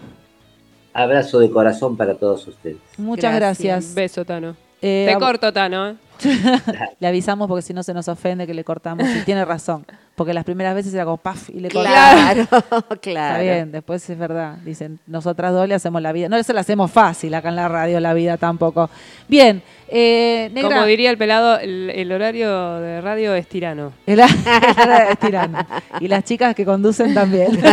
Abrazo 0.95 1.39
de 1.39 1.51
corazón 1.51 1.97
para 1.97 2.15
todos 2.15 2.47
ustedes. 2.47 2.79
Muchas 2.97 3.35
gracias. 3.35 3.95
Beso, 3.95 4.25
Tano. 4.25 4.57
Eh, 4.81 5.09
Te 5.11 5.19
corto, 5.19 5.53
Tano. 5.53 5.91
¿eh? 5.91 5.97
le 7.01 7.07
avisamos 7.07 7.49
porque 7.49 7.63
si 7.63 7.73
no 7.73 7.83
se 7.83 7.95
nos 7.95 8.09
ofende 8.09 8.47
que 8.47 8.55
le 8.55 8.65
cortamos. 8.65 9.07
Y 9.09 9.21
tiene 9.25 9.45
razón. 9.45 9.85
Porque 10.15 10.35
las 10.35 10.45
primeras 10.45 10.75
veces 10.75 10.93
era 10.93 11.05
como 11.05 11.17
paf 11.17 11.49
y 11.49 11.61
le 11.61 11.71
cortamos. 11.71 11.97
Claro, 12.03 12.41
Está 12.43 12.97
claro. 13.01 13.43
bien, 13.43 13.73
después 13.73 14.09
es 14.11 14.19
verdad. 14.19 14.57
Dicen, 14.65 14.99
nosotras 15.07 15.53
dos 15.53 15.67
le 15.67 15.75
hacemos 15.75 16.03
la 16.03 16.13
vida. 16.13 16.29
No 16.29 16.41
se 16.43 16.53
la 16.53 16.61
hacemos 16.61 16.91
fácil 16.91 17.33
acá 17.35 17.49
en 17.49 17.57
la 17.57 17.67
radio, 17.69 17.99
la 17.99 18.13
vida 18.13 18.37
tampoco. 18.37 18.91
Bien, 19.27 19.63
eh, 19.89 20.51
negra. 20.53 20.69
Como 20.77 20.87
diría 20.87 21.09
el 21.11 21.17
pelado, 21.19 21.59
el, 21.59 21.91
el 21.91 22.13
horario 22.13 22.79
de 22.81 23.01
radio 23.01 23.35
es 23.35 23.47
tirano. 23.49 23.93
El- 24.07 24.21
es 24.21 25.19
tirano. 25.19 25.67
Y 26.01 26.09
las 26.09 26.25
chicas 26.25 26.55
que 26.55 26.65
conducen 26.67 27.15
también. 27.15 27.59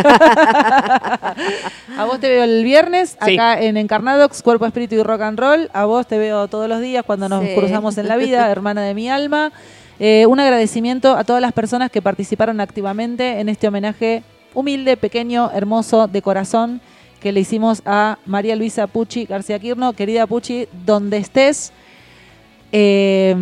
a 1.98 2.06
vos 2.06 2.20
te 2.20 2.30
veo 2.30 2.44
el 2.44 2.64
viernes 2.64 3.18
Sí. 3.26 3.34
acá 3.36 3.62
en 3.62 3.78
Encarnadox, 3.78 4.42
Cuerpo, 4.42 4.66
Espíritu 4.66 4.96
y 4.96 5.04
Rock 5.04 5.22
and 5.22 5.40
Roll. 5.40 5.70
A 5.74 5.86
vos 5.86 6.08
te 6.08 6.18
veo 6.18 6.48
todos 6.48 6.68
los 6.70 6.80
días 6.82 7.04
cuando 7.06 7.28
nos 7.30 7.44
Sí. 7.44 7.54
cruzamos 7.56 7.98
en 7.98 8.08
la 8.08 8.16
vida, 8.18 8.50
hermana 8.50 8.82
de 8.84 8.94
mi 8.94 9.10
alma. 9.10 9.52
Eh, 10.00 10.26
un 10.28 10.40
agradecimiento 10.40 11.16
a 11.18 11.24
todas 11.24 11.42
las 11.42 11.52
personas 11.54 11.92
que 11.92 12.02
participaron 12.02 12.62
activamente 12.62 13.40
en 13.40 13.50
este 13.50 13.68
homenaje 13.68 14.24
humilde, 14.54 14.96
pequeño, 14.98 15.52
hermoso, 15.54 16.08
de 16.08 16.22
corazón 16.22 16.80
que 17.20 17.32
le 17.34 17.42
hicimos 17.42 17.82
a 17.86 18.18
María 18.26 18.56
Luisa 18.56 18.88
Pucci 18.88 19.26
García 19.26 19.60
Quirno. 19.60 19.92
Querida 19.94 20.26
Pucci, 20.26 20.68
donde 20.86 21.18
estés, 21.18 21.74
eh, 22.72 23.36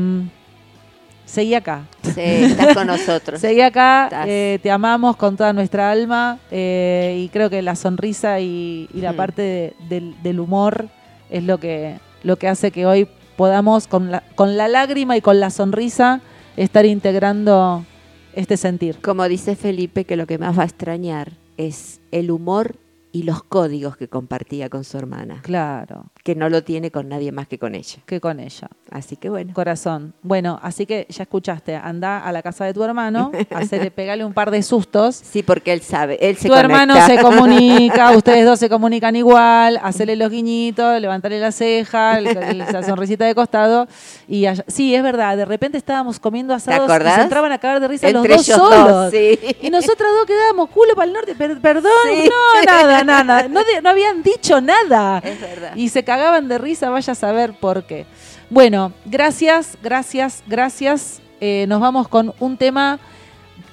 seguí 1.26 1.54
acá. 1.54 1.84
Sí, 2.02 2.22
estás 2.22 2.74
con 2.74 2.88
nosotros. 2.88 3.40
Seguí 3.42 3.62
acá, 3.62 4.10
eh, 4.26 4.58
te 4.64 4.72
amamos 4.72 5.16
con 5.18 5.38
toda 5.38 5.54
nuestra 5.54 5.92
alma 5.92 6.40
eh, 6.50 7.22
y 7.24 7.30
creo 7.30 7.50
que 7.52 7.62
la 7.62 7.76
sonrisa 7.76 8.40
y, 8.40 8.90
y 8.94 9.02
la 9.02 9.12
Mm. 9.14 9.16
parte 9.16 9.42
de- 9.42 9.74
del, 9.90 10.16
del 10.24 10.40
humor 10.40 10.88
es 11.30 11.44
lo 11.44 11.60
que, 11.60 11.98
lo 12.24 12.38
que 12.38 12.48
hace 12.48 12.72
que 12.72 12.86
hoy 12.88 13.08
podamos 13.36 13.88
con 13.88 14.10
la, 14.10 14.24
con 14.36 14.58
la 14.58 14.68
lágrima 14.68 15.16
y 15.18 15.22
con 15.22 15.40
la 15.40 15.50
sonrisa 15.52 16.22
estar 16.58 16.86
integrando 16.86 17.86
este 18.34 18.58
sentir. 18.58 19.00
Como 19.00 19.28
dice 19.28 19.56
Felipe, 19.56 20.04
que 20.04 20.18
lo 20.18 20.28
que 20.28 20.38
más 20.38 20.58
va 20.58 20.64
a 20.64 20.66
extrañar 20.66 21.32
es 21.56 22.02
el 22.12 22.32
humor 22.32 22.76
y 23.18 23.24
los 23.24 23.42
códigos 23.44 23.98
que 23.98 24.08
compartía 24.08 24.70
con 24.70 24.84
su 24.84 24.98
hermana, 24.98 25.40
Claro, 25.44 26.06
que 26.24 26.36
no 26.36 26.50
lo 26.50 26.64
tiene 26.64 26.92
con 26.92 27.10
nadie 27.10 27.32
más 27.32 27.48
que 27.48 27.58
con 27.58 27.74
ella. 27.74 27.98
que 28.06 28.20
con 28.22 28.40
ella. 28.40 28.68
Así 28.92 29.16
que 29.16 29.30
bueno. 29.30 29.54
Corazón. 29.54 30.14
Bueno, 30.22 30.60
así 30.62 30.86
que 30.86 31.08
ya 31.10 31.24
escuchaste, 31.24 31.76
anda 31.76 32.20
a 32.20 32.32
la 32.32 32.42
casa 32.42 32.66
de 32.66 32.74
tu 32.74 32.84
hermano, 32.84 33.32
hacerle, 33.56 33.92
pegale 33.92 34.24
un 34.26 34.34
par 34.34 34.52
de 34.52 34.62
sustos. 34.62 35.16
Sí, 35.16 35.42
porque 35.44 35.74
él 35.74 35.82
sabe, 35.82 36.18
él 36.22 36.38
se 36.38 36.48
tu 36.48 36.54
hermano 36.56 36.94
se 37.06 37.18
comunica, 37.22 38.12
ustedes 38.12 38.46
dos 38.46 38.60
se 38.60 38.70
comunican 38.70 39.16
igual, 39.16 39.80
hacerle 39.82 40.16
los 40.16 40.30
guiñitos, 40.30 41.00
levantarle 41.02 41.40
la 41.40 41.52
ceja, 41.52 42.20
la 42.22 42.84
sonrisita 42.84 43.26
de 43.26 43.34
costado. 43.36 43.88
Y 44.28 44.46
allá- 44.46 44.64
sí, 44.68 44.94
es 44.96 45.04
verdad, 45.04 45.36
de 45.38 45.46
repente 45.46 45.78
estábamos 45.78 46.20
comiendo 46.20 46.54
asados 46.54 46.82
y 46.82 46.84
acordás? 46.92 47.16
se 47.16 47.22
entraban 47.24 47.52
a 47.52 47.58
cagar 47.58 47.80
de 47.80 47.88
risa 47.88 48.08
Entre 48.10 48.36
los 48.36 48.46
dos 48.46 48.56
solos. 48.58 48.88
dos, 48.88 49.12
sí. 49.12 49.40
Y 49.62 49.70
nosotras 49.70 50.10
dos 50.18 50.26
quedábamos 50.26 50.70
culo 50.70 50.94
para 50.96 51.08
el 51.08 51.14
norte. 51.14 51.36
Per- 51.36 51.60
perdón, 51.62 51.92
Sí. 52.08 52.30
no, 52.30 52.64
nada, 52.66 53.04
nada. 53.08 53.48
No, 53.50 53.62
de- 53.64 53.82
no 53.82 53.90
habían 53.90 54.22
dicho 54.22 54.62
nada. 54.62 55.18
Es 55.24 55.42
verdad. 55.42 55.76
Y 55.76 55.90
se 55.90 56.04
cagaban 56.04 56.48
de 56.48 56.60
risa, 56.60 56.92
vaya 56.92 57.14
a 57.14 57.16
saber 57.16 57.54
por 57.54 57.86
qué. 57.86 58.06
Bueno, 58.52 58.94
gracias, 59.06 59.78
gracias, 59.82 60.44
gracias. 60.46 61.22
Eh, 61.42 61.66
nos 61.68 61.82
vamos 61.82 62.08
con 62.08 62.34
un 62.40 62.58
tema 62.58 63.00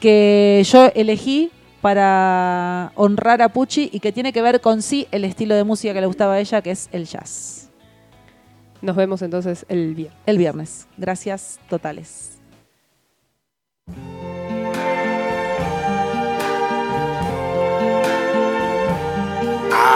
que 0.01 0.63
yo 0.67 0.87
elegí 0.95 1.51
para 1.83 2.93
honrar 2.95 3.43
a 3.43 3.51
Pucci 3.51 3.91
y 3.93 4.01
que 4.01 4.11
tiene 4.13 4.33
que 4.33 4.41
ver 4.41 4.61
con 4.63 4.81
sí 4.81 5.07
el 5.11 5.25
estilo 5.25 5.55
de 5.55 5.65
música 5.65 5.93
que 5.93 6.01
le 6.01 6.07
gustaba 6.07 6.35
a 6.35 6.41
ella, 6.41 6.63
que 6.63 6.71
es 6.71 6.89
el 6.93 7.07
jazz. 7.07 7.69
Nos 8.81 8.97
vemos 8.97 9.21
entonces 9.23 9.65
el 9.69 9.95
viernes. 9.95 10.19
El 10.27 10.39
viernes. 10.39 10.87
Gracias 10.97 11.59
totales. 11.69 12.34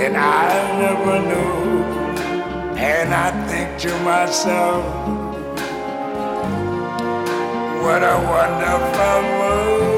than 0.00 0.16
I 0.16 0.48
never 0.80 1.16
knew. 1.28 1.84
And 2.74 3.12
I 3.12 3.28
think 3.48 3.78
to 3.84 3.92
myself, 4.00 4.82
what 7.84 8.02
a 8.02 8.16
wonderful 8.32 9.20
world. 9.38 9.89